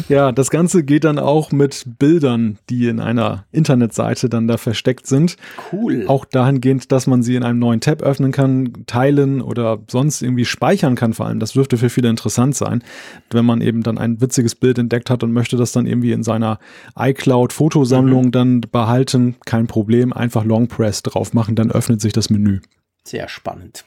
Ja, 0.10 0.32
das 0.32 0.50
Ganze 0.50 0.84
geht 0.84 1.04
dann 1.04 1.18
auch 1.18 1.52
mit 1.52 1.86
Bildern, 1.98 2.60
die 2.70 2.88
in 2.88 3.00
einer 3.00 3.46
Internetseite 3.52 4.30
dann 4.30 4.48
da 4.48 4.58
versteckt 4.58 5.08
sind. 5.08 5.38
Cool. 5.72 6.06
Auch 6.08 6.26
dahingehend, 6.26 6.92
dass 6.92 7.08
man 7.08 7.24
sie 7.24 7.36
in 7.36 7.44
einem 7.44 7.60
neuen 7.60 7.80
Tab 7.80 8.02
öffnen 8.02 8.32
kann, 8.32 8.86
teilen 8.86 9.42
oder 9.42 9.80
sonst 9.90 10.22
irgendwie 10.22 10.46
speichern 10.46 10.96
kann 10.96 11.14
vor 11.14 11.26
allem. 11.26 11.40
Das 11.40 11.54
dürfte 11.54 11.78
für 11.78 11.90
viele 11.90 12.10
interessant 12.10 12.56
sein, 12.56 12.84
wenn 13.32 13.46
man 13.46 13.62
eben 13.62 13.82
dann 13.82 13.98
ein 13.98 14.22
witziges 14.22 14.56
Bild 14.56 14.78
entdeckt 14.78 15.10
hat 15.10 15.24
und 15.24 15.32
möchte 15.32 15.58
das 15.58 15.72
dann 15.72 15.88
irgendwie 15.88 16.12
in 16.12 16.24
seiner 16.24 16.60
iCloud-Fotosammlung 16.98 18.26
mhm. 18.26 18.32
dann 18.32 18.62
behalten. 18.62 19.36
Kein 19.46 19.68
Problem, 19.68 20.14
einfach 20.14 20.44
Long 20.44 20.68
Press 20.68 21.02
drauf 21.04 21.34
machen, 21.34 21.56
dann 21.56 21.72
öffnet 21.72 22.02
sich 22.02 22.14
das 22.14 22.30
Menü. 22.30 22.60
Sehr 23.04 23.30
spannend. 23.30 23.86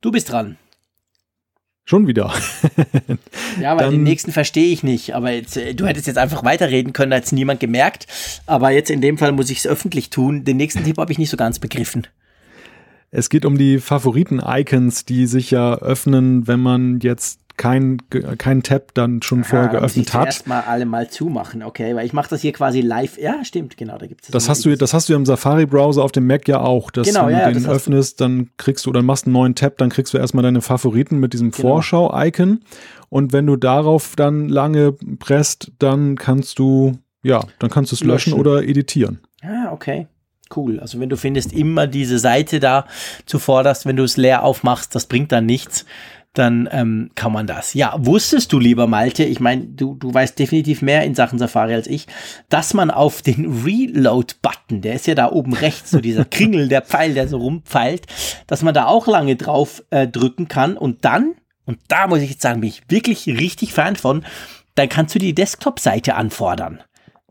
Du 0.00 0.10
bist 0.10 0.32
dran. 0.32 0.56
Schon 1.90 2.06
wieder. 2.06 2.32
ja, 3.60 3.72
weil 3.72 3.86
Dann, 3.86 3.90
den 3.90 4.04
nächsten 4.04 4.30
verstehe 4.30 4.72
ich 4.72 4.84
nicht. 4.84 5.16
Aber 5.16 5.32
jetzt, 5.32 5.56
äh, 5.56 5.74
du 5.74 5.86
hättest 5.86 6.06
jetzt 6.06 6.18
einfach 6.18 6.44
weiterreden 6.44 6.92
können, 6.92 7.12
hat 7.12 7.24
es 7.24 7.32
niemand 7.32 7.58
gemerkt. 7.58 8.06
Aber 8.46 8.70
jetzt 8.70 8.92
in 8.92 9.00
dem 9.00 9.18
Fall 9.18 9.32
muss 9.32 9.50
ich 9.50 9.58
es 9.58 9.66
öffentlich 9.66 10.08
tun. 10.08 10.44
Den 10.44 10.56
nächsten 10.56 10.84
Tipp 10.84 10.98
habe 10.98 11.10
ich 11.10 11.18
nicht 11.18 11.30
so 11.30 11.36
ganz 11.36 11.58
begriffen. 11.58 12.06
Es 13.10 13.28
geht 13.28 13.44
um 13.44 13.58
die 13.58 13.80
Favoriten-Icons, 13.80 15.04
die 15.04 15.26
sich 15.26 15.50
ja 15.50 15.78
öffnen, 15.78 16.46
wenn 16.46 16.60
man 16.60 17.00
jetzt 17.00 17.39
kein, 17.60 17.98
kein 18.38 18.62
Tab 18.62 18.94
dann 18.94 19.20
schon 19.20 19.44
vorher 19.44 19.68
Aha, 19.68 19.78
geöffnet 19.80 20.06
muss 20.06 20.08
ich 20.08 20.14
hat. 20.14 20.26
Erstmal 20.28 20.62
alle 20.62 20.86
mal 20.86 21.10
zumachen, 21.10 21.62
okay, 21.62 21.94
weil 21.94 22.06
ich 22.06 22.14
mache 22.14 22.30
das 22.30 22.40
hier 22.40 22.52
quasi 22.52 22.80
live. 22.80 23.18
Ja, 23.18 23.44
stimmt, 23.44 23.76
genau, 23.76 23.98
da 23.98 24.06
gibt 24.06 24.24
es. 24.24 24.30
Das 24.30 24.48
hast 24.48 24.64
du, 24.64 24.74
das 24.74 24.94
hast 24.94 25.10
du 25.10 25.14
im 25.14 25.26
Safari-Browser 25.26 26.02
auf 26.02 26.10
dem 26.10 26.26
Mac 26.26 26.48
ja 26.48 26.60
auch, 26.60 26.90
dass 26.90 27.06
genau, 27.06 27.26
wenn 27.26 27.36
ja, 27.36 27.48
du 27.48 27.60
den 27.60 27.66
öffnest, 27.66 28.22
dann 28.22 28.48
kriegst 28.56 28.86
du, 28.86 28.92
dann 28.92 29.04
machst 29.04 29.26
einen 29.26 29.34
neuen 29.34 29.54
Tab, 29.54 29.76
dann 29.76 29.90
kriegst 29.90 30.14
du 30.14 30.18
erstmal 30.18 30.42
deine 30.42 30.62
Favoriten 30.62 31.18
mit 31.18 31.34
diesem 31.34 31.50
genau. 31.50 31.68
Vorschau-Icon 31.68 32.60
und 33.10 33.34
wenn 33.34 33.46
du 33.46 33.56
darauf 33.56 34.16
dann 34.16 34.48
lange 34.48 34.92
presst, 35.18 35.70
dann 35.78 36.16
kannst 36.16 36.58
du, 36.58 36.96
ja, 37.22 37.44
dann 37.58 37.68
kannst 37.68 37.92
du 37.92 37.96
es 37.96 38.02
löschen, 38.02 38.30
löschen 38.30 38.40
oder 38.40 38.62
editieren. 38.62 39.20
Ah, 39.42 39.70
okay 39.70 40.06
cool. 40.56 40.80
Also 40.80 40.98
wenn 40.98 41.08
du 41.08 41.16
findest 41.16 41.52
immer 41.52 41.86
diese 41.86 42.18
Seite 42.18 42.58
da 42.58 42.86
zuvorderst, 43.24 43.86
wenn 43.86 43.94
du 43.94 44.02
es 44.02 44.16
leer 44.16 44.42
aufmachst, 44.42 44.96
das 44.96 45.06
bringt 45.06 45.30
dann 45.30 45.46
nichts 45.46 45.86
dann 46.34 46.68
ähm, 46.70 47.10
kann 47.16 47.32
man 47.32 47.46
das. 47.46 47.74
Ja, 47.74 47.94
wusstest 47.98 48.52
du, 48.52 48.60
lieber 48.60 48.86
Malte, 48.86 49.24
ich 49.24 49.40
meine, 49.40 49.64
du, 49.64 49.94
du 49.94 50.14
weißt 50.14 50.38
definitiv 50.38 50.80
mehr 50.80 51.04
in 51.04 51.14
Sachen 51.14 51.38
Safari 51.38 51.74
als 51.74 51.88
ich, 51.88 52.06
dass 52.48 52.72
man 52.72 52.90
auf 52.90 53.22
den 53.22 53.64
Reload-Button, 53.64 54.80
der 54.80 54.94
ist 54.94 55.08
ja 55.08 55.14
da 55.16 55.30
oben 55.32 55.54
rechts, 55.54 55.90
so 55.90 56.00
dieser 56.00 56.24
Kringel, 56.30 56.68
der 56.68 56.82
Pfeil, 56.82 57.14
der 57.14 57.26
so 57.26 57.38
rumpfeilt, 57.38 58.06
dass 58.46 58.62
man 58.62 58.74
da 58.74 58.86
auch 58.86 59.08
lange 59.08 59.34
drauf 59.36 59.82
äh, 59.90 60.06
drücken 60.06 60.46
kann 60.46 60.76
und 60.76 61.04
dann, 61.04 61.34
und 61.64 61.78
da 61.88 62.06
muss 62.06 62.20
ich 62.20 62.30
jetzt 62.30 62.42
sagen, 62.42 62.60
bin 62.60 62.70
ich 62.70 62.82
wirklich 62.88 63.26
richtig 63.26 63.72
Fan 63.72 63.96
von, 63.96 64.24
dann 64.76 64.88
kannst 64.88 65.14
du 65.14 65.18
die 65.18 65.34
Desktop-Seite 65.34 66.14
anfordern. 66.14 66.80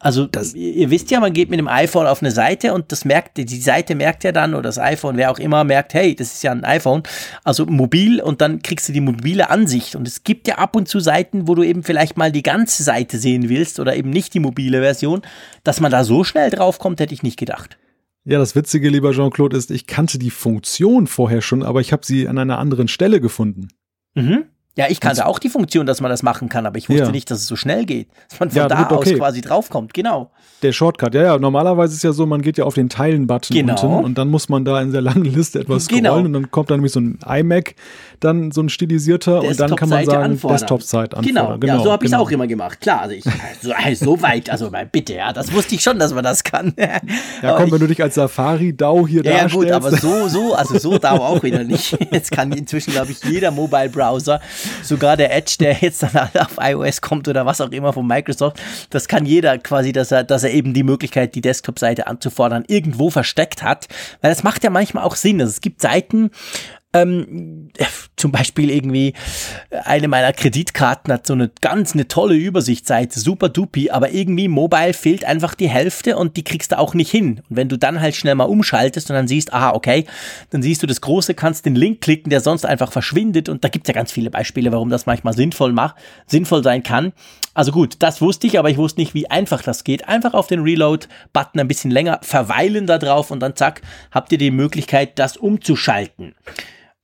Also 0.02 0.26
das, 0.26 0.54
ihr 0.54 0.90
wisst 0.90 1.12
ja, 1.12 1.20
man 1.20 1.34
geht 1.34 1.50
mit 1.50 1.60
dem 1.60 1.68
iPhone 1.68 2.08
auf 2.08 2.22
eine 2.22 2.32
Seite 2.32 2.74
und 2.74 2.92
das 2.92 3.04
merkt, 3.04 3.38
die 3.38 3.62
Seite 3.62 3.96
merkt 3.96 4.24
ja 4.24 4.32
dann, 4.32 4.54
oder 4.54 4.64
das 4.64 4.80
iPhone, 4.80 5.18
wer 5.18 5.30
auch 5.30 5.40
immer, 5.40 5.64
merkt, 5.66 5.94
hey, 5.94 6.16
das 6.16 6.34
ist 6.36 6.44
ja 6.44 6.52
ein 6.52 6.64
iPhone, 6.64 7.04
also 7.44 7.66
mobil 7.66 8.22
und 8.22 8.40
dann 8.40 8.62
kriegst 8.62 8.88
du 8.88 8.94
die 8.94 9.02
mobile 9.02 9.50
Ansicht. 9.50 9.96
Und 9.96 10.08
es 10.08 10.24
gibt 10.24 10.48
ja 10.48 10.56
ab 10.56 10.76
und 10.76 10.88
zu 10.88 11.02
Seiten, 11.02 11.48
wo 11.48 11.56
du 11.56 11.64
eben 11.64 11.84
vielleicht 11.84 12.18
mal 12.18 12.32
die 12.32 12.44
ganze 12.44 12.84
Seite 12.84 13.18
sehen 13.18 13.50
willst 13.50 13.80
oder 13.80 13.96
eben 13.96 14.10
nicht 14.10 14.34
die 14.34 14.40
mobile 14.40 14.80
Version. 14.80 15.22
Dass 15.64 15.82
man 15.82 15.92
da 15.92 16.04
so 16.06 16.24
schnell 16.24 16.50
drauf 16.50 16.80
kommt, 16.80 17.02
hätte 17.02 17.14
ich 17.14 17.24
nicht 17.24 17.38
gedacht. 17.38 17.78
Ja, 18.24 18.38
das 18.38 18.56
Witzige, 18.56 18.90
lieber 18.90 19.12
Jean-Claude, 19.12 19.58
ist, 19.58 19.72
ich 19.72 19.88
kannte 19.88 20.20
die 20.20 20.30
Funktion 20.30 21.08
vorher 21.08 21.42
schon, 21.42 21.64
aber 21.64 21.82
ich 21.82 21.92
habe 21.92 22.06
sie 22.06 22.28
an 22.28 22.38
einer 22.38 22.60
anderen 22.60 22.88
Stelle 22.88 23.20
gefunden. 23.20 23.70
Mhm. 24.16 24.46
Ja, 24.78 24.86
ich 24.88 25.00
kannte 25.00 25.26
auch 25.26 25.40
die 25.40 25.50
Funktion, 25.50 25.86
dass 25.86 26.00
man 26.00 26.10
das 26.10 26.24
machen 26.24 26.48
kann, 26.48 26.66
aber 26.66 26.78
ich 26.78 26.90
wusste 26.90 27.04
ja. 27.04 27.12
nicht, 27.12 27.30
dass 27.30 27.40
es 27.40 27.48
so 27.48 27.56
schnell 27.56 27.86
geht. 27.86 28.08
Dass 28.30 28.40
man 28.40 28.50
von 28.50 28.58
ja, 28.58 28.68
da 28.68 28.84
gut, 28.84 28.98
okay. 29.00 29.14
aus 29.14 29.18
quasi 29.18 29.42
draufkommt, 29.42 29.94
genau. 29.94 30.32
Der 30.62 30.72
Shortcut, 30.74 31.14
ja, 31.16 31.24
ja. 31.24 31.38
Normalerweise 31.38 31.96
ist 31.96 32.04
ja 32.04 32.12
so, 32.12 32.26
man 32.26 32.42
geht 32.42 32.58
ja 32.58 32.66
auf 32.66 32.76
den 32.76 32.90
Teilen-Button 32.90 33.56
genau. 33.56 33.82
unten 33.82 34.06
und 34.06 34.18
dann 34.18 34.30
muss 34.30 34.48
man 34.48 34.66
da 34.66 34.82
in 34.82 34.92
der 34.92 35.02
langen 35.02 35.26
Liste 35.26 35.60
etwas 35.60 35.86
scrollen 35.86 36.04
genau. 36.04 36.18
und 36.18 36.34
dann 36.34 36.52
kommt 36.52 36.70
dann 36.70 36.78
nämlich 36.78 36.92
so 36.92 37.00
ein 37.00 37.20
iMac, 37.26 37.76
dann 38.20 38.52
so 38.52 38.62
ein 38.62 38.70
stilisierter 38.70 39.42
und 39.42 39.60
dann 39.60 39.76
kann 39.76 39.90
man 39.90 40.06
sagen, 40.06 40.40
Desktop-Zeit 40.40 41.14
anfordern. 41.14 41.24
Genau, 41.24 41.58
genau 41.60 41.78
ja, 41.78 41.84
so 41.84 41.92
habe 41.92 42.06
ich 42.06 42.08
es 42.08 42.12
genau. 42.12 42.24
auch 42.24 42.32
immer 42.32 42.48
gemacht. 42.48 42.82
Klar, 42.82 43.02
also 43.02 43.16
ich, 43.16 43.24
so, 43.62 43.72
also 43.72 44.06
so 44.06 44.22
weit, 44.22 44.50
also 44.50 44.72
bitte, 44.92 45.14
ja, 45.16 45.34
das 45.34 45.52
wusste 45.54 45.76
ich 45.76 45.82
schon, 45.82 46.00
dass 46.00 46.14
man 46.14 46.24
das 46.24 46.44
kann. 46.44 46.74
ja, 46.78 47.56
komm, 47.56 47.68
ich, 47.68 47.72
wenn 47.72 47.80
du 47.80 47.88
dich 47.88 48.02
als 48.02 48.16
Safari-DAO 48.16 49.08
hier 49.08 49.24
ja, 49.24 49.32
darstellst. 49.32 49.70
Ja, 49.70 49.80
gut, 49.80 49.88
aber 49.88 49.98
so, 49.98 50.28
so, 50.28 50.54
also 50.54 50.78
so 50.78 50.98
DAO 50.98 51.18
auch 51.18 51.44
wieder 51.44 51.64
nicht. 51.64 51.98
Jetzt 52.12 52.32
kann 52.32 52.52
inzwischen, 52.52 52.92
glaube 52.92 53.12
ich, 53.12 53.24
jeder 53.24 53.52
Mobile-Browser, 53.52 54.42
sogar 54.82 55.18
der 55.18 55.36
Edge, 55.36 55.56
der 55.60 55.74
jetzt 55.74 56.04
dann 56.04 56.16
auf 56.16 56.58
iOS 56.60 57.02
kommt 57.02 57.28
oder 57.28 57.46
was 57.46 57.62
auch 57.62 57.72
immer 57.72 57.94
von 57.94 58.08
Microsoft, 58.08 58.60
das 58.90 59.08
kann 59.08 59.26
jeder 59.26 59.58
quasi, 59.58 59.92
dass 59.92 60.12
er, 60.12 60.24
dass 60.24 60.44
er 60.44 60.52
eben 60.52 60.74
die 60.74 60.84
Möglichkeit, 60.84 61.36
die 61.36 61.42
Desktop-Seite 61.42 62.08
anzufordern, 62.08 62.64
irgendwo 62.68 63.10
versteckt 63.10 63.64
hat. 63.64 63.88
Weil 64.22 64.32
das 64.32 64.44
macht 64.44 64.64
ja 64.64 64.70
manchmal 64.70 65.04
auch 65.04 65.16
Sinn. 65.16 65.42
Also 65.42 65.52
es 65.52 65.62
gibt 65.62 65.82
Seiten, 65.82 66.32
ähm, 66.94 67.70
zum 68.20 68.32
Beispiel 68.32 68.70
irgendwie 68.70 69.14
eine 69.86 70.08
meiner 70.08 70.34
Kreditkarten 70.34 71.12
hat 71.14 71.26
so 71.26 71.34
eine 71.34 71.50
ganz 71.62 71.94
eine 71.94 72.08
tolle 72.08 72.36
Übersichtsseite, 72.36 73.20
super 73.20 73.50
dupi, 73.50 73.90
aber 73.90 74.12
irgendwie 74.12 74.48
mobile 74.48 74.94
fehlt 74.94 75.26
einfach 75.26 75.56
die 75.56 75.70
Hälfte 75.70 76.18
und 76.18 76.38
die 76.38 76.44
kriegst 76.44 76.72
du 76.72 76.78
auch 76.78 76.94
nicht 76.94 77.10
hin. 77.10 77.42
Und 77.50 77.56
wenn 77.56 77.70
du 77.70 77.78
dann 77.78 78.02
halt 78.02 78.16
schnell 78.16 78.36
mal 78.36 78.46
umschaltest 78.46 79.10
und 79.10 79.16
dann 79.16 79.28
siehst, 79.28 79.54
aha, 79.54 79.72
okay, 79.72 80.06
dann 80.50 80.62
siehst 80.62 80.84
du 80.84 80.88
das 80.88 81.02
Große, 81.02 81.34
kannst 81.34 81.66
den 81.66 81.76
Link 81.76 82.02
klicken, 82.02 82.30
der 82.30 82.42
sonst 82.42 82.66
einfach 82.66 82.92
verschwindet 82.92 83.50
und 83.50 83.64
da 83.64 83.70
gibt's 83.70 83.88
ja 83.88 83.94
ganz 83.94 84.12
viele 84.12 84.30
Beispiele, 84.30 84.72
warum 84.72 84.90
das 84.90 85.06
manchmal 85.06 85.34
sinnvoll 85.34 85.72
macht, 85.72 85.96
sinnvoll 86.28 86.64
sein 86.64 86.84
kann. 86.84 87.14
Also 87.54 87.72
gut, 87.72 87.98
das 88.00 88.22
wusste 88.22 88.48
ich, 88.48 88.60
aber 88.60 88.70
ich 88.70 88.78
wusste 88.78 89.02
nicht, 89.02 89.14
wie 89.14 89.30
einfach 89.30 89.62
das 89.62 89.84
geht. 89.84 90.08
Einfach 90.08 90.34
auf 90.34 90.48
den 90.48 90.62
Reload-Button 90.62 91.60
ein 91.60 91.68
bisschen 91.68 91.92
länger 91.92 92.20
verweilen 92.22 92.86
da 92.86 92.98
drauf 92.98 93.32
und 93.32 93.40
dann 93.40 93.56
zack, 93.56 93.82
habt 94.12 94.32
ihr 94.32 94.38
die 94.38 94.52
Möglichkeit, 94.52 95.20
das 95.20 95.36
umzuschalten. 95.36 96.36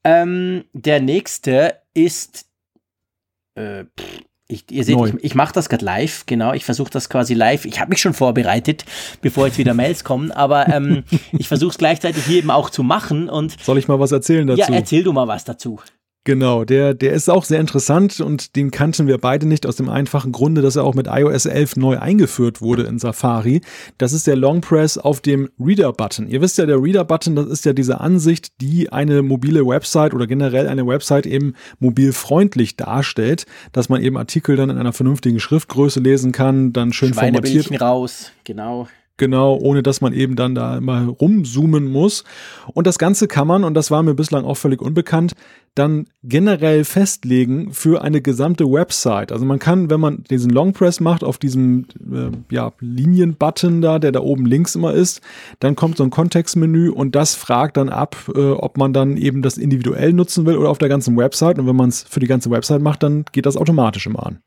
Ähm, 0.05 0.63
der 0.71 1.01
nächste 1.01 1.81
ist 1.93 2.45
Äh, 3.55 3.85
ich, 4.47 4.69
ihr 4.69 4.83
seht, 4.83 4.95
Neu. 4.95 5.07
ich, 5.07 5.23
ich 5.23 5.35
mache 5.35 5.53
das 5.53 5.69
gerade 5.69 5.83
live, 5.83 6.27
genau. 6.27 6.53
Ich 6.53 6.65
versuche 6.65 6.91
das 6.91 7.09
quasi 7.09 7.33
live. 7.33 7.65
Ich 7.65 7.79
habe 7.79 7.89
mich 7.89 7.99
schon 7.99 8.13
vorbereitet, 8.13 8.85
bevor 9.21 9.47
jetzt 9.47 9.57
wieder 9.57 9.73
Mails 9.81 10.03
kommen, 10.03 10.31
aber 10.31 10.67
ähm, 10.67 11.03
ich 11.31 11.47
versuche 11.47 11.71
es 11.71 11.77
gleichzeitig 11.79 12.25
hier 12.25 12.37
eben 12.37 12.51
auch 12.51 12.69
zu 12.69 12.83
machen. 12.83 13.27
Und 13.27 13.59
Soll 13.59 13.79
ich 13.79 13.87
mal 13.87 13.99
was 13.99 14.11
erzählen 14.11 14.45
dazu? 14.45 14.59
Ja, 14.59 14.67
erzähl 14.67 15.03
du 15.03 15.13
mal 15.13 15.27
was 15.27 15.45
dazu. 15.45 15.79
Genau, 16.25 16.65
der, 16.65 16.95
der 16.95 17.13
ist 17.13 17.29
auch 17.29 17.45
sehr 17.45 17.59
interessant 17.59 18.19
und 18.19 18.55
den 18.55 18.71
kannten 18.71 19.05
wir 19.05 19.19
beide 19.19 19.47
nicht 19.47 19.67
aus 19.67 19.75
dem 19.75 19.89
einfachen 19.89 20.31
Grunde, 20.31 20.63
dass 20.63 20.75
er 20.75 20.83
auch 20.83 20.95
mit 20.95 21.05
iOS 21.07 21.45
11 21.45 21.75
neu 21.75 21.99
eingeführt 21.99 22.61
wurde 22.63 22.81
in 22.81 22.97
Safari. 22.97 23.61
Das 23.99 24.11
ist 24.11 24.25
der 24.25 24.35
Long 24.35 24.61
Press 24.61 24.97
auf 24.97 25.21
dem 25.21 25.49
Reader-Button. 25.59 26.27
Ihr 26.27 26.41
wisst 26.41 26.57
ja, 26.57 26.65
der 26.65 26.81
Reader-Button, 26.81 27.35
das 27.35 27.45
ist 27.45 27.65
ja 27.65 27.73
diese 27.73 28.01
Ansicht, 28.01 28.59
die 28.59 28.91
eine 28.91 29.21
mobile 29.21 29.67
Website 29.67 30.15
oder 30.15 30.25
generell 30.25 30.67
eine 30.67 30.87
Website 30.87 31.27
eben 31.27 31.53
mobilfreundlich 31.77 32.75
darstellt, 32.75 33.45
dass 33.71 33.89
man 33.89 34.01
eben 34.01 34.17
Artikel 34.17 34.55
dann 34.55 34.71
in 34.71 34.79
einer 34.79 34.93
vernünftigen 34.93 35.39
Schriftgröße 35.39 35.99
lesen 35.99 36.31
kann, 36.31 36.73
dann 36.73 36.91
schön 36.91 37.13
formatiert. 37.13 37.69
raus, 37.79 38.31
genau. 38.43 38.87
Genau, 39.17 39.57
ohne 39.57 39.81
dass 39.81 40.01
man 40.01 40.11
eben 40.11 40.35
dann 40.35 40.55
da 40.55 40.77
immer 40.77 41.05
rumzoomen 41.07 41.89
muss. 41.89 42.25
Und 42.73 42.85
das 42.85 42.99
Ganze 42.99 43.29
kann 43.29 43.47
man, 43.47 43.63
und 43.63 43.73
das 43.73 43.89
war 43.89 44.03
mir 44.03 44.13
bislang 44.13 44.43
auch 44.43 44.55
völlig 44.55 44.81
unbekannt, 44.81 45.35
dann 45.73 46.07
generell 46.23 46.83
festlegen 46.83 47.73
für 47.73 48.01
eine 48.01 48.21
gesamte 48.21 48.65
Website. 48.65 49.31
Also 49.31 49.45
man 49.45 49.59
kann, 49.59 49.89
wenn 49.89 50.01
man 50.01 50.23
diesen 50.29 50.49
Long 50.49 50.73
Press 50.73 50.99
macht 50.99 51.23
auf 51.23 51.37
diesem 51.37 51.85
äh, 52.11 52.31
ja, 52.53 52.73
Linienbutton 52.79 53.81
da, 53.81 53.99
der 53.99 54.11
da 54.11 54.19
oben 54.19 54.45
links 54.45 54.75
immer 54.75 54.93
ist, 54.93 55.21
dann 55.59 55.77
kommt 55.77 55.95
so 55.97 56.03
ein 56.03 56.09
Kontextmenü 56.09 56.89
und 56.89 57.15
das 57.15 57.35
fragt 57.35 57.77
dann 57.77 57.89
ab, 57.89 58.17
äh, 58.35 58.51
ob 58.51 58.77
man 58.77 58.91
dann 58.91 59.15
eben 59.15 59.41
das 59.41 59.57
individuell 59.57 60.11
nutzen 60.11 60.45
will 60.45 60.57
oder 60.57 60.69
auf 60.69 60.77
der 60.77 60.89
ganzen 60.89 61.15
Website. 61.15 61.57
Und 61.57 61.67
wenn 61.67 61.75
man 61.75 61.89
es 61.89 62.03
für 62.03 62.19
die 62.19 62.27
ganze 62.27 62.49
Website 62.51 62.81
macht, 62.81 63.03
dann 63.03 63.23
geht 63.31 63.45
das 63.45 63.55
automatisch 63.55 64.07
immer 64.07 64.25
an. 64.25 64.39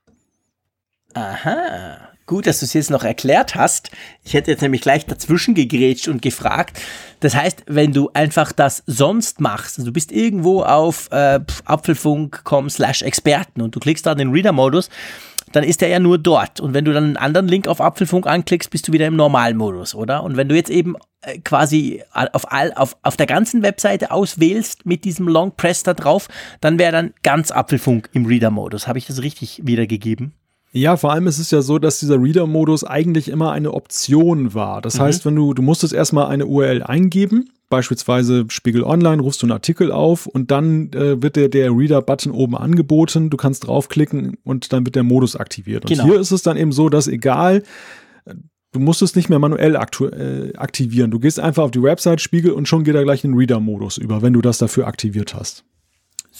Aha. 1.14 2.07
Gut, 2.28 2.46
dass 2.46 2.60
du 2.60 2.66
es 2.66 2.74
jetzt 2.74 2.90
noch 2.90 3.04
erklärt 3.04 3.54
hast. 3.54 3.90
Ich 4.22 4.34
hätte 4.34 4.50
jetzt 4.50 4.60
nämlich 4.60 4.82
gleich 4.82 5.06
dazwischen 5.06 5.54
gegrätscht 5.54 6.08
und 6.08 6.20
gefragt. 6.20 6.78
Das 7.20 7.34
heißt, 7.34 7.64
wenn 7.68 7.94
du 7.94 8.10
einfach 8.12 8.52
das 8.52 8.82
sonst 8.86 9.40
machst, 9.40 9.78
also 9.78 9.86
du 9.86 9.94
bist 9.94 10.12
irgendwo 10.12 10.62
auf 10.62 11.08
äh, 11.10 11.40
apfelfunk.com 11.64 12.68
slash 12.68 13.00
Experten 13.00 13.62
und 13.62 13.74
du 13.74 13.80
klickst 13.80 14.04
da 14.04 14.14
den 14.14 14.30
Reader-Modus, 14.30 14.90
dann 15.52 15.64
ist 15.64 15.80
der 15.80 15.88
ja 15.88 16.00
nur 16.00 16.18
dort. 16.18 16.60
Und 16.60 16.74
wenn 16.74 16.84
du 16.84 16.92
dann 16.92 17.04
einen 17.04 17.16
anderen 17.16 17.48
Link 17.48 17.66
auf 17.66 17.80
Apfelfunk 17.80 18.26
anklickst, 18.26 18.68
bist 18.68 18.86
du 18.86 18.92
wieder 18.92 19.06
im 19.06 19.16
Normalmodus, 19.16 19.94
oder? 19.94 20.22
Und 20.22 20.36
wenn 20.36 20.50
du 20.50 20.54
jetzt 20.54 20.68
eben 20.68 20.96
äh, 21.22 21.38
quasi 21.38 22.02
auf, 22.12 22.52
all, 22.52 22.74
auf, 22.74 22.98
auf 23.02 23.16
der 23.16 23.24
ganzen 23.24 23.62
Webseite 23.62 24.10
auswählst 24.10 24.84
mit 24.84 25.06
diesem 25.06 25.28
Long 25.28 25.52
Press 25.56 25.82
da 25.82 25.94
drauf, 25.94 26.28
dann 26.60 26.78
wäre 26.78 26.92
dann 26.92 27.14
ganz 27.22 27.50
Apfelfunk 27.50 28.10
im 28.12 28.26
Reader-Modus. 28.26 28.86
Habe 28.86 28.98
ich 28.98 29.06
das 29.06 29.22
richtig 29.22 29.62
wiedergegeben? 29.64 30.34
Ja, 30.72 30.96
vor 30.96 31.12
allem 31.12 31.26
ist 31.26 31.38
es 31.38 31.50
ja 31.50 31.62
so, 31.62 31.78
dass 31.78 31.98
dieser 31.98 32.20
Reader-Modus 32.20 32.84
eigentlich 32.84 33.28
immer 33.28 33.52
eine 33.52 33.72
Option 33.72 34.52
war. 34.52 34.82
Das 34.82 34.98
mhm. 34.98 35.02
heißt, 35.02 35.24
wenn 35.24 35.34
du, 35.34 35.54
du 35.54 35.62
musstest 35.62 35.94
erstmal 35.94 36.26
eine 36.26 36.46
URL 36.46 36.82
eingeben, 36.82 37.50
beispielsweise 37.70 38.44
Spiegel 38.48 38.84
Online, 38.84 39.22
rufst 39.22 39.42
du 39.42 39.46
einen 39.46 39.52
Artikel 39.52 39.90
auf 39.90 40.26
und 40.26 40.50
dann 40.50 40.92
äh, 40.92 41.22
wird 41.22 41.36
der, 41.36 41.48
der 41.48 41.70
Reader-Button 41.70 42.32
oben 42.32 42.56
angeboten. 42.56 43.30
Du 43.30 43.36
kannst 43.36 43.66
draufklicken 43.66 44.36
und 44.44 44.72
dann 44.72 44.84
wird 44.84 44.94
der 44.94 45.04
Modus 45.04 45.36
aktiviert. 45.36 45.84
Und 45.84 45.90
genau. 45.90 46.04
hier 46.04 46.20
ist 46.20 46.32
es 46.32 46.42
dann 46.42 46.56
eben 46.56 46.72
so, 46.72 46.90
dass 46.90 47.08
egal, 47.08 47.62
du 48.72 48.80
musst 48.80 49.00
es 49.00 49.16
nicht 49.16 49.30
mehr 49.30 49.38
manuell 49.38 49.74
äh, 49.74 50.56
aktivieren. 50.56 51.10
Du 51.10 51.18
gehst 51.18 51.40
einfach 51.40 51.64
auf 51.64 51.70
die 51.70 51.82
Website 51.82 52.20
Spiegel 52.20 52.52
und 52.52 52.68
schon 52.68 52.84
geht 52.84 52.94
er 52.94 53.04
gleich 53.04 53.24
in 53.24 53.32
den 53.32 53.38
Reader-Modus 53.38 53.96
über, 53.96 54.20
wenn 54.20 54.34
du 54.34 54.42
das 54.42 54.58
dafür 54.58 54.86
aktiviert 54.86 55.34
hast 55.34 55.64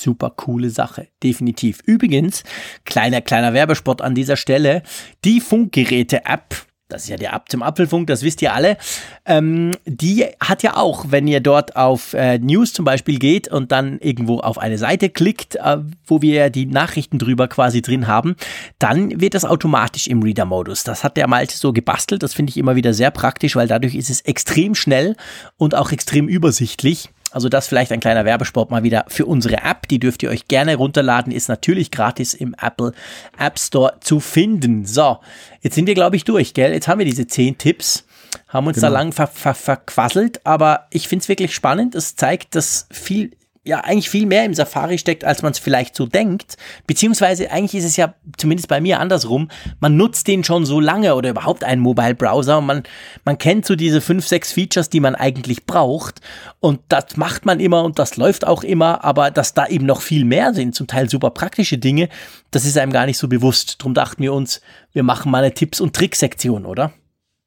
super 0.01 0.31
coole 0.31 0.71
Sache. 0.71 1.09
Definitiv. 1.23 1.81
Übrigens, 1.85 2.45
kleiner, 2.85 3.21
kleiner 3.21 3.53
Werbesport 3.53 4.03
an 4.03 4.15
dieser 4.15 4.37
Stelle. 4.37 4.83
Die 5.25 5.41
Funkgeräte-App, 5.41 6.55
das 6.89 7.03
ist 7.03 7.09
ja 7.11 7.17
der 7.17 7.35
App 7.35 7.51
zum 7.51 7.63
Apfelfunk, 7.63 8.07
das 8.07 8.23
wisst 8.23 8.41
ihr 8.41 8.55
alle. 8.55 8.79
Ähm, 9.27 9.73
die 9.85 10.25
hat 10.41 10.63
ja 10.63 10.77
auch, 10.77 11.07
wenn 11.11 11.27
ihr 11.27 11.41
dort 11.41 11.77
auf 11.77 12.15
äh, 12.15 12.39
News 12.39 12.73
zum 12.73 12.85
Beispiel 12.85 13.19
geht 13.19 13.49
und 13.49 13.73
dann 13.73 13.99
irgendwo 13.99 14.39
auf 14.39 14.57
eine 14.57 14.79
Seite 14.79 15.11
klickt, 15.11 15.57
äh, 15.57 15.79
wo 16.07 16.23
wir 16.23 16.49
die 16.49 16.65
Nachrichten 16.65 17.19
drüber 17.19 17.47
quasi 17.47 17.83
drin 17.83 18.07
haben, 18.07 18.37
dann 18.79 19.21
wird 19.21 19.35
das 19.35 19.45
automatisch 19.45 20.07
im 20.07 20.23
Reader-Modus. 20.23 20.85
Das 20.85 21.05
hat 21.05 21.19
der 21.19 21.29
Malte 21.29 21.57
so 21.57 21.75
gebastelt. 21.75 22.23
Das 22.23 22.33
finde 22.33 22.51
ich 22.51 22.57
immer 22.57 22.75
wieder 22.75 22.95
sehr 22.95 23.11
praktisch, 23.11 23.55
weil 23.55 23.69
dadurch 23.69 23.95
ist 23.95 24.09
es 24.09 24.23
extrem 24.23 24.75
schnell 24.75 25.15
und 25.59 25.75
auch 25.75 25.93
extrem 25.93 26.27
übersichtlich. 26.27 27.11
Also 27.31 27.49
das 27.49 27.69
vielleicht 27.69 27.93
ein 27.93 28.01
kleiner 28.01 28.25
Werbesport 28.25 28.71
mal 28.71 28.83
wieder 28.83 29.05
für 29.09 29.27
unsere 29.27 29.57
App. 29.57 29.87
Die 29.89 29.99
dürft 29.99 30.23
ihr 30.23 30.31
euch 30.31 30.49
gerne 30.49 30.77
runterladen. 30.77 31.33
Ist 31.33 31.49
natürlich 31.49 31.91
gratis 31.91 32.35
im 32.35 32.55
Apple 32.61 32.93
App 33.39 33.59
Store 33.59 33.97
zu 34.01 34.21
finden. 34.21 34.87
So, 34.87 35.19
jetzt 35.61 35.75
sind 35.75 35.87
wir, 35.87 35.95
glaube 35.95 36.17
ich, 36.17 36.25
durch, 36.25 36.55
gell? 36.55 36.73
Jetzt 36.73 36.89
haben 36.89 36.99
wir 36.99 37.07
diese 37.07 37.27
zehn 37.27 37.59
Tipps. 37.59 38.05
Haben 38.49 38.67
uns 38.67 38.77
genau. 38.77 38.89
da 38.89 38.93
lang 38.93 39.13
ver 39.13 39.27
ver 39.27 39.55
verquasselt, 39.55 40.45
aber 40.45 40.87
ich 40.91 41.09
finde 41.09 41.23
es 41.23 41.29
wirklich 41.29 41.55
spannend. 41.55 41.95
Es 41.95 42.17
zeigt, 42.17 42.55
dass 42.55 42.87
viel 42.91 43.33
ja 43.69 43.81
eigentlich 43.81 44.09
viel 44.11 44.27
mehr 44.27 44.45
im 44.45 44.55
Safari 44.55 44.99
steckt, 44.99 45.25
als 45.25 45.43
man 45.43 45.53
es 45.53 45.59
vielleicht 45.59 45.95
so 45.95 46.07
denkt. 46.07 46.57
Beziehungsweise 46.87 47.51
eigentlich 47.51 47.75
ist 47.75 47.85
es 47.85 47.97
ja 47.97 48.15
zumindest 48.37 48.69
bei 48.69 48.81
mir 48.81 48.99
andersrum. 48.99 49.49
Man 49.79 49.97
nutzt 49.97 50.27
den 50.27 50.43
schon 50.43 50.65
so 50.65 50.81
lange 50.81 51.15
oder 51.15 51.31
überhaupt 51.31 51.63
einen 51.63 51.83
Mobile 51.83 52.15
Browser 52.15 52.59
und 52.59 52.67
man, 52.67 52.83
man 53.25 53.37
kennt 53.39 53.67
so 53.67 53.77
diese 53.77 54.01
fünf, 54.01 54.27
sechs 54.27 54.53
Features, 54.53 54.89
die 54.89 55.01
man 55.01 55.15
eigentlich 55.15 55.67
braucht. 55.67 56.21
Und 56.61 56.81
das 56.89 57.17
macht 57.17 57.45
man 57.45 57.61
immer 57.61 57.85
und 57.85 57.99
das 57.99 58.17
läuft 58.17 58.47
auch 58.47 58.65
immer, 58.65 59.05
aber 59.05 59.31
dass 59.31 59.55
da 59.55 59.67
eben 59.67 59.87
noch 59.87 60.01
viel 60.01 60.25
mehr 60.25 60.55
sind, 60.55 60.75
zum 60.75 60.87
Teil 60.87 61.11
super 61.11 61.31
praktische 61.31 61.79
Dinge, 61.79 62.09
das 62.51 62.65
ist 62.65 62.79
einem 62.79 62.93
gar 62.93 63.07
nicht 63.07 63.19
so 63.19 63.29
bewusst. 63.29 63.77
Drum 63.83 63.93
dachten 63.93 64.23
wir 64.23 64.33
uns, 64.33 64.63
wir 64.93 65.03
machen 65.03 65.31
mal 65.31 65.45
eine 65.45 65.53
Tipps- 65.53 65.81
und 65.81 65.95
Tricksektion, 65.95 66.65
oder? 66.65 66.93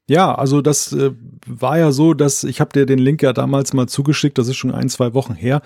Ja, 0.10 0.36
also 0.36 0.62
das 0.62 0.92
äh, 0.92 1.12
war 1.46 1.78
ja 1.78 1.92
so, 1.92 2.14
dass 2.14 2.44
ich 2.44 2.60
habe 2.60 2.74
dir 2.74 2.86
den 2.86 3.00
Link 3.00 3.22
ja 3.22 3.34
damals 3.34 3.72
mal 3.74 3.88
zugeschickt, 3.88 4.38
das 4.38 4.48
ist 4.48 4.58
schon 4.58 4.72
ein, 4.74 4.90
zwei 4.90 5.14
Wochen 5.14 5.36
her. 5.36 5.62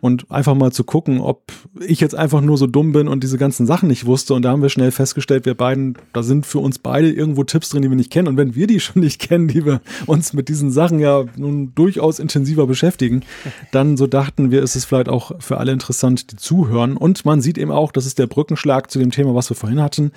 Und 0.00 0.30
einfach 0.30 0.54
mal 0.54 0.70
zu 0.70 0.84
gucken, 0.84 1.20
ob 1.20 1.50
ich 1.80 1.98
jetzt 2.00 2.14
einfach 2.14 2.40
nur 2.40 2.56
so 2.58 2.66
dumm 2.66 2.92
bin 2.92 3.08
und 3.08 3.24
diese 3.24 3.38
ganzen 3.38 3.66
Sachen 3.66 3.88
nicht 3.88 4.06
wusste. 4.06 4.34
Und 4.34 4.42
da 4.42 4.50
haben 4.50 4.62
wir 4.62 4.68
schnell 4.68 4.92
festgestellt, 4.92 5.46
wir 5.46 5.54
beiden, 5.54 5.96
da 6.12 6.22
sind 6.22 6.46
für 6.46 6.60
uns 6.60 6.78
beide 6.78 7.10
irgendwo 7.10 7.44
Tipps 7.44 7.70
drin, 7.70 7.82
die 7.82 7.88
wir 7.88 7.96
nicht 7.96 8.12
kennen. 8.12 8.28
Und 8.28 8.36
wenn 8.36 8.54
wir 8.54 8.66
die 8.66 8.78
schon 8.80 9.02
nicht 9.02 9.20
kennen, 9.20 9.48
die 9.48 9.64
wir 9.64 9.80
uns 10.06 10.32
mit 10.32 10.48
diesen 10.48 10.70
Sachen 10.70 11.00
ja 11.00 11.24
nun 11.36 11.74
durchaus 11.74 12.18
intensiver 12.18 12.66
beschäftigen, 12.66 13.24
dann 13.72 13.96
so 13.96 14.06
dachten 14.06 14.50
wir, 14.50 14.62
ist 14.62 14.76
es 14.76 14.84
vielleicht 14.84 15.08
auch 15.08 15.32
für 15.40 15.58
alle 15.58 15.72
interessant, 15.72 16.30
die 16.30 16.36
zuhören. 16.36 16.96
Und 16.96 17.24
man 17.24 17.40
sieht 17.40 17.58
eben 17.58 17.72
auch, 17.72 17.90
das 17.90 18.06
ist 18.06 18.18
der 18.18 18.26
Brückenschlag 18.26 18.90
zu 18.90 18.98
dem 18.98 19.10
Thema, 19.10 19.34
was 19.34 19.50
wir 19.50 19.56
vorhin 19.56 19.82
hatten, 19.82 20.12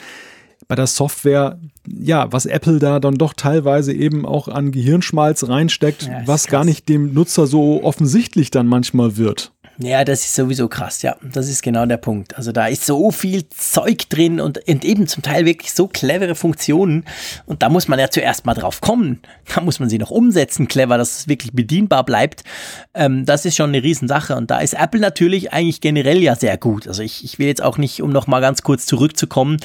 bei 0.72 0.76
der 0.76 0.88
Software, 0.88 1.60
ja, 1.86 2.32
was 2.32 2.46
Apple 2.46 2.80
da 2.80 3.02
dann 3.02 3.16
doch 3.16 3.34
teilweise 3.34 3.92
eben 3.92 4.26
auch 4.26 4.48
an 4.48 4.72
Gehirnschmalz 4.72 5.50
reinsteckt, 5.50 6.04
ja, 6.04 6.22
was 6.26 6.44
krass. 6.44 6.52
gar 6.52 6.64
nicht 6.64 6.88
dem 6.88 7.14
Nutzer 7.14 7.46
so 7.46 7.84
offensichtlich 7.84 8.52
dann 8.52 8.68
manchmal 8.68 9.18
wird. 9.18 9.52
Ja, 9.78 10.04
das 10.04 10.22
ist 10.22 10.36
sowieso 10.36 10.68
krass, 10.68 11.02
ja. 11.02 11.16
Das 11.24 11.48
ist 11.48 11.64
genau 11.64 11.86
der 11.86 11.98
Punkt. 11.98 12.36
Also 12.38 12.52
da 12.52 12.68
ist 12.68 12.86
so 12.86 13.10
viel 13.12 13.48
Zeug 13.50 14.10
drin 14.10 14.40
und, 14.40 14.60
eben 14.68 15.08
zum 15.08 15.24
Teil 15.24 15.46
wirklich 15.46 15.74
so 15.74 15.88
clevere 15.88 16.36
Funktionen. 16.36 17.06
Und 17.46 17.64
da 17.64 17.70
muss 17.70 17.88
man 17.88 17.98
ja 17.98 18.10
zuerst 18.10 18.46
mal 18.46 18.54
drauf 18.54 18.82
kommen. 18.82 19.22
Da 19.54 19.62
muss 19.62 19.80
man 19.80 19.90
sie 19.90 19.98
noch 19.98 20.12
umsetzen, 20.12 20.68
clever, 20.68 20.98
dass 20.98 21.20
es 21.20 21.28
wirklich 21.28 21.52
bedienbar 21.54 22.06
bleibt. 22.06 22.44
Ähm, 22.94 23.26
das 23.26 23.46
ist 23.46 23.56
schon 23.56 23.70
eine 23.70 23.84
Riesensache. 23.84 24.36
Und 24.36 24.52
da 24.52 24.60
ist 24.60 24.74
Apple 24.74 25.00
natürlich 25.00 25.52
eigentlich 25.52 25.82
generell 25.82 26.22
ja 26.22 26.36
sehr 26.36 26.58
gut. 26.58 26.88
Also 26.88 27.02
ich, 27.02 27.24
ich 27.24 27.40
will 27.40 27.48
jetzt 27.48 27.64
auch 27.64 27.78
nicht, 27.78 28.02
um 28.02 28.12
noch 28.12 28.28
mal 28.28 28.40
ganz 28.40 28.62
kurz 28.62 28.86
zurückzukommen, 28.86 29.58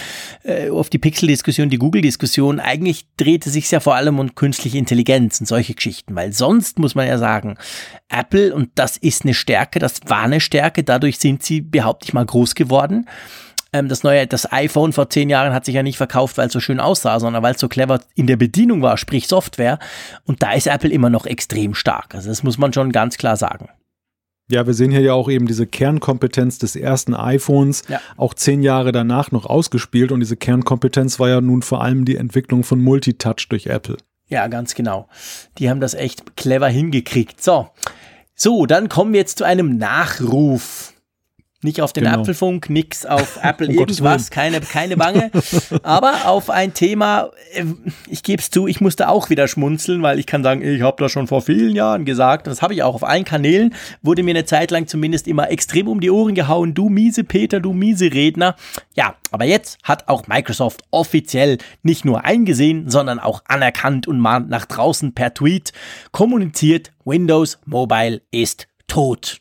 äh, 0.44 0.70
auf 0.70 0.88
die 0.88 0.98
Pixel-Diskussion, 0.98 1.68
die 1.68 1.78
Google-Diskussion. 1.78 2.58
Eigentlich 2.58 3.06
dreht 3.16 3.46
es 3.46 3.52
sich 3.52 3.70
ja 3.70 3.80
vor 3.80 3.94
allem 3.94 4.18
um 4.18 4.34
künstliche 4.34 4.78
Intelligenz 4.78 5.40
und 5.40 5.46
solche 5.46 5.74
Geschichten. 5.74 6.14
Weil 6.14 6.32
sonst 6.32 6.78
muss 6.78 6.94
man 6.94 7.06
ja 7.06 7.18
sagen, 7.18 7.56
Apple, 8.08 8.54
und 8.54 8.70
das 8.76 8.96
ist 8.96 9.22
eine 9.22 9.34
Stärke, 9.34 9.78
das 10.00 10.10
war 10.10 10.22
eine 10.22 10.40
Stärke, 10.40 10.84
dadurch 10.84 11.18
sind 11.18 11.42
sie, 11.42 11.60
behaupte 11.60 12.06
ich 12.06 12.14
mal, 12.14 12.24
groß 12.24 12.54
geworden. 12.54 13.06
Ähm, 13.72 13.88
das 13.88 14.02
neue, 14.02 14.26
das 14.26 14.50
iPhone 14.52 14.92
vor 14.92 15.10
zehn 15.10 15.28
Jahren 15.28 15.52
hat 15.52 15.64
sich 15.64 15.74
ja 15.74 15.82
nicht 15.82 15.96
verkauft, 15.96 16.38
weil 16.38 16.46
es 16.46 16.52
so 16.52 16.60
schön 16.60 16.80
aussah, 16.80 17.20
sondern 17.20 17.42
weil 17.42 17.54
es 17.54 17.60
so 17.60 17.68
clever 17.68 18.00
in 18.14 18.26
der 18.26 18.36
Bedienung 18.36 18.82
war, 18.82 18.96
sprich 18.96 19.26
Software. 19.28 19.78
Und 20.24 20.42
da 20.42 20.52
ist 20.52 20.66
Apple 20.66 20.90
immer 20.90 21.10
noch 21.10 21.26
extrem 21.26 21.74
stark. 21.74 22.14
Also 22.14 22.28
das 22.28 22.42
muss 22.42 22.58
man 22.58 22.72
schon 22.72 22.92
ganz 22.92 23.18
klar 23.18 23.36
sagen. 23.36 23.68
Ja, 24.48 24.64
wir 24.64 24.74
sehen 24.74 24.92
hier 24.92 25.00
ja 25.00 25.12
auch 25.12 25.28
eben 25.28 25.46
diese 25.46 25.66
Kernkompetenz 25.66 26.58
des 26.58 26.76
ersten 26.76 27.14
iPhones, 27.14 27.82
ja. 27.88 28.00
auch 28.16 28.32
zehn 28.32 28.62
Jahre 28.62 28.92
danach 28.92 29.32
noch 29.32 29.44
ausgespielt. 29.44 30.12
Und 30.12 30.20
diese 30.20 30.36
Kernkompetenz 30.36 31.18
war 31.18 31.28
ja 31.28 31.40
nun 31.40 31.62
vor 31.62 31.82
allem 31.82 32.04
die 32.04 32.16
Entwicklung 32.16 32.62
von 32.62 32.80
Multitouch 32.80 33.48
durch 33.48 33.66
Apple. 33.66 33.96
Ja, 34.28 34.46
ganz 34.46 34.74
genau. 34.74 35.08
Die 35.58 35.68
haben 35.68 35.80
das 35.80 35.94
echt 35.94 36.36
clever 36.36 36.68
hingekriegt. 36.68 37.42
So, 37.42 37.68
so, 38.38 38.66
dann 38.66 38.90
kommen 38.90 39.14
wir 39.14 39.20
jetzt 39.20 39.38
zu 39.38 39.44
einem 39.44 39.78
Nachruf. 39.78 40.92
Nicht 41.62 41.80
auf 41.80 41.94
den 41.94 42.04
genau. 42.04 42.20
Apfelfunk, 42.20 42.68
nix 42.68 43.06
auf 43.06 43.38
Apple 43.42 43.68
irgendwas, 43.68 44.30
keine, 44.30 44.60
keine 44.60 44.96
Bange. 44.98 45.30
Aber 45.82 46.26
auf 46.26 46.50
ein 46.50 46.74
Thema, 46.74 47.30
äh, 47.54 47.64
ich 48.08 48.22
gebe 48.22 48.42
es 48.42 48.50
zu, 48.50 48.66
ich 48.66 48.82
musste 48.82 49.08
auch 49.08 49.30
wieder 49.30 49.48
schmunzeln, 49.48 50.02
weil 50.02 50.18
ich 50.18 50.26
kann 50.26 50.42
sagen, 50.42 50.62
ich 50.62 50.82
habe 50.82 51.02
das 51.02 51.12
schon 51.12 51.26
vor 51.26 51.40
vielen 51.40 51.74
Jahren 51.74 52.04
gesagt. 52.04 52.46
Das 52.46 52.60
habe 52.60 52.74
ich 52.74 52.82
auch 52.82 52.94
auf 52.94 53.04
allen 53.04 53.24
Kanälen. 53.24 53.74
Wurde 54.02 54.22
mir 54.22 54.32
eine 54.32 54.44
Zeit 54.44 54.70
lang 54.70 54.86
zumindest 54.86 55.26
immer 55.26 55.50
extrem 55.50 55.88
um 55.88 56.00
die 56.00 56.10
Ohren 56.10 56.34
gehauen. 56.34 56.74
Du 56.74 56.90
miese 56.90 57.24
Peter, 57.24 57.58
du 57.58 57.72
miese 57.72 58.12
Redner. 58.12 58.54
Ja, 58.94 59.14
aber 59.30 59.46
jetzt 59.46 59.78
hat 59.82 60.08
auch 60.08 60.26
Microsoft 60.26 60.82
offiziell 60.90 61.56
nicht 61.82 62.04
nur 62.04 62.24
eingesehen, 62.24 62.90
sondern 62.90 63.18
auch 63.18 63.42
anerkannt 63.48 64.06
und 64.06 64.18
mahnt 64.18 64.50
nach 64.50 64.66
draußen 64.66 65.14
per 65.14 65.32
Tweet 65.32 65.72
kommuniziert, 66.12 66.92
Windows 67.04 67.58
Mobile 67.64 68.20
ist 68.30 68.68
tot. 68.88 69.40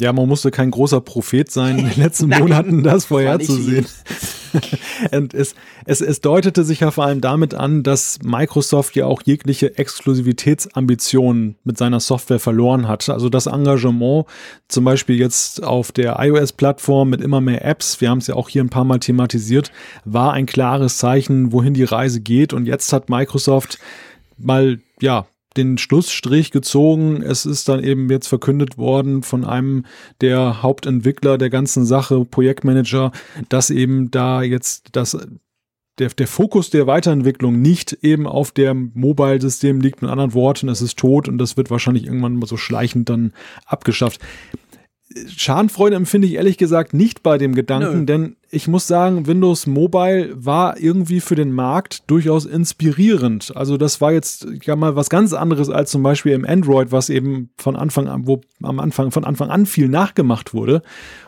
Ja, 0.00 0.14
man 0.14 0.26
musste 0.26 0.50
kein 0.50 0.70
großer 0.70 1.00
Prophet 1.02 1.50
sein, 1.50 1.78
in 1.78 1.90
den 1.90 2.02
letzten 2.02 2.28
Monaten 2.38 2.82
das 2.82 3.04
vorherzusehen. 3.04 3.86
Und 5.12 5.34
es, 5.34 5.54
es, 5.84 6.00
es 6.00 6.20
deutete 6.20 6.64
sich 6.64 6.80
ja 6.80 6.90
vor 6.90 7.04
allem 7.04 7.20
damit 7.20 7.54
an, 7.54 7.82
dass 7.82 8.18
Microsoft 8.22 8.96
ja 8.96 9.04
auch 9.06 9.22
jegliche 9.22 9.76
Exklusivitätsambitionen 9.78 11.56
mit 11.64 11.78
seiner 11.78 12.00
Software 12.00 12.40
verloren 12.40 12.88
hat. 12.88 13.08
Also 13.10 13.28
das 13.28 13.46
Engagement 13.46 14.24
zum 14.68 14.84
Beispiel 14.84 15.16
jetzt 15.16 15.62
auf 15.62 15.92
der 15.92 16.16
iOS-Plattform 16.18 17.10
mit 17.10 17.20
immer 17.20 17.40
mehr 17.40 17.64
Apps, 17.64 18.00
wir 18.00 18.10
haben 18.10 18.18
es 18.18 18.26
ja 18.26 18.34
auch 18.34 18.48
hier 18.48 18.64
ein 18.64 18.70
paar 18.70 18.84
Mal 18.84 19.00
thematisiert, 19.00 19.70
war 20.04 20.32
ein 20.32 20.46
klares 20.46 20.96
Zeichen, 20.96 21.52
wohin 21.52 21.74
die 21.74 21.84
Reise 21.84 22.20
geht. 22.20 22.52
Und 22.52 22.66
jetzt 22.66 22.92
hat 22.92 23.10
Microsoft 23.10 23.78
mal 24.38 24.80
ja 25.00 25.26
den 25.56 25.78
Schlussstrich 25.78 26.50
gezogen. 26.50 27.22
Es 27.22 27.46
ist 27.46 27.68
dann 27.68 27.82
eben 27.82 28.08
jetzt 28.10 28.28
verkündet 28.28 28.78
worden 28.78 29.22
von 29.22 29.44
einem 29.44 29.84
der 30.20 30.62
Hauptentwickler 30.62 31.38
der 31.38 31.50
ganzen 31.50 31.84
Sache, 31.84 32.24
Projektmanager, 32.24 33.12
dass 33.48 33.70
eben 33.70 34.10
da 34.10 34.42
jetzt 34.42 34.90
das 34.92 35.16
der, 35.98 36.08
der 36.08 36.26
Fokus 36.26 36.70
der 36.70 36.86
Weiterentwicklung 36.86 37.60
nicht 37.60 37.92
eben 38.02 38.26
auf 38.26 38.52
dem 38.52 38.90
Mobile-System 38.94 39.80
liegt. 39.80 40.02
Mit 40.02 40.10
anderen 40.10 40.34
Worten, 40.34 40.68
es 40.68 40.80
ist 40.80 40.98
tot 40.98 41.28
und 41.28 41.38
das 41.38 41.56
wird 41.56 41.70
wahrscheinlich 41.70 42.06
irgendwann 42.06 42.36
mal 42.36 42.46
so 42.46 42.56
schleichend 42.56 43.08
dann 43.08 43.32
abgeschafft. 43.66 44.20
Schadenfreude 45.28 45.96
empfinde 45.96 46.26
ich 46.26 46.34
ehrlich 46.34 46.56
gesagt 46.56 46.94
nicht 46.94 47.22
bei 47.22 47.36
dem 47.36 47.54
Gedanken, 47.54 48.00
Nö. 48.00 48.06
denn 48.06 48.36
ich 48.52 48.66
muss 48.66 48.88
sagen, 48.88 49.28
Windows 49.28 49.68
Mobile 49.68 50.32
war 50.34 50.76
irgendwie 50.78 51.20
für 51.20 51.36
den 51.36 51.52
Markt 51.52 52.10
durchaus 52.10 52.46
inspirierend. 52.46 53.52
Also 53.54 53.76
das 53.76 54.00
war 54.00 54.12
jetzt 54.12 54.46
ja 54.64 54.74
mal 54.74 54.96
was 54.96 55.08
ganz 55.08 55.32
anderes 55.32 55.70
als 55.70 55.90
zum 55.92 56.02
Beispiel 56.02 56.32
im 56.32 56.44
Android, 56.44 56.90
was 56.90 57.10
eben 57.10 57.50
von 57.56 57.76
Anfang 57.76 58.08
an, 58.08 58.26
wo 58.26 58.40
am 58.60 58.80
Anfang, 58.80 59.12
von 59.12 59.24
Anfang 59.24 59.50
an 59.50 59.66
viel 59.66 59.88
nachgemacht 59.88 60.52
wurde. 60.52 60.82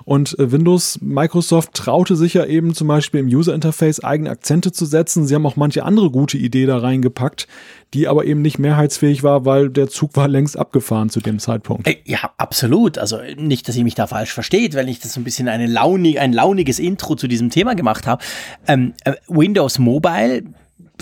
Und 0.05 0.37
äh, 0.41 0.51
Windows, 0.51 0.99
Microsoft 1.01 1.75
traute 1.75 2.17
sich 2.17 2.35
ja 2.35 2.45
eben 2.45 2.75
zum 2.75 2.89
Beispiel 2.89 3.21
im 3.21 3.29
User 3.29 3.55
Interface 3.55 4.03
eigene 4.03 4.31
Akzente 4.31 4.73
zu 4.73 4.85
setzen. 4.85 5.25
Sie 5.25 5.35
haben 5.37 5.47
auch 5.47 5.57
manche 5.57 5.85
andere 5.85 6.11
gute 6.11 6.39
Idee 6.39 6.67
da 6.67 6.79
reingepackt, 6.79 7.47
die 7.95 8.09
aber 8.09 8.25
eben 8.25 8.43
nicht 8.43 8.59
mehrheitsfähig 8.59 9.23
war, 9.23 9.45
weil 9.45 9.71
der 9.71 9.89
Zug 9.89 10.17
war 10.17 10.27
längst 10.27 10.59
abgefahren 10.59 11.09
zu 11.09 11.21
dem 11.21 11.39
Zeitpunkt. 11.39 11.89
Ja, 12.05 12.33
absolut. 12.37 12.99
Also 12.99 13.19
nicht, 13.37 13.69
dass 13.69 13.77
ihr 13.77 13.85
mich 13.85 13.95
da 13.95 14.09
falsch 14.09 14.33
versteht, 14.33 14.75
wenn 14.75 14.89
ich 14.89 14.99
das 14.99 15.13
so 15.13 15.21
ein 15.21 15.25
bisschen 15.25 15.47
eine 15.47 15.67
launig, 15.67 16.19
ein 16.19 16.33
launiges 16.33 16.81
Intro 16.81 17.12
Intro 17.13 17.17
zu 17.17 17.29
diesem 17.29 17.51
Thema 17.51 17.75
gemacht 17.75 18.07
habe. 18.07 18.23
Ähm, 18.67 18.95
äh, 19.05 19.15
Windows 19.29 19.79
Mobile 19.79 20.43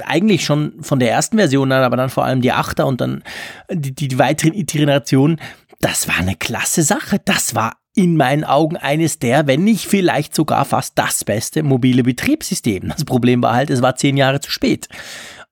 eigentlich 0.05 0.45
schon 0.45 0.83
von 0.83 0.99
der 0.99 1.11
ersten 1.11 1.37
Version 1.37 1.73
an, 1.73 1.83
aber 1.83 1.97
dann 1.97 2.11
vor 2.11 2.25
allem 2.25 2.41
die 2.41 2.53
8er 2.53 2.85
und 2.85 3.01
dann 3.01 3.23
die, 3.71 3.95
die, 3.95 4.09
die 4.09 4.19
weiteren 4.19 4.55
Iterationen, 4.55 5.41
das 5.81 6.09
war 6.09 6.17
eine 6.19 6.37
klasse 6.37 6.83
Sache. 6.83 7.19
Das 7.25 7.55
war 7.55 7.77
in 7.95 8.17
meinen 8.17 8.45
Augen 8.45 8.77
eines 8.77 9.19
der, 9.19 9.47
wenn 9.47 9.65
nicht 9.65 9.87
vielleicht 9.87 10.35
sogar 10.35 10.65
fast 10.65 10.97
das 10.97 11.25
beste 11.25 11.63
mobile 11.63 12.03
Betriebssystem. 12.03 12.89
Das 12.89 13.05
Problem 13.05 13.43
war 13.43 13.55
halt, 13.55 13.69
es 13.69 13.83
war 13.83 13.97
zehn 13.97 14.17
Jahre 14.17 14.41
zu 14.41 14.51
spät. 14.51 14.89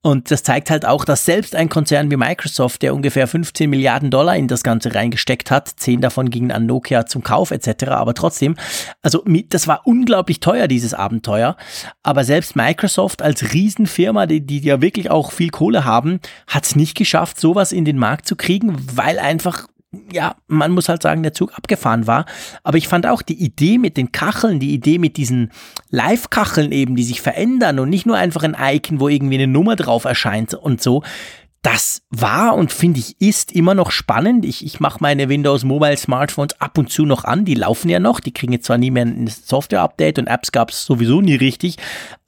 Und 0.01 0.30
das 0.30 0.44
zeigt 0.44 0.70
halt 0.70 0.86
auch, 0.86 1.05
dass 1.05 1.24
selbst 1.24 1.57
ein 1.57 1.68
Konzern 1.68 2.09
wie 2.11 2.16
Microsoft, 2.16 2.82
der 2.82 2.94
ungefähr 2.94 3.26
15 3.26 3.68
Milliarden 3.68 4.12
Dollar 4.12 4.36
in 4.36 4.46
das 4.46 4.62
Ganze 4.62 4.94
reingesteckt 4.94 5.51
hat, 5.51 5.68
zehn 5.76 6.01
davon 6.01 6.30
gingen 6.30 6.53
an 6.53 6.66
Nokia 6.66 7.07
zum 7.07 7.24
Kauf 7.24 7.51
etc., 7.51 7.88
aber 7.88 8.14
trotzdem, 8.14 8.55
also 9.03 9.24
das 9.49 9.66
war 9.66 9.86
unglaublich 9.86 10.38
teuer, 10.38 10.68
dieses 10.68 10.94
Abenteuer. 10.94 11.57
Aber 12.05 12.22
selbst 12.22 12.55
Microsoft 12.55 13.22
als 13.22 13.53
Riesenfirma, 13.53 14.26
die, 14.26 14.40
die 14.40 14.61
ja 14.61 14.80
wirklich 14.80 15.11
auch 15.11 15.32
viel 15.32 15.51
Kohle 15.51 15.84
haben, 15.84 16.20
hat 16.46 16.64
es 16.64 16.76
nicht 16.76 16.96
geschafft, 16.96 17.40
sowas 17.40 17.72
in 17.72 17.84
den 17.84 17.99
Markt 17.99 18.28
zu 18.28 18.36
kriegen, 18.36 18.76
weil 18.94 19.18
einfach 19.18 19.66
ja, 20.12 20.36
man 20.49 20.72
muss 20.72 20.89
halt 20.89 21.03
sagen, 21.03 21.22
der 21.22 21.32
Zug 21.32 21.57
abgefahren 21.57 22.07
war. 22.07 22.26
Aber 22.62 22.76
ich 22.76 22.89
fand 22.89 23.07
auch 23.07 23.22
die 23.22 23.43
Idee 23.43 23.78
mit 23.78 23.97
den 23.97 24.12
Kacheln, 24.12 24.61
die 24.61 24.74
Idee 24.74 24.99
mit 24.99 25.16
diesen 25.16 25.51
Live-Kacheln 25.91 26.72
eben, 26.72 26.95
die 26.95 27.05
sich 27.05 27.22
verändern 27.22 27.78
und 27.78 27.89
nicht 27.89 28.05
nur 28.05 28.16
einfach 28.16 28.43
ein 28.43 28.57
Icon, 28.59 29.01
wo 29.01 29.09
irgendwie 29.09 29.36
eine 29.36 29.47
Nummer 29.47 29.76
drauf 29.76 30.05
erscheint 30.05 30.53
und 30.55 30.82
so. 30.82 31.03
Das 31.62 32.03
war 32.11 32.55
und 32.55 32.70
finde 32.70 33.01
ich 33.01 33.20
ist 33.20 33.51
immer 33.53 33.74
noch 33.74 33.91
spannend. 33.91 34.45
Ich, 34.45 34.64
ich 34.64 34.78
mache 34.78 34.99
meine 35.01 35.28
Windows 35.28 35.64
Mobile 35.64 35.97
Smartphones 35.97 36.61
ab 36.61 36.78
und 36.78 36.91
zu 36.91 37.05
noch 37.05 37.24
an. 37.24 37.45
Die 37.45 37.55
laufen 37.55 37.89
ja 37.89 37.99
noch. 37.99 38.20
Die 38.20 38.32
kriegen 38.32 38.53
jetzt 38.53 38.66
zwar 38.66 38.78
nie 38.78 38.91
mehr 38.91 39.07
ein 39.07 39.26
Software-Update 39.26 40.18
und 40.18 40.28
Apps 40.28 40.53
gab 40.53 40.70
es 40.70 40.84
sowieso 40.84 41.20
nie 41.20 41.34
richtig. 41.34 41.76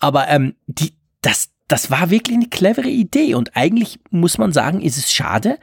Aber 0.01 0.29
ähm, 0.29 0.55
die, 0.67 0.95
das, 1.21 1.51
das 1.69 1.91
war 1.91 2.11
wirklich 2.11 2.39
eine 2.39 2.49
clevere 2.49 2.89
Idee. 2.89 3.35
Und 3.35 3.57
eigentlich 3.57 4.01
muss 4.11 4.37
man 4.37 4.53
sagen, 4.53 4.81
ist 4.81 4.99
es 4.99 5.13
schade, 5.13 5.59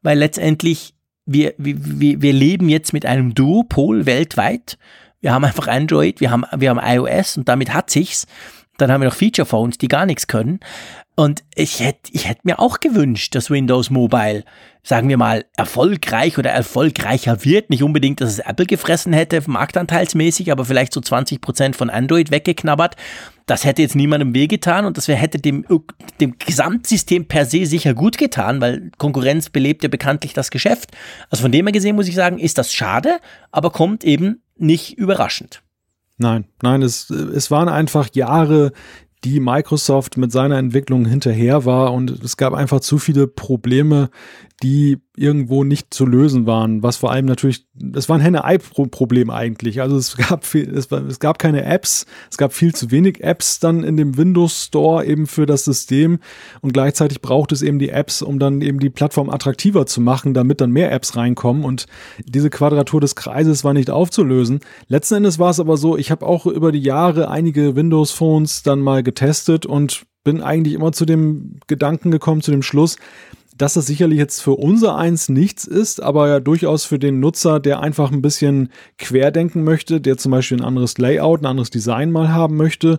weil 0.00 0.18
letztendlich 0.18 0.94
wir, 1.32 1.54
wir, 1.58 2.22
wir 2.22 2.32
leben 2.32 2.68
jetzt 2.68 2.92
mit 2.92 3.06
einem 3.06 3.34
Duopol 3.34 4.04
weltweit. 4.06 4.78
Wir 5.20 5.32
haben 5.32 5.44
einfach 5.44 5.68
Android, 5.68 6.20
wir 6.20 6.30
haben, 6.30 6.44
wir 6.56 6.70
haben 6.70 6.80
iOS 6.82 7.36
und 7.36 7.48
damit 7.48 7.72
hat 7.72 7.90
sich's. 7.90 8.26
Dann 8.80 8.90
haben 8.90 9.00
wir 9.00 9.08
noch 9.08 9.16
Feature 9.16 9.46
Phones, 9.46 9.78
die 9.78 9.88
gar 9.88 10.06
nichts 10.06 10.26
können. 10.26 10.60
Und 11.16 11.42
ich 11.54 11.80
hätte 11.80 12.10
ich 12.12 12.26
hätte 12.26 12.40
mir 12.44 12.60
auch 12.60 12.80
gewünscht, 12.80 13.34
dass 13.34 13.50
Windows 13.50 13.90
Mobile, 13.90 14.42
sagen 14.82 15.10
wir 15.10 15.18
mal, 15.18 15.44
erfolgreich 15.54 16.38
oder 16.38 16.50
erfolgreicher 16.50 17.44
wird. 17.44 17.68
Nicht 17.68 17.82
unbedingt, 17.82 18.22
dass 18.22 18.30
es 18.30 18.38
Apple 18.38 18.64
gefressen 18.64 19.12
hätte, 19.12 19.42
marktanteilsmäßig, 19.46 20.50
aber 20.50 20.64
vielleicht 20.64 20.94
so 20.94 21.00
20 21.02 21.42
Prozent 21.42 21.76
von 21.76 21.90
Android 21.90 22.30
weggeknabbert. 22.30 22.96
Das 23.44 23.64
hätte 23.64 23.82
jetzt 23.82 23.96
niemandem 23.96 24.32
wehgetan 24.32 24.86
und 24.86 24.96
das 24.96 25.08
hätte 25.08 25.38
dem, 25.38 25.66
dem 26.20 26.38
Gesamtsystem 26.38 27.26
per 27.26 27.44
se 27.44 27.66
sicher 27.66 27.92
gut 27.92 28.16
getan, 28.16 28.62
weil 28.62 28.90
Konkurrenz 28.96 29.50
belebt 29.50 29.82
ja 29.82 29.90
bekanntlich 29.90 30.32
das 30.32 30.50
Geschäft. 30.50 30.92
Also 31.28 31.42
von 31.42 31.52
dem 31.52 31.66
her 31.66 31.72
gesehen 31.72 31.96
muss 31.96 32.08
ich 32.08 32.14
sagen, 32.14 32.38
ist 32.38 32.56
das 32.56 32.72
schade, 32.72 33.18
aber 33.50 33.70
kommt 33.70 34.04
eben 34.04 34.42
nicht 34.56 34.96
überraschend. 34.96 35.62
Nein, 36.20 36.44
nein, 36.62 36.82
es, 36.82 37.08
es 37.08 37.50
waren 37.50 37.70
einfach 37.70 38.10
Jahre, 38.12 38.72
die 39.24 39.40
Microsoft 39.40 40.18
mit 40.18 40.30
seiner 40.32 40.58
Entwicklung 40.58 41.06
hinterher 41.06 41.64
war 41.64 41.94
und 41.94 42.10
es 42.22 42.36
gab 42.36 42.52
einfach 42.52 42.80
zu 42.80 42.98
viele 42.98 43.26
Probleme, 43.26 44.10
die 44.62 44.98
irgendwo 45.16 45.64
nicht 45.64 45.92
zu 45.92 46.04
lösen 46.04 46.46
waren, 46.46 46.82
was 46.82 46.98
vor 46.98 47.10
allem 47.10 47.24
natürlich, 47.24 47.66
das 47.74 48.08
war 48.08 48.16
ein 48.18 48.22
Henne-Ei-Problem 48.22 49.30
eigentlich. 49.30 49.80
Also 49.80 49.96
es 49.96 50.16
gab 50.16 50.44
viel, 50.44 50.68
es, 50.70 50.90
es 50.90 51.18
gab 51.18 51.38
keine 51.38 51.64
Apps, 51.64 52.06
es 52.30 52.36
gab 52.36 52.52
viel 52.52 52.74
zu 52.74 52.90
wenig 52.90 53.22
Apps 53.22 53.58
dann 53.58 53.84
in 53.84 53.96
dem 53.96 54.16
Windows 54.16 54.66
Store 54.66 55.04
eben 55.04 55.26
für 55.26 55.46
das 55.46 55.64
System 55.64 56.18
und 56.60 56.72
gleichzeitig 56.72 57.22
braucht 57.22 57.52
es 57.52 57.62
eben 57.62 57.78
die 57.78 57.88
Apps, 57.88 58.22
um 58.22 58.38
dann 58.38 58.60
eben 58.60 58.80
die 58.80 58.90
Plattform 58.90 59.30
attraktiver 59.30 59.86
zu 59.86 60.00
machen, 60.00 60.34
damit 60.34 60.60
dann 60.60 60.70
mehr 60.70 60.92
Apps 60.92 61.16
reinkommen 61.16 61.64
und 61.64 61.86
diese 62.24 62.50
Quadratur 62.50 63.00
des 63.00 63.16
Kreises 63.16 63.64
war 63.64 63.72
nicht 63.72 63.90
aufzulösen. 63.90 64.60
Letzten 64.88 65.16
Endes 65.16 65.38
war 65.38 65.50
es 65.50 65.60
aber 65.60 65.76
so, 65.76 65.96
ich 65.96 66.10
habe 66.10 66.26
auch 66.26 66.46
über 66.46 66.70
die 66.70 66.82
Jahre 66.82 67.30
einige 67.30 67.76
Windows 67.76 68.10
Phones 68.10 68.62
dann 68.62 68.80
mal 68.80 69.02
getestet 69.02 69.64
und 69.64 70.04
bin 70.22 70.42
eigentlich 70.42 70.74
immer 70.74 70.92
zu 70.92 71.06
dem 71.06 71.60
Gedanken 71.66 72.10
gekommen, 72.10 72.42
zu 72.42 72.50
dem 72.50 72.62
Schluss, 72.62 72.96
dass 73.60 73.74
das 73.74 73.86
sicherlich 73.86 74.18
jetzt 74.18 74.40
für 74.40 74.52
unser 74.52 74.96
eins 74.96 75.28
nichts 75.28 75.64
ist, 75.64 76.02
aber 76.02 76.28
ja 76.28 76.40
durchaus 76.40 76.86
für 76.86 76.98
den 76.98 77.20
Nutzer, 77.20 77.60
der 77.60 77.80
einfach 77.80 78.10
ein 78.10 78.22
bisschen 78.22 78.70
querdenken 78.96 79.64
möchte, 79.64 80.00
der 80.00 80.16
zum 80.16 80.32
Beispiel 80.32 80.58
ein 80.58 80.64
anderes 80.64 80.96
Layout, 80.96 81.42
ein 81.42 81.46
anderes 81.46 81.68
Design 81.68 82.10
mal 82.10 82.32
haben 82.32 82.56
möchte, 82.56 82.98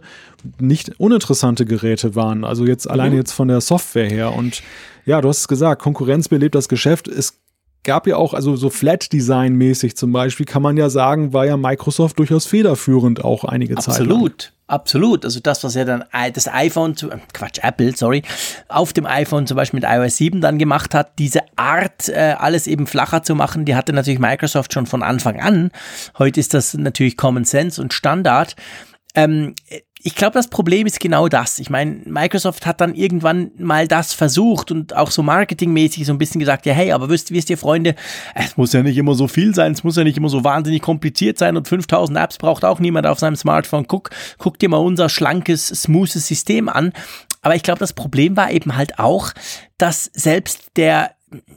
nicht 0.60 1.00
uninteressante 1.00 1.66
Geräte 1.66 2.14
waren. 2.14 2.44
Also 2.44 2.66
jetzt 2.66 2.86
mhm. 2.86 2.92
alleine 2.92 3.16
jetzt 3.16 3.32
von 3.32 3.48
der 3.48 3.60
Software 3.60 4.08
her. 4.08 4.36
Und 4.36 4.62
ja, 5.06 5.20
du 5.20 5.30
hast 5.30 5.40
es 5.40 5.48
gesagt, 5.48 5.82
Konkurrenz 5.82 6.30
belebt 6.30 6.54
das 6.54 6.70
Geschäft. 6.70 7.08
Es 7.08 7.41
gab 7.84 8.08
ja 8.08 8.16
auch, 8.18 8.34
also 8.34 8.56
so 8.56 8.70
Flat-Design-mäßig 8.70 9.96
zum 9.96 10.12
Beispiel, 10.12 10.46
kann 10.46 10.62
man 10.62 10.78
ja 10.78 10.90
sagen, 10.90 11.34
war 11.34 11.46
ja 11.46 11.58
Microsoft 11.58 12.20
durchaus 12.20 12.46
federführend 12.46 13.24
auch 13.24 13.44
einige 13.44 13.78
Absolut. 13.78 13.98
Zeit. 13.98 14.08
Absolut. 14.08 14.54
Absolut. 14.72 15.26
Also 15.26 15.42
das, 15.42 15.66
was 15.66 15.76
ja 15.76 15.84
dann 15.84 16.06
das 16.34 16.48
iPhone, 16.48 16.94
äh, 16.94 17.18
Quatsch, 17.34 17.60
Apple, 17.62 17.94
sorry, 17.94 18.24
auf 18.70 18.94
dem 18.94 19.06
iPhone 19.06 19.46
zum 19.46 19.58
Beispiel 19.58 19.82
mit 19.82 19.90
iOS 19.90 20.16
7 20.16 20.40
dann 20.40 20.58
gemacht 20.58 20.96
hat, 20.96 21.20
diese 21.20 21.42
Art, 21.58 22.08
äh, 22.08 22.36
alles 22.40 22.68
eben 22.68 22.88
flacher 22.88 23.22
zu 23.22 23.36
machen, 23.36 23.66
die 23.66 23.76
hatte 23.76 23.92
natürlich 23.92 24.22
Microsoft 24.22 24.72
schon 24.72 24.86
von 24.86 25.04
Anfang 25.04 25.42
an. 25.42 25.72
Heute 26.18 26.40
ist 26.40 26.54
das 26.54 26.74
natürlich 26.74 27.18
Common 27.18 27.44
Sense 27.44 27.82
und 27.82 27.94
Standard. 27.94 28.56
Ähm, 29.16 29.56
ich 30.04 30.16
glaube, 30.16 30.34
das 30.34 30.48
Problem 30.48 30.88
ist 30.88 31.00
genau 31.00 31.28
das. 31.28 31.60
Ich 31.60 31.70
meine, 31.70 32.02
Microsoft 32.06 32.66
hat 32.66 32.82
dann 32.82 32.96
irgendwann 32.96 33.52
mal 33.58 33.88
das 33.88 34.14
versucht 34.14 34.72
und 34.72 34.96
auch 34.96 35.12
so 35.12 35.22
marketingmäßig 35.22 36.06
so 36.06 36.14
ein 36.14 36.18
bisschen 36.18 36.40
gesagt, 36.40 36.66
ja, 36.66 36.74
hey, 36.74 36.92
aber 36.92 37.10
wisst, 37.10 37.32
wisst 37.32 37.50
ihr, 37.50 37.58
Freunde, 37.58 37.96
es 38.34 38.58
muss 38.58 38.74
ja 38.74 38.82
nicht 38.82 38.98
immer 38.98 39.14
so 39.14 39.28
viel 39.28 39.54
sein, 39.54 39.74
es 39.74 39.84
muss 39.84 39.98
ja 39.98 40.04
nicht 40.04 40.18
immer 40.18 40.30
so 40.30 40.44
wahnsinnig 40.44 40.82
kompliziert 40.82 41.38
sein 41.38 41.56
und 41.56 41.68
5000 41.68 42.18
Apps 42.18 42.38
braucht 42.38 42.66
auch 42.66 42.80
niemand 42.80 43.06
auf 43.06 43.20
seinem 43.20 43.36
Smartphone. 43.36 43.88
Guck, 43.88 44.10
guck 44.40 44.58
dir 44.58 44.70
mal 44.70 44.78
unser 44.78 45.08
schlankes, 45.08 45.68
smoothes 45.68 46.28
System 46.28 46.68
an. 46.68 46.94
Aber 47.44 47.56
ich 47.56 47.64
glaube, 47.64 47.80
das 47.80 47.94
Problem 47.94 48.38
war 48.38 48.52
eben 48.52 48.76
halt 48.76 49.00
auch, 49.00 49.32
dass 49.78 50.06
selbst 50.14 50.72
der 50.78 51.12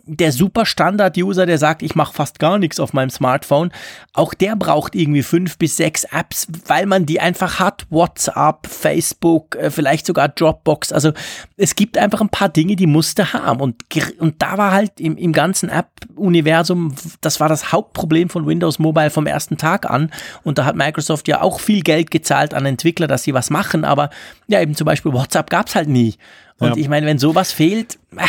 der 0.04 0.32
super 0.32 0.66
Standard-User, 0.66 1.46
der 1.46 1.58
sagt, 1.58 1.82
ich 1.82 1.94
mache 1.94 2.14
fast 2.14 2.38
gar 2.38 2.58
nichts 2.58 2.78
auf 2.78 2.92
meinem 2.92 3.10
Smartphone, 3.10 3.72
auch 4.12 4.32
der 4.34 4.54
braucht 4.56 4.94
irgendwie 4.94 5.22
fünf 5.22 5.58
bis 5.58 5.76
sechs 5.76 6.04
Apps, 6.04 6.46
weil 6.66 6.86
man 6.86 7.06
die 7.06 7.20
einfach 7.20 7.58
hat. 7.58 7.86
WhatsApp, 7.90 8.66
Facebook, 8.66 9.56
äh, 9.56 9.70
vielleicht 9.70 10.06
sogar 10.06 10.28
Dropbox. 10.28 10.92
Also 10.92 11.12
es 11.56 11.74
gibt 11.74 11.98
einfach 11.98 12.20
ein 12.20 12.28
paar 12.28 12.48
Dinge, 12.48 12.76
die 12.76 12.86
musste 12.86 13.32
haben. 13.32 13.60
Und, 13.60 13.82
und 14.18 14.40
da 14.40 14.58
war 14.58 14.72
halt 14.72 15.00
im, 15.00 15.16
im 15.16 15.32
ganzen 15.32 15.68
App-Universum, 15.68 16.94
das 17.20 17.40
war 17.40 17.48
das 17.48 17.72
Hauptproblem 17.72 18.28
von 18.28 18.46
Windows 18.46 18.78
Mobile 18.78 19.10
vom 19.10 19.26
ersten 19.26 19.58
Tag 19.58 19.90
an. 19.90 20.10
Und 20.44 20.58
da 20.58 20.64
hat 20.64 20.76
Microsoft 20.76 21.26
ja 21.26 21.40
auch 21.40 21.58
viel 21.60 21.82
Geld 21.82 22.10
gezahlt 22.10 22.54
an 22.54 22.66
Entwickler, 22.66 23.06
dass 23.06 23.24
sie 23.24 23.34
was 23.34 23.50
machen. 23.50 23.84
Aber 23.84 24.10
ja, 24.46 24.60
eben 24.60 24.74
zum 24.76 24.84
Beispiel 24.84 25.12
WhatsApp 25.12 25.50
gab 25.50 25.68
es 25.68 25.74
halt 25.74 25.88
nie. 25.88 26.14
Und 26.58 26.70
ja. 26.70 26.76
ich 26.76 26.88
meine, 26.88 27.06
wenn 27.06 27.18
sowas 27.18 27.50
fehlt, 27.50 27.98
äh, 28.16 28.26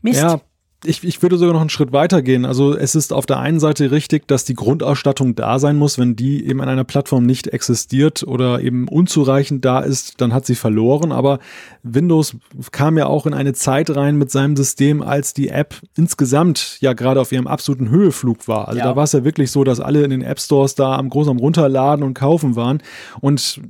Mist. 0.00 0.22
Ja, 0.22 0.40
ich, 0.84 1.02
ich 1.02 1.20
würde 1.22 1.38
sogar 1.38 1.54
noch 1.54 1.60
einen 1.60 1.70
Schritt 1.70 1.92
weiter 1.92 2.22
gehen. 2.22 2.44
Also 2.44 2.76
es 2.76 2.94
ist 2.94 3.12
auf 3.12 3.26
der 3.26 3.40
einen 3.40 3.58
Seite 3.58 3.90
richtig, 3.90 4.28
dass 4.28 4.44
die 4.44 4.54
Grundausstattung 4.54 5.34
da 5.34 5.58
sein 5.58 5.76
muss. 5.76 5.98
Wenn 5.98 6.14
die 6.14 6.46
eben 6.46 6.60
an 6.60 6.68
einer 6.68 6.84
Plattform 6.84 7.26
nicht 7.26 7.48
existiert 7.48 8.22
oder 8.22 8.60
eben 8.60 8.86
unzureichend 8.86 9.64
da 9.64 9.80
ist, 9.80 10.20
dann 10.20 10.32
hat 10.32 10.46
sie 10.46 10.54
verloren. 10.54 11.10
Aber 11.10 11.40
Windows 11.82 12.36
kam 12.70 12.96
ja 12.96 13.06
auch 13.06 13.26
in 13.26 13.34
eine 13.34 13.54
Zeit 13.54 13.94
rein 13.94 14.16
mit 14.16 14.30
seinem 14.30 14.56
System, 14.56 15.02
als 15.02 15.34
die 15.34 15.48
App 15.48 15.74
insgesamt 15.96 16.78
ja 16.80 16.92
gerade 16.92 17.20
auf 17.20 17.32
ihrem 17.32 17.48
absoluten 17.48 17.88
Höheflug 17.90 18.46
war. 18.46 18.68
Also 18.68 18.78
ja. 18.78 18.84
da 18.84 18.96
war 18.96 19.04
es 19.04 19.12
ja 19.12 19.24
wirklich 19.24 19.50
so, 19.50 19.64
dass 19.64 19.80
alle 19.80 20.04
in 20.04 20.10
den 20.10 20.22
App 20.22 20.38
Stores 20.38 20.76
da 20.76 20.96
am 20.96 21.08
groß 21.08 21.28
am 21.28 21.38
Runterladen 21.38 22.04
und 22.04 22.14
Kaufen 22.14 22.54
waren. 22.54 22.82
Und 23.20 23.60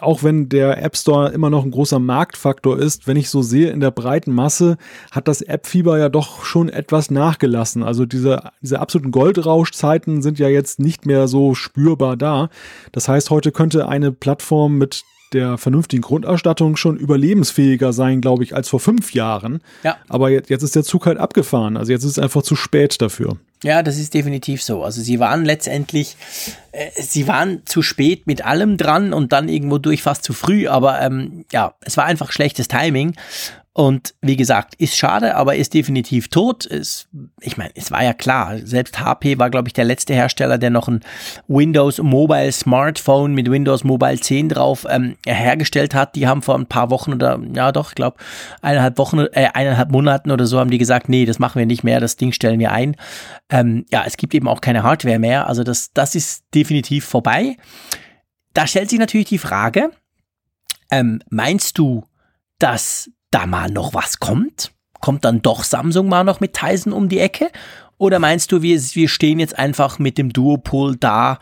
auch 0.00 0.22
wenn 0.22 0.48
der 0.48 0.82
App 0.82 0.96
Store 0.96 1.30
immer 1.30 1.50
noch 1.50 1.64
ein 1.64 1.70
großer 1.70 1.98
Marktfaktor 1.98 2.78
ist, 2.78 3.06
wenn 3.06 3.16
ich 3.16 3.28
so 3.28 3.42
sehe, 3.42 3.70
in 3.70 3.80
der 3.80 3.90
breiten 3.90 4.32
Masse 4.32 4.78
hat 5.10 5.28
das 5.28 5.42
App-Fieber 5.42 5.98
ja 5.98 6.08
doch 6.08 6.44
schon 6.44 6.68
etwas 6.68 7.10
nachgelassen. 7.10 7.82
Also 7.82 8.06
diese, 8.06 8.50
diese 8.62 8.80
absoluten 8.80 9.10
Goldrauschzeiten 9.10 10.22
sind 10.22 10.38
ja 10.38 10.48
jetzt 10.48 10.80
nicht 10.80 11.04
mehr 11.04 11.28
so 11.28 11.54
spürbar 11.54 12.16
da. 12.16 12.48
Das 12.92 13.08
heißt, 13.08 13.30
heute 13.30 13.52
könnte 13.52 13.88
eine 13.88 14.10
Plattform 14.10 14.78
mit 14.78 15.04
der 15.32 15.58
vernünftigen 15.58 16.02
Grundausstattung 16.02 16.76
schon 16.76 16.96
überlebensfähiger 16.96 17.92
sein, 17.92 18.20
glaube 18.20 18.44
ich, 18.44 18.54
als 18.54 18.68
vor 18.68 18.80
fünf 18.80 19.12
Jahren. 19.12 19.60
Ja. 19.82 19.96
Aber 20.08 20.30
jetzt, 20.30 20.50
jetzt 20.50 20.62
ist 20.62 20.76
der 20.76 20.84
Zug 20.84 21.06
halt 21.06 21.18
abgefahren. 21.18 21.76
Also 21.76 21.92
jetzt 21.92 22.04
ist 22.04 22.12
es 22.12 22.18
einfach 22.18 22.42
zu 22.42 22.56
spät 22.56 23.00
dafür. 23.00 23.36
Ja, 23.64 23.82
das 23.82 23.98
ist 23.98 24.14
definitiv 24.14 24.62
so. 24.62 24.84
Also 24.84 25.02
sie 25.02 25.18
waren 25.18 25.44
letztendlich, 25.44 26.16
äh, 26.72 26.90
sie 26.96 27.26
waren 27.26 27.62
zu 27.64 27.82
spät 27.82 28.26
mit 28.26 28.44
allem 28.44 28.76
dran 28.76 29.12
und 29.12 29.32
dann 29.32 29.48
irgendwo 29.48 29.78
durch 29.78 30.02
fast 30.02 30.22
zu 30.22 30.32
früh, 30.32 30.68
aber 30.68 31.00
ähm, 31.00 31.44
ja, 31.52 31.74
es 31.80 31.96
war 31.96 32.04
einfach 32.04 32.30
schlechtes 32.30 32.68
Timing. 32.68 33.14
Und 33.78 34.16
wie 34.22 34.34
gesagt, 34.34 34.74
ist 34.78 34.96
schade, 34.96 35.36
aber 35.36 35.54
ist 35.54 35.72
definitiv 35.72 36.26
tot. 36.26 36.66
Es, 36.66 37.06
ich 37.40 37.56
meine, 37.56 37.70
es 37.76 37.92
war 37.92 38.02
ja 38.02 38.12
klar, 38.12 38.58
selbst 38.64 38.98
HP 38.98 39.38
war, 39.38 39.50
glaube 39.50 39.68
ich, 39.68 39.72
der 39.72 39.84
letzte 39.84 40.14
Hersteller, 40.14 40.58
der 40.58 40.70
noch 40.70 40.88
ein 40.88 40.98
Windows 41.46 41.98
Mobile 41.98 42.50
Smartphone 42.50 43.34
mit 43.34 43.48
Windows 43.48 43.84
Mobile 43.84 44.18
10 44.18 44.48
drauf 44.48 44.84
ähm, 44.90 45.14
hergestellt 45.24 45.94
hat. 45.94 46.16
Die 46.16 46.26
haben 46.26 46.42
vor 46.42 46.56
ein 46.56 46.66
paar 46.66 46.90
Wochen 46.90 47.12
oder, 47.12 47.38
ja 47.54 47.70
doch, 47.70 47.90
ich 47.90 47.94
glaube, 47.94 48.16
eineinhalb 48.62 48.98
Wochen, 48.98 49.20
äh, 49.20 49.50
eineinhalb 49.54 49.92
Monaten 49.92 50.32
oder 50.32 50.46
so 50.46 50.58
haben 50.58 50.70
die 50.70 50.78
gesagt, 50.78 51.08
nee, 51.08 51.24
das 51.24 51.38
machen 51.38 51.60
wir 51.60 51.66
nicht 51.66 51.84
mehr, 51.84 52.00
das 52.00 52.16
Ding 52.16 52.32
stellen 52.32 52.58
wir 52.58 52.72
ein. 52.72 52.96
Ähm, 53.48 53.86
ja, 53.92 54.02
es 54.04 54.16
gibt 54.16 54.34
eben 54.34 54.48
auch 54.48 54.60
keine 54.60 54.82
Hardware 54.82 55.20
mehr. 55.20 55.46
Also 55.46 55.62
das, 55.62 55.92
das 55.92 56.16
ist 56.16 56.42
definitiv 56.52 57.04
vorbei. 57.04 57.56
Da 58.54 58.66
stellt 58.66 58.90
sich 58.90 58.98
natürlich 58.98 59.28
die 59.28 59.38
Frage, 59.38 59.92
ähm, 60.90 61.22
meinst 61.30 61.78
du, 61.78 62.04
dass 62.58 63.08
da 63.30 63.46
mal 63.46 63.70
noch 63.70 63.94
was 63.94 64.18
kommt? 64.18 64.72
Kommt 65.00 65.24
dann 65.24 65.42
doch 65.42 65.64
Samsung 65.64 66.08
mal 66.08 66.24
noch 66.24 66.40
mit 66.40 66.54
Tizen 66.54 66.92
um 66.92 67.08
die 67.08 67.20
Ecke? 67.20 67.50
Oder 67.98 68.18
meinst 68.18 68.52
du, 68.52 68.62
wir, 68.62 68.80
wir 68.80 69.08
stehen 69.08 69.40
jetzt 69.40 69.58
einfach 69.58 69.98
mit 69.98 70.18
dem 70.18 70.32
Duopol 70.32 70.96
da, 70.96 71.38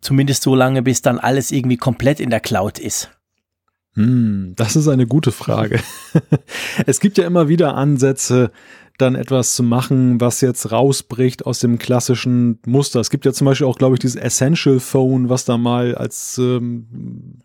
zumindest 0.00 0.42
so 0.42 0.54
lange, 0.54 0.82
bis 0.82 1.02
dann 1.02 1.18
alles 1.18 1.52
irgendwie 1.52 1.76
komplett 1.76 2.20
in 2.20 2.30
der 2.30 2.40
Cloud 2.40 2.78
ist? 2.78 3.10
Hm, 3.94 4.54
das 4.56 4.76
ist 4.76 4.88
eine 4.88 5.06
gute 5.06 5.32
Frage. 5.32 5.80
es 6.86 7.00
gibt 7.00 7.18
ja 7.18 7.26
immer 7.26 7.48
wieder 7.48 7.74
Ansätze, 7.74 8.52
dann 9.00 9.14
etwas 9.14 9.54
zu 9.54 9.62
machen, 9.62 10.20
was 10.20 10.40
jetzt 10.40 10.72
rausbricht 10.72 11.46
aus 11.46 11.60
dem 11.60 11.78
klassischen 11.78 12.58
Muster. 12.66 13.00
Es 13.00 13.10
gibt 13.10 13.24
ja 13.24 13.32
zum 13.32 13.46
Beispiel 13.46 13.66
auch, 13.66 13.78
glaube 13.78 13.94
ich, 13.94 14.00
dieses 14.00 14.16
Essential 14.16 14.80
Phone, 14.80 15.28
was 15.28 15.44
da 15.44 15.56
mal 15.56 15.94
als 15.94 16.38
ähm, 16.38 16.86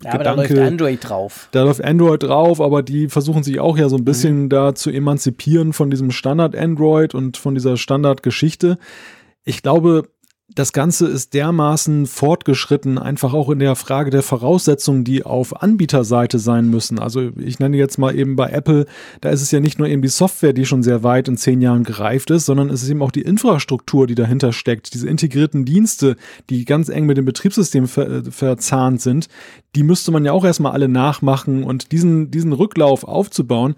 ja, 0.03 0.11
Gedanke, 0.11 0.13
aber 0.13 0.23
da 0.23 0.33
läuft 0.33 0.71
Android 0.71 1.09
drauf. 1.09 1.49
Da 1.51 1.63
läuft 1.63 1.83
Android 1.83 2.23
drauf, 2.23 2.61
aber 2.61 2.83
die 2.83 3.07
versuchen 3.07 3.43
sich 3.43 3.59
auch 3.59 3.77
ja 3.77 3.89
so 3.89 3.95
ein 3.97 4.01
mhm. 4.01 4.05
bisschen 4.05 4.41
mhm. 4.43 4.49
da 4.49 4.75
zu 4.75 4.89
emanzipieren 4.89 5.73
von 5.73 5.89
diesem 5.89 6.11
Standard 6.11 6.55
Android 6.55 7.15
und 7.15 7.37
von 7.37 7.55
dieser 7.55 7.77
Standardgeschichte. 7.77 8.77
Ich 9.43 9.61
glaube, 9.61 10.09
das 10.55 10.71
Ganze 10.71 11.07
ist 11.07 11.33
dermaßen 11.33 12.05
fortgeschritten, 12.05 12.97
einfach 12.97 13.33
auch 13.33 13.49
in 13.49 13.59
der 13.59 13.75
Frage 13.75 14.09
der 14.09 14.23
Voraussetzungen, 14.23 15.03
die 15.03 15.23
auf 15.23 15.61
Anbieterseite 15.61 16.39
sein 16.39 16.69
müssen. 16.69 16.97
Also 16.97 17.29
ich 17.37 17.59
nenne 17.59 17.75
jetzt 17.75 17.97
mal 17.97 18.17
eben 18.17 18.37
bei 18.37 18.49
Apple, 18.49 18.85
da 19.19 19.29
ist 19.29 19.41
es 19.41 19.51
ja 19.51 19.59
nicht 19.59 19.79
nur 19.79 19.89
eben 19.89 20.01
die 20.01 20.07
Software, 20.07 20.53
die 20.53 20.65
schon 20.65 20.81
sehr 20.81 21.03
weit 21.03 21.27
in 21.27 21.35
zehn 21.35 21.61
Jahren 21.61 21.83
gereift 21.83 22.31
ist, 22.31 22.45
sondern 22.45 22.69
es 22.69 22.83
ist 22.83 22.89
eben 22.89 23.01
auch 23.01 23.11
die 23.11 23.21
Infrastruktur, 23.21 24.07
die 24.07 24.15
dahinter 24.15 24.53
steckt, 24.53 24.93
diese 24.93 25.09
integrierten 25.09 25.65
Dienste, 25.65 26.15
die 26.49 26.63
ganz 26.63 26.87
eng 26.87 27.05
mit 27.05 27.17
dem 27.17 27.25
Betriebssystem 27.25 27.87
ver 27.87 28.09
äh, 28.09 28.23
verzahnt 28.31 29.01
sind. 29.01 29.27
Die 29.75 29.83
müsste 29.83 30.11
man 30.11 30.23
ja 30.23 30.31
auch 30.31 30.45
erstmal 30.45 30.71
alle 30.71 30.87
nachmachen 30.87 31.63
und 31.63 31.91
diesen, 31.91 32.31
diesen 32.31 32.53
Rücklauf 32.53 33.03
aufzubauen, 33.03 33.75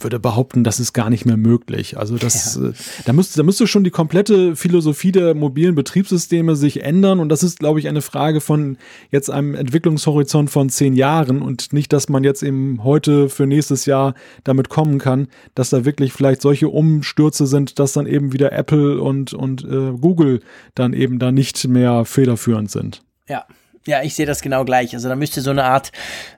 würde 0.00 0.18
behaupten, 0.18 0.64
das 0.64 0.80
ist 0.80 0.92
gar 0.92 1.10
nicht 1.10 1.24
mehr 1.26 1.36
möglich. 1.36 1.98
Also 1.98 2.16
das, 2.16 2.56
ja. 2.56 2.68
äh, 2.68 2.72
da 3.04 3.12
müsste, 3.12 3.36
da 3.36 3.42
müsste 3.42 3.66
schon 3.66 3.84
die 3.84 3.90
komplette 3.90 4.56
Philosophie 4.56 5.12
der 5.12 5.34
mobilen 5.34 5.74
Betriebssysteme 5.74 6.56
sich 6.56 6.82
ändern 6.82 7.20
und 7.20 7.28
das 7.28 7.42
ist, 7.42 7.58
glaube 7.58 7.78
ich, 7.78 7.88
eine 7.88 8.02
Frage 8.02 8.40
von 8.40 8.76
jetzt 9.10 9.30
einem 9.30 9.54
Entwicklungshorizont 9.54 10.50
von 10.50 10.68
zehn 10.68 10.94
Jahren 10.94 11.42
und 11.42 11.72
nicht, 11.72 11.92
dass 11.92 12.08
man 12.08 12.24
jetzt 12.24 12.42
eben 12.42 12.82
heute 12.84 13.28
für 13.28 13.46
nächstes 13.46 13.86
Jahr 13.86 14.14
damit 14.44 14.68
kommen 14.68 14.98
kann, 14.98 15.28
dass 15.54 15.70
da 15.70 15.84
wirklich 15.84 16.12
vielleicht 16.12 16.42
solche 16.42 16.68
Umstürze 16.68 17.46
sind, 17.46 17.78
dass 17.78 17.92
dann 17.92 18.06
eben 18.06 18.32
wieder 18.32 18.52
Apple 18.52 19.00
und, 19.00 19.32
und 19.32 19.64
äh, 19.64 19.92
Google 20.00 20.40
dann 20.74 20.92
eben 20.92 21.18
da 21.18 21.32
nicht 21.32 21.66
mehr 21.68 22.04
federführend 22.04 22.70
sind. 22.70 23.02
Ja, 23.28 23.46
ja, 23.86 24.02
ich 24.02 24.14
sehe 24.14 24.26
das 24.26 24.40
genau 24.40 24.64
gleich. 24.64 24.94
Also 24.94 25.08
da 25.08 25.16
müsste 25.16 25.40
so 25.40 25.50
eine 25.50 25.64
Art, 25.64 25.92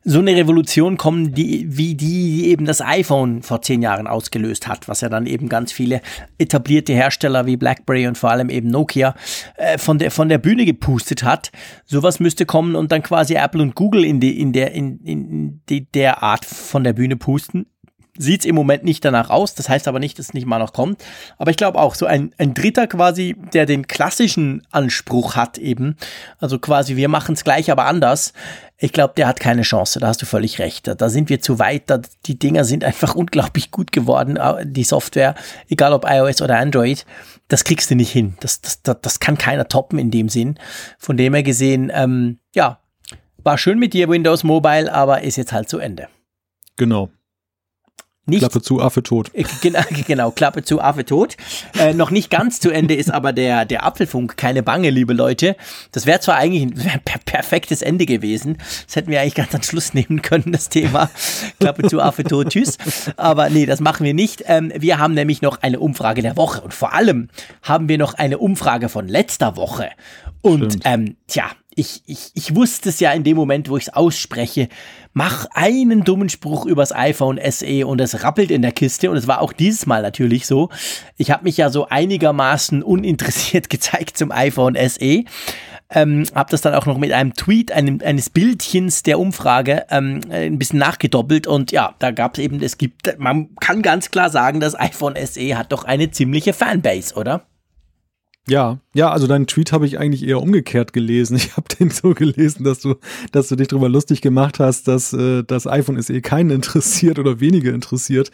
so 0.04 0.18
eine 0.18 0.34
Revolution 0.34 0.96
kommen, 0.96 1.32
die, 1.32 1.66
wie 1.68 1.94
die, 1.94 2.42
die 2.42 2.48
eben 2.48 2.64
das 2.64 2.80
iPhone 2.80 3.42
vor 3.42 3.62
zehn 3.62 3.82
Jahren 3.82 4.06
ausgelöst 4.06 4.66
hat, 4.66 4.88
was 4.88 5.00
ja 5.00 5.08
dann 5.08 5.26
eben 5.26 5.48
ganz 5.48 5.72
viele 5.72 6.00
etablierte 6.38 6.92
Hersteller 6.92 7.46
wie 7.46 7.56
BlackBerry 7.56 8.06
und 8.06 8.18
vor 8.18 8.30
allem 8.30 8.50
eben 8.50 8.68
Nokia 8.68 9.14
äh, 9.56 9.78
von 9.78 9.98
der, 9.98 10.10
von 10.10 10.28
der 10.28 10.38
Bühne 10.38 10.64
gepustet 10.64 11.22
hat. 11.22 11.52
Sowas 11.84 12.20
müsste 12.20 12.46
kommen 12.46 12.74
und 12.74 12.90
dann 12.92 13.02
quasi 13.02 13.34
Apple 13.34 13.62
und 13.62 13.74
Google 13.74 14.04
in 14.04 14.20
die, 14.20 14.40
in 14.40 14.52
der, 14.52 14.72
in, 14.72 14.98
in 15.04 15.62
die, 15.68 15.90
der 15.90 16.22
Art 16.22 16.44
von 16.44 16.82
der 16.82 16.92
Bühne 16.92 17.16
pusten 17.16 17.66
sieht 18.18 18.40
es 18.40 18.46
im 18.46 18.54
Moment 18.54 18.84
nicht 18.84 19.04
danach 19.04 19.30
aus. 19.30 19.54
Das 19.54 19.68
heißt 19.68 19.88
aber 19.88 19.98
nicht, 19.98 20.18
dass 20.18 20.26
es 20.26 20.34
nicht 20.34 20.46
mal 20.46 20.58
noch 20.58 20.72
kommt. 20.72 21.02
Aber 21.38 21.50
ich 21.50 21.56
glaube 21.56 21.78
auch, 21.78 21.94
so 21.94 22.06
ein, 22.06 22.32
ein 22.38 22.54
Dritter 22.54 22.86
quasi, 22.86 23.36
der 23.52 23.66
den 23.66 23.86
klassischen 23.86 24.66
Anspruch 24.70 25.36
hat 25.36 25.58
eben, 25.58 25.96
also 26.38 26.58
quasi 26.58 26.96
wir 26.96 27.08
machen 27.08 27.34
es 27.34 27.44
gleich, 27.44 27.70
aber 27.70 27.86
anders. 27.86 28.32
Ich 28.78 28.92
glaube, 28.92 29.14
der 29.16 29.26
hat 29.26 29.40
keine 29.40 29.62
Chance. 29.62 30.00
Da 30.00 30.08
hast 30.08 30.20
du 30.20 30.26
völlig 30.26 30.58
recht. 30.58 30.90
Da 31.00 31.08
sind 31.08 31.30
wir 31.30 31.40
zu 31.40 31.58
weit. 31.58 31.84
Da, 31.86 32.00
die 32.26 32.38
Dinger 32.38 32.64
sind 32.64 32.84
einfach 32.84 33.14
unglaublich 33.16 33.70
gut 33.70 33.92
geworden. 33.92 34.38
Die 34.64 34.84
Software, 34.84 35.34
egal 35.68 35.92
ob 35.92 36.04
iOS 36.06 36.42
oder 36.42 36.58
Android, 36.58 37.06
das 37.48 37.64
kriegst 37.64 37.90
du 37.90 37.94
nicht 37.94 38.10
hin. 38.10 38.36
Das, 38.40 38.60
das, 38.60 38.82
das, 38.82 38.96
das 39.00 39.20
kann 39.20 39.38
keiner 39.38 39.68
toppen 39.68 39.98
in 39.98 40.10
dem 40.10 40.28
Sinn. 40.28 40.58
Von 40.98 41.16
dem 41.16 41.32
her 41.32 41.42
gesehen, 41.42 41.90
ähm, 41.94 42.38
ja, 42.54 42.80
war 43.42 43.58
schön 43.58 43.78
mit 43.78 43.94
dir 43.94 44.08
Windows 44.08 44.42
Mobile, 44.42 44.92
aber 44.92 45.22
ist 45.22 45.36
jetzt 45.36 45.52
halt 45.52 45.68
zu 45.68 45.78
Ende. 45.78 46.08
Genau. 46.76 47.10
Nicht, 48.28 48.40
Klappe 48.40 48.60
zu, 48.60 48.80
Affe 48.80 49.04
tot. 49.04 49.30
Genau, 49.62 49.80
genau 50.06 50.30
Klappe 50.32 50.64
zu, 50.64 50.80
Affe 50.80 51.04
tot. 51.04 51.36
Äh, 51.78 51.94
noch 51.94 52.10
nicht 52.10 52.28
ganz 52.28 52.58
zu 52.58 52.70
Ende 52.70 52.94
ist 52.94 53.08
aber 53.10 53.32
der, 53.32 53.64
der 53.64 53.84
Apfelfunk. 53.84 54.36
Keine 54.36 54.64
Bange, 54.64 54.90
liebe 54.90 55.12
Leute. 55.12 55.54
Das 55.92 56.06
wäre 56.06 56.18
zwar 56.18 56.36
eigentlich 56.36 56.62
ein 56.62 57.00
per 57.04 57.20
perfektes 57.24 57.82
Ende 57.82 58.04
gewesen. 58.04 58.58
Das 58.86 58.96
hätten 58.96 59.12
wir 59.12 59.20
eigentlich 59.20 59.36
ganz 59.36 59.54
am 59.54 59.62
Schluss 59.62 59.94
nehmen 59.94 60.22
können, 60.22 60.50
das 60.50 60.68
Thema. 60.68 61.08
Klappe 61.60 61.88
zu, 61.88 62.00
Affe 62.00 62.24
tot, 62.24 62.48
tschüss. 62.50 62.78
Aber 63.16 63.48
nee, 63.48 63.64
das 63.64 63.78
machen 63.78 64.04
wir 64.04 64.14
nicht. 64.14 64.42
Ähm, 64.46 64.72
wir 64.76 64.98
haben 64.98 65.14
nämlich 65.14 65.40
noch 65.40 65.62
eine 65.62 65.78
Umfrage 65.78 66.20
der 66.20 66.36
Woche. 66.36 66.62
Und 66.62 66.74
vor 66.74 66.94
allem 66.94 67.28
haben 67.62 67.88
wir 67.88 67.96
noch 67.96 68.14
eine 68.14 68.38
Umfrage 68.38 68.88
von 68.88 69.06
letzter 69.06 69.56
Woche. 69.56 69.90
Und 70.42 70.78
ähm, 70.84 71.16
tja, 71.28 71.44
ich, 71.76 72.02
ich, 72.06 72.30
ich 72.34 72.56
wusste 72.56 72.88
es 72.88 73.00
ja 73.00 73.12
in 73.12 73.22
dem 73.22 73.36
Moment, 73.36 73.68
wo 73.68 73.76
ich 73.76 73.84
es 73.84 73.94
ausspreche, 73.94 74.68
mach 75.12 75.46
einen 75.52 76.04
dummen 76.04 76.30
Spruch 76.30 76.64
übers 76.64 76.90
iPhone 76.90 77.38
SE 77.50 77.86
und 77.86 78.00
es 78.00 78.24
rappelt 78.24 78.50
in 78.50 78.62
der 78.62 78.72
Kiste 78.72 79.10
und 79.10 79.16
es 79.18 79.28
war 79.28 79.42
auch 79.42 79.52
dieses 79.52 79.84
Mal 79.86 80.02
natürlich 80.02 80.46
so. 80.46 80.70
Ich 81.18 81.30
habe 81.30 81.44
mich 81.44 81.58
ja 81.58 81.68
so 81.68 81.86
einigermaßen 81.86 82.82
uninteressiert 82.82 83.68
gezeigt 83.70 84.16
zum 84.16 84.32
iPhone 84.32 84.74
SE. 84.88 85.24
Ähm, 85.88 86.24
habe 86.34 86.50
das 86.50 86.62
dann 86.62 86.74
auch 86.74 86.86
noch 86.86 86.98
mit 86.98 87.12
einem 87.12 87.34
Tweet 87.34 87.70
einem, 87.70 88.00
eines 88.02 88.30
Bildchens 88.30 89.02
der 89.02 89.20
Umfrage 89.20 89.84
ähm, 89.90 90.20
ein 90.30 90.58
bisschen 90.58 90.80
nachgedoppelt 90.80 91.46
und 91.46 91.70
ja, 91.70 91.94
da 92.00 92.10
gab 92.10 92.34
es 92.34 92.42
eben, 92.42 92.60
es 92.60 92.76
gibt, 92.76 93.18
man 93.18 93.54
kann 93.56 93.82
ganz 93.82 94.10
klar 94.10 94.30
sagen, 94.30 94.58
das 94.58 94.76
iPhone 94.76 95.14
SE 95.24 95.56
hat 95.56 95.70
doch 95.70 95.84
eine 95.84 96.10
ziemliche 96.10 96.54
Fanbase, 96.54 97.14
oder? 97.14 97.46
Ja, 98.48 98.78
ja, 98.96 99.10
also 99.10 99.26
deinen 99.26 99.46
Tweet 99.46 99.72
habe 99.72 99.86
ich 99.86 99.98
eigentlich 99.98 100.26
eher 100.26 100.40
umgekehrt 100.40 100.92
gelesen. 100.92 101.36
Ich 101.46 101.56
habe 101.56 101.68
den 101.78 101.90
so 101.90 102.12
gelesen, 102.12 102.64
dass 102.64 102.80
du, 102.80 102.96
dass 103.30 103.48
du 103.48 103.56
dich 103.56 103.68
darüber 103.68 103.88
lustig 103.88 104.20
gemacht 104.20 104.58
hast, 104.58 104.88
dass 104.88 105.12
äh, 105.12 105.44
das 105.44 105.66
iPhone 105.66 106.00
SE 106.02 106.20
keinen 106.20 106.50
interessiert 106.50 107.18
oder 107.18 107.40
wenige 107.40 107.70
interessiert. 107.70 108.30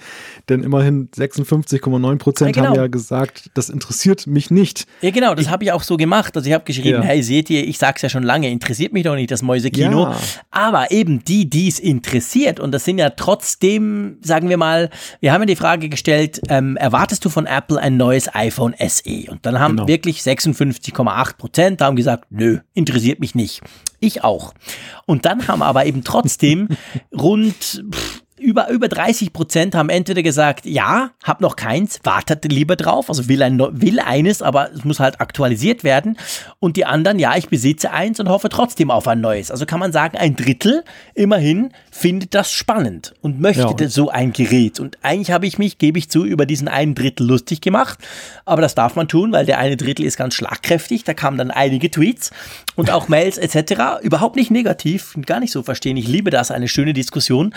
Denn 0.48 0.62
immerhin 0.62 1.08
56,9 1.10 2.18
Prozent 2.18 2.56
ja, 2.56 2.62
genau. 2.62 2.74
haben 2.74 2.80
ja 2.80 2.86
gesagt, 2.86 3.50
das 3.54 3.68
interessiert 3.68 4.26
mich 4.26 4.50
nicht. 4.50 4.86
Ja, 5.02 5.10
genau, 5.10 5.34
das 5.34 5.50
habe 5.50 5.64
ich 5.64 5.72
auch 5.72 5.82
so 5.82 5.96
gemacht. 5.96 6.36
Also 6.36 6.48
ich 6.48 6.54
habe 6.54 6.64
geschrieben, 6.64 7.02
ja. 7.02 7.02
hey, 7.02 7.22
seht 7.22 7.50
ihr, 7.50 7.66
ich 7.66 7.78
sag's 7.78 8.02
ja 8.02 8.08
schon 8.08 8.22
lange, 8.22 8.50
interessiert 8.50 8.92
mich 8.92 9.02
doch 9.02 9.14
nicht 9.14 9.30
das 9.30 9.42
Mäusekino. 9.42 10.04
Ja. 10.04 10.16
Aber 10.50 10.90
eben 10.90 11.24
die, 11.24 11.50
die 11.50 11.68
es 11.68 11.78
interessiert, 11.78 12.60
und 12.60 12.72
das 12.72 12.84
sind 12.84 12.98
ja 12.98 13.10
trotzdem, 13.10 14.18
sagen 14.22 14.48
wir 14.48 14.56
mal, 14.56 14.90
wir 15.20 15.32
haben 15.32 15.42
ja 15.42 15.46
die 15.46 15.56
Frage 15.56 15.88
gestellt, 15.88 16.40
ähm, 16.48 16.76
erwartest 16.76 17.24
du 17.24 17.28
von 17.28 17.46
Apple 17.46 17.78
ein 17.78 17.96
neues 17.96 18.32
iPhone 18.34 18.74
SE? 18.78 19.30
Und 19.30 19.44
dann 19.44 19.58
haben 19.58 19.76
genau. 19.76 19.88
wirklich 19.88 20.22
56,8 20.52 21.36
Prozent 21.36 21.80
haben 21.80 21.96
gesagt, 21.96 22.26
nö, 22.30 22.58
interessiert 22.74 23.20
mich 23.20 23.34
nicht. 23.34 23.60
Ich 24.00 24.24
auch. 24.24 24.54
Und 25.06 25.24
dann 25.26 25.46
haben 25.48 25.62
aber 25.62 25.86
eben 25.86 26.04
trotzdem 26.04 26.68
rund 27.12 27.84
pff, 27.90 28.21
über, 28.42 28.68
über 28.70 28.88
30 28.88 29.32
Prozent 29.32 29.74
haben 29.74 29.88
entweder 29.88 30.22
gesagt, 30.22 30.66
ja, 30.66 31.10
hab 31.22 31.40
noch 31.40 31.56
keins, 31.56 32.00
wartet 32.02 32.44
lieber 32.44 32.76
drauf, 32.76 33.08
also 33.08 33.28
will, 33.28 33.42
ein, 33.42 33.58
will 33.58 34.00
eines, 34.00 34.42
aber 34.42 34.72
es 34.72 34.84
muss 34.84 35.00
halt 35.00 35.20
aktualisiert 35.20 35.84
werden. 35.84 36.18
Und 36.58 36.76
die 36.76 36.84
anderen, 36.84 37.18
ja, 37.18 37.36
ich 37.36 37.48
besitze 37.48 37.92
eins 37.92 38.20
und 38.20 38.28
hoffe 38.28 38.48
trotzdem 38.48 38.90
auf 38.90 39.06
ein 39.08 39.20
neues. 39.20 39.50
Also 39.50 39.66
kann 39.66 39.80
man 39.80 39.92
sagen, 39.92 40.18
ein 40.18 40.36
Drittel 40.36 40.84
immerhin 41.14 41.72
findet 41.90 42.34
das 42.34 42.52
spannend 42.52 43.14
und 43.20 43.40
möchte 43.40 43.74
ja. 43.78 43.88
so 43.88 44.10
ein 44.10 44.32
Gerät. 44.32 44.80
Und 44.80 44.98
eigentlich 45.02 45.30
habe 45.30 45.46
ich 45.46 45.58
mich, 45.58 45.78
gebe 45.78 45.98
ich 45.98 46.10
zu, 46.10 46.24
über 46.24 46.46
diesen 46.46 46.68
einen 46.68 46.94
Drittel 46.94 47.26
lustig 47.26 47.60
gemacht. 47.60 47.98
Aber 48.44 48.62
das 48.62 48.74
darf 48.74 48.96
man 48.96 49.08
tun, 49.08 49.32
weil 49.32 49.46
der 49.46 49.58
eine 49.58 49.76
Drittel 49.76 50.04
ist 50.04 50.16
ganz 50.16 50.34
schlagkräftig. 50.34 51.04
Da 51.04 51.14
kamen 51.14 51.38
dann 51.38 51.50
einige 51.50 51.90
Tweets 51.90 52.30
und 52.74 52.90
auch 52.90 53.08
Mails 53.08 53.38
etc. 53.38 54.02
Überhaupt 54.02 54.36
nicht 54.36 54.50
negativ, 54.50 55.16
gar 55.26 55.40
nicht 55.40 55.52
so 55.52 55.62
verstehen. 55.62 55.96
Ich 55.96 56.08
liebe 56.08 56.30
das, 56.30 56.50
eine 56.50 56.68
schöne 56.68 56.92
Diskussion. 56.92 57.54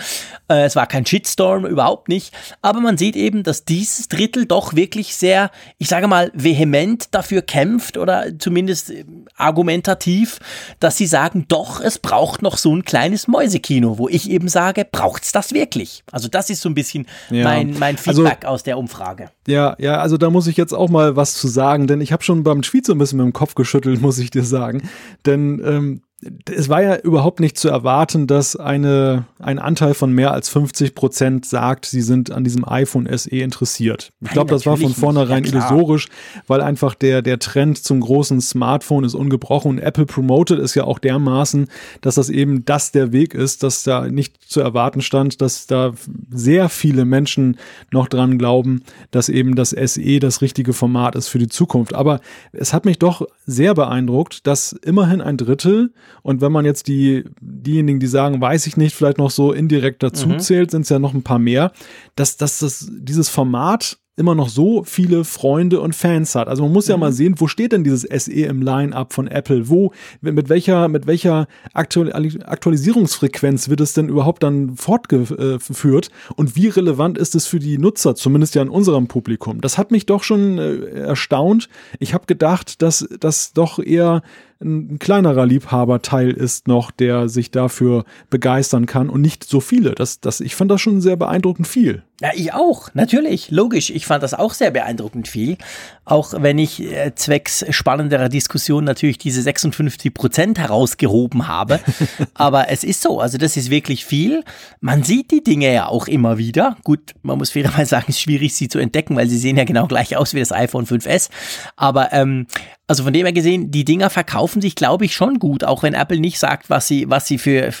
Äh, 0.48 0.68
war 0.76 0.86
kein 0.86 1.04
Shitstorm, 1.04 1.66
überhaupt 1.66 2.08
nicht. 2.08 2.32
Aber 2.62 2.80
man 2.80 2.96
sieht 2.96 3.16
eben, 3.16 3.42
dass 3.42 3.64
dieses 3.64 4.08
Drittel 4.08 4.46
doch 4.46 4.74
wirklich 4.74 5.16
sehr, 5.16 5.50
ich 5.78 5.88
sage 5.88 6.06
mal, 6.06 6.30
vehement 6.34 7.14
dafür 7.14 7.42
kämpft 7.42 7.96
oder 7.96 8.38
zumindest 8.38 8.90
äh, 8.90 9.04
argumentativ, 9.36 10.38
dass 10.78 10.96
sie 10.96 11.06
sagen, 11.06 11.46
doch, 11.48 11.80
es 11.80 11.98
braucht 11.98 12.42
noch 12.42 12.56
so 12.56 12.74
ein 12.74 12.84
kleines 12.84 13.26
Mäusekino, 13.28 13.98
wo 13.98 14.08
ich 14.08 14.30
eben 14.30 14.48
sage, 14.48 14.86
braucht 14.90 15.24
es 15.24 15.32
das 15.32 15.52
wirklich? 15.52 16.04
Also 16.12 16.28
das 16.28 16.50
ist 16.50 16.60
so 16.60 16.68
ein 16.68 16.74
bisschen 16.74 17.06
ja. 17.30 17.44
mein, 17.44 17.76
mein 17.78 17.96
also 17.96 18.22
Feedback 18.22 18.44
also, 18.44 18.54
aus 18.54 18.62
der 18.62 18.78
Umfrage. 18.78 19.30
Ja, 19.48 19.74
ja, 19.78 19.98
also 19.98 20.16
da 20.16 20.30
muss 20.30 20.46
ich 20.46 20.56
jetzt 20.56 20.72
auch 20.72 20.88
mal 20.88 21.16
was 21.16 21.34
zu 21.34 21.48
sagen, 21.48 21.86
denn 21.86 22.00
ich 22.00 22.12
habe 22.12 22.22
schon 22.22 22.42
beim 22.42 22.62
Tweet 22.62 22.86
so 22.86 22.92
ein 22.92 22.98
bisschen 22.98 23.18
mit 23.18 23.26
dem 23.26 23.32
Kopf 23.32 23.54
geschüttelt, 23.54 24.00
muss 24.02 24.18
ich 24.18 24.30
dir 24.30 24.44
sagen. 24.44 24.88
Denn 25.24 25.62
ähm, 25.64 26.02
es 26.48 26.70
war 26.70 26.82
ja 26.82 26.96
überhaupt 26.96 27.40
nicht 27.40 27.58
zu 27.58 27.68
erwarten, 27.68 28.26
dass 28.26 28.56
eine, 28.56 29.26
ein 29.38 29.58
Anteil 29.58 29.92
von 29.92 30.12
mehr 30.12 30.32
als 30.32 30.48
50 30.48 30.94
Prozent 30.94 31.44
sagt, 31.44 31.84
sie 31.84 32.00
sind 32.00 32.30
an 32.30 32.42
diesem 32.42 32.66
iPhone 32.66 33.06
SE 33.18 33.28
interessiert. 33.28 34.12
Ich 34.22 34.30
glaube, 34.30 34.50
das 34.50 34.64
war 34.64 34.78
von 34.78 34.94
vornherein 34.94 35.44
ja, 35.44 35.50
illusorisch, 35.50 36.08
weil 36.46 36.62
einfach 36.62 36.94
der, 36.94 37.20
der 37.20 37.38
Trend 37.38 37.78
zum 37.78 38.00
großen 38.00 38.40
Smartphone 38.40 39.04
ist 39.04 39.14
ungebrochen 39.14 39.72
und 39.72 39.78
Apple 39.78 40.06
promotet 40.06 40.58
es 40.58 40.74
ja 40.74 40.84
auch 40.84 40.98
dermaßen, 40.98 41.68
dass 42.00 42.14
das 42.14 42.30
eben 42.30 42.64
das 42.64 42.92
der 42.92 43.12
Weg 43.12 43.34
ist, 43.34 43.62
dass 43.62 43.82
da 43.82 44.08
nicht 44.08 44.42
zu 44.50 44.60
erwarten 44.60 45.02
stand, 45.02 45.42
dass 45.42 45.66
da 45.66 45.92
sehr 46.30 46.70
viele 46.70 47.04
Menschen 47.04 47.58
noch 47.90 48.08
dran 48.08 48.38
glauben, 48.38 48.82
dass 49.10 49.28
eben 49.28 49.54
das 49.54 49.70
SE 49.70 50.18
das 50.18 50.40
richtige 50.40 50.72
Format 50.72 51.14
ist 51.14 51.28
für 51.28 51.38
die 51.38 51.48
Zukunft. 51.48 51.94
Aber 51.94 52.20
es 52.52 52.72
hat 52.72 52.86
mich 52.86 52.98
doch 52.98 53.26
sehr 53.44 53.74
beeindruckt, 53.74 54.46
dass 54.46 54.72
immerhin 54.72 55.20
ein 55.20 55.36
Drittel 55.36 55.90
und 56.22 56.40
wenn 56.40 56.52
man 56.52 56.64
jetzt 56.64 56.88
die, 56.88 57.24
diejenigen, 57.40 58.00
die 58.00 58.06
sagen, 58.06 58.40
weiß 58.40 58.66
ich 58.66 58.76
nicht, 58.76 58.94
vielleicht 58.94 59.18
noch 59.18 59.30
so 59.30 59.52
indirekt 59.52 60.02
dazu 60.02 60.28
mhm. 60.28 60.38
zählt, 60.40 60.70
sind 60.70 60.82
es 60.82 60.88
ja 60.88 60.98
noch 60.98 61.14
ein 61.14 61.22
paar 61.22 61.38
mehr, 61.38 61.72
dass, 62.14 62.36
dass 62.36 62.58
das, 62.58 62.90
dieses 62.90 63.28
Format 63.28 63.98
immer 64.16 64.34
noch 64.34 64.48
so 64.48 64.82
viele 64.82 65.24
Freunde 65.24 65.80
und 65.80 65.94
Fans 65.94 66.34
hat. 66.34 66.48
Also 66.48 66.62
man 66.64 66.72
muss 66.72 66.88
ja 66.88 66.96
mhm. 66.96 67.00
mal 67.00 67.12
sehen, 67.12 67.34
wo 67.38 67.46
steht 67.48 67.72
denn 67.72 67.84
dieses 67.84 68.02
SE 68.24 68.32
im 68.32 68.62
Line-up 68.62 69.12
von 69.12 69.28
Apple? 69.28 69.68
Wo, 69.68 69.92
mit 70.22 70.48
welcher, 70.48 70.88
mit 70.88 71.06
welcher 71.06 71.46
Aktualisierungsfrequenz 71.74 73.68
wird 73.68 73.82
es 73.82 73.92
denn 73.92 74.08
überhaupt 74.08 74.42
dann 74.42 74.76
fortgeführt? 74.76 76.08
Und 76.34 76.56
wie 76.56 76.68
relevant 76.68 77.18
ist 77.18 77.34
es 77.34 77.46
für 77.46 77.58
die 77.58 77.76
Nutzer, 77.78 78.14
zumindest 78.14 78.54
ja 78.54 78.62
in 78.62 78.70
unserem 78.70 79.06
Publikum? 79.06 79.60
Das 79.60 79.76
hat 79.76 79.90
mich 79.90 80.06
doch 80.06 80.22
schon 80.22 80.58
äh, 80.58 80.76
erstaunt. 81.00 81.68
Ich 81.98 82.14
habe 82.14 82.24
gedacht, 82.26 82.80
dass 82.80 83.06
das 83.20 83.52
doch 83.52 83.78
eher 83.78 84.22
ein 84.60 84.98
kleinerer 84.98 85.44
Liebhaberteil 85.44 86.30
ist 86.30 86.66
noch, 86.66 86.90
der 86.90 87.28
sich 87.28 87.50
dafür 87.50 88.04
begeistern 88.30 88.86
kann 88.86 89.10
und 89.10 89.20
nicht 89.20 89.44
so 89.44 89.60
viele. 89.60 89.94
Das, 89.94 90.20
das, 90.20 90.40
ich 90.40 90.54
fand 90.54 90.70
das 90.70 90.80
schon 90.80 91.00
sehr 91.02 91.16
beeindruckend 91.16 91.66
viel. 91.66 92.02
Ja, 92.22 92.30
ich 92.34 92.54
auch, 92.54 92.88
natürlich, 92.94 93.50
logisch. 93.50 93.90
Ich 93.90 94.06
fand 94.06 94.22
das 94.22 94.32
auch 94.32 94.54
sehr 94.54 94.70
beeindruckend 94.70 95.28
viel. 95.28 95.58
Auch 96.06 96.32
wenn 96.38 96.58
ich 96.58 96.80
äh, 96.80 97.14
zwecks 97.14 97.66
spannenderer 97.68 98.30
Diskussion 98.30 98.84
natürlich 98.84 99.18
diese 99.18 99.42
56 99.42 100.14
Prozent 100.14 100.58
herausgehoben 100.58 101.46
habe. 101.46 101.78
Aber 102.34 102.70
es 102.70 102.84
ist 102.84 103.02
so, 103.02 103.20
also 103.20 103.36
das 103.36 103.58
ist 103.58 103.68
wirklich 103.68 104.06
viel. 104.06 104.42
Man 104.80 105.02
sieht 105.02 105.30
die 105.30 105.44
Dinge 105.44 105.70
ja 105.70 105.88
auch 105.88 106.08
immer 106.08 106.38
wieder. 106.38 106.78
Gut, 106.84 107.14
man 107.20 107.36
muss 107.36 107.50
fairerweise 107.50 107.90
sagen, 107.90 108.06
es 108.08 108.16
ist 108.16 108.22
schwierig, 108.22 108.54
sie 108.54 108.68
zu 108.68 108.78
entdecken, 108.78 109.14
weil 109.14 109.28
sie 109.28 109.38
sehen 109.38 109.58
ja 109.58 109.64
genau 109.64 109.86
gleich 109.86 110.16
aus 110.16 110.32
wie 110.32 110.40
das 110.40 110.52
iPhone 110.52 110.86
5S. 110.86 111.28
Aber 111.76 112.14
ähm, 112.14 112.46
also 112.88 113.02
von 113.02 113.12
dem 113.12 113.26
her 113.26 113.32
gesehen, 113.32 113.70
die 113.70 113.84
Dinger 113.84 114.10
verkaufen 114.10 114.62
sich, 114.62 114.76
glaube 114.76 115.04
ich, 115.04 115.14
schon 115.14 115.38
gut, 115.38 115.64
auch 115.64 115.82
wenn 115.82 115.94
Apple 115.94 116.20
nicht 116.20 116.38
sagt, 116.38 116.70
was 116.70 116.86
sie, 116.86 117.10
was 117.10 117.26
sie 117.26 117.38
für, 117.38 117.72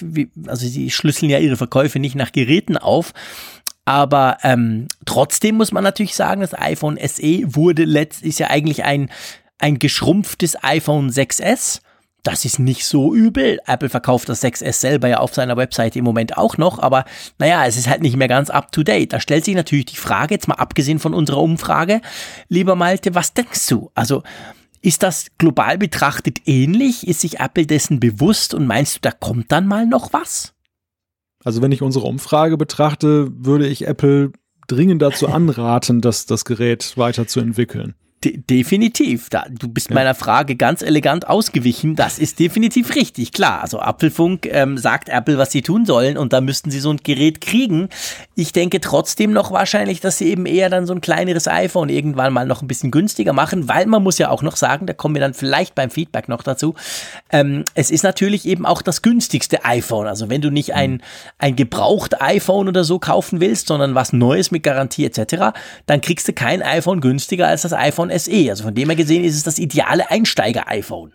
also 0.46 0.66
sie 0.66 0.90
schlüsseln 0.90 1.30
ja 1.30 1.38
ihre 1.38 1.56
Verkäufe 1.56 1.98
nicht 1.98 2.16
nach 2.16 2.32
Geräten 2.32 2.76
auf. 2.76 3.12
Aber 3.84 4.38
ähm, 4.42 4.88
trotzdem 5.04 5.56
muss 5.56 5.70
man 5.70 5.84
natürlich 5.84 6.16
sagen, 6.16 6.40
das 6.40 6.58
iPhone 6.58 6.98
SE 6.98 7.54
wurde 7.54 7.84
letzt 7.84 8.24
ist 8.24 8.40
ja 8.40 8.48
eigentlich 8.48 8.84
ein, 8.84 9.10
ein 9.58 9.78
geschrumpftes 9.78 10.62
iPhone 10.64 11.08
6S. 11.08 11.82
Das 12.24 12.44
ist 12.44 12.58
nicht 12.58 12.84
so 12.84 13.14
übel. 13.14 13.60
Apple 13.64 13.88
verkauft 13.88 14.28
das 14.28 14.42
6S 14.42 14.72
selber 14.72 15.06
ja 15.06 15.18
auf 15.18 15.32
seiner 15.32 15.56
Webseite 15.56 16.00
im 16.00 16.04
Moment 16.04 16.36
auch 16.36 16.58
noch, 16.58 16.80
aber 16.80 17.04
naja, 17.38 17.64
es 17.64 17.76
ist 17.76 17.88
halt 17.88 18.02
nicht 18.02 18.16
mehr 18.16 18.26
ganz 18.26 18.50
up 18.50 18.72
to 18.72 18.82
date. 18.82 19.12
Da 19.12 19.20
stellt 19.20 19.44
sich 19.44 19.54
natürlich 19.54 19.86
die 19.86 19.96
Frage, 19.96 20.34
jetzt 20.34 20.48
mal 20.48 20.56
abgesehen 20.56 20.98
von 20.98 21.14
unserer 21.14 21.40
Umfrage, 21.40 22.00
lieber 22.48 22.74
Malte, 22.74 23.14
was 23.14 23.34
denkst 23.34 23.68
du? 23.68 23.92
Also, 23.94 24.24
ist 24.86 25.02
das 25.02 25.26
global 25.36 25.78
betrachtet 25.78 26.46
ähnlich? 26.46 27.08
Ist 27.08 27.20
sich 27.22 27.40
Apple 27.40 27.66
dessen 27.66 27.98
bewusst 27.98 28.54
und 28.54 28.68
meinst 28.68 28.94
du, 28.94 29.00
da 29.02 29.10
kommt 29.10 29.50
dann 29.50 29.66
mal 29.66 29.84
noch 29.84 30.12
was? 30.12 30.54
Also 31.44 31.60
wenn 31.60 31.72
ich 31.72 31.82
unsere 31.82 32.06
Umfrage 32.06 32.56
betrachte, 32.56 33.28
würde 33.32 33.66
ich 33.66 33.84
Apple 33.84 34.30
dringend 34.68 35.02
dazu 35.02 35.26
anraten, 35.32 36.00
das, 36.00 36.26
das 36.26 36.44
Gerät 36.44 36.96
weiterzuentwickeln. 36.96 37.96
De 38.24 38.38
definitiv. 38.38 39.28
Da, 39.28 39.44
du 39.50 39.68
bist 39.68 39.90
ja. 39.90 39.94
meiner 39.94 40.14
Frage 40.14 40.56
ganz 40.56 40.80
elegant 40.80 41.28
ausgewichen. 41.28 41.96
Das 41.96 42.18
ist 42.18 42.38
definitiv 42.38 42.94
richtig, 42.94 43.32
klar. 43.32 43.60
Also 43.60 43.78
Apfelfunk 43.78 44.46
ähm, 44.46 44.78
sagt 44.78 45.10
Apple, 45.10 45.36
was 45.36 45.52
sie 45.52 45.60
tun 45.60 45.84
sollen 45.84 46.16
und 46.16 46.32
da 46.32 46.40
müssten 46.40 46.70
sie 46.70 46.80
so 46.80 46.90
ein 46.90 46.96
Gerät 47.02 47.42
kriegen. 47.42 47.90
Ich 48.34 48.52
denke 48.52 48.80
trotzdem 48.80 49.32
noch 49.32 49.52
wahrscheinlich, 49.52 50.00
dass 50.00 50.16
sie 50.16 50.28
eben 50.28 50.46
eher 50.46 50.70
dann 50.70 50.86
so 50.86 50.94
ein 50.94 51.02
kleineres 51.02 51.46
iPhone 51.46 51.90
irgendwann 51.90 52.32
mal 52.32 52.46
noch 52.46 52.62
ein 52.62 52.68
bisschen 52.68 52.90
günstiger 52.90 53.34
machen, 53.34 53.68
weil 53.68 53.84
man 53.84 54.02
muss 54.02 54.16
ja 54.16 54.30
auch 54.30 54.42
noch 54.42 54.56
sagen, 54.56 54.86
da 54.86 54.94
kommen 54.94 55.14
wir 55.14 55.20
dann 55.20 55.34
vielleicht 55.34 55.74
beim 55.74 55.90
Feedback 55.90 56.28
noch 56.28 56.42
dazu, 56.42 56.74
ähm, 57.30 57.64
es 57.74 57.90
ist 57.90 58.02
natürlich 58.02 58.46
eben 58.46 58.64
auch 58.64 58.80
das 58.80 59.02
günstigste 59.02 59.64
iPhone. 59.66 60.06
Also 60.06 60.30
wenn 60.30 60.40
du 60.40 60.50
nicht 60.50 60.74
ein, 60.74 60.92
mhm. 60.92 61.00
ein 61.38 61.56
gebraucht 61.56 62.22
iPhone 62.22 62.68
oder 62.68 62.82
so 62.82 62.98
kaufen 62.98 63.40
willst, 63.40 63.68
sondern 63.68 63.94
was 63.94 64.14
Neues 64.14 64.50
mit 64.50 64.62
Garantie 64.62 65.04
etc., 65.04 65.58
dann 65.84 66.00
kriegst 66.00 66.26
du 66.28 66.32
kein 66.32 66.62
iPhone 66.62 67.02
günstiger 67.02 67.46
als 67.48 67.62
das 67.62 67.74
iPhone 67.74 68.05
SE. 68.10 68.50
Also 68.50 68.64
von 68.64 68.74
dem 68.74 68.88
her 68.88 68.96
gesehen 68.96 69.24
ist 69.24 69.36
es 69.36 69.42
das 69.42 69.58
ideale 69.58 70.10
Einsteiger-iPhone. 70.10 71.12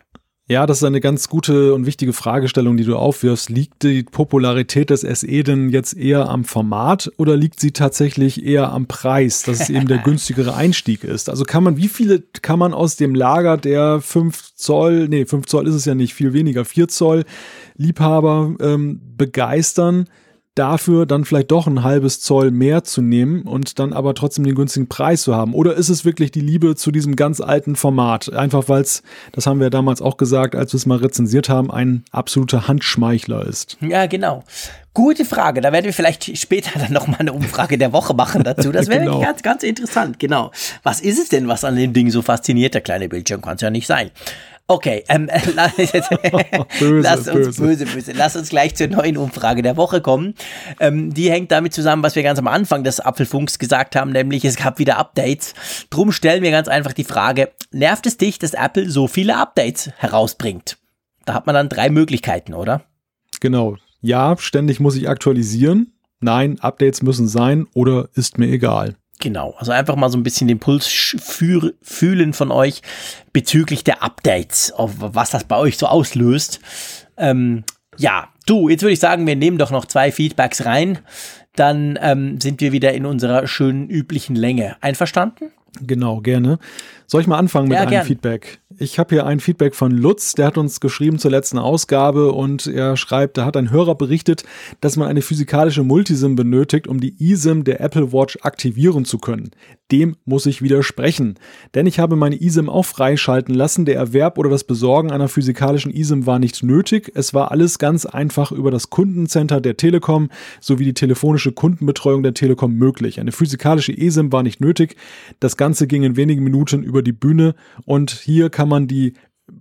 Ja, 0.51 0.65
das 0.65 0.79
ist 0.79 0.83
eine 0.83 0.99
ganz 0.99 1.29
gute 1.29 1.73
und 1.73 1.85
wichtige 1.85 2.11
Fragestellung, 2.11 2.75
die 2.75 2.83
du 2.83 2.97
aufwirfst. 2.97 3.49
Liegt 3.49 3.83
die 3.83 4.03
Popularität 4.03 4.89
des 4.89 4.99
SE 5.01 5.43
denn 5.43 5.69
jetzt 5.69 5.95
eher 5.95 6.27
am 6.27 6.43
Format 6.43 7.09
oder 7.15 7.37
liegt 7.37 7.61
sie 7.61 7.71
tatsächlich 7.71 8.45
eher 8.45 8.69
am 8.73 8.85
Preis, 8.85 9.43
dass 9.43 9.61
es 9.61 9.69
eben 9.69 9.87
der 9.87 9.97
günstigere 10.03 10.53
Einstieg 10.53 11.05
ist? 11.05 11.29
Also 11.29 11.45
kann 11.45 11.63
man, 11.63 11.77
wie 11.77 11.87
viele 11.87 12.19
kann 12.41 12.59
man 12.59 12.73
aus 12.73 12.97
dem 12.97 13.15
Lager 13.15 13.55
der 13.55 14.01
5 14.01 14.55
Zoll, 14.55 15.07
nee, 15.07 15.25
5 15.25 15.45
Zoll 15.45 15.69
ist 15.69 15.75
es 15.75 15.85
ja 15.85 15.95
nicht, 15.95 16.13
viel 16.13 16.33
weniger, 16.33 16.65
4 16.65 16.89
Zoll 16.89 17.23
Liebhaber 17.77 18.53
ähm, 18.59 18.99
begeistern? 19.15 20.09
Dafür 20.55 21.05
dann 21.05 21.23
vielleicht 21.23 21.51
doch 21.51 21.67
ein 21.67 21.83
halbes 21.83 22.19
Zoll 22.19 22.51
mehr 22.51 22.83
zu 22.83 23.01
nehmen 23.01 23.43
und 23.43 23.79
dann 23.79 23.93
aber 23.93 24.13
trotzdem 24.13 24.43
den 24.43 24.55
günstigen 24.55 24.89
Preis 24.89 25.21
zu 25.21 25.35
haben? 25.35 25.53
Oder 25.53 25.75
ist 25.75 25.89
es 25.89 26.03
wirklich 26.03 26.31
die 26.31 26.41
Liebe 26.41 26.75
zu 26.75 26.91
diesem 26.91 27.15
ganz 27.15 27.39
alten 27.39 27.75
Format? 27.75 28.33
Einfach 28.33 28.67
weil 28.67 28.81
es, 28.81 29.03
das 29.31 29.47
haben 29.47 29.59
wir 29.59 29.69
damals 29.69 30.01
auch 30.01 30.17
gesagt, 30.17 30.55
als 30.55 30.73
wir 30.73 30.77
es 30.77 30.85
mal 30.85 30.97
rezensiert 30.97 31.47
haben, 31.47 31.71
ein 31.71 32.03
absoluter 32.11 32.67
Handschmeichler 32.67 33.45
ist. 33.45 33.77
Ja, 33.81 34.07
genau. 34.07 34.43
Gute 34.93 35.23
Frage. 35.23 35.61
Da 35.61 35.71
werden 35.71 35.85
wir 35.85 35.93
vielleicht 35.93 36.37
später 36.37 36.77
dann 36.79 36.91
nochmal 36.91 37.21
eine 37.21 37.31
Umfrage 37.31 37.77
der 37.77 37.93
Woche 37.93 38.13
machen 38.13 38.43
dazu. 38.43 38.71
Das 38.73 38.89
wäre 38.89 39.05
genau. 39.05 39.21
ganz, 39.21 39.41
ganz 39.41 39.63
interessant. 39.63 40.19
Genau. 40.19 40.51
Was 40.83 40.99
ist 40.99 41.17
es 41.17 41.29
denn, 41.29 41.47
was 41.47 41.63
an 41.63 41.77
dem 41.77 41.93
Ding 41.93 42.09
so 42.09 42.21
fasziniert? 42.21 42.73
Der 42.73 42.81
kleine 42.81 43.07
Bildschirm 43.07 43.41
kann 43.41 43.55
es 43.55 43.61
ja 43.61 43.69
nicht 43.69 43.87
sein. 43.87 44.11
Okay, 44.67 45.03
ähm, 45.09 45.27
böse, 46.79 47.01
lass 47.01 47.27
uns 47.27 47.57
böse. 47.57 47.61
böse, 47.61 47.85
böse. 47.85 48.11
Lass 48.13 48.35
uns 48.35 48.49
gleich 48.49 48.75
zur 48.75 48.87
neuen 48.87 49.17
Umfrage 49.17 49.61
der 49.61 49.75
Woche 49.75 50.01
kommen. 50.01 50.33
Ähm, 50.79 51.13
die 51.13 51.29
hängt 51.29 51.51
damit 51.51 51.73
zusammen, 51.73 52.03
was 52.03 52.15
wir 52.15 52.23
ganz 52.23 52.39
am 52.39 52.47
Anfang 52.47 52.83
des 52.83 52.99
Apfelfunks 52.99 53.59
gesagt 53.59 53.95
haben, 53.95 54.11
nämlich 54.11 54.45
es 54.45 54.55
gab 54.55 54.79
wieder 54.79 54.97
Updates. 54.97 55.53
Drum 55.89 56.11
stellen 56.11 56.41
wir 56.41 56.51
ganz 56.51 56.67
einfach 56.67 56.93
die 56.93 57.03
Frage: 57.03 57.49
Nervt 57.71 58.05
es 58.05 58.17
dich, 58.17 58.39
dass 58.39 58.53
Apple 58.53 58.89
so 58.89 59.07
viele 59.07 59.35
Updates 59.35 59.91
herausbringt? 59.97 60.77
Da 61.25 61.33
hat 61.33 61.45
man 61.45 61.55
dann 61.55 61.69
drei 61.69 61.89
Möglichkeiten, 61.89 62.53
oder? 62.53 62.83
Genau. 63.41 63.77
Ja, 64.01 64.35
ständig 64.37 64.79
muss 64.79 64.95
ich 64.95 65.09
aktualisieren. 65.09 65.93
Nein, 66.21 66.59
Updates 66.59 67.01
müssen 67.01 67.27
sein 67.27 67.67
oder 67.73 68.09
ist 68.13 68.37
mir 68.37 68.47
egal. 68.47 68.95
Genau, 69.21 69.53
also 69.59 69.71
einfach 69.71 69.95
mal 69.95 70.09
so 70.09 70.17
ein 70.17 70.23
bisschen 70.23 70.47
den 70.47 70.59
Puls 70.59 70.87
fühlen 70.87 72.33
von 72.33 72.51
euch 72.51 72.81
bezüglich 73.31 73.83
der 73.83 74.01
Updates, 74.01 74.71
auf 74.71 74.93
was 74.97 75.29
das 75.29 75.43
bei 75.43 75.57
euch 75.57 75.77
so 75.77 75.85
auslöst. 75.85 76.59
Ähm, 77.17 77.63
ja, 77.97 78.29
du, 78.47 78.67
jetzt 78.67 78.81
würde 78.81 78.93
ich 78.93 78.99
sagen, 78.99 79.27
wir 79.27 79.35
nehmen 79.35 79.59
doch 79.59 79.69
noch 79.69 79.85
zwei 79.85 80.11
Feedbacks 80.11 80.65
rein. 80.65 80.99
Dann 81.55 81.99
ähm, 82.01 82.41
sind 82.41 82.61
wir 82.61 82.71
wieder 82.71 82.93
in 82.93 83.05
unserer 83.05 83.47
schönen 83.47 83.89
üblichen 83.89 84.35
Länge. 84.35 84.75
Einverstanden? 84.81 85.51
Genau, 85.79 86.19
gerne. 86.21 86.57
Soll 87.11 87.19
ich 87.19 87.27
mal 87.27 87.37
anfangen 87.37 87.67
mit 87.67 87.75
ja, 87.75 87.81
einem 87.81 87.89
gern. 87.89 88.05
Feedback? 88.05 88.61
Ich 88.77 88.97
habe 88.97 89.13
hier 89.13 89.25
ein 89.25 89.41
Feedback 89.41 89.75
von 89.75 89.91
Lutz, 89.91 90.33
der 90.33 90.45
hat 90.45 90.57
uns 90.57 90.79
geschrieben 90.79 91.19
zur 91.19 91.29
letzten 91.29 91.59
Ausgabe 91.59 92.31
und 92.31 92.67
er 92.67 92.95
schreibt, 92.95 93.37
da 93.37 93.43
hat 93.43 93.57
ein 93.57 93.69
Hörer 93.69 93.95
berichtet, 93.95 94.43
dass 94.79 94.95
man 94.95 95.09
eine 95.09 95.21
physikalische 95.21 95.83
Multisim 95.83 96.37
benötigt, 96.37 96.87
um 96.87 97.01
die 97.01 97.13
eSIM 97.19 97.65
der 97.65 97.81
Apple 97.81 98.13
Watch 98.13 98.39
aktivieren 98.43 99.03
zu 99.03 99.17
können. 99.17 99.51
Dem 99.91 100.15
muss 100.23 100.45
ich 100.45 100.61
widersprechen, 100.61 101.37
denn 101.75 101.85
ich 101.85 101.99
habe 101.99 102.15
meine 102.15 102.39
eSIM 102.39 102.69
auch 102.69 102.85
freischalten 102.85 103.53
lassen. 103.53 103.83
Der 103.83 103.97
Erwerb 103.97 104.37
oder 104.37 104.49
das 104.49 104.63
Besorgen 104.63 105.11
einer 105.11 105.27
physikalischen 105.27 105.93
eSIM 105.93 106.25
war 106.25 106.39
nicht 106.39 106.63
nötig. 106.63 107.11
Es 107.13 107.33
war 107.33 107.51
alles 107.51 107.77
ganz 107.77 108.05
einfach 108.05 108.53
über 108.53 108.71
das 108.71 108.89
Kundencenter 108.89 109.59
der 109.59 109.75
Telekom 109.75 110.29
sowie 110.61 110.85
die 110.85 110.93
telefonische 110.93 111.51
Kundenbetreuung 111.51 112.23
der 112.23 112.33
Telekom 112.33 112.73
möglich. 112.73 113.19
Eine 113.19 113.33
physikalische 113.33 113.91
eSIM 113.91 114.31
war 114.31 114.43
nicht 114.43 114.61
nötig. 114.61 114.95
Das 115.41 115.57
Ganze 115.57 115.87
ging 115.87 116.03
in 116.03 116.15
wenigen 116.15 116.43
Minuten 116.43 116.83
über 116.83 117.00
die 117.01 117.11
Bühne 117.11 117.55
und 117.85 118.11
hier 118.11 118.49
kann 118.49 118.69
man 118.69 118.87
die 118.87 119.13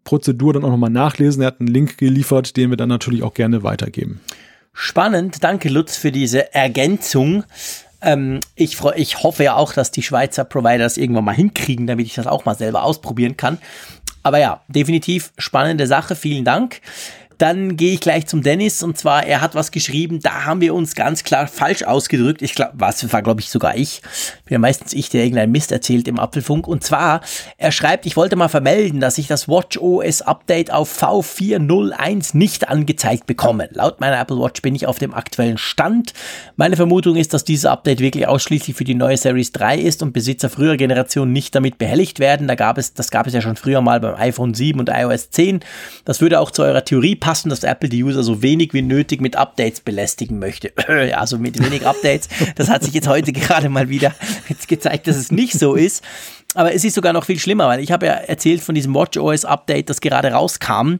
Prozedur 0.04 0.52
dann 0.52 0.64
auch 0.64 0.70
nochmal 0.70 0.90
nachlesen. 0.90 1.42
Er 1.42 1.48
hat 1.48 1.60
einen 1.60 1.68
Link 1.68 1.98
geliefert, 1.98 2.56
den 2.56 2.70
wir 2.70 2.76
dann 2.76 2.88
natürlich 2.88 3.22
auch 3.22 3.34
gerne 3.34 3.62
weitergeben. 3.62 4.20
Spannend, 4.72 5.42
danke 5.42 5.68
Lutz 5.68 5.96
für 5.96 6.12
diese 6.12 6.54
Ergänzung. 6.54 7.44
Ähm, 8.02 8.40
ich, 8.54 8.76
freu, 8.76 8.92
ich 8.96 9.22
hoffe 9.22 9.44
ja 9.44 9.56
auch, 9.56 9.72
dass 9.72 9.90
die 9.90 10.02
Schweizer 10.02 10.44
Provider 10.44 10.78
das 10.78 10.96
irgendwann 10.96 11.24
mal 11.24 11.34
hinkriegen, 11.34 11.86
damit 11.86 12.06
ich 12.06 12.14
das 12.14 12.26
auch 12.26 12.44
mal 12.44 12.54
selber 12.54 12.84
ausprobieren 12.84 13.36
kann. 13.36 13.58
Aber 14.22 14.38
ja, 14.38 14.62
definitiv 14.68 15.32
spannende 15.38 15.86
Sache. 15.86 16.14
Vielen 16.14 16.44
Dank. 16.44 16.80
Dann 17.40 17.78
gehe 17.78 17.94
ich 17.94 18.00
gleich 18.00 18.26
zum 18.26 18.42
Dennis 18.42 18.82
und 18.82 18.98
zwar, 18.98 19.24
er 19.24 19.40
hat 19.40 19.54
was 19.54 19.70
geschrieben, 19.70 20.20
da 20.20 20.44
haben 20.44 20.60
wir 20.60 20.74
uns 20.74 20.94
ganz 20.94 21.24
klar 21.24 21.46
falsch 21.46 21.82
ausgedrückt. 21.84 22.42
Ich 22.42 22.54
glaube, 22.54 22.72
was 22.74 23.10
war, 23.14 23.22
glaube 23.22 23.40
ich, 23.40 23.48
sogar 23.48 23.78
ich. 23.78 24.02
Bin 24.44 24.56
ja 24.56 24.58
meistens 24.58 24.92
ich, 24.92 25.08
der 25.08 25.22
irgendeinen 25.22 25.50
Mist 25.50 25.72
erzählt 25.72 26.06
im 26.06 26.18
Apfelfunk. 26.18 26.68
Und 26.68 26.84
zwar, 26.84 27.22
er 27.56 27.72
schreibt, 27.72 28.04
ich 28.04 28.18
wollte 28.18 28.36
mal 28.36 28.48
vermelden, 28.48 29.00
dass 29.00 29.16
ich 29.16 29.26
das 29.26 29.48
Watch 29.48 29.78
OS 29.78 30.20
Update 30.20 30.70
auf 30.70 31.02
V401 31.02 32.36
nicht 32.36 32.68
angezeigt 32.68 33.26
bekomme. 33.26 33.70
Laut 33.72 34.00
meiner 34.00 34.20
Apple 34.20 34.36
Watch 34.38 34.60
bin 34.60 34.74
ich 34.74 34.86
auf 34.86 34.98
dem 34.98 35.14
aktuellen 35.14 35.56
Stand. 35.56 36.12
Meine 36.56 36.76
Vermutung 36.76 37.16
ist, 37.16 37.32
dass 37.32 37.44
dieses 37.44 37.64
Update 37.64 38.00
wirklich 38.00 38.28
ausschließlich 38.28 38.76
für 38.76 38.84
die 38.84 38.94
neue 38.94 39.16
Series 39.16 39.52
3 39.52 39.78
ist 39.78 40.02
und 40.02 40.12
Besitzer 40.12 40.50
früherer 40.50 40.76
Generationen 40.76 41.32
nicht 41.32 41.54
damit 41.54 41.78
behelligt 41.78 42.18
werden. 42.18 42.48
Da 42.48 42.54
gab 42.54 42.76
es, 42.76 42.92
das 42.92 43.10
gab 43.10 43.26
es 43.26 43.32
ja 43.32 43.40
schon 43.40 43.56
früher 43.56 43.80
mal 43.80 43.98
beim 43.98 44.16
iPhone 44.16 44.52
7 44.52 44.78
und 44.78 44.90
iOS 44.90 45.30
10. 45.30 45.60
Das 46.04 46.20
würde 46.20 46.38
auch 46.38 46.50
zu 46.50 46.64
eurer 46.64 46.84
Theorie 46.84 47.16
passen 47.16 47.29
passen, 47.30 47.48
dass 47.48 47.62
Apple 47.62 47.88
die 47.88 48.02
User 48.02 48.24
so 48.24 48.42
wenig 48.42 48.74
wie 48.74 48.82
nötig 48.82 49.20
mit 49.20 49.36
Updates 49.36 49.82
belästigen 49.82 50.40
möchte. 50.40 50.72
also 51.16 51.38
mit 51.38 51.64
wenig 51.64 51.86
Updates. 51.86 52.28
Das 52.56 52.68
hat 52.68 52.82
sich 52.82 52.92
jetzt 52.92 53.06
heute 53.06 53.30
gerade 53.32 53.68
mal 53.68 53.88
wieder 53.88 54.12
gezeigt, 54.66 55.06
dass 55.06 55.14
es 55.14 55.30
nicht 55.30 55.52
so 55.52 55.76
ist. 55.76 56.02
Aber 56.54 56.74
es 56.74 56.82
ist 56.82 56.94
sogar 56.94 57.12
noch 57.12 57.24
viel 57.24 57.38
schlimmer, 57.38 57.68
weil 57.68 57.78
ich 57.78 57.92
habe 57.92 58.06
ja 58.06 58.14
erzählt 58.14 58.62
von 58.62 58.74
diesem 58.74 58.92
WatchOS 58.96 59.44
Update, 59.44 59.88
das 59.90 60.00
gerade 60.00 60.32
rauskam. 60.32 60.96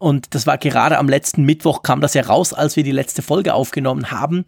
Und 0.00 0.34
das 0.34 0.46
war 0.46 0.56
gerade 0.56 0.96
am 0.96 1.10
letzten 1.10 1.44
Mittwoch 1.44 1.82
kam 1.82 2.00
das 2.00 2.14
ja 2.14 2.22
raus, 2.22 2.54
als 2.54 2.74
wir 2.74 2.84
die 2.84 2.90
letzte 2.90 3.20
Folge 3.20 3.52
aufgenommen 3.52 4.10
haben. 4.10 4.46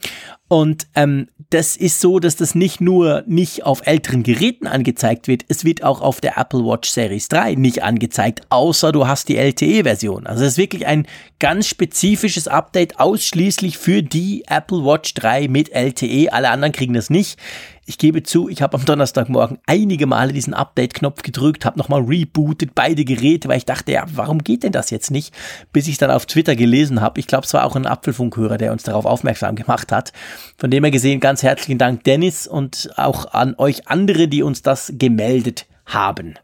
Und 0.49 0.87
ähm, 0.95 1.29
das 1.51 1.77
ist 1.77 2.01
so, 2.01 2.19
dass 2.19 2.37
das 2.37 2.55
nicht 2.55 2.81
nur 2.81 3.23
nicht 3.27 3.65
auf 3.65 3.87
älteren 3.87 4.23
Geräten 4.23 4.67
angezeigt 4.67 5.29
wird, 5.29 5.45
es 5.49 5.65
wird 5.65 5.83
auch 5.83 6.01
auf 6.01 6.23
der 6.23 6.39
Apple 6.39 6.65
Watch 6.65 6.89
Series 6.89 7.29
3 7.29 7.57
nicht 7.57 7.83
angezeigt, 7.83 8.41
außer 8.49 8.93
du 8.93 9.07
hast 9.07 9.29
die 9.29 9.37
LTE-Version. 9.37 10.27
Also 10.27 10.43
es 10.45 10.53
ist 10.53 10.59
wirklich 10.59 10.87
ein 10.87 11.07
ganz 11.39 11.67
spezifisches 11.67 12.49
Update 12.49 12.99
ausschließlich 12.99 13.77
für 13.77 14.03
die 14.03 14.45
Apple 14.47 14.85
Watch 14.87 15.13
3 15.15 15.49
mit 15.49 15.71
LTE. 15.71 16.33
Alle 16.33 16.49
anderen 16.49 16.73
kriegen 16.73 16.95
das 16.95 17.11
nicht. 17.11 17.39
Ich 17.85 17.99
gebe 17.99 18.23
zu, 18.23 18.49
ich 18.49 18.63
habe 18.63 18.77
am 18.77 18.85
Donnerstagmorgen 18.85 19.59
einige 19.67 20.07
Male 20.07 20.33
diesen 20.33 20.55
Update-Knopf 20.55 21.23
gedrückt, 21.23 21.65
habe 21.65 21.79
nochmal 21.79 22.03
rebootet 22.03 22.77
beide 22.77 23.05
Geräte, 23.05 23.49
weil 23.49 23.59
ich 23.59 23.65
dachte, 23.65 23.91
ja, 23.91 24.05
warum 24.15 24.39
geht 24.39 24.63
denn 24.63 24.71
das 24.71 24.91
jetzt 24.91 25.11
nicht? 25.11 25.35
Bis 25.73 25.87
ich 25.87 25.95
es 25.95 25.99
dann 25.99 26.11
auf 26.11 26.27
Twitter 26.27 26.57
gelesen 26.57 27.01
habe. 27.01 27.21
Ich 27.21 27.27
glaube, 27.27 27.47
es 27.47 27.55
war 27.55 27.65
auch 27.65 27.77
ein 27.77 27.87
Apfelfunkhörer, 27.87 28.59
der 28.59 28.73
uns 28.73 28.83
darauf 28.83 29.05
aufmerksam 29.05 29.57
gemacht 29.57 29.93
hat. 29.93 30.13
Von 30.59 30.71
dem 30.71 30.85
her 30.85 30.91
gesehen, 30.91 31.21
ganz 31.21 31.43
herzlichen 31.43 31.79
Dank, 31.79 32.05
Dennis, 32.05 32.47
und 32.47 32.91
auch 32.97 33.33
an 33.33 33.55
euch 33.59 33.89
andere, 33.89 34.29
die 34.29 34.43
uns 34.43 34.63
das 34.63 34.93
gemeldet 34.97 35.67
haben 35.87 36.35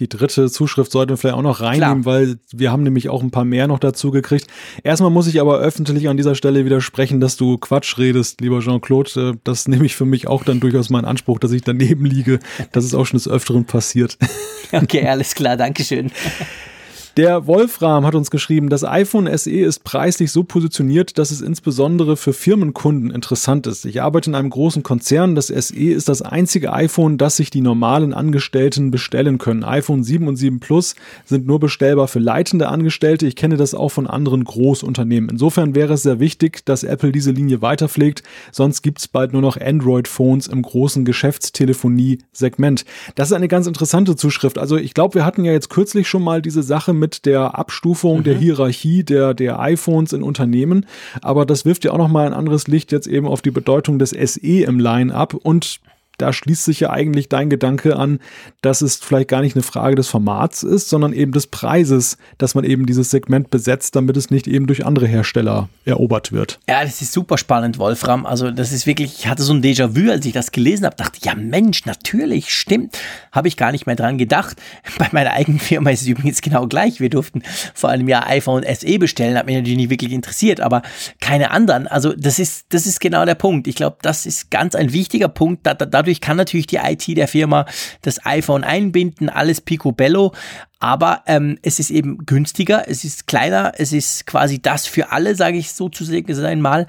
die 0.00 0.08
dritte 0.08 0.50
Zuschrift 0.50 0.90
sollten 0.90 1.10
wir 1.10 1.16
vielleicht 1.18 1.36
auch 1.36 1.42
noch 1.42 1.60
reinnehmen, 1.60 2.02
Klar. 2.02 2.14
weil 2.14 2.38
wir 2.52 2.72
haben 2.72 2.82
nämlich 2.82 3.10
auch 3.10 3.22
ein 3.22 3.30
paar 3.30 3.44
mehr 3.44 3.68
noch 3.68 3.78
dazu 3.78 4.10
gekriegt. 4.10 4.46
Erstmal 4.82 5.10
muss 5.10 5.26
ich 5.26 5.40
aber 5.40 5.58
öffentlich 5.58 6.08
an 6.08 6.16
dieser 6.16 6.34
Stelle 6.34 6.64
widersprechen, 6.64 7.20
dass 7.20 7.36
du 7.36 7.58
Quatsch 7.58 7.98
redest, 7.98 8.40
lieber 8.40 8.60
Jean-Claude. 8.60 9.34
Äh, 9.34 9.38
das 9.44 9.68
nehme 9.68 9.84
ich 9.84 9.94
für 9.94 10.06
mich 10.06 10.26
auch 10.26 10.42
dann 10.42 10.58
durchaus 10.58 10.88
meinen 10.88 11.04
Anspruch, 11.04 11.38
dass 11.38 11.52
ich 11.52 11.62
daneben 11.62 12.06
liege. 12.06 12.40
Das 12.72 12.84
ist 12.84 12.94
auch 12.94 13.04
schon 13.04 13.18
des 13.18 13.28
Öfteren 13.28 13.64
passiert. 13.66 14.18
Okay, 14.72 15.04
alles 15.04 15.34
klar, 15.34 15.56
Dankeschön. 15.56 16.12
Der 17.16 17.48
Wolfram 17.48 18.06
hat 18.06 18.14
uns 18.14 18.30
geschrieben, 18.30 18.68
das 18.68 18.84
iPhone 18.84 19.28
SE 19.36 19.50
ist 19.50 19.82
preislich 19.82 20.30
so 20.30 20.44
positioniert, 20.44 21.18
dass 21.18 21.32
es 21.32 21.40
insbesondere 21.40 22.16
für 22.16 22.32
Firmenkunden 22.32 23.10
interessant 23.10 23.66
ist. 23.66 23.84
Ich 23.84 24.00
arbeite 24.00 24.30
in 24.30 24.36
einem 24.36 24.50
großen 24.50 24.84
Konzern. 24.84 25.34
Das 25.34 25.48
SE 25.48 25.74
ist 25.74 26.08
das 26.08 26.22
einzige 26.22 26.72
iPhone, 26.72 27.18
das 27.18 27.36
sich 27.36 27.50
die 27.50 27.62
normalen 27.62 28.14
Angestellten 28.14 28.92
bestellen 28.92 29.38
können. 29.38 29.64
iPhone 29.64 30.04
7 30.04 30.28
und 30.28 30.36
7 30.36 30.60
Plus 30.60 30.94
sind 31.24 31.48
nur 31.48 31.58
bestellbar 31.58 32.06
für 32.06 32.20
leitende 32.20 32.68
Angestellte. 32.68 33.26
Ich 33.26 33.34
kenne 33.34 33.56
das 33.56 33.74
auch 33.74 33.88
von 33.88 34.06
anderen 34.06 34.44
Großunternehmen. 34.44 35.30
Insofern 35.30 35.74
wäre 35.74 35.94
es 35.94 36.04
sehr 36.04 36.20
wichtig, 36.20 36.64
dass 36.64 36.84
Apple 36.84 37.10
diese 37.10 37.32
Linie 37.32 37.60
weiterpflegt. 37.60 38.22
Sonst 38.52 38.82
gibt 38.82 39.00
es 39.00 39.08
bald 39.08 39.32
nur 39.32 39.42
noch 39.42 39.60
Android-Phones 39.60 40.46
im 40.46 40.62
großen 40.62 41.04
Geschäftstelefonie-Segment. 41.04 42.84
Das 43.16 43.30
ist 43.30 43.34
eine 43.34 43.48
ganz 43.48 43.66
interessante 43.66 44.14
Zuschrift. 44.14 44.58
Also 44.58 44.76
ich 44.76 44.94
glaube, 44.94 45.14
wir 45.14 45.24
hatten 45.24 45.44
ja 45.44 45.50
jetzt 45.50 45.70
kürzlich 45.70 46.06
schon 46.06 46.22
mal 46.22 46.40
diese 46.40 46.62
Sache 46.62 46.99
mit 47.00 47.26
der 47.26 47.58
Abstufung 47.58 48.18
mhm. 48.18 48.24
der 48.24 48.36
Hierarchie 48.36 49.02
der, 49.02 49.34
der 49.34 49.58
iPhones 49.58 50.12
in 50.12 50.22
Unternehmen. 50.22 50.86
Aber 51.22 51.44
das 51.44 51.64
wirft 51.64 51.84
ja 51.84 51.90
auch 51.90 51.98
nochmal 51.98 52.26
ein 52.26 52.34
anderes 52.34 52.68
Licht 52.68 52.92
jetzt 52.92 53.08
eben 53.08 53.26
auf 53.26 53.42
die 53.42 53.50
Bedeutung 53.50 53.98
des 53.98 54.10
SE 54.10 54.62
im 54.62 54.78
Line-up 54.78 55.34
und 55.34 55.80
da 56.20 56.32
schließt 56.32 56.64
sich 56.64 56.80
ja 56.80 56.90
eigentlich 56.90 57.28
dein 57.28 57.50
Gedanke 57.50 57.96
an, 57.96 58.20
dass 58.62 58.82
es 58.82 58.96
vielleicht 58.96 59.28
gar 59.28 59.40
nicht 59.40 59.56
eine 59.56 59.62
Frage 59.62 59.96
des 59.96 60.08
Formats 60.08 60.62
ist, 60.62 60.88
sondern 60.88 61.12
eben 61.12 61.32
des 61.32 61.46
Preises, 61.46 62.18
dass 62.38 62.54
man 62.54 62.64
eben 62.64 62.86
dieses 62.86 63.10
Segment 63.10 63.50
besetzt, 63.50 63.96
damit 63.96 64.16
es 64.16 64.30
nicht 64.30 64.46
eben 64.46 64.66
durch 64.66 64.84
andere 64.84 65.06
Hersteller 65.06 65.68
erobert 65.84 66.32
wird. 66.32 66.58
Ja, 66.68 66.82
das 66.82 67.00
ist 67.02 67.12
super 67.12 67.38
spannend, 67.38 67.78
Wolfram. 67.78 68.26
Also 68.26 68.50
das 68.50 68.72
ist 68.72 68.86
wirklich, 68.86 69.20
ich 69.20 69.26
hatte 69.28 69.42
so 69.42 69.52
ein 69.52 69.62
Déjà-vu, 69.62 70.10
als 70.10 70.26
ich 70.26 70.32
das 70.32 70.52
gelesen 70.52 70.84
habe, 70.84 70.96
dachte, 70.96 71.18
ja 71.22 71.34
Mensch, 71.34 71.86
natürlich, 71.86 72.52
stimmt. 72.54 72.98
Habe 73.32 73.48
ich 73.48 73.56
gar 73.56 73.72
nicht 73.72 73.86
mehr 73.86 73.96
dran 73.96 74.18
gedacht. 74.18 74.56
Bei 74.98 75.08
meiner 75.12 75.32
eigenen 75.32 75.60
Firma 75.60 75.90
ist 75.90 76.02
es 76.02 76.08
übrigens 76.08 76.42
genau 76.42 76.66
gleich. 76.66 77.00
Wir 77.00 77.10
durften 77.10 77.42
vor 77.74 77.90
einem 77.90 78.08
Jahr 78.08 78.26
iPhone 78.28 78.64
SE 78.64 78.98
bestellen, 78.98 79.38
hat 79.38 79.46
mich 79.46 79.56
natürlich 79.56 79.78
nicht 79.78 79.90
wirklich 79.90 80.12
interessiert, 80.12 80.60
aber 80.60 80.82
keine 81.20 81.50
anderen. 81.50 81.86
Also 81.86 82.12
das 82.12 82.38
ist, 82.38 82.66
das 82.70 82.86
ist 82.86 83.00
genau 83.00 83.24
der 83.24 83.34
Punkt. 83.34 83.66
Ich 83.66 83.76
glaube, 83.76 83.98
das 84.02 84.26
ist 84.26 84.50
ganz 84.50 84.74
ein 84.74 84.92
wichtiger 84.92 85.28
Punkt. 85.28 85.66
Da, 85.66 85.74
da, 85.74 85.86
dadurch 85.86 86.09
kann 86.18 86.36
natürlich 86.36 86.66
die 86.66 86.78
IT 86.78 87.06
der 87.08 87.28
Firma 87.28 87.66
das 88.02 88.26
iPhone 88.26 88.64
einbinden, 88.64 89.28
alles 89.28 89.60
picobello. 89.60 90.32
Aber 90.80 91.22
ähm, 91.26 91.58
es 91.62 91.78
ist 91.78 91.90
eben 91.90 92.24
günstiger, 92.26 92.88
es 92.88 93.04
ist 93.04 93.26
kleiner, 93.26 93.74
es 93.76 93.92
ist 93.92 94.26
quasi 94.26 94.60
das 94.60 94.86
für 94.86 95.12
alle, 95.12 95.36
sage 95.36 95.58
ich 95.58 95.72
sozusagen 95.72 96.60
mal. 96.60 96.86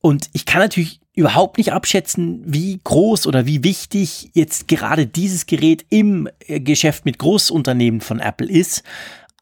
Und 0.00 0.30
ich 0.32 0.46
kann 0.46 0.62
natürlich 0.62 1.00
überhaupt 1.14 1.58
nicht 1.58 1.72
abschätzen, 1.72 2.42
wie 2.44 2.80
groß 2.82 3.26
oder 3.26 3.46
wie 3.46 3.62
wichtig 3.62 4.30
jetzt 4.34 4.66
gerade 4.66 5.06
dieses 5.06 5.46
Gerät 5.46 5.84
im 5.88 6.28
äh, 6.40 6.58
Geschäft 6.60 7.04
mit 7.04 7.18
Großunternehmen 7.18 8.00
von 8.00 8.18
Apple 8.18 8.48
ist. 8.48 8.82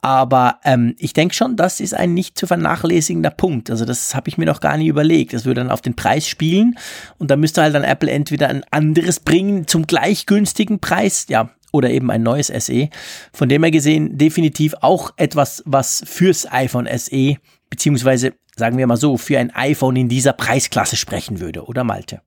Aber 0.03 0.59
ähm, 0.65 0.95
ich 0.99 1.13
denke 1.13 1.35
schon, 1.35 1.57
das 1.57 1.81
ist 1.81 1.95
ein 1.95 2.13
nicht 2.13 2.37
zu 2.37 2.47
vernachlässigender 2.47 3.31
Punkt. 3.31 3.71
Also 3.71 3.85
das 3.85 4.15
habe 4.15 4.29
ich 4.29 4.37
mir 4.37 4.47
noch 4.47 4.61
gar 4.61 4.77
nicht 4.77 4.89
überlegt. 4.89 5.33
Das 5.33 5.45
würde 5.45 5.61
dann 5.61 5.71
auf 5.71 5.81
den 5.81 5.95
Preis 5.95 6.27
spielen 6.27 6.77
und 7.19 7.31
da 7.31 7.37
müsste 7.37 7.63
halt 7.63 7.75
dann 7.75 7.85
Apple 7.85 8.11
entweder 8.11 8.49
ein 8.49 8.65
anderes 8.71 9.21
bringen 9.21 9.67
zum 9.69 9.87
gleich 9.87 10.27
günstigen 10.27 10.81
Preis, 10.81 11.27
ja, 11.29 11.51
oder 11.71 11.91
eben 11.91 12.11
ein 12.11 12.23
neues 12.23 12.49
SE. 12.49 12.89
Von 13.33 13.49
dem 13.49 13.63
her 13.63 13.71
gesehen 13.71 14.19
definitiv 14.19 14.75
auch 14.81 15.13
etwas, 15.17 15.63
was 15.67 16.03
fürs 16.05 16.51
iPhone 16.51 16.89
SE 16.99 17.37
beziehungsweise 17.71 18.35
sagen 18.57 18.77
wir 18.77 18.87
mal 18.87 18.97
so 18.97 19.17
für 19.17 19.39
ein 19.39 19.51
iPhone 19.55 19.97
in 19.97 20.09
dieser 20.09 20.33
Preisklasse 20.33 20.97
sprechen 20.97 21.41
würde, 21.41 21.65
oder 21.65 21.85
Malte? 21.85 22.21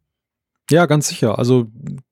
Ja, 0.69 0.85
ganz 0.87 1.07
sicher. 1.07 1.37
Also 1.37 1.67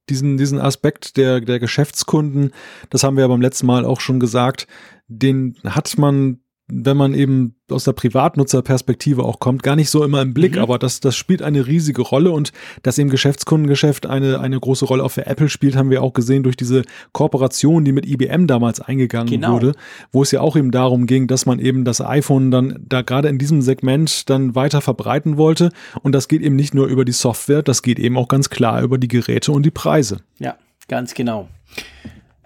diesen, 0.09 0.38
diesen 0.38 0.59
Aspekt 0.59 1.17
der, 1.17 1.41
der 1.41 1.59
Geschäftskunden, 1.59 2.51
das 2.89 3.03
haben 3.03 3.17
wir 3.17 3.21
ja 3.21 3.27
beim 3.27 3.41
letzten 3.41 3.65
Mal 3.65 3.85
auch 3.85 3.99
schon 3.99 4.19
gesagt, 4.19 4.67
den 5.07 5.55
hat 5.65 5.97
man 5.97 6.43
wenn 6.68 6.95
man 6.95 7.14
eben 7.14 7.56
aus 7.69 7.84
der 7.84 7.91
Privatnutzerperspektive 7.94 9.23
auch 9.23 9.40
kommt, 9.40 9.64
gar 9.64 9.76
nicht 9.76 9.90
so 9.90 10.03
immer 10.03 10.22
im 10.22 10.34
Blick, 10.34 10.56
mhm. 10.56 10.61
aber 10.61 10.80
das, 10.80 11.02
das 11.02 11.15
spielt 11.15 11.41
eine 11.41 11.68
riesige 11.68 12.02
Rolle 12.02 12.31
und 12.31 12.53
dass 12.84 12.98
eben 12.98 13.10
Geschäftskundengeschäft 13.10 14.06
eine, 14.06 14.40
eine 14.40 14.60
große 14.60 14.85
Rolle 14.85 15.03
auch 15.03 15.11
für 15.11 15.26
Apple 15.26 15.49
spielt, 15.49 15.76
haben 15.76 15.90
wir 15.90 16.02
auch 16.02 16.14
gesehen 16.14 16.44
durch 16.44 16.56
diese 16.56 16.84
Kooperation, 17.11 17.84
die 17.84 17.91
mit 17.91 18.06
IBM 18.06 18.48
damals 18.48 18.80
eingegangen 18.80 19.30
genau. 19.30 19.53
wurde, 19.53 19.73
wo 20.11 20.23
es 20.23 20.31
ja 20.31 20.41
auch 20.41 20.56
eben 20.56 20.72
darum 20.72 21.06
ging, 21.06 21.27
dass 21.27 21.45
man 21.45 21.60
eben 21.60 21.84
das 21.84 21.99
iPhone 21.99 22.49
dann 22.49 22.80
da 22.88 23.02
gerade 23.02 23.27
in 23.27 23.38
diesem 23.38 23.61
Segment 23.61 24.30
dann 24.30 24.56
weiter 24.56 24.81
verbreiten 24.81 25.38
wollte 25.38 25.72
und 26.02 26.14
das 26.14 26.27
geht 26.27 26.41
eben 26.41 26.56
nicht 26.56 26.73
nur 26.73 26.88
über 26.88 27.03
die 27.03 27.11
Software, 27.11 27.61
das 27.61 27.81
geht 27.81 27.99
eben 27.99 28.18
auch 28.18 28.27
ganz 28.30 28.49
klar 28.49 28.81
über 28.81 28.98
die 28.98 29.10
Geräte 29.10 29.52
und 29.52 29.65
die 29.65 29.72
Preise. 29.72 30.18
Ja, 30.40 30.56
ganz 30.88 31.14
genau. 31.14 31.49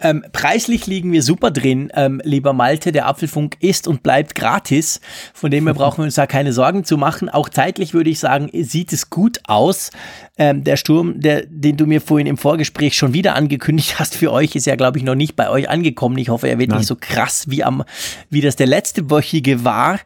Ähm, 0.00 0.24
preislich 0.32 0.86
liegen 0.86 1.12
wir 1.12 1.22
super 1.22 1.50
drin, 1.50 1.90
ähm, 1.94 2.20
lieber 2.24 2.52
Malte. 2.52 2.92
Der 2.92 3.06
Apfelfunk 3.06 3.56
ist 3.60 3.88
und 3.88 4.02
bleibt 4.02 4.34
gratis. 4.34 5.00
Von 5.34 5.50
dem 5.50 5.66
her 5.66 5.74
brauchen 5.74 5.98
wir 5.98 6.04
uns 6.04 6.14
da 6.14 6.26
keine 6.26 6.52
Sorgen 6.52 6.84
zu 6.84 6.96
machen. 6.96 7.28
Auch 7.28 7.48
zeitlich 7.48 7.94
würde 7.94 8.10
ich 8.10 8.18
sagen, 8.18 8.50
sieht 8.52 8.92
es 8.92 9.10
gut 9.10 9.40
aus. 9.46 9.90
Ähm, 10.38 10.64
der 10.64 10.76
Sturm, 10.76 11.20
der, 11.20 11.44
den 11.46 11.76
du 11.76 11.86
mir 11.86 12.00
vorhin 12.00 12.26
im 12.26 12.36
Vorgespräch 12.36 12.96
schon 12.96 13.12
wieder 13.12 13.34
angekündigt 13.34 13.98
hast 13.98 14.14
für 14.14 14.32
euch, 14.32 14.54
ist 14.54 14.66
ja, 14.66 14.76
glaube 14.76 14.98
ich, 14.98 15.04
noch 15.04 15.16
nicht 15.16 15.36
bei 15.36 15.50
euch 15.50 15.68
angekommen. 15.68 16.16
Ich 16.18 16.28
hoffe, 16.28 16.48
er 16.48 16.58
wird 16.58 16.70
Nein. 16.70 16.78
nicht 16.78 16.88
so 16.88 16.96
krass 16.98 17.46
wie 17.48 17.64
am, 17.64 17.84
wie 18.30 18.40
das 18.40 18.56
der 18.56 18.66
letzte 18.66 19.10
Wöchige 19.10 19.64
war. 19.64 19.98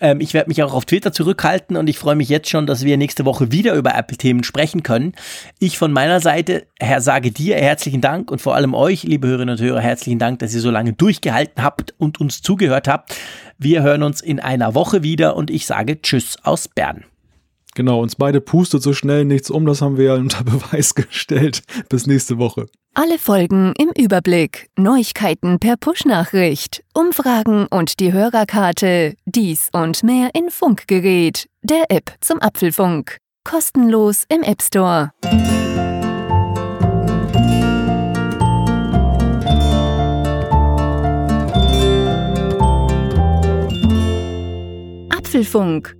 Ähm, 0.00 0.20
ich 0.20 0.34
werde 0.34 0.48
mich 0.48 0.62
auch 0.62 0.74
auf 0.74 0.84
Twitter 0.84 1.12
zurückhalten 1.12 1.76
und 1.76 1.88
ich 1.88 1.98
freue 1.98 2.16
mich 2.16 2.28
jetzt 2.28 2.48
schon, 2.48 2.66
dass 2.66 2.84
wir 2.84 2.96
nächste 2.96 3.24
Woche 3.24 3.52
wieder 3.52 3.74
über 3.74 3.94
Apple-Themen 3.94 4.44
sprechen 4.44 4.82
können. 4.82 5.14
Ich 5.58 5.78
von 5.78 5.92
meiner 5.92 6.20
Seite 6.20 6.66
Herr, 6.78 7.00
sage 7.00 7.30
dir 7.30 7.56
herzlichen 7.56 8.00
Dank 8.00 8.30
und 8.30 8.40
vor 8.40 8.54
allem 8.54 8.74
euch, 8.74 9.02
liebe 9.02 9.28
Hörerinnen 9.28 9.56
und 9.56 9.60
Hörer, 9.60 9.80
herzlichen 9.80 10.18
Dank, 10.18 10.38
dass 10.40 10.54
ihr 10.54 10.60
so 10.60 10.70
lange 10.70 10.92
durchgehalten 10.92 11.62
habt 11.62 11.94
und 11.98 12.20
uns 12.20 12.42
zugehört 12.42 12.88
habt. 12.88 13.14
Wir 13.58 13.82
hören 13.82 14.02
uns 14.02 14.20
in 14.20 14.40
einer 14.40 14.74
Woche 14.74 15.02
wieder 15.02 15.36
und 15.36 15.50
ich 15.50 15.66
sage 15.66 16.00
Tschüss 16.00 16.38
aus 16.42 16.68
Bern. 16.68 17.04
Genau, 17.74 18.00
uns 18.00 18.16
beide 18.16 18.40
pustet 18.40 18.82
so 18.82 18.92
schnell 18.92 19.24
nichts 19.24 19.50
um, 19.50 19.66
das 19.66 19.80
haben 19.80 19.96
wir 19.96 20.06
ja 20.06 20.14
unter 20.16 20.44
Beweis 20.44 20.94
gestellt. 20.94 21.62
Bis 21.88 22.06
nächste 22.06 22.38
Woche. 22.38 22.66
Alle 22.94 23.18
Folgen 23.18 23.72
im 23.78 23.90
Überblick, 23.96 24.68
Neuigkeiten 24.76 25.60
per 25.60 25.76
Push-Nachricht, 25.76 26.82
Umfragen 26.92 27.66
und 27.66 28.00
die 28.00 28.12
Hörerkarte, 28.12 29.14
dies 29.26 29.68
und 29.72 30.02
mehr 30.02 30.30
in 30.34 30.50
Funkgerät, 30.50 31.46
der 31.62 31.84
App 31.88 32.12
zum 32.20 32.42
Apfelfunk. 32.42 33.18
Kostenlos 33.44 34.24
im 34.28 34.42
App 34.42 34.60
Store. 34.60 35.12
Apfelfunk 45.10 45.99